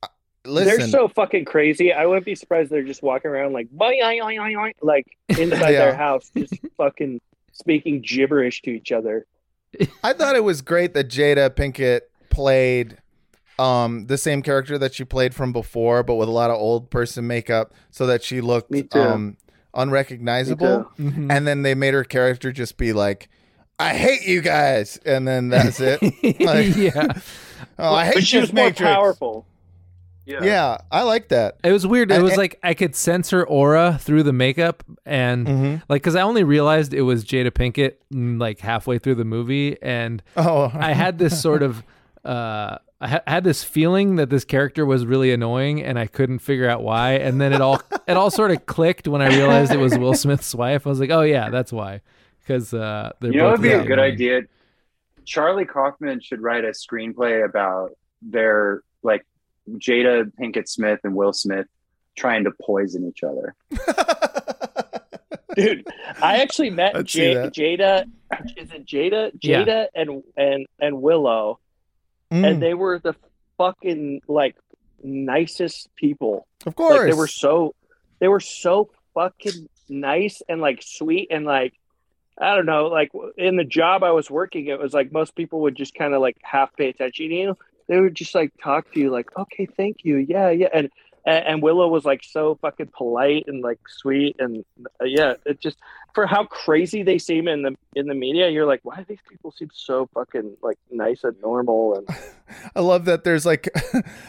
uh, 0.04 0.08
listen. 0.46 0.80
They're 0.80 0.88
so 0.88 1.08
fucking 1.08 1.46
crazy. 1.46 1.94
I 1.94 2.06
wouldn't 2.06 2.26
be 2.26 2.36
surprised 2.36 2.70
they're 2.72 2.84
just 2.84 3.02
walking 3.04 3.32
around 3.32 3.54
like 3.54 3.70
like 4.82 5.06
inside 5.30 5.60
Yeah. 5.72 5.86
their 5.86 5.96
house, 5.96 6.30
just 6.36 6.54
fucking 6.78 7.22
speaking 7.54 8.02
gibberish 8.02 8.62
to 8.64 8.72
each 8.72 8.92
other. 8.92 9.26
I 10.04 10.14
thought 10.14 10.36
it 10.36 10.44
was 10.44 10.62
great 10.62 10.94
that 10.94 11.10
Jada 11.10 11.50
Pinkett 11.50 12.02
played 12.30 12.98
um 13.60 14.08
the 14.08 14.18
same 14.18 14.42
character 14.42 14.78
that 14.78 14.94
she 14.94 15.04
played 15.04 15.36
from 15.36 15.54
before, 15.54 16.04
but 16.04 16.16
with 16.16 16.30
a 16.30 16.32
lot 16.32 16.50
of 16.50 16.58
old 16.58 16.90
person 16.90 17.28
makeup, 17.28 17.74
so 17.90 18.06
that 18.08 18.24
she 18.24 18.42
looked 18.42 18.72
um 18.96 19.38
unrecognizable. 19.74 20.92
Me 20.98 21.12
Mhm. 21.12 21.32
And 21.32 21.48
then 21.48 21.62
they 21.62 21.76
made 21.76 21.94
her 21.94 22.04
character 22.04 22.52
just 22.52 22.78
be 22.78 22.94
like, 22.94 23.30
"I 23.80 23.94
hate 23.96 24.26
you 24.28 24.42
guys," 24.42 24.98
and 25.06 25.28
then 25.28 25.50
that's 25.50 25.80
it. 25.80 26.00
Like, 26.40 26.76
yeah. 26.76 27.08
oh, 27.80 27.94
I 27.94 28.06
hate 28.06 28.16
but 28.16 28.24
she 28.24 28.38
this 28.40 28.52
was 28.52 28.54
more 28.54 28.72
powerful. 28.72 29.46
Yeah, 30.42 30.78
I 30.92 31.04
like 31.04 31.30
that. 31.30 31.58
It 31.64 31.72
was 31.72 31.86
weird. 31.86 32.12
It 32.12 32.16
And- 32.16 32.24
was 32.24 32.34
and- 32.34 32.38
like 32.40 32.60
I 32.64 32.74
could 32.74 32.96
sense 32.96 33.30
her 33.32 33.46
aura 33.46 33.98
through 34.00 34.24
the 34.24 34.34
makeup, 34.34 34.84
and 35.06 35.48
Mhm. 35.48 35.82
like 35.90 36.02
because 36.02 36.16
I 36.16 36.22
only 36.22 36.44
realized 36.44 36.94
it 36.94 37.02
was 37.02 37.26
Jada 37.26 37.52
Pinkett 37.52 37.94
mm, 38.14 38.40
like 38.40 38.60
halfway 38.60 38.98
through 39.00 39.16
the 39.16 39.26
movie, 39.26 39.78
and 39.82 40.22
Oh, 40.38 40.72
I 40.74 40.94
had 40.94 41.18
this 41.20 41.42
sort 41.42 41.64
of 41.64 41.84
uh, 42.24 42.78
I 43.04 43.08
ha- 43.08 43.22
had 43.26 43.44
this 43.44 43.64
feeling 43.64 44.18
that 44.18 44.30
this 44.30 44.46
character 44.46 44.86
was 44.86 45.08
really 45.08 45.32
annoying, 45.32 45.82
and 45.82 45.98
I 45.98 46.06
couldn't 46.06 46.38
figure 46.40 46.70
out 46.70 46.84
why. 46.84 47.14
And 47.14 47.42
then 47.42 47.52
it 47.52 47.60
all 47.60 47.82
it 48.08 48.16
all 48.16 48.30
sort 48.30 48.52
of 48.52 48.66
clicked 48.68 49.08
when 49.08 49.22
I 49.24 49.28
realized 49.30 49.72
it 49.72 49.78
was 49.80 49.98
Will 49.98 50.14
Smith's 50.14 50.54
wife. 50.54 50.86
I 50.86 50.90
was 50.90 51.00
like, 51.00 51.10
oh 51.10 51.22
yeah, 51.24 51.50
that's 51.50 51.74
why, 51.74 52.02
because 52.42 52.74
uh, 52.76 53.12
they're 53.20 53.32
You 53.32 53.38
know, 53.40 53.50
both 53.56 53.60
it'd 53.60 53.64
be 53.64 53.70
a 53.72 53.82
good 53.88 53.94
annoying. 53.94 54.14
idea. 54.14 54.42
Charlie 55.26 55.66
Kaufman 55.66 56.20
should 56.20 56.42
write 56.42 56.64
a 56.66 56.70
screenplay 56.70 57.44
about 57.46 57.92
their 58.22 58.82
like 59.04 59.26
Jada 59.70 60.32
Pinkett 60.40 60.68
Smith 60.68 61.00
and 61.04 61.16
Will 61.16 61.34
Smith 61.34 61.68
trying 62.18 62.44
to 62.46 62.52
poison 62.62 63.08
each 63.08 63.24
other. 63.24 63.56
Dude, 65.56 65.86
I 66.22 66.38
actually 66.42 66.70
met 66.70 67.04
J- 67.06 67.36
Jada. 67.36 68.06
Is 68.56 68.72
it 68.72 68.86
Jada? 68.86 69.32
Yeah. 69.42 69.64
Jada 69.66 69.88
and 69.94 70.24
and 70.38 70.66
and 70.80 71.02
Willow, 71.02 71.60
Mm, 72.32 72.48
and 72.50 72.62
they 72.64 72.74
were 72.74 72.98
the 72.98 73.14
fucking 73.58 74.22
like 74.30 74.56
nicest 75.04 75.94
people. 75.98 76.48
of 76.66 76.76
course. 76.76 77.00
Like 77.00 77.10
they 77.12 77.18
were 77.18 77.28
so 77.28 77.76
they 78.20 78.30
were 78.30 78.40
so 78.40 78.90
fucking 79.14 79.68
nice 79.90 80.42
and 80.48 80.62
like 80.62 80.82
sweet 80.82 81.28
and 81.32 81.44
like 81.46 81.74
I 82.40 82.56
don't 82.56 82.66
know, 82.66 82.88
like 82.88 83.12
in 83.38 83.58
the 83.58 83.66
job 83.66 84.04
I 84.04 84.12
was 84.12 84.32
working, 84.32 84.68
it 84.68 84.80
was 84.80 84.94
like 84.94 85.12
most 85.12 85.36
people 85.36 85.60
would 85.62 85.76
just 85.76 85.94
kind 85.94 86.14
of 86.14 86.22
like 86.22 86.38
half 86.42 86.74
pay 86.78 86.88
attention 86.88 87.28
to 87.28 87.36
you. 87.36 87.58
They 87.92 88.00
would 88.00 88.16
just 88.16 88.34
like 88.34 88.54
talk 88.64 88.90
to 88.94 89.02
you 89.02 89.12
like, 89.12 89.38
okay, 89.38 89.66
thank 89.66 90.06
you, 90.06 90.16
yeah, 90.16 90.50
yeah, 90.50 90.70
and 90.74 90.90
and, 91.26 91.62
Willow 91.62 91.90
was 91.90 92.06
like 92.06 92.24
so 92.24 92.58
fucking 92.62 92.92
polite 92.96 93.44
and 93.48 93.62
like 93.62 93.80
sweet 93.88 94.38
and 94.40 94.64
uh, 95.02 95.04
yeah, 95.04 95.34
it 95.46 95.60
just 95.60 95.78
for 96.14 96.26
how 96.26 96.46
crazy 96.46 97.04
they 97.04 97.18
seem 97.18 97.50
in 97.50 97.64
the 97.64 97.76
in 97.94 98.08
the 98.08 98.16
media, 98.16 98.50
you're 98.50 98.66
like, 98.66 98.80
why 98.84 98.96
do 98.96 99.06
these 99.10 99.20
people 99.30 99.52
seem 99.52 99.70
so 99.74 100.10
fucking 100.14 100.56
like 100.62 100.78
nice 100.90 101.26
and 101.26 101.36
normal 101.42 101.96
and 101.98 102.08
I 102.76 102.80
love 102.80 103.04
that 103.06 103.26
there's 103.26 103.46
like 103.46 103.68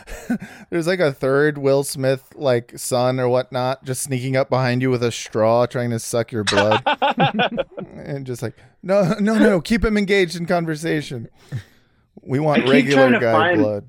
there's 0.71 0.89
like 0.89 0.99
a 0.99 1.13
third 1.13 1.57
Will 1.57 1.85
Smith 1.85 2.33
like 2.35 2.77
son 2.77 3.21
or 3.21 3.29
whatnot 3.29 3.85
just 3.85 4.03
sneaking 4.03 4.37
up 4.37 4.51
behind 4.51 4.83
you 4.83 4.91
with 4.91 5.05
a 5.05 5.13
straw 5.13 5.67
trying 5.67 5.91
to 5.91 6.01
suck 6.01 6.33
your 6.33 6.43
blood. 6.43 6.83
And 7.95 8.27
just 8.27 8.43
like 8.43 8.57
no 8.83 9.15
no 9.21 9.39
no 9.39 9.61
keep 9.61 9.85
him 9.85 9.97
engaged 9.97 10.35
in 10.35 10.47
conversation. 10.47 11.29
We 12.21 12.41
want 12.41 12.69
regular 12.69 13.19
guy 13.19 13.57
blood. 13.57 13.87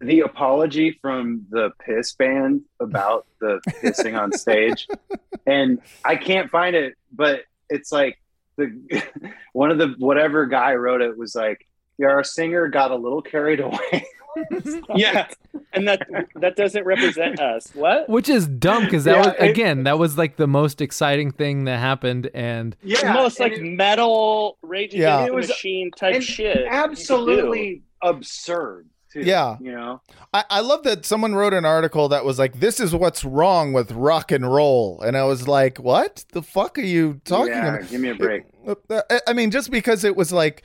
The 0.00 0.20
apology 0.20 0.98
from 1.00 1.46
the 1.50 1.70
piss 1.84 2.12
band 2.14 2.62
about 2.80 3.26
the 3.40 3.60
pissing 3.82 4.18
on 4.18 4.32
stage, 4.32 4.86
and 5.46 5.80
I 6.04 6.16
can't 6.16 6.50
find 6.50 6.76
it, 6.76 6.94
but 7.12 7.42
it's 7.70 7.90
like 7.90 8.18
the 8.56 9.02
one 9.52 9.70
of 9.70 9.78
the 9.78 9.94
whatever 9.98 10.46
guy 10.46 10.74
wrote 10.74 11.00
it 11.00 11.16
was 11.16 11.34
like, 11.34 11.66
"Yeah, 11.96 12.08
our 12.08 12.24
singer 12.24 12.68
got 12.68 12.90
a 12.90 12.96
little 12.96 13.22
carried 13.22 13.60
away." 13.60 14.06
yeah, 14.96 15.28
and 15.72 15.86
that 15.88 16.06
that 16.36 16.56
doesn't 16.56 16.84
represent 16.84 17.40
us. 17.40 17.68
What? 17.74 18.08
Which 18.08 18.28
is 18.28 18.46
dumb 18.46 18.84
because 18.84 19.04
that 19.04 19.12
Yeah, 19.16 19.26
was 19.26 19.34
it- 19.38 19.50
again 19.50 19.84
that 19.84 19.98
was 19.98 20.16
like 20.18 20.36
the 20.36 20.46
most 20.46 20.80
exciting 20.80 21.30
thing 21.32 21.64
that 21.64 21.78
happened, 21.78 22.30
and 22.34 22.76
the 22.82 23.12
most 23.14 23.40
like 23.40 23.52
it- 23.52 23.62
metal 23.62 24.58
raging 24.62 25.00
Yeah. 25.00 25.24
It 25.26 25.34
was- 25.34 25.48
machine 25.48 25.90
type 25.92 26.22
shit. 26.22 26.46
you 26.56 26.62
could 26.64 26.70
do. 26.70 26.76
absolutely 26.76 27.82
absurd. 28.02 28.88
Too, 29.12 29.20
Yeah. 29.20 29.58
you 29.60 29.70
know. 29.70 30.00
I, 30.32 30.42
I 30.50 30.60
love 30.60 30.82
that 30.82 31.06
someone 31.06 31.36
wrote 31.36 31.54
an 31.54 31.64
article 31.64 32.08
that 32.08 32.24
was 32.24 32.36
like, 32.36 32.58
"This 32.58 32.80
is 32.80 32.92
what's 32.92 33.24
wrong 33.24 33.72
with 33.72 33.92
rock 33.92 34.32
and 34.32 34.52
roll," 34.52 35.00
and 35.02 35.16
I 35.16 35.22
was 35.22 35.46
like, 35.46 35.78
"What 35.78 36.24
the 36.32 36.42
fuck 36.42 36.76
are 36.78 36.82
you 36.82 37.20
talking 37.24 37.52
yeah, 37.52 37.76
about?" 37.76 37.90
give 37.90 38.00
me 38.00 38.08
a 38.10 38.14
break. 38.16 38.42
Uh, 38.66 38.74
I- 39.08 39.20
I 39.28 39.32
mean, 39.32 39.52
just 39.52 39.70
because 39.70 40.02
it 40.02 40.16
was 40.16 40.32
like, 40.32 40.64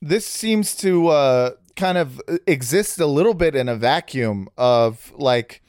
this 0.00 0.24
seems 0.26 0.74
to 0.76 1.08
uh, 1.08 1.50
kind 1.76 1.98
of 1.98 2.20
exists 2.46 2.98
a 2.98 3.06
little 3.06 3.34
bit 3.34 3.54
in 3.54 3.68
a 3.68 3.76
vacuum 3.76 4.48
of 4.56 5.12
like, 5.16 5.62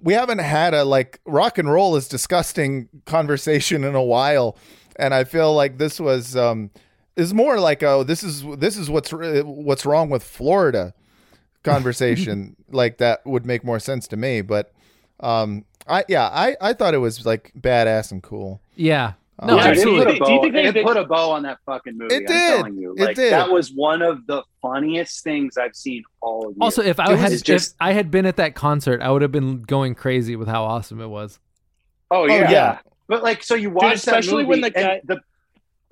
we 0.00 0.14
haven't 0.14 0.38
had 0.38 0.74
a 0.74 0.84
like 0.84 1.20
rock 1.24 1.58
and 1.58 1.70
roll 1.70 1.96
is 1.96 2.08
disgusting 2.08 2.88
conversation 3.04 3.84
in 3.84 3.94
a 3.94 4.02
while, 4.02 4.56
and 4.96 5.14
I 5.14 5.24
feel 5.24 5.54
like 5.54 5.78
this 5.78 6.00
was 6.00 6.36
um, 6.36 6.70
is 7.16 7.32
more 7.32 7.58
like, 7.60 7.82
oh, 7.82 8.02
this 8.02 8.22
is 8.22 8.44
this 8.58 8.76
is 8.76 8.90
what's 8.90 9.12
what's 9.12 9.86
wrong 9.86 10.10
with 10.10 10.22
Florida 10.22 10.94
conversation 11.62 12.56
like 12.70 12.98
that 12.98 13.24
would 13.24 13.46
make 13.46 13.64
more 13.64 13.78
sense 13.78 14.08
to 14.08 14.16
me, 14.16 14.40
but 14.40 14.72
um, 15.20 15.64
I 15.86 16.04
yeah, 16.08 16.28
I 16.28 16.56
I 16.60 16.72
thought 16.72 16.94
it 16.94 16.98
was 16.98 17.24
like 17.24 17.52
badass 17.58 18.10
and 18.10 18.22
cool. 18.22 18.60
yeah, 18.74 19.12
Um, 19.40 19.48
no, 19.48 19.56
Yeah, 19.56 19.64
absolutely. 19.64 20.14
It 20.14 20.18
put, 20.20 20.26
Do 20.28 20.32
you 20.32 20.40
think 20.42 20.52
they- 20.54 20.64
it 20.66 20.74
they- 20.74 20.82
put 20.84 20.96
a 20.96 21.04
bow 21.04 21.30
on 21.32 21.42
that 21.42 21.58
fucking 21.66 21.98
movie. 21.98 22.14
It 22.14 22.18
I'm 22.18 22.26
did. 22.26 22.56
telling 22.56 22.76
you, 22.78 22.94
It 22.96 23.16
did. 23.16 23.32
that 23.32 23.50
was 23.50 23.72
one 23.72 24.00
of 24.00 24.24
the 24.26 24.44
funniest 24.62 25.24
things 25.24 25.56
I've 25.58 25.74
seen 25.74 26.04
all 26.20 26.46
of 26.48 26.52
year. 26.52 26.58
Also, 26.60 26.82
if 26.82 27.00
I 27.00 27.12
It 27.12 27.18
had 27.18 27.30
was 27.32 27.40
if 27.40 27.44
just 27.46 27.74
I 27.80 27.92
had 27.92 28.10
been 28.12 28.26
at 28.26 28.36
that 28.36 28.54
concert, 28.54 29.02
I 29.02 29.10
would 29.10 29.22
have 29.22 29.32
been 29.32 29.62
going 29.62 29.94
crazy 29.96 30.36
with 30.36 30.46
how 30.48 30.64
awesome 30.64 31.00
it 31.00 31.08
was. 31.08 31.40
oh 32.12 32.22
Oh 32.22 32.26
yeah. 32.26 32.50
yeah, 32.50 32.78
but 33.08 33.22
like 33.24 33.42
so 33.42 33.54
you 33.56 33.70
watch 33.70 33.94
especially 33.94 34.44
that 34.44 34.48
movie 34.48 34.48
when 34.48 34.60
the 34.60 34.66
and 34.66 34.74
guy- 34.74 35.00
the 35.04 35.20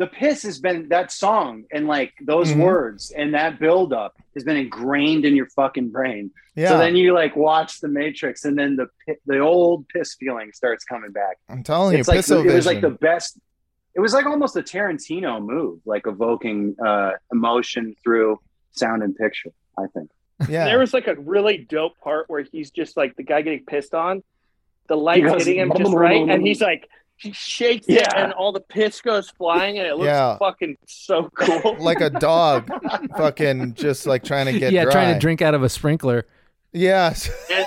the 0.03 0.07
piss 0.21 0.43
has 0.43 0.59
been 0.67 0.89
that 0.89 1.09
song 1.13 1.65
and 1.75 1.87
like 1.87 2.13
those 2.33 2.49
Mhm. 2.53 2.65
words 2.69 3.03
and 3.21 3.29
that 3.35 3.53
build 3.65 3.91
up 3.93 4.13
has 4.35 4.43
been 4.49 4.57
ingrained 4.57 5.25
in 5.29 5.35
your 5.41 5.49
fucking 5.61 5.91
brain. 5.97 6.25
yeah. 6.57 6.71
So 6.71 6.79
then 6.79 6.95
you 6.97 7.09
like 7.23 7.35
watch 7.37 7.81
the 7.81 7.89
Matrix 8.01 8.45
and 8.45 8.55
then 8.61 8.71
the 8.81 8.87
the 9.27 9.39
old 9.39 9.79
piss 9.93 10.11
feeling 10.21 10.49
starts 10.53 10.85
coming 10.85 11.13
back. 11.13 11.35
I'm 11.49 11.63
telling 11.63 11.97
it's 11.99 12.09
you, 12.09 12.15
like 12.17 12.47
it 12.47 12.55
was 12.55 12.67
like 12.67 12.81
the 12.81 12.97
best 13.09 13.39
it 13.95 14.01
was 14.01 14.13
like 14.15 14.27
almost 14.27 14.57
a 14.57 14.63
tarantino 14.73 15.33
move 15.55 15.79
like 15.95 16.05
evoking 16.07 16.61
uh 16.89 17.13
emotion 17.37 17.95
through 18.03 18.31
sound 18.71 19.03
and 19.07 19.15
picture 19.25 19.53
i 19.79 19.85
think 19.95 20.09
yeah. 20.49 20.65
There 20.65 20.81
was 20.85 20.93
like 20.99 21.07
a 21.07 21.15
really 21.35 21.57
dope 21.59 21.97
part 22.03 22.25
where 22.29 22.43
he's 22.53 22.71
just 22.73 22.97
like 22.97 23.15
the 23.15 23.23
guy 23.23 23.43
getting 23.43 23.65
pissed 23.65 23.95
on, 23.95 24.25
the 24.89 24.97
light's 24.97 25.25
goes, 25.31 25.45
hitting 25.45 25.61
him 25.63 25.71
just 25.77 25.93
right, 25.95 26.29
and 26.33 26.41
he's 26.45 26.61
like 26.61 26.89
he 27.23 27.33
shakes 27.33 27.87
it, 27.89 27.95
Yeah. 27.95 28.09
and 28.17 28.33
all 28.33 28.53
the 28.53 28.61
piss 28.61 29.01
goes 29.01 29.31
flying, 29.31 29.79
and 29.79 29.87
it 29.87 29.95
looks 29.97 30.07
Yeah. 30.07 30.37
fucking 30.39 30.77
so 30.87 31.31
cool. 31.35 31.77
like 31.81 32.01
a 32.01 32.11
dog, 32.11 32.69
fucking 33.17 33.75
just 33.75 34.07
like 34.07 34.25
trying 34.25 34.47
to 34.47 34.59
get 34.59 34.73
yeah, 34.73 34.85
dry. 34.85 34.93
trying 34.93 35.15
to 35.15 35.21
drink 35.21 35.41
out 35.43 35.55
of 35.55 35.63
a 35.63 35.69
sprinkler. 35.69 36.27
Yes. 36.73 37.31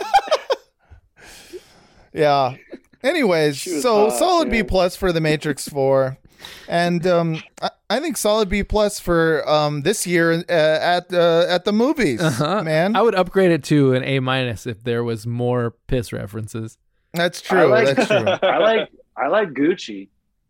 Yeah. 2.14 2.56
Anyways, 3.04 3.62
so 3.84 4.10
hot, 4.10 4.18
solid 4.18 4.50
B 4.50 4.64
plus 4.64 4.96
for 4.96 5.12
the 5.12 5.20
Matrix 5.22 5.68
Four, 5.68 6.18
and 6.68 7.06
um, 7.06 7.44
I, 7.62 7.70
I 7.90 8.00
think 8.00 8.18
solid 8.18 8.48
B 8.50 8.64
plus 8.64 9.00
for 9.00 9.48
um 9.48 9.82
this 9.82 10.08
year 10.08 10.32
uh, 10.32 10.52
at 10.52 11.14
uh, 11.14 11.46
at 11.48 11.66
the 11.66 11.74
movies, 11.74 12.22
Uh-huh. 12.22 12.64
man. 12.64 12.96
I 12.96 13.02
would 13.02 13.14
upgrade 13.14 13.52
it 13.52 13.64
to 13.66 13.94
an 13.94 14.04
A 14.06 14.20
minus 14.22 14.66
if 14.66 14.84
there 14.84 15.04
was 15.04 15.28
more 15.28 15.76
piss 15.88 16.12
references. 16.14 16.78
That's 17.14 17.42
true. 17.42 17.68
like, 17.68 17.96
That's 17.96 18.08
true. 18.08 18.18
i 18.50 18.58
like 18.58 18.90
i 19.18 19.28
like 19.28 19.50
gucci 19.50 20.08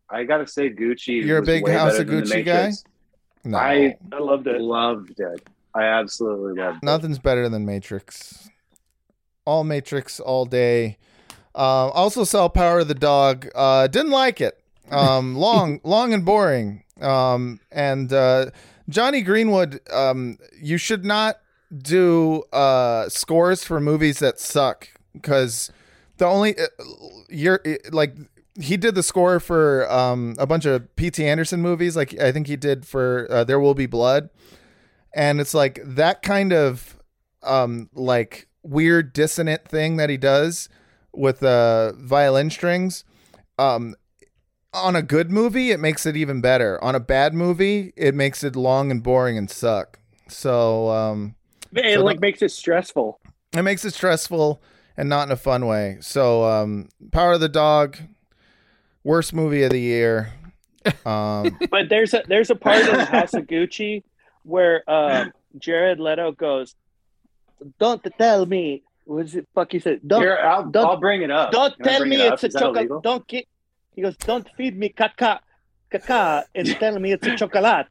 i 0.10 0.24
gotta 0.24 0.48
say 0.48 0.70
gucci 0.70 1.24
You're 1.24 1.40
a 1.40 1.44
big 1.44 1.68
House 1.68 1.98
of 2.00 2.08
Gucci 2.08 2.44
guy? 2.46 2.72
No, 3.44 3.58
I- 3.58 3.96
I 4.12 4.18
loved 4.20 4.48
it. 4.48 4.60
loved 4.62 5.20
it 5.20 5.48
i 5.74 5.84
absolutely 5.84 6.62
loved 6.62 6.78
it 6.78 6.84
nothing's 6.86 7.20
better 7.20 7.50
than 7.50 7.66
Matrix. 7.66 8.50
All 9.46 9.64
Matrix, 9.64 10.20
all 10.20 10.46
day. 10.46 10.98
Uh, 11.54 11.90
also 11.90 12.24
saw 12.24 12.48
Power 12.50 12.80
of 12.80 12.88
the 12.88 12.96
Dog. 12.96 13.48
Uh, 13.54 13.86
didn't 13.86 14.10
like 14.12 14.42
it. 14.42 14.60
Um, 14.90 15.36
long, 15.48 15.80
long 15.84 16.14
and 16.14 16.26
boring. 16.26 16.84
Um, 17.00 17.60
and 17.72 18.12
uh, 18.12 18.48
Jonny 18.90 19.22
Greenwood, 19.22 19.82
um, 19.94 20.40
you 20.60 20.78
should 20.80 21.06
not 21.06 21.42
do 21.78 22.42
uh, 22.54 23.08
scores 23.10 23.64
for 23.64 23.80
movies 23.80 24.18
that 24.18 24.40
suck 24.40 24.90
because 25.14 25.72
the 26.18 26.26
only 26.26 26.58
uh, 26.58 26.66
you're 27.30 27.62
like 27.92 28.16
he 28.60 28.78
did 28.78 28.96
the 28.96 29.04
score 29.04 29.40
for 29.40 29.90
um, 29.92 30.36
a 30.40 30.46
bunch 30.48 30.66
of 30.66 30.96
P.T. 30.96 31.26
Anderson 31.26 31.62
movies. 31.62 31.96
Like 31.96 32.18
I 32.20 32.32
think 32.32 32.48
he 32.48 32.56
did 32.56 32.86
for 32.86 33.28
uh, 33.30 33.44
There 33.44 33.60
Will 33.60 33.74
Be 33.74 33.86
Blood, 33.86 34.30
and 35.14 35.40
it's 35.42 35.54
like 35.54 35.80
that 35.84 36.22
kind 36.22 36.54
of 36.54 36.98
um, 37.44 37.90
like 37.94 38.48
weird 38.64 39.14
dissonant 39.14 39.68
thing 39.68 39.98
that 39.98 40.10
he 40.10 40.18
does 40.18 40.70
with 41.14 41.44
uh, 41.44 41.94
violin 41.94 42.50
strings. 42.50 43.04
Um, 43.58 43.96
on 44.74 44.96
a 44.96 45.02
good 45.02 45.32
movie, 45.32 45.72
it 45.72 45.80
makes 45.80 46.06
it 46.06 46.18
even 46.18 46.42
better. 46.42 46.84
On 46.84 46.96
a 46.96 47.00
bad 47.00 47.34
movie, 47.34 47.94
it 47.96 48.14
makes 48.14 48.44
it 48.44 48.56
long 48.56 48.92
and 48.92 49.02
boring 49.02 49.38
and 49.38 49.50
suck. 49.50 50.00
So 50.28 50.90
um, 50.90 51.36
It 51.74 51.96
So 51.96 52.04
like 52.04 52.20
makes 52.20 52.42
it 52.42 52.52
stressful. 52.52 53.20
it 53.56 53.62
makes 53.62 53.86
it 53.86 53.94
stressful 53.94 54.62
and 54.98 55.08
not 55.08 55.28
in 55.28 55.32
a 55.32 55.38
fun 55.38 55.66
way. 55.66 55.98
So, 56.02 56.44
um, 56.46 56.90
Power 57.12 57.34
of 57.34 57.42
the 57.42 57.48
Dog, 57.50 57.98
worst 59.06 59.32
movie 59.34 59.64
of 59.64 59.70
the 59.72 59.80
year. 59.80 60.34
Um, 61.06 61.58
But 61.72 61.90
there's 61.90 62.14
a 62.14 62.22
there's 62.28 62.52
a 62.52 62.56
part 62.56 62.86
in 62.86 62.94
House 63.00 63.34
of 63.34 63.48
Gucci 63.54 64.04
where 64.44 64.84
uh, 64.88 65.26
Jared 65.58 66.00
Leto 66.00 66.32
goes, 66.32 66.76
"Don't 67.80 68.06
tell 68.20 68.46
me." 68.46 68.84
What's 69.06 69.34
it? 69.34 69.48
Fuck 69.56 69.74
you 69.74 69.80
said. 69.80 70.02
Don't 70.06 70.22
Here, 70.22 70.38
I'll, 70.38 70.66
don't- 70.70 70.86
I'll 70.86 70.98
bring 71.00 71.22
it 71.24 71.32
up. 71.32 71.52
don't 71.52 71.74
Can 71.78 71.86
tell 71.86 72.06
me 72.06 72.18
it 72.22 72.34
it's 72.34 72.44
a 72.44 72.48
Is 72.48 72.54
that 72.54 72.60
chocolate. 72.60 72.90
Don't 73.02 73.26
get. 73.28 73.46
He 73.96 74.02
goes, 74.04 74.16
"Don't 74.18 74.48
feed 74.58 74.78
me 74.78 74.90
caca, 74.90 75.40
caca, 75.92 76.44
and 76.54 76.68
tell 76.82 77.00
me 77.00 77.14
it's 77.14 77.26
a 77.26 77.36
chocolate." 77.36 77.88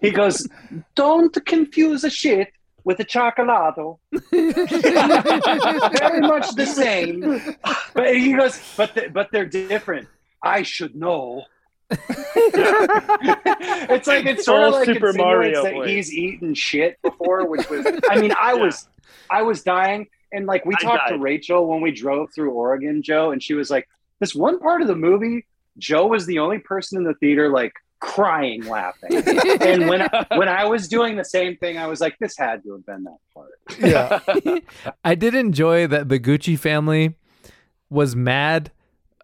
He 0.00 0.10
goes, 0.12 0.46
"Don't 0.94 1.34
confuse 1.44 2.04
a 2.04 2.10
shit 2.10 2.48
with 2.90 2.98
a 2.98 3.04
chocolato." 3.04 4.00
Very 6.00 6.20
much 6.20 6.52
the 6.56 6.66
same, 6.66 7.40
but 7.94 8.16
he 8.16 8.32
goes, 8.32 8.60
"But 8.76 8.94
they, 8.94 9.06
but 9.06 9.30
they're 9.30 9.46
different." 9.46 10.08
I 10.42 10.62
should 10.62 10.96
know. 10.96 11.44
it's 11.90 12.08
like 14.06 14.26
it's 14.26 14.44
sort 14.44 14.64
of 14.64 14.74
like 14.74 14.86
Super 14.86 15.12
Mario 15.12 15.62
that 15.62 15.72
voice. 15.72 15.88
he's 15.88 16.12
eaten 16.12 16.54
shit 16.54 17.00
before, 17.02 17.46
which 17.46 17.70
was. 17.70 17.86
I 18.08 18.20
mean, 18.20 18.32
I 18.40 18.54
was, 18.54 18.88
I 19.30 19.42
was 19.42 19.62
dying, 19.62 20.08
and 20.32 20.46
like 20.46 20.64
we 20.64 20.74
I 20.78 20.82
talked 20.82 21.10
to. 21.10 21.18
Rachel 21.18 21.68
when 21.68 21.80
we 21.80 21.92
drove 21.92 22.30
through 22.34 22.50
Oregon, 22.52 23.02
Joe, 23.02 23.30
and 23.30 23.42
she 23.42 23.54
was 23.54 23.70
like, 23.70 23.88
"This 24.18 24.34
one 24.34 24.58
part 24.58 24.82
of 24.82 24.88
the 24.88 24.96
movie, 24.96 25.46
Joe 25.78 26.06
was 26.06 26.26
the 26.26 26.40
only 26.40 26.58
person 26.58 26.98
in 26.98 27.04
the 27.04 27.14
theater 27.14 27.50
like 27.50 27.72
crying, 28.00 28.64
laughing." 28.66 29.16
and 29.60 29.88
when 29.88 30.08
when 30.36 30.48
I 30.48 30.64
was 30.64 30.88
doing 30.88 31.16
the 31.16 31.24
same 31.24 31.56
thing, 31.56 31.78
I 31.78 31.86
was 31.86 32.00
like, 32.00 32.18
"This 32.18 32.36
had 32.36 32.62
to 32.64 32.72
have 32.72 32.86
been 32.86 33.04
that 33.04 33.18
part." 33.34 33.50
yeah. 33.78 34.58
I 35.04 35.14
did 35.14 35.34
enjoy 35.34 35.86
that 35.86 36.08
the 36.08 36.18
Gucci 36.18 36.58
family 36.58 37.14
was 37.88 38.16
mad 38.16 38.70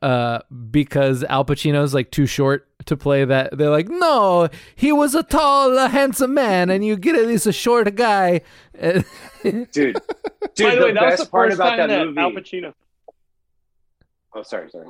uh, 0.03 0.40
because 0.70 1.24
Al 1.24 1.44
Pacino's 1.44 1.94
like 1.94 2.11
too 2.11 2.27
short 2.27 2.69
to 2.86 2.97
play 2.97 3.24
that. 3.24 3.57
They're 3.57 3.70
like, 3.70 3.89
no, 3.89 4.48
he 4.74 4.93
was 4.93 5.15
a 5.15 5.23
tall, 5.23 5.78
uh, 5.78 5.89
handsome 5.89 6.35
man, 6.35 6.70
and 6.70 6.85
you 6.85 6.97
get 6.97 7.16
at 7.16 7.27
least 7.27 7.47
a 7.47 7.53
short 7.53 7.94
guy. 7.94 8.43
Dude, 9.43 9.66
dude, 9.73 9.94
By 9.94 10.74
the 10.74 10.81
the 10.81 10.85
way, 10.86 10.93
that 10.93 10.94
was 10.94 10.94
best 10.94 11.24
the 11.24 11.31
part 11.31 11.48
first 11.51 11.59
about 11.59 11.77
time 11.77 11.89
that 11.89 11.98
that 11.98 12.07
movie. 12.07 12.20
Al 12.20 12.31
Pacino. 12.32 12.74
Oh, 14.36 14.42
sorry, 14.42 14.70
sorry. 14.70 14.86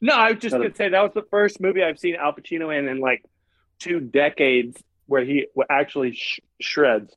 No, 0.00 0.14
I 0.14 0.32
was 0.32 0.40
just 0.40 0.52
No, 0.52 0.58
no. 0.58 0.64
gonna 0.64 0.74
say 0.76 0.88
that 0.90 1.02
was 1.02 1.12
the 1.14 1.26
first 1.30 1.60
movie 1.60 1.82
I've 1.82 1.98
seen 1.98 2.14
Al 2.16 2.32
Pacino 2.32 2.76
in 2.76 2.88
in 2.88 3.00
like 3.00 3.24
two 3.78 4.00
decades 4.00 4.82
where 5.06 5.24
he 5.24 5.46
actually 5.68 6.12
sh- 6.14 6.40
shreds. 6.60 7.14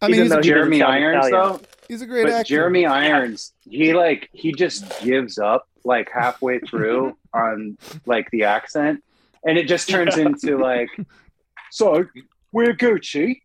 I 0.00 0.06
mean, 0.06 0.14
Even 0.14 0.22
he's 0.24 0.30
though 0.32 0.38
a, 0.38 0.42
Jeremy 0.42 0.82
Irons, 0.82 1.26
Italian. 1.26 1.58
though. 1.60 1.60
he's 1.88 2.02
a 2.02 2.06
great 2.06 2.24
but 2.24 2.32
actor. 2.32 2.48
Jeremy 2.48 2.86
Irons, 2.86 3.52
he 3.68 3.92
like 3.94 4.28
he 4.32 4.52
just 4.52 5.00
gives 5.02 5.38
up 5.38 5.68
like 5.84 6.08
halfway 6.12 6.58
through 6.68 7.16
on 7.34 7.76
like 8.06 8.30
the 8.30 8.44
accent, 8.44 9.02
and 9.44 9.58
it 9.58 9.66
just 9.68 9.88
turns 9.88 10.16
Yeah. 10.16 10.26
into 10.26 10.56
like, 10.58 10.88
so 11.70 12.04
we're 12.52 12.74
Gucci, 12.74 13.40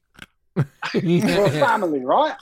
we're 0.56 1.46
a 1.46 1.52
family, 1.52 2.02
right? 2.06 2.36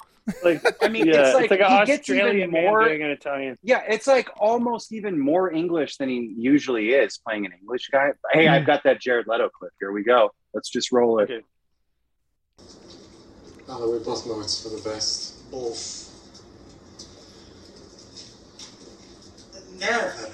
Like, 0.44 0.64
I 0.82 0.88
mean, 0.88 1.08
yeah, 1.08 1.28
it's 1.28 1.36
like, 1.36 1.52
an 1.52 1.80
he 1.80 1.86
gets 1.86 2.02
Australian 2.02 2.38
even 2.38 2.52
man 2.52 2.64
more. 2.66 2.86
doing 2.86 3.02
an 3.02 3.10
Italian. 3.10 3.58
Yeah, 3.64 3.82
it's 3.88 4.08
like 4.08 4.30
almost 4.38 4.94
even 4.94 5.20
more 5.20 5.52
English 5.52 5.98
than 5.98 6.10
he 6.10 6.34
usually 6.38 6.90
is 6.90 7.18
playing 7.18 7.46
an 7.46 7.54
English 7.60 7.90
guy. 7.92 8.12
Hey, 8.32 8.48
I've 8.48 8.64
mm. 8.64 8.68
got 8.68 8.84
that 8.84 9.02
Jared 9.02 9.28
Leto 9.28 9.50
clip. 9.50 9.72
Here 9.80 9.92
we 9.92 10.04
go. 10.04 10.32
Let's 10.54 10.70
just 10.70 10.92
roll 10.92 11.20
it. 11.20 11.32
Okay. 11.32 11.42
Ah, 13.68 13.78
Anna, 13.78 13.90
we 13.90 14.00
both 14.00 14.26
know 14.28 14.40
it's 14.42 14.62
for 14.62 14.70
the 14.70 14.82
best. 14.88 15.50
Both. 15.50 16.10
Never 19.80 20.30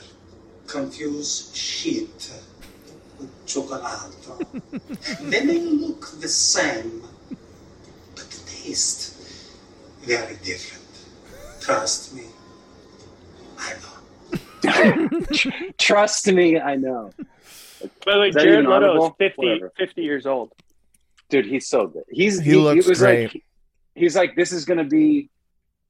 confuse 0.68 1.52
shit 1.56 2.32
with 3.20 3.46
chocolate. 3.46 3.84
they 5.22 5.46
may 5.46 5.60
look 5.60 6.20
the 6.20 6.28
same, 6.28 7.04
but 8.16 8.30
the 8.30 8.52
taste 8.52 9.17
very 10.02 10.36
different. 10.44 10.84
Trust 11.62 12.16
me. 12.16 12.24
I 13.60 13.74
know. 13.74 15.22
Trust 15.78 16.28
me, 16.28 16.60
I 16.60 16.76
know. 16.76 17.12
By 18.06 18.14
the 18.14 18.20
way, 18.20 18.32
Jared 18.32 18.48
even 18.60 18.66
Leto 18.66 18.78
is 18.78 18.84
audible? 18.90 19.16
50, 19.20 19.42
Whatever. 19.42 19.72
50 19.78 20.02
years 20.02 20.26
old. 20.26 20.52
Dude, 21.30 21.46
he's 21.46 21.68
so 21.68 21.88
good. 21.88 22.04
He's 22.10 22.40
He 22.40 22.56
looks 22.56 22.88
was 22.88 23.00
great. 23.00 23.34
like 23.34 23.44
he's 23.96 24.16
like 24.16 24.36
this 24.36 24.52
is 24.52 24.64
gonna 24.66 24.84
be 24.86 25.30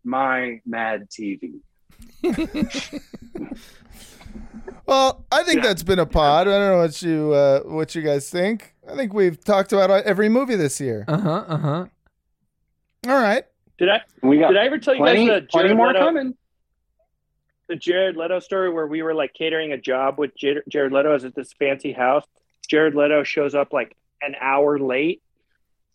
my 0.03 0.61
Mad 0.65 1.09
TV. 1.09 1.59
Well, 4.85 5.25
I 5.33 5.43
think 5.43 5.57
Yeah. 5.57 5.67
that's 5.67 5.83
been 5.83 5.99
a 5.99 6.05
pod. 6.05 6.47
I 6.47 6.51
don't 6.51 6.69
know 6.71 6.77
what 6.77 7.01
you 7.01 7.33
uh, 7.33 7.59
what 7.63 7.93
you 7.93 8.01
guys 8.01 8.29
think. 8.29 8.73
I 8.89 8.95
think 8.95 9.13
we've 9.13 9.41
talked 9.43 9.73
about 9.73 9.89
every 10.05 10.29
movie 10.29 10.55
this 10.55 10.79
year. 10.79 11.03
Uh 11.09 11.17
huh. 11.19 11.43
Uh 11.45 11.57
huh. 11.57 11.85
All 13.07 13.21
right. 13.21 13.43
Did 13.77 13.89
I 13.89 14.01
We 14.21 14.39
got 14.39 14.49
did 14.49 14.57
I 14.57 14.65
ever 14.65 14.77
tell 14.79 14.95
you 14.95 15.01
plenty, 15.01 15.27
guys 15.27 15.41
the 15.41 15.47
Jared 15.59 15.77
more 15.77 15.87
Leto 15.87 15.99
coming. 15.99 16.35
the 17.67 17.75
Jared 17.75 18.15
Leto 18.15 18.39
story 18.39 18.69
where 18.71 18.87
we 18.87 19.01
were 19.01 19.13
like 19.13 19.33
catering 19.33 19.71
a 19.71 19.77
job 19.77 20.17
with 20.17 20.35
Jared, 20.35 20.63
Jared 20.67 20.91
Leto 20.91 21.13
is 21.15 21.25
at 21.25 21.35
this 21.35 21.53
fancy 21.53 21.91
house. 21.91 22.23
Jared 22.67 22.95
Leto 22.95 23.23
shows 23.23 23.55
up 23.55 23.71
like 23.73 23.95
an 24.21 24.35
hour 24.39 24.79
late, 24.79 25.21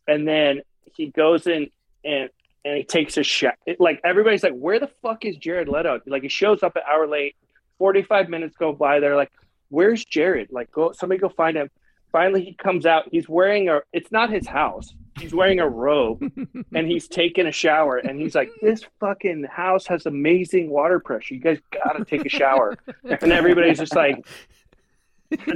and 0.06 0.26
then 0.26 0.60
he 0.94 1.06
goes 1.08 1.46
in 1.46 1.70
and 2.04 2.30
and 2.64 2.76
he 2.76 2.84
takes 2.84 3.16
a 3.16 3.22
shot. 3.24 3.54
Like 3.78 4.00
everybody's 4.04 4.42
like, 4.42 4.54
"Where 4.54 4.78
the 4.78 4.90
fuck 5.02 5.24
is 5.24 5.36
Jared 5.36 5.68
Leto?" 5.68 6.00
Like 6.06 6.22
he 6.22 6.28
shows 6.28 6.62
up 6.62 6.76
an 6.76 6.82
hour 6.90 7.06
late. 7.08 7.36
Forty 7.78 8.02
five 8.02 8.28
minutes 8.28 8.56
go 8.56 8.72
by. 8.72 9.00
They're 9.00 9.16
like, 9.16 9.32
"Where's 9.68 10.04
Jared?" 10.04 10.52
Like, 10.52 10.70
go 10.70 10.92
somebody 10.92 11.20
go 11.20 11.28
find 11.28 11.56
him. 11.56 11.70
Finally, 12.12 12.44
he 12.44 12.52
comes 12.54 12.84
out. 12.86 13.04
He's 13.10 13.28
wearing 13.28 13.68
a. 13.70 13.80
It's 13.92 14.12
not 14.12 14.30
his 14.30 14.46
house. 14.46 14.94
He's 15.18 15.34
wearing 15.34 15.60
a 15.60 15.68
robe 15.68 16.22
and 16.74 16.86
he's 16.86 17.08
taking 17.08 17.46
a 17.46 17.52
shower. 17.52 17.96
And 17.96 18.20
he's 18.20 18.34
like, 18.34 18.50
"This 18.60 18.82
fucking 19.00 19.44
house 19.44 19.86
has 19.86 20.04
amazing 20.06 20.68
water 20.70 21.00
pressure. 21.00 21.34
You 21.34 21.40
guys 21.40 21.58
gotta 21.72 22.04
take 22.04 22.24
a 22.26 22.28
shower." 22.28 22.76
And 23.04 23.32
everybody's 23.32 23.78
just 23.78 23.94
like, 23.96 24.26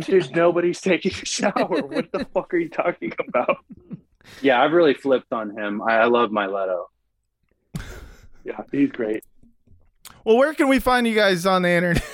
"There's 0.06 0.30
nobody's 0.30 0.80
taking 0.80 1.12
a 1.12 1.24
shower. 1.26 1.52
What 1.68 2.10
the 2.12 2.26
fuck 2.32 2.52
are 2.54 2.58
you 2.58 2.68
talking 2.70 3.12
about?" 3.28 3.58
Yeah, 4.42 4.62
I've 4.62 4.72
really 4.72 4.94
flipped 4.94 5.32
on 5.32 5.50
him. 5.56 5.82
I, 5.82 5.98
I 5.98 6.04
love 6.06 6.32
my 6.32 6.46
Leto. 6.46 6.88
Yeah, 8.44 8.60
he's 8.72 8.90
great. 8.90 9.22
Well, 10.24 10.36
where 10.36 10.54
can 10.54 10.68
we 10.68 10.78
find 10.78 11.06
you 11.06 11.14
guys 11.14 11.46
on 11.46 11.62
the 11.62 11.70
internet? 11.70 12.04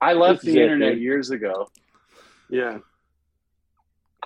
I 0.00 0.12
left 0.12 0.42
This 0.44 0.54
the 0.54 0.60
internet 0.62 0.94
dude. 0.94 1.02
years 1.02 1.30
ago. 1.30 1.68
Yeah. 2.50 2.78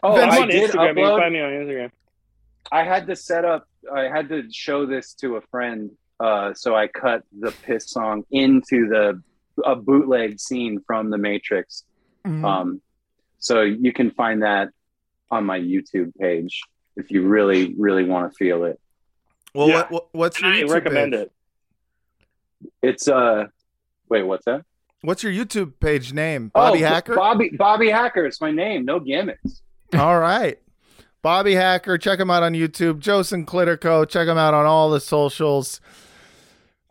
Oh, 0.03 0.15
Vince- 0.15 0.35
I'm 0.35 0.43
on 0.43 0.49
did 0.49 0.71
Instagram. 0.71 0.89
You 0.89 0.95
can 1.07 1.19
find 1.19 1.33
me 1.35 1.41
on 1.41 1.51
Instagram. 1.51 1.91
I 2.71 2.85
had 2.85 3.07
to 3.07 3.17
set 3.17 3.45
up. 3.45 3.67
I 3.93 4.03
had 4.03 4.29
to 4.29 4.45
show 4.53 4.87
this 4.87 5.15
to 5.15 5.37
a 5.37 5.41
friend, 5.41 5.91
uh, 6.21 6.53
so 6.55 6.77
I 6.77 6.89
cut 6.89 7.23
the 7.39 7.51
piss 7.63 7.91
song 7.91 8.25
into 8.31 8.89
the 8.89 9.23
a 9.65 9.75
bootleg 9.75 10.39
scene 10.39 10.81
from 10.87 11.11
The 11.11 11.19
Matrix. 11.19 11.85
Mm-hmm. 12.25 12.45
Um, 12.45 12.81
so 13.39 13.63
you 13.63 13.93
can 13.93 14.11
find 14.13 14.43
that 14.43 14.69
on 15.31 15.45
my 15.45 15.59
YouTube 15.59 16.15
page 16.17 16.61
if 16.97 17.11
you 17.11 17.27
really, 17.27 17.75
really 17.79 18.05
want 18.05 18.31
to 18.31 18.37
feel 18.37 18.65
it. 18.65 18.79
Well, 19.55 19.69
Yeah. 19.69 19.75
what, 19.77 19.91
what, 19.91 20.09
what's 20.13 20.41
your 20.41 20.53
I 20.53 20.63
YouTube 20.63 20.71
recommend 20.71 21.13
page? 21.13 21.21
it. 21.23 21.33
It's 22.83 23.09
uh, 23.09 23.47
wait, 24.09 24.23
what's 24.23 24.45
that? 24.45 24.65
What's 25.03 25.23
your 25.23 25.33
YouTube 25.33 25.75
page 25.81 26.13
name? 26.13 26.51
Bobby 26.53 26.85
oh, 26.85 26.89
Hacker. 26.89 27.15
Bobby 27.15 27.51
Bobby 27.57 27.91
Hacker. 27.91 28.27
It's 28.27 28.41
my 28.41 28.51
name. 28.51 28.85
No 28.85 28.99
gimmicks. 28.99 29.63
All 29.95 30.19
right. 30.19 30.59
Bobby 31.23 31.55
Hacker, 31.55 31.99
check 31.99 32.21
him 32.21 32.31
out 32.31 32.43
on 32.43 32.53
YouTube. 32.53 33.01
Joe 33.01 33.21
Sinclitico, 33.21 34.09
check 34.09 34.29
him 34.29 34.39
out 34.39 34.55
on 34.55 34.67
all 34.67 34.89
the 34.91 35.01
socials. 35.01 35.81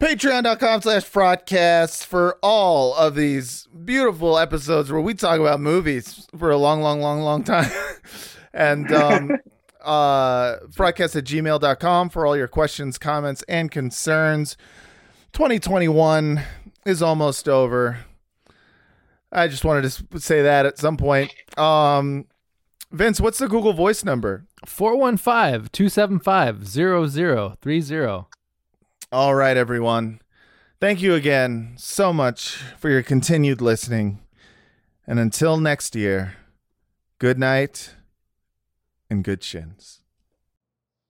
Patreon.com 0.02 0.82
slash 0.82 1.04
frogcast 1.06 2.06
for 2.06 2.38
all 2.44 2.94
of 2.96 3.16
these 3.16 3.68
beautiful 3.86 4.38
episodes 4.38 4.92
where 4.92 5.02
we 5.02 5.14
talk 5.14 5.40
about 5.40 5.60
movies 5.60 6.28
for 6.38 6.52
a 6.52 6.58
long, 6.58 6.82
long, 6.82 7.02
long, 7.02 7.22
long 7.22 7.44
time. 7.44 7.72
and 8.54 8.92
um, 8.94 9.32
uh, 9.82 10.58
frogcast 10.68 11.16
at 11.16 11.24
gmail.com 11.24 12.10
for 12.10 12.26
all 12.26 12.38
your 12.38 12.48
questions, 12.48 12.98
comments, 12.98 13.44
and 13.48 13.72
concerns. 13.72 14.58
2021 15.34 16.44
is 16.88 17.02
almost 17.02 17.50
over. 17.50 18.00
I 19.32 19.50
just 19.50 19.66
wanted 19.66 19.92
to 19.92 20.20
say 20.20 20.42
that 20.42 20.66
at 20.66 20.78
some 20.78 20.96
point. 20.96 21.34
Um, 21.58 22.28
Vince, 22.92 23.20
what's 23.20 23.40
the 23.40 23.50
Google 23.50 23.74
Voice 23.74 24.06
number? 24.06 24.46
415 24.66 25.70
275 25.72 26.66
0030. 26.66 28.26
All 29.12 29.36
right, 29.36 29.58
everyone. 29.58 30.22
Thank 30.80 31.02
you 31.02 31.14
again 31.14 31.74
so 31.78 32.14
much 32.14 32.56
for 32.78 32.90
your 32.90 33.04
continued 33.04 33.62
listening. 33.62 34.20
And 35.06 35.20
until 35.20 35.58
next 35.58 35.96
year, 35.96 36.36
good 37.20 37.38
night 37.38 37.96
and 39.10 39.24
good 39.24 39.44
shins. 39.44 40.02